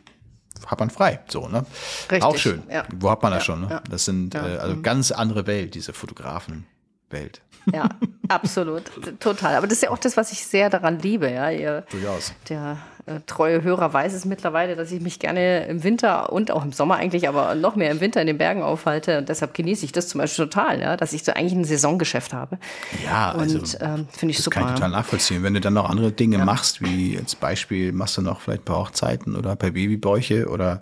hat 0.65 0.79
man 0.79 0.89
frei, 0.89 1.19
so, 1.27 1.47
ne? 1.49 1.65
Richtig, 2.09 2.23
Auch 2.23 2.37
schön. 2.37 2.63
ja. 2.71 2.85
Wo 2.95 3.11
hat 3.11 3.21
man 3.21 3.33
das 3.33 3.41
Ja, 3.41 3.45
schon, 3.45 3.61
ne? 3.61 3.67
ja. 3.69 3.83
Das 3.89 4.05
sind 4.05 4.35
äh, 4.35 4.37
also 4.37 4.81
ganz 4.81 5.11
andere 5.11 5.45
Welt, 5.47 5.75
diese 5.75 5.91
Fotografenwelt. 5.93 7.41
Ja, 7.73 7.89
absolut. 8.29 8.83
Total. 9.19 9.55
Aber 9.55 9.67
das 9.67 9.77
ist 9.77 9.83
ja 9.83 9.89
auch 9.91 9.97
das, 9.97 10.17
was 10.17 10.31
ich 10.31 10.45
sehr 10.45 10.69
daran 10.69 10.99
liebe. 10.99 11.29
Ja, 11.29 11.49
ihr, 11.51 11.83
Durchaus. 11.91 12.33
der 12.49 12.77
äh, 13.07 13.19
treue 13.27 13.61
Hörer 13.61 13.93
weiß 13.93 14.13
es 14.13 14.25
mittlerweile, 14.25 14.75
dass 14.75 14.91
ich 14.91 14.99
mich 14.99 15.19
gerne 15.19 15.65
im 15.67 15.83
Winter 15.83 16.33
und 16.33 16.49
auch 16.49 16.65
im 16.65 16.71
Sommer 16.71 16.95
eigentlich, 16.95 17.27
aber 17.29 17.53
noch 17.53 17.75
mehr 17.75 17.91
im 17.91 17.99
Winter 18.01 18.19
in 18.19 18.25
den 18.27 18.37
Bergen 18.39 18.63
aufhalte. 18.63 19.19
Und 19.19 19.29
deshalb 19.29 19.53
genieße 19.53 19.85
ich 19.85 19.91
das 19.91 20.07
zum 20.07 20.19
Beispiel 20.21 20.45
total, 20.45 20.81
ja, 20.81 20.97
dass 20.97 21.13
ich 21.13 21.23
so 21.23 21.31
eigentlich 21.31 21.53
ein 21.53 21.65
Saisongeschäft 21.65 22.33
habe. 22.33 22.57
Ja, 23.05 23.31
also 23.33 23.59
Und 23.59 23.77
ähm, 23.79 24.07
finde 24.11 24.31
ich 24.31 24.37
das 24.37 24.45
super. 24.45 24.59
kann 24.61 24.69
ich 24.69 24.73
total 24.75 24.91
ja. 24.91 24.97
nachvollziehen. 24.97 25.43
Wenn 25.43 25.53
du 25.53 25.61
dann 25.61 25.73
noch 25.75 25.87
andere 25.89 26.11
Dinge 26.11 26.39
machst, 26.39 26.81
wie 26.81 27.17
als 27.19 27.35
Beispiel 27.35 27.91
machst 27.91 28.17
du 28.17 28.21
noch 28.23 28.41
vielleicht 28.41 28.65
bei 28.65 28.73
Hochzeiten 28.73 29.35
oder 29.35 29.55
bei 29.55 29.69
Babybäuche 29.69 30.47
oder 30.49 30.81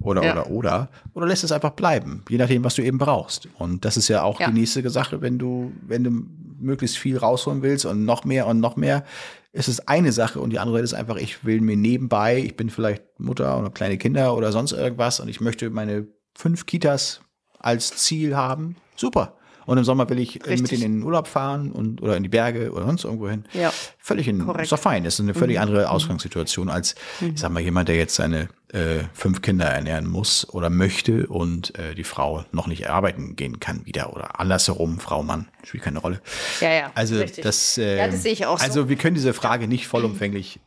oder 0.00 0.22
Ja. 0.22 0.32
oder 0.32 0.50
oder 0.50 0.88
oder 1.14 1.26
lässt 1.26 1.42
es 1.44 1.50
einfach 1.52 1.70
bleiben, 1.70 2.22
je 2.28 2.38
nachdem, 2.38 2.62
was 2.62 2.74
du 2.76 2.82
eben 2.82 2.98
brauchst. 2.98 3.48
Und 3.58 3.84
das 3.84 3.96
ist 3.96 4.06
ja 4.08 4.22
auch 4.22 4.38
Ja. 4.38 4.46
die 4.48 4.60
nächste 4.60 4.88
Sache, 4.90 5.20
wenn 5.22 5.38
du 5.38 5.72
wenn 5.86 6.04
du 6.04 6.22
möglichst 6.64 6.98
viel 6.98 7.18
rausholen 7.18 7.62
willst 7.62 7.86
und 7.86 8.04
noch 8.04 8.24
mehr 8.24 8.46
und 8.46 8.60
noch 8.60 8.76
mehr, 8.76 9.04
ist 9.52 9.68
es 9.68 9.86
eine 9.86 10.12
Sache 10.12 10.40
und 10.40 10.50
die 10.50 10.58
andere 10.58 10.80
ist 10.80 10.94
einfach, 10.94 11.16
ich 11.16 11.44
will 11.44 11.60
mir 11.60 11.76
nebenbei, 11.76 12.38
ich 12.38 12.56
bin 12.56 12.70
vielleicht 12.70 13.04
Mutter 13.18 13.58
oder 13.58 13.70
kleine 13.70 13.98
Kinder 13.98 14.36
oder 14.36 14.50
sonst 14.50 14.72
irgendwas 14.72 15.20
und 15.20 15.28
ich 15.28 15.40
möchte 15.40 15.70
meine 15.70 16.08
fünf 16.34 16.66
Kitas 16.66 17.20
als 17.58 17.96
Ziel 17.96 18.36
haben. 18.36 18.76
Super. 18.96 19.36
Und 19.66 19.78
im 19.78 19.84
Sommer 19.84 20.08
will 20.10 20.18
ich 20.18 20.36
äh, 20.36 20.50
mit 20.50 20.60
Richtig. 20.62 20.80
denen 20.80 20.82
in 20.94 21.00
den 21.00 21.02
Urlaub 21.04 21.26
fahren 21.26 21.72
und 21.72 22.02
oder 22.02 22.16
in 22.16 22.22
die 22.22 22.28
Berge 22.28 22.70
oder 22.72 22.84
sonst 22.86 23.04
irgendwo 23.04 23.28
hin. 23.28 23.44
Ja. 23.52 23.72
Völlig 23.98 24.28
in, 24.28 24.40
Korrekt. 24.40 24.58
Mhm. 24.58 24.62
ist 24.64 24.72
doch 24.72 24.78
fein. 24.78 25.04
Das 25.04 25.14
ist 25.14 25.20
eine 25.20 25.34
völlig 25.34 25.58
andere 25.60 25.90
Ausgangssituation 25.90 26.68
als, 26.68 26.94
ich 27.20 27.38
sag 27.40 27.50
mal, 27.50 27.60
jemand, 27.60 27.88
der 27.88 27.96
jetzt 27.96 28.14
seine 28.16 28.48
äh, 28.72 29.04
fünf 29.12 29.40
Kinder 29.42 29.66
ernähren 29.66 30.06
muss 30.06 30.48
oder 30.50 30.68
möchte 30.70 31.26
und 31.28 31.78
äh, 31.78 31.94
die 31.94 32.04
Frau 32.04 32.44
noch 32.52 32.66
nicht 32.66 32.90
arbeiten 32.90 33.36
gehen 33.36 33.60
kann 33.60 33.86
wieder 33.86 34.12
oder 34.12 34.40
andersherum, 34.40 34.98
Frau, 35.00 35.22
Mann, 35.22 35.48
spielt 35.62 35.84
keine 35.84 36.00
Rolle. 36.00 36.20
Ja, 36.60 36.70
ja. 36.72 36.92
Also 36.94 37.16
richtig. 37.16 37.44
das, 37.44 37.78
äh, 37.78 37.98
Ja, 37.98 38.06
das 38.08 38.22
sehe 38.22 38.32
ich 38.32 38.46
auch 38.46 38.58
so. 38.58 38.64
Also 38.64 38.88
wir 38.88 38.96
können 38.96 39.14
diese 39.14 39.32
Frage 39.32 39.68
nicht 39.68 39.86
vollumfänglich 39.86 40.60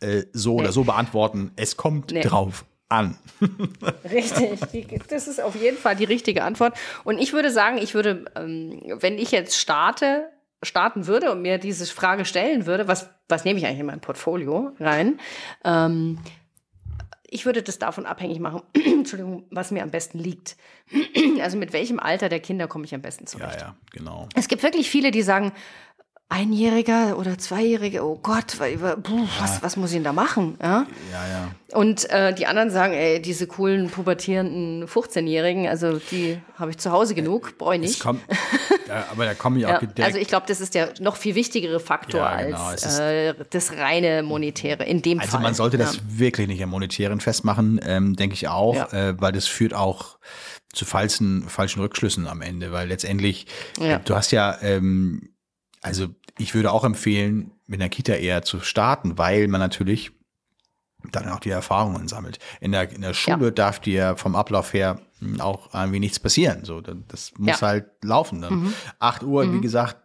äh, 0.00 0.24
so 0.32 0.56
oder 0.56 0.72
so 0.72 0.84
beantworten. 0.84 1.52
Es 1.56 1.76
kommt 1.76 2.10
Nee. 2.12 2.20
drauf 2.22 2.64
an. 2.88 3.16
Richtig, 4.10 5.02
das 5.08 5.28
ist 5.28 5.40
auf 5.40 5.54
jeden 5.56 5.76
Fall 5.76 5.96
die 5.96 6.04
richtige 6.04 6.44
Antwort. 6.44 6.76
Und 7.04 7.18
ich 7.18 7.32
würde 7.32 7.50
sagen, 7.50 7.78
ich 7.78 7.94
würde, 7.94 8.24
ähm, 8.36 8.80
wenn 9.00 9.18
ich 9.18 9.30
jetzt 9.30 9.58
starte, 9.58 10.30
starten 10.62 11.06
würde 11.06 11.32
und 11.32 11.42
mir 11.42 11.58
diese 11.58 11.86
Frage 11.86 12.24
stellen 12.24 12.66
würde, 12.66 12.88
was, 12.88 13.10
was 13.28 13.44
nehme 13.44 13.58
ich 13.58 13.66
eigentlich 13.66 13.80
in 13.80 13.86
mein 13.86 14.00
Portfolio 14.00 14.72
rein? 14.78 15.18
Ähm, 15.64 16.18
ich 17.34 17.46
würde 17.46 17.62
das 17.62 17.78
davon 17.78 18.06
abhängig 18.06 18.38
machen, 18.38 18.62
Entschuldigung, 18.74 19.44
was 19.50 19.70
mir 19.70 19.82
am 19.82 19.90
besten 19.90 20.18
liegt. 20.18 20.56
also 21.40 21.56
mit 21.56 21.72
welchem 21.72 21.98
Alter 21.98 22.28
der 22.28 22.40
Kinder 22.40 22.68
komme 22.68 22.84
ich 22.84 22.94
am 22.94 23.02
besten 23.02 23.26
zurecht. 23.26 23.60
Ja, 23.60 23.68
ja, 23.68 23.76
genau. 23.90 24.28
Es 24.34 24.46
gibt 24.46 24.62
wirklich 24.62 24.88
viele, 24.88 25.10
die 25.10 25.22
sagen, 25.22 25.52
Einjähriger 26.30 27.18
oder 27.18 27.38
Zweijährige, 27.38 28.02
oh 28.02 28.18
Gott, 28.20 28.58
was, 28.58 29.62
was 29.62 29.76
muss 29.76 29.90
ich 29.90 29.96
denn 29.96 30.04
da 30.04 30.12
machen? 30.12 30.56
Ja, 30.60 30.86
ja. 31.12 31.28
ja. 31.28 31.50
Und 31.78 32.08
äh, 32.10 32.34
die 32.34 32.46
anderen 32.46 32.70
sagen, 32.70 32.94
ey, 32.94 33.20
diese 33.20 33.46
coolen, 33.46 33.90
pubertierenden 33.90 34.88
15-Jährigen, 34.88 35.68
also 35.68 36.00
die 36.10 36.40
habe 36.56 36.70
ich 36.70 36.78
zu 36.78 36.90
Hause 36.90 37.14
genug, 37.14 37.58
brauche 37.58 37.74
ich 37.74 37.80
nicht. 37.80 38.00
Kommt, 38.00 38.22
aber 39.10 39.26
da 39.26 39.34
komme 39.34 39.58
ich 39.58 39.66
auch 39.66 39.78
direkt. 39.78 40.00
Also 40.00 40.18
ich 40.18 40.26
glaube, 40.26 40.46
das 40.48 40.60
ist 40.60 40.74
der 40.74 40.94
noch 40.98 41.16
viel 41.16 41.34
wichtigere 41.34 41.78
Faktor 41.78 42.28
genau, 42.38 42.58
als 42.58 42.98
äh, 42.98 43.34
das 43.50 43.72
reine 43.76 44.22
Monetäre 44.22 44.84
in 44.84 45.02
dem 45.02 45.20
also 45.20 45.32
Fall. 45.32 45.38
Also 45.38 45.46
man 45.46 45.54
sollte 45.54 45.76
das 45.78 46.00
wirklich 46.08 46.48
nicht 46.48 46.62
am 46.62 46.70
Monetären 46.70 47.20
festmachen, 47.20 47.80
ähm, 47.84 48.16
denke 48.16 48.34
ich 48.34 48.48
auch, 48.48 48.92
äh, 48.92 49.14
weil 49.20 49.32
das 49.32 49.46
führt 49.46 49.74
auch 49.74 50.18
zu 50.72 50.84
falschen, 50.84 51.48
falschen 51.48 51.80
Rückschlüssen 51.80 52.26
am 52.26 52.40
Ende, 52.40 52.72
weil 52.72 52.88
letztendlich, 52.88 53.46
äh, 53.78 54.00
du 54.04 54.16
hast 54.16 54.32
ja 54.32 54.58
ähm, 54.62 55.33
also 55.84 56.08
ich 56.38 56.54
würde 56.54 56.72
auch 56.72 56.82
empfehlen, 56.82 57.52
mit 57.66 57.80
einer 57.80 57.90
Kita 57.90 58.14
eher 58.14 58.42
zu 58.42 58.60
starten, 58.60 59.18
weil 59.18 59.48
man 59.48 59.60
natürlich 59.60 60.12
dann 61.12 61.28
auch 61.28 61.40
die 61.40 61.50
Erfahrungen 61.50 62.08
sammelt. 62.08 62.38
In 62.60 62.72
der, 62.72 62.90
in 62.90 63.02
der 63.02 63.12
Schule 63.12 63.46
ja. 63.46 63.50
darf 63.50 63.78
dir 63.80 64.16
vom 64.16 64.34
Ablauf 64.34 64.72
her 64.72 65.00
auch 65.38 65.72
irgendwie 65.74 66.00
nichts 66.00 66.18
passieren. 66.18 66.64
So, 66.64 66.80
das 66.80 67.32
muss 67.36 67.60
ja. 67.60 67.68
halt 67.68 67.86
laufen. 68.02 68.40
Dann 68.40 68.54
mhm. 68.54 68.74
8 68.98 69.22
Uhr, 69.22 69.44
mhm. 69.44 69.54
wie 69.54 69.60
gesagt, 69.60 69.98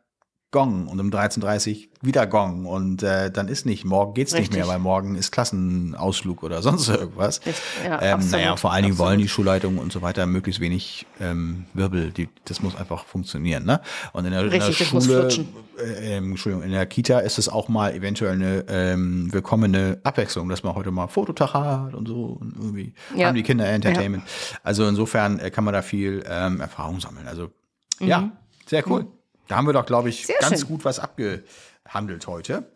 Gong 0.52 0.88
und 0.88 1.00
um 1.00 1.12
13.30 1.12 1.76
Uhr 1.76 1.90
wieder 2.02 2.26
Gong 2.26 2.66
und 2.66 3.04
äh, 3.04 3.30
dann 3.30 3.48
ist 3.48 3.68
nicht, 3.68 3.86
morgen 3.86 4.16
geht's 4.16 4.34
Richtig. 4.34 4.50
nicht 4.50 4.58
mehr, 4.58 4.68
weil 4.68 4.80
morgen 4.80 5.14
ist 5.14 5.32
Klassenausflug 5.32 6.42
oder 6.42 6.62
sonst 6.64 6.90
irgendwas. 6.90 7.40
Ja, 7.86 8.02
ähm, 8.02 8.28
naja, 8.32 8.56
vor 8.56 8.72
allen 8.72 8.84
Dingen 8.84 8.94
absolut. 8.94 9.12
wollen 9.12 9.20
die 9.20 9.28
Schulleitungen 9.28 9.78
und 9.78 9.92
so 9.92 10.02
weiter 10.02 10.26
möglichst 10.26 10.60
wenig 10.60 11.06
ähm, 11.20 11.66
Wirbel, 11.76 12.10
die, 12.12 12.30
das 12.46 12.64
muss 12.64 12.76
einfach 12.76 13.06
funktionieren. 13.06 13.64
Ne? 13.64 13.80
Und 14.12 14.26
in 14.26 14.32
der, 14.32 14.52
Richtig, 14.52 14.92
in 14.92 15.00
der 15.00 15.02
Schule, 15.30 15.46
äh, 15.78 16.18
ähm, 16.18 16.32
Entschuldigung, 16.32 16.66
in 16.66 16.72
der 16.72 16.88
Kita 16.88 17.20
ist 17.20 17.38
es 17.38 17.48
auch 17.48 17.68
mal 17.68 17.94
eventuell 17.94 18.34
eine 18.34 18.66
ähm, 18.70 19.32
willkommene 19.32 20.00
Abwechslung, 20.04 20.50
dass 20.50 20.64
man 20.64 20.74
heute 20.74 20.90
mal 20.90 21.08
Fototag 21.08 21.54
hat 21.54 21.94
und 21.94 22.08
so 22.08 22.38
und 22.40 22.56
irgendwie 22.56 22.94
ja. 23.16 23.28
haben 23.28 23.36
die 23.36 23.44
Kinder 23.44 23.68
Entertainment. 23.68 24.24
Ja. 24.26 24.60
Also 24.64 24.88
insofern 24.88 25.38
äh, 25.38 25.52
kann 25.52 25.64
man 25.64 25.76
da 25.76 25.84
viel 25.84 26.24
ähm, 26.28 26.60
Erfahrung 26.60 27.00
sammeln. 27.00 27.28
Also 27.28 27.52
mhm. 28.00 28.08
ja, 28.08 28.32
sehr 28.66 28.88
cool. 28.90 29.04
Mhm. 29.04 29.19
Da 29.50 29.58
haben 29.58 29.66
wir 29.66 29.74
doch, 29.74 29.86
glaube 29.86 30.10
ich, 30.10 30.28
Sehr 30.28 30.38
ganz 30.40 30.60
schön. 30.60 30.70
gut 30.70 30.86
was 30.86 31.00
abgehandelt 31.00 32.28
heute. 32.28 32.72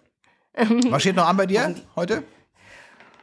was 0.89 1.01
steht 1.01 1.15
noch 1.15 1.27
an 1.27 1.37
bei 1.37 1.45
dir 1.45 1.73
heute? 1.95 2.23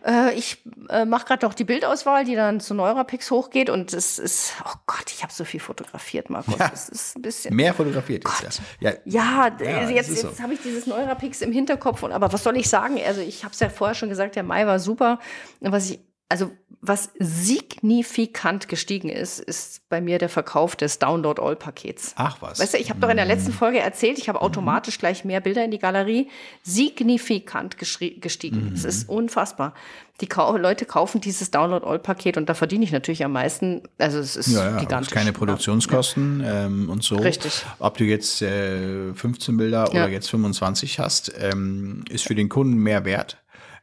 Äh, 0.07 0.35
ich 0.35 0.63
äh, 0.89 1.05
mache 1.05 1.27
gerade 1.27 1.45
noch 1.45 1.53
die 1.53 1.65
Bildauswahl, 1.65 2.25
die 2.25 2.37
dann 2.37 2.61
zu 2.61 2.75
Neurapix 2.75 3.31
hochgeht 3.31 3.69
und 3.69 3.93
es 3.93 4.21
ist, 4.21 4.55
oh 4.65 4.79
Gott, 4.87 5.11
ich 5.11 5.25
habe 5.25 5.33
so 5.33 5.45
viel 5.45 5.61
fotografiert, 5.61 6.31
Markus. 6.31 6.59
Ja, 6.59 6.69
das 6.69 6.89
ist 6.89 7.17
ein 7.17 7.23
bisschen. 7.23 7.55
Mehr 7.55 7.75
fotografiert 7.75 8.25
ist 8.25 8.63
ja. 8.81 8.93
Ja, 8.93 8.99
ja, 9.05 9.57
ja 9.61 9.91
jetzt, 9.91 10.11
jetzt 10.11 10.37
so. 10.37 10.43
habe 10.43 10.55
ich 10.55 10.63
dieses 10.63 10.87
Neurapix 10.87 11.43
im 11.43 11.53
Hinterkopf 11.53 12.05
und 12.05 12.13
aber 12.13 12.33
was 12.33 12.45
soll 12.45 12.57
ich 12.57 12.69
sagen? 12.69 12.99
Also 13.05 13.21
ich 13.21 13.45
habe 13.45 13.53
es 13.53 13.61
ja 13.61 13.69
vorher 13.69 13.95
schon 13.97 14.09
gesagt, 14.09 14.37
der 14.37 14.45
Mai 14.45 14.65
war 14.65 14.79
super. 14.79 15.19
Was 15.61 15.91
ich 15.91 16.01
also 16.31 16.53
was 16.83 17.11
signifikant 17.19 18.69
gestiegen 18.69 19.11
ist, 19.11 19.39
ist 19.39 19.87
bei 19.91 20.01
mir 20.01 20.17
der 20.17 20.31
Verkauf 20.31 20.77
des 20.77 20.99
Download-All-Pakets. 20.99 22.15
Ach 22.17 22.39
was. 22.41 22.59
Weißt 22.59 22.73
du, 22.73 22.79
ich 22.79 22.89
habe 22.89 23.01
doch 23.01 23.11
in 23.11 23.17
der 23.17 23.27
letzten 23.27 23.53
Folge 23.53 23.81
erzählt, 23.81 24.19
ich 24.19 24.31
habe 24.31 24.39
mhm. 24.39 24.45
automatisch 24.45 24.99
gleich 24.99 25.25
mehr 25.27 25.41
Bilder 25.41 25.63
in 25.63 25.71
die 25.71 25.79
Galerie. 25.79 26.29
Signifikant 26.63 27.77
gestiegen. 27.77 28.71
Mhm. 28.71 28.75
Es 28.75 28.85
ist 28.85 29.11
unfassbar. 29.11 29.75
Die 30.23 30.27
Kau 30.27 30.57
Leute 30.57 30.87
kaufen 30.87 31.21
dieses 31.21 31.51
Download-All-Paket 31.51 32.39
und 32.39 32.49
da 32.49 32.55
verdiene 32.55 32.85
ich 32.85 32.93
natürlich 32.93 33.25
am 33.25 33.33
meisten. 33.33 33.83
Also 33.99 34.19
es 34.19 34.37
ist 34.37 34.49
ja, 34.49 34.71
ja, 34.71 34.79
gigantisch. 34.79 35.13
keine 35.13 35.35
Produktionskosten 35.35 36.41
ja. 36.41 36.65
ähm, 36.65 36.89
und 36.89 37.03
so. 37.03 37.17
Richtig. 37.17 37.63
Ob 37.79 37.99
du 37.99 38.05
jetzt 38.05 38.41
äh, 38.41 39.13
15 39.13 39.57
Bilder 39.59 39.91
oder 39.91 40.09
jetzt 40.09 40.31
25 40.31 40.99
hast, 40.99 41.33
ähm, 41.39 42.05
ist 42.09 42.27
für 42.27 42.35
den 42.35 42.49
Kunden 42.49 42.77
mehr 42.77 43.05
wert 43.05 43.37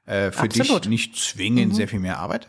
äh, 0.08 0.32
für 0.32 0.44
Absolut. 0.44 0.86
dich 0.86 0.90
nicht 0.90 1.16
zwingend 1.16 1.74
mhm. 1.74 1.76
sehr 1.76 1.88
viel 1.88 2.00
mehr 2.00 2.20
Arbeit. 2.20 2.48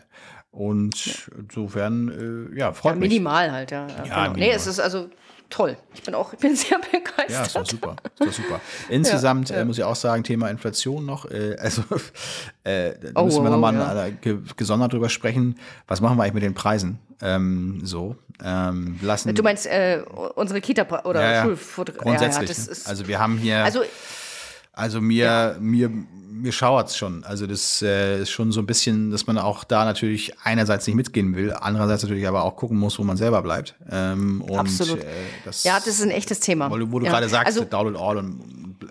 Und 0.59 1.31
insofern, 1.37 2.51
äh, 2.53 2.59
ja, 2.59 2.73
freut 2.73 2.95
ja, 2.95 2.99
minimal 2.99 3.45
mich. 3.45 3.53
halt, 3.53 3.71
ja. 3.71 3.87
ja, 3.87 4.05
ja 4.05 4.23
genau. 4.27 4.39
Nee, 4.39 4.51
es 4.51 4.67
ist 4.67 4.81
also 4.81 5.09
toll. 5.49 5.77
Ich 5.93 6.03
bin 6.03 6.13
auch, 6.13 6.33
ich 6.33 6.39
bin 6.39 6.53
sehr 6.57 6.77
begeistert. 6.79 7.29
Ja, 7.29 7.43
ist 7.43 7.55
doch 7.55 7.65
super, 7.65 7.95
ist 8.19 8.27
doch 8.27 8.43
super. 8.43 8.59
Insgesamt 8.89 9.51
ja, 9.51 9.55
ja. 9.55 9.61
Äh, 9.61 9.65
muss 9.65 9.77
ich 9.77 9.85
auch 9.85 9.95
sagen, 9.95 10.21
Thema 10.25 10.49
Inflation 10.49 11.05
noch. 11.05 11.31
Äh, 11.31 11.55
also 11.59 11.83
äh, 12.65 12.91
da 12.91 13.21
oh, 13.21 13.23
müssen 13.23 13.41
wir 13.41 13.51
nochmal 13.51 13.73
ja. 13.73 14.07
Äh, 14.07 14.37
gesondert 14.57 14.91
drüber 14.91 15.07
sprechen. 15.07 15.57
Was 15.87 16.01
machen 16.01 16.17
wir 16.17 16.23
eigentlich 16.23 16.33
mit 16.33 16.43
den 16.43 16.55
Preisen? 16.55 16.99
Ähm, 17.21 17.79
so 17.85 18.17
ähm, 18.43 18.99
lassen. 19.01 19.33
Du 19.33 19.43
meinst 19.43 19.65
äh, 19.65 20.03
unsere 20.35 20.59
Kita 20.59 21.05
oder 21.05 21.21
ja, 21.21 21.43
Schulfotografie? 21.43 22.03
Grundsätzlich. 22.03 22.67
Ne? 22.67 22.75
also 22.85 23.07
wir 23.07 23.17
haben 23.17 23.37
hier. 23.37 23.63
Also, 23.63 23.83
also 24.79 25.01
mir, 25.01 25.57
mir 25.59 25.91
mir 26.39 26.51
schauert's 26.51 26.97
schon. 26.97 27.23
Also 27.23 27.47
das 27.47 27.81
äh, 27.81 28.21
ist 28.21 28.31
schon 28.31 28.51
so 28.51 28.61
ein 28.61 28.65
bisschen, 28.65 29.11
dass 29.11 29.27
man 29.27 29.37
auch 29.37 29.63
da 29.63 29.85
natürlich 29.85 30.33
einerseits 30.43 30.87
nicht 30.87 30.95
mitgehen 30.95 31.35
will, 31.35 31.53
andererseits 31.53 32.03
natürlich 32.03 32.27
aber 32.27 32.43
auch 32.43 32.55
gucken 32.55 32.77
muss, 32.77 32.97
wo 32.97 33.03
man 33.03 33.17
selber 33.17 33.41
bleibt. 33.41 33.75
Ähm, 33.91 34.41
und, 34.41 34.57
Absolut. 34.57 35.01
Äh, 35.01 35.07
das, 35.45 35.63
ja, 35.63 35.77
das 35.77 35.87
ist 35.87 36.01
ein 36.01 36.11
echtes 36.11 36.39
Thema. 36.39 36.71
Wo, 36.71 36.75
wo 36.91 36.99
du 36.99 37.05
ja. 37.05 37.11
gerade 37.11 37.29
sagst, 37.29 37.47
also, 37.47 37.65
Download 37.65 37.97
All 37.99 38.17
und 38.17 38.77
äh, 38.83 38.85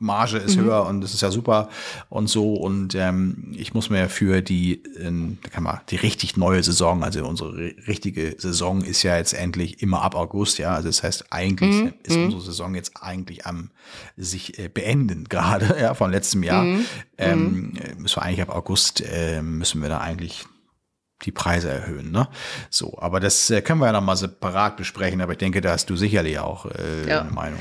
Marge 0.00 0.38
ist 0.38 0.56
mhm. 0.56 0.62
höher 0.62 0.86
und 0.86 1.02
das 1.02 1.12
ist 1.12 1.20
ja 1.20 1.30
super 1.30 1.68
und 2.08 2.28
so. 2.28 2.54
Und 2.54 2.94
ähm, 2.94 3.52
ich 3.54 3.74
muss 3.74 3.90
mir 3.90 4.08
für 4.08 4.40
die, 4.40 4.82
äh, 4.96 5.36
kann 5.50 5.62
man, 5.62 5.80
die 5.90 5.96
richtig 5.96 6.36
neue 6.36 6.62
Saison, 6.62 7.04
also 7.04 7.24
unsere 7.24 7.54
richtige 7.86 8.34
Saison 8.38 8.80
ist 8.80 9.02
ja 9.02 9.16
jetzt 9.16 9.34
endlich 9.34 9.82
immer 9.82 10.02
ab 10.02 10.14
August, 10.14 10.58
ja. 10.58 10.74
Also 10.74 10.88
das 10.88 11.02
heißt, 11.02 11.26
eigentlich 11.30 11.82
mhm. 11.82 11.92
ist 12.02 12.16
mhm. 12.16 12.24
unsere 12.24 12.42
Saison 12.42 12.74
jetzt 12.74 12.92
eigentlich 13.00 13.46
am 13.46 13.70
sich 14.16 14.58
äh, 14.58 14.68
beenden 14.68 15.28
gerade, 15.28 15.76
ja, 15.80 15.94
von 15.94 16.10
letztem 16.10 16.42
Jahr. 16.42 16.64
Mhm. 16.64 16.86
Ähm, 17.18 17.42
mhm. 17.42 18.02
müssen 18.02 18.16
wir 18.16 18.22
eigentlich 18.22 18.42
ab 18.42 18.56
August 18.56 19.02
äh, 19.02 19.42
müssen 19.42 19.82
wir 19.82 19.90
da 19.90 19.98
eigentlich 19.98 20.46
die 21.26 21.32
Preise 21.32 21.68
erhöhen, 21.68 22.10
ne? 22.10 22.28
So, 22.70 22.98
aber 22.98 23.20
das 23.20 23.50
äh, 23.50 23.60
können 23.60 23.80
wir 23.80 23.86
ja 23.86 23.92
noch 23.92 24.00
mal 24.00 24.16
separat 24.16 24.78
besprechen, 24.78 25.20
aber 25.20 25.32
ich 25.32 25.38
denke, 25.38 25.60
da 25.60 25.72
hast 25.72 25.90
du 25.90 25.96
sicherlich 25.96 26.38
auch 26.38 26.64
äh, 26.64 27.06
ja. 27.06 27.20
eine 27.20 27.30
Meinung. 27.30 27.60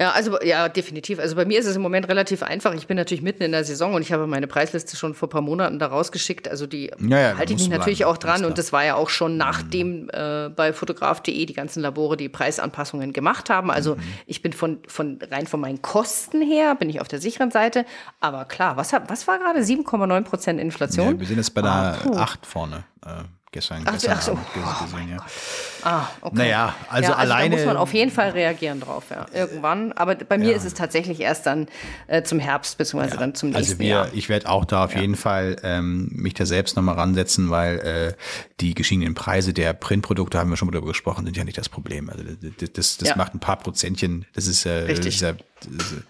Ja, 0.00 0.12
also 0.12 0.40
ja, 0.40 0.70
definitiv. 0.70 1.18
Also 1.18 1.36
bei 1.36 1.44
mir 1.44 1.60
ist 1.60 1.66
es 1.66 1.76
im 1.76 1.82
Moment 1.82 2.08
relativ 2.08 2.42
einfach. 2.42 2.72
Ich 2.72 2.86
bin 2.86 2.96
natürlich 2.96 3.20
mitten 3.20 3.42
in 3.42 3.52
der 3.52 3.64
Saison 3.64 3.92
und 3.92 4.00
ich 4.00 4.12
habe 4.12 4.26
meine 4.26 4.46
Preisliste 4.46 4.96
schon 4.96 5.12
vor 5.12 5.28
ein 5.28 5.30
paar 5.30 5.42
Monaten 5.42 5.78
da 5.78 5.88
rausgeschickt. 5.88 6.48
Also 6.48 6.66
die 6.66 6.90
ja, 7.00 7.18
ja, 7.20 7.36
halte 7.36 7.52
ich 7.52 7.58
mich 7.58 7.68
natürlich 7.68 7.98
bleiben. 7.98 8.12
auch 8.12 8.16
dran. 8.16 8.46
Und 8.46 8.56
das 8.56 8.72
war 8.72 8.82
ja 8.82 8.94
auch 8.94 9.10
schon 9.10 9.36
nachdem 9.36 10.04
mhm. 10.04 10.10
äh, 10.14 10.48
bei 10.48 10.72
fotograf.de 10.72 11.44
die 11.44 11.52
ganzen 11.52 11.82
Labore 11.82 12.16
die 12.16 12.30
Preisanpassungen 12.30 13.12
gemacht 13.12 13.50
haben. 13.50 13.70
Also 13.70 13.96
mhm. 13.96 14.02
ich 14.24 14.40
bin 14.40 14.54
von, 14.54 14.78
von 14.86 15.18
rein 15.30 15.46
von 15.46 15.60
meinen 15.60 15.82
Kosten 15.82 16.40
her, 16.40 16.74
bin 16.76 16.88
ich 16.88 17.02
auf 17.02 17.08
der 17.08 17.20
sicheren 17.20 17.50
Seite. 17.50 17.84
Aber 18.20 18.46
klar, 18.46 18.78
was, 18.78 18.94
was 19.06 19.28
war 19.28 19.38
gerade? 19.38 19.60
7,9 19.60 20.22
Prozent 20.22 20.60
Inflation? 20.60 21.08
Ja, 21.08 21.20
wir 21.20 21.26
sind 21.26 21.36
jetzt 21.36 21.52
bei 21.52 21.60
der 21.60 21.70
ah, 21.70 21.96
8 22.16 22.46
vorne. 22.46 22.84
Äh 23.04 23.24
gestern, 23.52 23.82
ach, 23.84 23.92
gestern 23.92 24.16
ach 24.16 24.22
so. 24.22 24.32
Oh 24.32 24.84
gesehen, 24.84 25.10
ja. 25.10 25.16
Ah, 25.82 26.08
okay. 26.20 26.36
Naja, 26.36 26.74
also, 26.88 27.10
ja, 27.10 27.16
also 27.16 27.32
alleine. 27.32 27.50
Da 27.50 27.56
muss 27.56 27.66
man 27.66 27.76
auf 27.76 27.94
jeden 27.94 28.10
Fall 28.10 28.30
reagieren 28.30 28.80
drauf, 28.80 29.04
ja. 29.10 29.26
Irgendwann. 29.32 29.92
Aber 29.92 30.14
bei 30.14 30.38
mir 30.38 30.50
ja. 30.50 30.56
ist 30.56 30.64
es 30.64 30.74
tatsächlich 30.74 31.20
erst 31.20 31.46
dann 31.46 31.68
äh, 32.06 32.22
zum 32.22 32.38
Herbst, 32.38 32.78
beziehungsweise 32.78 33.14
ja. 33.14 33.20
dann 33.20 33.34
zum 33.34 33.48
also 33.48 33.58
nächsten 33.58 33.72
also 33.74 33.80
wir, 33.80 33.88
Jahr. 33.88 34.08
Ich 34.12 34.28
werde 34.28 34.48
auch 34.48 34.64
da 34.64 34.84
auf 34.84 34.94
jeden 34.94 35.16
Fall 35.16 35.56
ähm, 35.62 36.10
mich 36.12 36.34
da 36.34 36.46
selbst 36.46 36.76
nochmal 36.76 36.96
ransetzen, 36.96 37.50
weil 37.50 37.78
äh, 37.78 38.14
die 38.60 38.74
gestiegenen 38.74 39.14
Preise 39.14 39.52
der 39.52 39.72
Printprodukte, 39.72 40.38
haben 40.38 40.50
wir 40.50 40.56
schon 40.56 40.66
mal 40.66 40.72
darüber 40.72 40.88
gesprochen, 40.88 41.24
sind 41.24 41.36
ja 41.36 41.44
nicht 41.44 41.58
das 41.58 41.68
Problem. 41.68 42.10
Also 42.10 42.24
das, 42.24 42.72
das, 42.72 42.96
das 42.98 43.16
macht 43.16 43.34
ein 43.34 43.40
paar 43.40 43.56
Prozentchen. 43.56 44.26
Das 44.34 44.46
ist, 44.46 44.66
äh, 44.66 44.70
Richtig. 44.70 45.18
Das 45.18 45.30
ist 45.30 45.40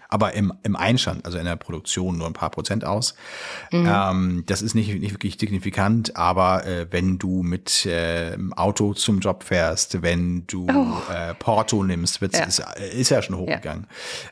aber 0.07 0.33
im, 0.33 0.53
im 0.63 0.75
Einstand, 0.75 1.25
also 1.25 1.37
in 1.37 1.45
der 1.45 1.55
Produktion 1.55 2.17
nur 2.17 2.27
ein 2.27 2.33
paar 2.33 2.51
Prozent 2.51 2.85
aus. 2.85 3.15
Mhm. 3.71 3.87
Ähm, 3.89 4.43
das 4.45 4.61
ist 4.61 4.75
nicht, 4.75 4.93
nicht 4.99 5.13
wirklich 5.13 5.37
signifikant, 5.39 6.15
aber 6.15 6.65
äh, 6.65 6.87
wenn 6.91 7.17
du 7.17 7.43
mit 7.43 7.85
äh, 7.85 8.37
Auto 8.55 8.93
zum 8.93 9.19
Job 9.19 9.43
fährst, 9.43 9.60
wenn 9.69 10.45
du 10.47 10.67
oh. 10.69 11.11
äh, 11.13 11.33
Porto 11.35 11.83
nimmst, 11.83 12.21
wird's, 12.21 12.37
ja. 12.37 12.45
Ist, 12.45 12.59
ist 12.93 13.09
ja 13.09 13.21
schon 13.21 13.37
hochgegangen. 13.37 13.87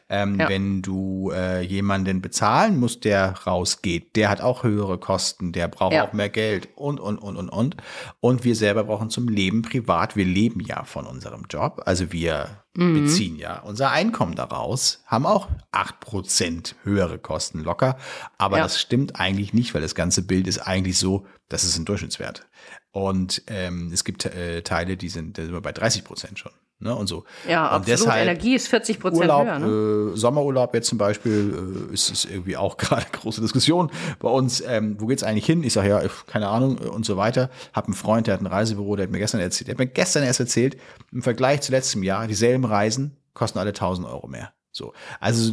Ja. 0.10 0.24
Ähm, 0.24 0.40
ja. 0.40 0.50
Wenn 0.50 0.82
du 0.82 1.32
äh, 1.32 1.62
jemanden 1.62 2.22
bezahlen 2.22 2.80
musst, 2.80 3.06
der 3.06 3.34
rausgeht, 3.46 4.16
der 4.16 4.30
hat 4.30 4.42
auch 4.42 4.64
höhere 4.64 4.98
Kosten, 4.98 5.52
der 5.52 5.68
braucht 5.68 5.96
auch 5.96 6.14
mehr 6.14 6.30
Geld 6.30 6.70
und, 6.76 7.00
und, 7.00 7.18
und, 7.18 7.38
und, 7.38 7.50
und. 7.50 7.78
Und 8.20 8.44
wir 8.44 8.56
selber 8.56 8.84
brauchen 8.84 9.10
zum 9.10 9.28
Leben 9.28 9.62
privat, 9.62 10.16
wir 10.16 10.26
leben 10.26 10.62
ja 10.62 10.84
von 10.84 11.06
unserem 11.06 11.46
Job, 11.50 11.82
also 11.86 12.12
wir 12.12 12.64
mhm. 12.76 13.06
beziehen 13.06 13.38
ja 13.38 13.60
unser 13.60 13.92
Einkommen 13.92 14.36
daraus, 14.36 15.04
haben 15.06 15.26
auch 15.26 15.48
acht 15.72 16.00
Prozent 16.00 16.76
höhere 16.84 17.20
Kosten 17.20 17.64
locker. 17.64 17.98
Aber 18.38 18.58
das 18.58 18.80
stimmt 18.80 19.20
eigentlich 19.20 19.54
nicht, 19.54 19.74
weil 19.74 19.82
das 19.82 19.96
ganze 19.96 20.24
Bild 20.24 20.48
ist 20.48 20.60
eigentlich 20.60 20.98
so, 20.98 21.26
das 21.50 21.64
ist 21.64 21.78
ein 21.78 21.86
Durchschnittswert. 21.86 22.48
Und 22.92 23.44
ähm, 23.48 23.92
es 23.94 24.04
gibt 24.04 24.26
äh, 24.26 24.62
Teile, 24.62 24.98
die 24.98 25.10
sind, 25.10 25.38
da 25.38 25.44
sind 25.44 25.54
wir 25.54 25.62
bei 25.62 25.72
30 25.72 26.04
Prozent 26.04 26.40
schon. 26.40 26.52
Ne, 26.82 26.96
und 26.96 27.08
so. 27.08 27.26
Ja, 27.46 27.68
und 27.68 27.82
absolut. 27.82 28.00
deshalb 28.00 28.22
Energie 28.22 28.56
ist 28.56 28.70
40 28.70 29.00
Prozent 29.02 29.24
Urlaub, 29.24 29.46
höher. 29.46 29.60
Ne? 29.60 30.14
äh, 30.14 30.18
Sommerurlaub 30.18 30.74
jetzt 30.74 30.88
zum 30.88 30.98
Beispiel, 30.98 31.90
äh, 31.92 31.94
ist 31.94 32.10
es 32.10 32.24
irgendwie 32.24 32.56
auch 32.56 32.78
gerade 32.78 33.06
große 33.12 33.42
Diskussion 33.42 33.92
bei 34.20 34.30
uns. 34.30 34.64
Ähm, 34.66 34.96
wo 34.98 35.08
geht's 35.08 35.24
eigentlich 35.24 35.46
hin? 35.46 35.62
Ich 35.64 35.74
sage 35.74 35.90
ja, 35.90 36.02
keine 36.28 36.48
Ahnung 36.48 36.78
äh, 36.82 36.88
und 36.88 37.06
so 37.06 37.18
weiter. 37.18 37.50
Hab 37.74 37.86
einen 37.86 37.96
Freund, 37.96 38.28
der 38.28 38.36
hat 38.36 38.42
ein 38.42 38.48
Reisebüro, 38.48 38.96
der 38.96 39.04
hat 39.04 39.12
mir 39.12 39.20
gestern 39.20 39.42
erzählt, 39.42 39.68
der 39.68 39.74
hat 39.74 39.80
mir 39.80 39.88
gestern 39.88 40.24
erst 40.24 40.40
erzählt, 40.40 40.78
im 41.12 41.22
Vergleich 41.22 41.62
zu 41.62 41.74
letztem 41.74 42.02
Jahr, 42.02 42.28
dieselben 42.28 42.64
Reisen 42.64 43.18
kosten 43.34 43.60
alle 43.60 43.70
1000 43.72 44.08
Euro 44.08 44.28
mehr. 44.28 44.54
So, 44.72 44.94
also 45.20 45.52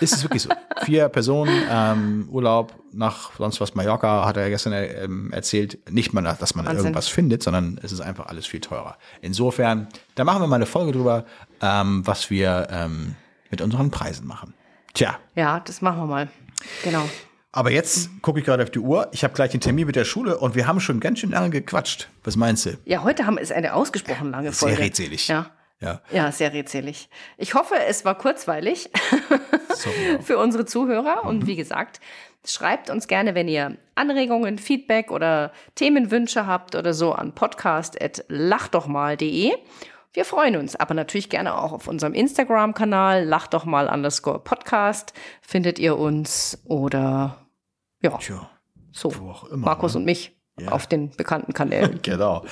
ist 0.00 0.12
es 0.14 0.22
wirklich 0.24 0.42
so. 0.42 0.50
Vier 0.84 1.08
Personen, 1.08 1.62
ähm, 1.70 2.28
Urlaub 2.30 2.74
nach 2.92 3.30
sonst 3.38 3.60
was 3.60 3.74
Mallorca, 3.74 4.24
hat 4.26 4.36
er 4.36 4.48
gestern 4.50 4.72
ähm, 4.72 5.32
erzählt. 5.32 5.78
Nicht 5.90 6.12
mal, 6.12 6.22
dass 6.22 6.54
man 6.54 6.66
Wahnsinn. 6.66 6.78
irgendwas 6.86 7.08
findet, 7.08 7.42
sondern 7.42 7.78
es 7.82 7.92
ist 7.92 8.00
einfach 8.00 8.26
alles 8.26 8.46
viel 8.46 8.60
teurer. 8.60 8.96
Insofern, 9.22 9.88
da 10.16 10.24
machen 10.24 10.42
wir 10.42 10.46
mal 10.48 10.56
eine 10.56 10.66
Folge 10.66 10.92
drüber, 10.92 11.24
ähm, 11.62 12.06
was 12.06 12.28
wir 12.30 12.66
ähm, 12.70 13.14
mit 13.50 13.60
unseren 13.60 13.90
Preisen 13.90 14.26
machen. 14.26 14.52
Tja, 14.94 15.18
Ja, 15.34 15.60
das 15.60 15.80
machen 15.82 15.98
wir 15.98 16.06
mal. 16.06 16.28
Genau. 16.82 17.08
aber 17.52 17.70
jetzt 17.70 18.10
gucke 18.22 18.40
ich 18.40 18.44
gerade 18.46 18.62
auf 18.62 18.70
die 18.70 18.78
Uhr. 18.80 19.08
Ich 19.12 19.22
habe 19.24 19.34
gleich 19.34 19.50
den 19.52 19.60
Termin 19.60 19.86
mit 19.86 19.94
der 19.96 20.04
Schule 20.04 20.38
und 20.38 20.54
wir 20.54 20.66
haben 20.66 20.80
schon 20.80 21.00
ganz 21.00 21.20
schön 21.20 21.30
lange 21.30 21.50
gequatscht. 21.50 22.08
Was 22.24 22.34
meinst 22.36 22.66
du? 22.66 22.78
Ja, 22.84 23.02
heute 23.04 23.26
haben 23.26 23.38
ist 23.38 23.52
eine 23.52 23.74
ausgesprochen 23.74 24.30
lange 24.30 24.52
Sehr 24.52 24.68
Folge. 24.68 24.78
redselig. 24.78 25.28
Ja. 25.28 25.50
Ja. 25.80 26.00
Ja, 26.10 26.32
sehr 26.32 26.52
redselig. 26.52 27.08
Ich 27.36 27.54
hoffe, 27.54 27.76
es 27.86 28.04
war 28.04 28.16
kurzweilig 28.16 28.90
für 30.22 30.38
unsere 30.38 30.64
Zuhörer. 30.64 31.22
Mhm. 31.22 31.28
Und 31.28 31.46
wie 31.46 31.54
gesagt, 31.56 32.00
schreibt 32.44 32.90
uns 32.90 33.06
gerne, 33.08 33.34
wenn 33.34 33.48
ihr 33.48 33.76
Anregungen, 33.94 34.58
Feedback 34.58 35.10
oder 35.10 35.52
Themenwünsche 35.74 36.46
habt 36.46 36.74
oder 36.74 36.92
so 36.94 37.12
an 37.12 37.34
podcast.lachdochmal.de. 37.34 39.52
Wir 40.12 40.24
freuen 40.24 40.56
uns, 40.56 40.76
aber 40.76 40.94
natürlich 40.94 41.28
gerne 41.28 41.58
auch 41.58 41.72
auf 41.72 41.88
unserem 41.88 42.14
Instagram-Kanal, 42.14 43.24
lachdochmal 43.24 43.88
underscore 43.88 44.38
Podcast, 44.38 45.12
findet 45.42 45.78
ihr 45.78 45.98
uns 45.98 46.62
oder 46.64 47.36
ja, 48.00 48.16
Tja, 48.16 48.48
so, 48.92 49.10
immer, 49.10 49.56
Markus 49.56 49.92
ne? 49.92 49.98
und 49.98 50.06
mich 50.06 50.35
Ja. 50.58 50.68
auf 50.72 50.86
den 50.86 51.10
bekannten 51.10 51.52
Kanälen. 51.52 51.98
Genau. 52.02 52.42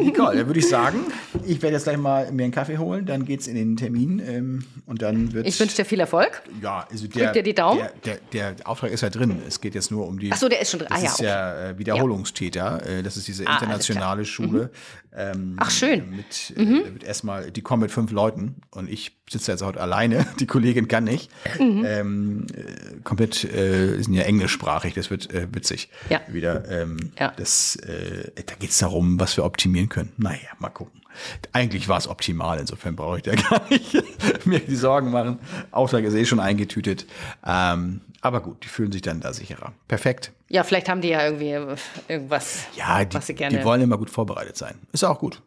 Nicole, 0.00 0.38
dann 0.38 0.46
würde 0.48 0.58
ich 0.58 0.68
sagen, 0.68 0.98
ich 1.46 1.62
werde 1.62 1.76
jetzt 1.76 1.84
gleich 1.84 1.96
mal 1.96 2.32
mir 2.32 2.42
einen 2.42 2.52
Kaffee 2.52 2.78
holen, 2.78 3.06
dann 3.06 3.24
geht's 3.24 3.46
in 3.46 3.54
den 3.54 3.76
Termin 3.76 4.20
ähm, 4.26 4.64
und 4.86 5.02
dann 5.02 5.32
wird 5.32 5.46
Ich 5.46 5.60
wünsche 5.60 5.76
dir 5.76 5.84
viel 5.84 6.00
Erfolg. 6.00 6.42
ja, 6.60 6.84
also 6.90 7.06
der, 7.06 7.30
dir 7.32 7.44
die 7.44 7.54
Daumen? 7.54 7.78
Der, 8.04 8.16
der, 8.32 8.52
der 8.54 8.66
Auftrag 8.68 8.90
ist 8.90 9.02
ja 9.02 9.10
drin. 9.10 9.40
Es 9.46 9.60
geht 9.60 9.76
jetzt 9.76 9.92
nur 9.92 10.08
um 10.08 10.18
die. 10.18 10.32
Ach 10.32 10.36
so, 10.36 10.48
der 10.48 10.60
ist 10.60 10.70
schon 10.72 10.80
drin. 10.80 10.88
Das 10.90 10.98
Ah, 10.98 11.04
ja, 11.04 11.10
ist 11.12 11.20
ja 11.20 11.68
äh, 11.70 11.78
Wiederholungstäter. 11.78 12.84
Äh, 12.84 13.02
das 13.04 13.16
ist 13.16 13.28
diese 13.28 13.46
Ah, 13.46 13.54
internationale 13.54 14.24
Schule. 14.24 14.70
Ähm, 15.14 15.56
Ach, 15.58 15.70
schön. 15.70 16.10
Mit, 16.10 16.52
äh, 16.56 16.64
mit 16.90 17.02
erstmal, 17.02 17.50
die 17.50 17.62
kommen 17.62 17.82
mit 17.82 17.90
fünf 17.90 18.10
Leuten 18.12 18.56
und 18.70 18.88
ich 18.90 19.16
sitze 19.30 19.52
jetzt 19.52 19.62
heute 19.62 19.80
alleine. 19.80 20.26
Die 20.40 20.46
Kollegin 20.46 20.88
kann 20.88 21.04
nicht. 21.04 21.30
Mhm. 21.58 21.84
Ähm, 21.86 22.46
äh, 22.54 23.00
komplett, 23.04 23.44
äh, 23.44 24.00
sind 24.00 24.14
ja 24.14 24.22
englischsprachig. 24.22 24.94
Das 24.94 25.10
wird 25.10 25.32
äh, 25.32 25.48
witzig. 25.52 25.88
Ja. 26.08 26.20
Wieder. 26.28 26.68
Ähm, 26.70 27.12
Ja. 27.18 27.32
Das, 27.36 27.78
da 27.80 28.54
geht 28.54 28.70
es 28.70 28.78
darum, 28.78 29.18
was 29.18 29.36
wir 29.36 29.44
optimieren 29.44 29.88
können. 29.88 30.12
Naja, 30.16 30.38
mal 30.58 30.70
gucken. 30.70 31.00
Eigentlich 31.52 31.88
war 31.88 31.98
es 31.98 32.08
optimal, 32.08 32.58
insofern 32.58 32.96
brauche 32.96 33.16
ich 33.18 33.22
da 33.22 33.34
gar 33.50 33.68
nicht 33.68 34.46
mir 34.46 34.60
die 34.60 34.76
Sorgen 34.76 35.10
machen. 35.10 35.38
Auftrag 35.70 36.04
ist 36.04 36.14
eh 36.14 36.24
schon 36.24 36.40
eingetütet. 36.40 37.06
Ähm, 37.46 38.00
aber 38.20 38.40
gut, 38.40 38.64
die 38.64 38.68
fühlen 38.68 38.90
sich 38.92 39.02
dann 39.02 39.20
da 39.20 39.32
sicherer. 39.32 39.72
Perfekt. 39.86 40.32
Ja, 40.48 40.64
vielleicht 40.64 40.88
haben 40.88 41.00
die 41.00 41.08
ja 41.08 41.24
irgendwie 41.24 41.50
irgendwas, 42.08 42.64
Ja, 42.74 43.04
die, 43.04 43.14
was 43.16 43.26
sie 43.26 43.34
gerne. 43.34 43.58
die 43.58 43.64
wollen 43.64 43.80
immer 43.80 43.98
gut 43.98 44.10
vorbereitet 44.10 44.56
sein. 44.56 44.74
Ist 44.92 45.04
auch 45.04 45.18
gut. 45.18 45.42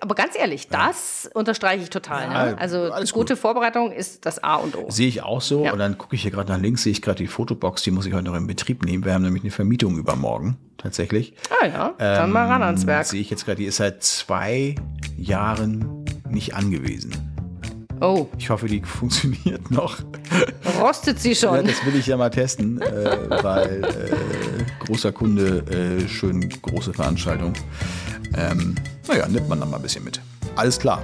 Aber 0.00 0.14
ganz 0.14 0.36
ehrlich, 0.36 0.68
das 0.68 1.30
unterstreiche 1.34 1.82
ich 1.82 1.90
total. 1.90 2.22
Ja, 2.24 2.46
ne? 2.46 2.58
Also 2.58 2.92
alles 2.92 3.12
gute 3.12 3.36
Vorbereitung 3.36 3.92
ist 3.92 4.26
das 4.26 4.42
A 4.42 4.56
und 4.56 4.76
O. 4.76 4.90
Sehe 4.90 5.08
ich 5.08 5.22
auch 5.22 5.40
so. 5.40 5.64
Ja. 5.64 5.72
Und 5.72 5.78
dann 5.78 5.96
gucke 5.98 6.14
ich 6.16 6.22
hier 6.22 6.30
gerade 6.30 6.52
nach 6.52 6.60
links, 6.60 6.82
sehe 6.82 6.92
ich 6.92 7.02
gerade 7.02 7.18
die 7.18 7.26
Fotobox, 7.26 7.82
die 7.82 7.90
muss 7.90 8.06
ich 8.06 8.12
heute 8.14 8.24
noch 8.24 8.34
in 8.34 8.46
Betrieb 8.46 8.84
nehmen. 8.84 9.04
Wir 9.04 9.14
haben 9.14 9.22
nämlich 9.22 9.42
eine 9.42 9.50
Vermietung 9.52 9.96
übermorgen, 9.98 10.56
tatsächlich. 10.76 11.34
Ah 11.62 11.66
ja, 11.66 11.94
dann 11.98 12.30
mal 12.30 12.46
ran 12.46 12.62
ans 12.62 12.86
Werk. 12.86 13.06
Sehe 13.06 13.20
ich 13.20 13.30
jetzt 13.30 13.44
gerade, 13.46 13.56
die 13.56 13.66
ist 13.66 13.76
seit 13.76 14.02
zwei 14.02 14.74
Jahren 15.16 16.04
nicht 16.28 16.54
angewiesen. 16.54 17.34
Oh, 18.00 18.26
Ich 18.38 18.48
hoffe, 18.50 18.66
die 18.68 18.80
funktioniert 18.84 19.70
noch. 19.72 19.96
rostet 20.80 21.18
sie 21.20 21.30
Ja, 21.30 21.34
schon. 21.34 21.66
das 21.66 21.84
will 21.84 21.96
ich 21.96 22.06
ja 22.06 22.16
mal 22.16 22.30
testen, 22.30 22.80
äh, 22.80 23.42
weil 23.42 23.82
äh, 23.84 24.84
großer 24.86 25.10
Kunde, 25.10 25.64
äh, 26.04 26.08
schön 26.08 26.48
große 26.48 26.92
Veranstaltung. 26.94 27.54
Ähm, 28.36 28.74
naja, 29.06 29.26
nimmt 29.28 29.48
man 29.48 29.60
dann 29.60 29.70
mal 29.70 29.76
ein 29.76 29.82
bisschen 29.82 30.04
mit. 30.04 30.20
Alles 30.56 30.78
klar. 30.78 31.02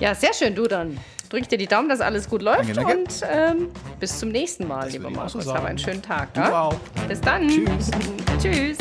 Ja, 0.00 0.14
sehr 0.14 0.32
schön, 0.34 0.54
du 0.54 0.66
dann. 0.66 0.98
Drück 1.30 1.48
dir 1.48 1.58
die 1.58 1.66
Daumen, 1.66 1.88
dass 1.88 2.00
alles 2.00 2.28
gut 2.28 2.42
läuft 2.42 2.60
Danke, 2.60 2.74
danke. 2.74 2.96
und 2.98 3.20
ähm, 3.28 3.68
bis 3.98 4.18
zum 4.18 4.28
nächsten 4.28 4.68
Mal, 4.68 4.84
Das 4.84 4.92
lieber 4.92 5.08
so 5.08 5.14
Markus. 5.16 5.44
sagen. 5.44 5.58
Hab 5.58 5.64
einen 5.64 5.78
schönen 5.78 6.02
Tag. 6.02 6.28
Auch. 6.38 6.74
Bis 7.08 7.20
dann. 7.20 7.48
Tschüss. 7.48 7.90
Tschüss. 8.42 8.78